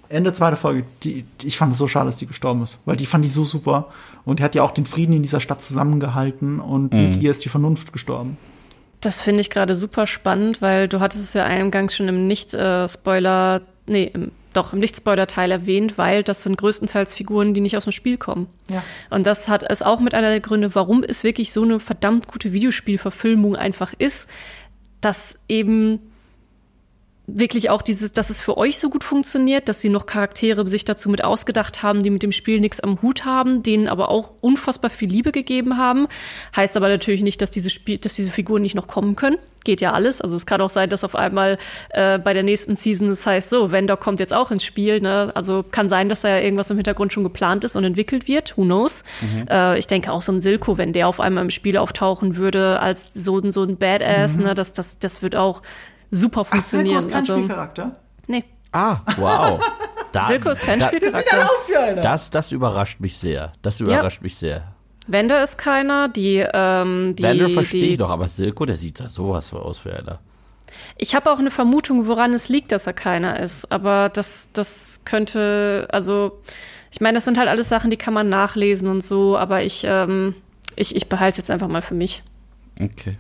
Ende 0.09 0.33
zweiter 0.33 0.57
Folge. 0.57 0.85
Die, 1.03 1.25
die, 1.41 1.47
ich 1.47 1.57
fand 1.57 1.73
es 1.73 1.79
so 1.79 1.87
schade, 1.87 2.07
dass 2.07 2.17
die 2.17 2.27
gestorben 2.27 2.63
ist, 2.63 2.81
weil 2.85 2.97
die 2.97 3.07
fand 3.07 3.25
ich 3.25 3.33
so 3.33 3.45
super. 3.45 3.89
Und 4.25 4.41
die 4.41 4.43
hat 4.43 4.55
ja 4.55 4.63
auch 4.63 4.73
den 4.73 4.85
Frieden 4.85 5.13
in 5.15 5.23
dieser 5.23 5.41
Stadt 5.41 5.63
zusammengehalten 5.63 6.61
und 6.61 6.93
mit 6.93 7.17
ihr 7.17 7.31
ist 7.31 7.45
die 7.45 7.49
Vernunft 7.49 7.93
gestorben. 7.93 8.37
Das 9.01 9.23
finde 9.23 9.41
ich 9.41 9.49
gerade 9.49 9.75
super 9.75 10.07
spannend, 10.07 10.61
weil 10.61 10.89
du 10.89 11.01
hattest 11.01 11.25
es 11.25 11.35
ja 11.35 11.45
eingangs 11.45 11.97
schon 11.97 12.09
im 12.09 12.27
Nicht-Spoiler, 12.27 13.63
nee, 13.87 14.11
im, 14.13 14.33
doch 14.53 14.73
im 14.73 14.81
Nicht-Spoiler-Teil 14.81 15.51
erwähnt, 15.51 15.97
weil 15.97 16.23
das 16.23 16.43
sind 16.43 16.59
größtenteils 16.59 17.15
Figuren, 17.15 17.55
die 17.55 17.61
nicht 17.61 17.77
aus 17.77 17.85
dem 17.85 17.93
Spiel 17.93 18.19
kommen. 18.19 18.49
Ja. 18.69 18.83
Und 19.09 19.27
das 19.27 19.49
hat 19.49 19.63
es 19.67 19.81
auch 19.81 20.01
mit 20.01 20.13
einer 20.13 20.29
der 20.29 20.41
Gründe, 20.41 20.75
warum 20.75 21.03
es 21.03 21.25
wirklich 21.25 21.53
so 21.53 21.63
eine 21.63 21.81
verdammt 21.81 22.27
gute 22.29 22.53
Videospielverfilmung 22.53 23.57
einfach 23.57 23.95
ist, 23.97 24.29
dass 25.01 25.39
eben 25.49 26.01
wirklich 27.39 27.71
auch 27.71 27.83
dieses, 27.83 28.13
dass 28.13 28.31
es 28.31 28.41
für 28.41 28.57
euch 28.57 28.79
so 28.79 28.91
gut 28.91 29.05
funktioniert, 29.05 29.69
dass 29.69 29.81
sie 29.81 29.89
noch 29.89 30.07
Charaktere 30.07 30.67
sich 30.69 30.85
dazu 30.85 31.09
mit 31.09 31.25
ausgedacht 31.25 31.83
haben, 31.83 32.03
die 32.03 32.11
mit 32.11 32.23
dem 32.23 32.33
Spiel 32.33 32.61
nichts 32.61 32.81
am 32.81 33.01
Hut 33.03 33.25
haben, 33.25 33.63
denen 33.63 33.89
aber 33.89 34.09
auch 34.09 34.37
unfassbar 34.41 34.91
viel 34.91 35.09
Liebe 35.09 35.33
gegeben 35.33 35.77
haben. 35.77 36.07
Heißt 36.57 36.77
aber 36.77 36.89
natürlich 36.89 37.23
nicht, 37.23 37.41
dass 37.43 37.51
diese 37.51 37.71
Spiel, 37.71 37.99
dass 37.99 38.15
diese 38.15 38.31
Figuren 38.31 38.63
nicht 38.63 38.75
noch 38.75 38.87
kommen 38.89 39.17
können. 39.17 39.37
Geht 39.63 39.83
ja 39.83 39.93
alles. 39.93 40.23
Also 40.23 40.37
es 40.37 40.47
kann 40.47 40.63
auch 40.63 40.71
sein, 40.71 40.89
dass 40.89 41.05
auf 41.05 41.15
einmal 41.15 41.59
äh, 41.91 42.19
bei 42.19 42.33
der 42.33 42.43
nächsten 42.43 42.77
Season 42.77 43.11
es 43.11 43.27
heißt, 43.27 43.51
so, 43.51 43.71
Vendor 43.71 43.99
kommt 43.99 44.19
jetzt 44.19 44.33
auch 44.33 44.51
ins 44.51 44.65
Spiel. 44.65 45.01
Ne? 45.03 45.31
Also 45.35 45.63
kann 45.71 45.87
sein, 45.89 46.09
dass 46.09 46.23
da 46.23 46.31
ja 46.31 46.39
irgendwas 46.39 46.71
im 46.71 46.77
Hintergrund 46.79 47.13
schon 47.13 47.25
geplant 47.25 47.65
ist 47.65 47.77
und 47.77 47.85
entwickelt 47.85 48.27
wird. 48.27 48.57
Who 48.57 48.63
knows? 48.63 49.05
Äh, 49.51 49.79
ich 49.79 49.87
denke 49.87 50.13
auch 50.13 50.23
so 50.23 50.33
ein 50.33 50.41
Silko, 50.41 50.79
wenn 50.79 50.95
der 50.95 51.09
auf 51.09 51.21
einmal 51.21 51.45
im 51.45 51.51
Spiel 51.51 51.77
auftauchen 51.77 52.37
würde 52.39 52.81
als 52.81 53.11
so, 53.15 53.39
ein- 53.39 53.51
so 53.51 53.63
ein 53.63 53.77
Badass, 53.77 54.39
ne, 54.39 54.55
das, 54.55 54.73
das, 54.73 54.99
das 54.99 55.21
wird 55.23 55.37
auch 55.37 55.61
super 56.11 56.47
Ach, 56.51 56.61
Silko 56.61 56.95
funktionieren. 56.95 56.99
ist 56.99 57.09
kein 57.11 57.21
also, 57.21 57.37
Spielcharakter? 57.37 57.93
nee. 58.27 58.45
Ah, 58.73 59.01
wow. 59.17 59.61
Da, 60.13 60.25
Silko 60.25 60.51
ist 60.51 60.63
kein 60.63 60.81
da, 60.81 60.89
Spielcharakter. 60.89 61.39
aus 61.39 61.69
wie 61.69 61.77
einer. 61.77 62.03
Das, 62.03 62.31
das 62.31 62.51
überrascht 62.51 62.99
mich 62.99 63.17
sehr. 63.17 63.53
Das 63.63 63.79
überrascht 63.79 64.23
mich 64.23 64.35
sehr. 64.35 64.75
Wender 65.07 65.43
ist 65.43 65.57
keiner, 65.57 66.09
die, 66.09 66.45
ähm, 66.53 67.15
die, 67.17 67.23
Vander 67.23 67.49
verstehe 67.49 67.81
die 67.81 67.93
ich 67.93 67.99
noch, 67.99 68.11
aber 68.11 68.27
Silko, 68.27 68.67
der 68.67 68.77
sieht 68.77 68.99
da 68.99 69.09
sowas 69.09 69.53
aus 69.55 69.85
wie 69.85 69.91
einer. 69.91 70.19
Ich 70.97 71.15
habe 71.15 71.31
auch 71.31 71.39
eine 71.39 71.51
Vermutung, 71.51 72.07
woran 72.07 72.33
es 72.33 72.49
liegt, 72.49 72.73
dass 72.73 72.87
er 72.87 72.93
keiner 72.93 73.41
ist. 73.41 73.71
Aber 73.73 74.09
das, 74.09 74.51
das 74.53 75.01
könnte, 75.05 75.89
also, 75.91 76.41
ich 76.91 77.01
meine, 77.01 77.17
das 77.17 77.25
sind 77.25 77.39
halt 77.39 77.49
alles 77.49 77.69
Sachen, 77.69 77.91
die 77.91 77.97
kann 77.97 78.15
man 78.15 78.29
nachlesen 78.29 78.89
und 78.89 79.03
so, 79.03 79.37
aber 79.37 79.63
ich, 79.63 79.85
ähm, 79.85 80.35
ich, 80.77 80.95
ich 80.95 81.09
behalte 81.09 81.33
es 81.33 81.37
jetzt 81.39 81.51
einfach 81.51 81.69
mal 81.69 81.83
für 81.83 81.95
mich. 81.95 82.23
Okay. 82.81 83.17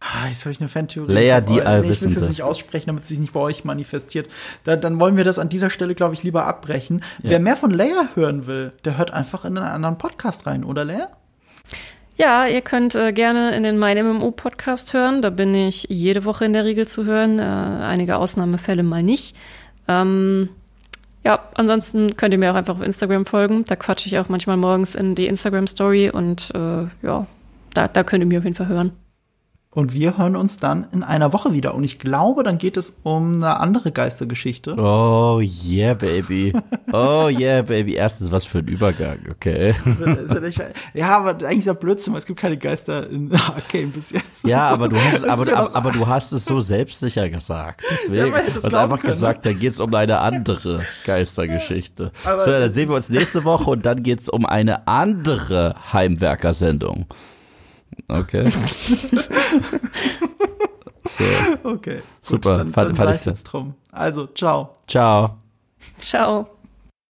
Ah, 0.00 0.28
jetzt 0.28 0.44
habe 0.46 0.52
ich 0.52 0.60
eine 0.60 0.68
Fantheorie. 0.70 1.12
Leia, 1.12 1.40
die 1.42 1.60
Aber, 1.60 1.70
nee, 1.72 1.78
Ich 1.78 1.84
will 1.84 1.90
es 1.92 2.02
Allwissende. 2.02 2.20
jetzt 2.20 2.28
nicht 2.30 2.42
aussprechen, 2.42 2.86
damit 2.86 3.02
es 3.02 3.10
sich 3.10 3.18
nicht 3.18 3.32
bei 3.34 3.40
euch 3.40 3.64
manifestiert. 3.64 4.28
Da, 4.64 4.76
dann 4.76 4.98
wollen 4.98 5.16
wir 5.18 5.24
das 5.24 5.38
an 5.38 5.50
dieser 5.50 5.68
Stelle, 5.68 5.94
glaube 5.94 6.14
ich, 6.14 6.22
lieber 6.22 6.46
abbrechen. 6.46 7.02
Wer 7.18 7.38
mehr 7.38 7.56
von 7.56 7.70
Leia 7.70 8.08
hören 8.14 8.46
will, 8.46 8.72
der 8.84 8.96
hört 8.96 9.12
einfach 9.12 9.44
in 9.44 9.58
einen 9.58 9.66
anderen 9.66 9.98
Podcast 9.98 10.46
rein, 10.46 10.64
oder 10.64 10.84
Leia? 10.86 11.08
Ja, 12.16 12.46
ihr 12.46 12.60
könnt 12.62 12.94
äh, 12.94 13.12
gerne 13.12 13.54
in 13.54 13.62
den 13.62 13.78
Mein 13.78 14.02
MMO 14.04 14.30
Podcast 14.30 14.92
hören. 14.94 15.22
Da 15.22 15.30
bin 15.30 15.54
ich 15.54 15.86
jede 15.90 16.24
Woche 16.24 16.44
in 16.46 16.52
der 16.54 16.64
Regel 16.64 16.86
zu 16.88 17.04
hören. 17.04 17.38
Äh, 17.38 17.42
einige 17.42 18.16
Ausnahmefälle 18.16 18.82
mal 18.82 19.02
nicht. 19.02 19.36
Ähm, 19.88 20.48
ja, 21.24 21.40
ansonsten 21.54 22.16
könnt 22.16 22.32
ihr 22.32 22.38
mir 22.38 22.52
auch 22.52 22.56
einfach 22.56 22.76
auf 22.76 22.82
Instagram 22.82 23.26
folgen. 23.26 23.64
Da 23.66 23.76
quatsche 23.76 24.06
ich 24.06 24.18
auch 24.18 24.28
manchmal 24.30 24.56
morgens 24.56 24.94
in 24.94 25.14
die 25.14 25.26
Instagram 25.26 25.66
Story 25.66 26.10
und 26.10 26.50
äh, 26.54 26.84
ja, 27.06 27.26
da, 27.74 27.88
da 27.88 28.02
könnt 28.02 28.22
ihr 28.22 28.26
mir 28.26 28.38
auf 28.38 28.44
jeden 28.44 28.56
Fall 28.56 28.68
hören. 28.68 28.92
Und 29.72 29.92
wir 29.92 30.18
hören 30.18 30.34
uns 30.34 30.58
dann 30.58 30.88
in 30.90 31.04
einer 31.04 31.32
Woche 31.32 31.52
wieder. 31.52 31.76
Und 31.76 31.84
ich 31.84 32.00
glaube, 32.00 32.42
dann 32.42 32.58
geht 32.58 32.76
es 32.76 32.96
um 33.04 33.34
eine 33.36 33.60
andere 33.60 33.92
Geistergeschichte. 33.92 34.74
Oh 34.76 35.40
yeah, 35.40 35.94
baby. 35.94 36.52
Oh 36.92 37.28
yeah, 37.30 37.62
baby. 37.62 37.94
Erstens, 37.94 38.32
was 38.32 38.44
für 38.44 38.58
ein 38.58 38.66
Übergang, 38.66 39.18
okay. 39.30 39.72
Ist 39.86 40.00
ja- 40.00 40.12
ist 40.40 40.60
ja 40.92 41.16
aber 41.16 41.30
eigentlich 41.46 41.58
ist 41.60 41.66
ja 41.66 41.72
Blödsinn, 41.74 42.12
weil 42.14 42.18
es 42.18 42.26
gibt 42.26 42.40
keine 42.40 42.56
Geister 42.56 43.08
in 43.08 43.32
Arcane 43.32 43.86
bis 43.86 44.10
jetzt. 44.10 44.44
Ja, 44.44 44.70
aber 44.70 44.88
du 44.88 44.96
hast, 44.96 45.24
aber, 45.24 45.56
aber, 45.56 45.76
aber 45.76 45.92
du 45.92 46.04
hast 46.04 46.32
es 46.32 46.44
so 46.46 46.60
selbstsicher 46.60 47.28
gesagt. 47.28 47.84
Deswegen, 47.92 48.32
Ja, 48.34 48.40
es 48.44 48.56
hast 48.64 48.74
einfach 48.74 48.98
können, 49.00 49.12
gesagt, 49.12 49.46
dann 49.46 49.56
geht's 49.60 49.78
um 49.78 49.94
eine 49.94 50.18
andere 50.18 50.84
Geistergeschichte. 51.06 52.10
Aber- 52.24 52.40
so, 52.44 52.50
dann 52.50 52.72
sehen 52.72 52.88
wir 52.88 52.96
uns 52.96 53.08
nächste 53.08 53.44
Woche 53.44 53.70
und 53.70 53.86
dann 53.86 54.02
geht's 54.02 54.28
um 54.28 54.46
eine 54.46 54.88
andere 54.88 55.76
Heimwerkersendung. 55.92 57.06
Okay. 58.10 58.50
so, 61.06 61.24
Okay. 61.64 61.96
Gut, 61.96 62.04
Super, 62.22 62.58
dann, 62.58 62.72
fand- 62.72 62.88
dann 62.90 62.96
fand 62.96 63.08
sei 63.08 63.14
ich 63.14 63.20
es 63.20 63.24
jetzt 63.26 63.44
drum. 63.44 63.74
Also, 63.92 64.26
ciao. 64.28 64.76
ciao. 64.86 65.38
Ciao. 65.98 66.44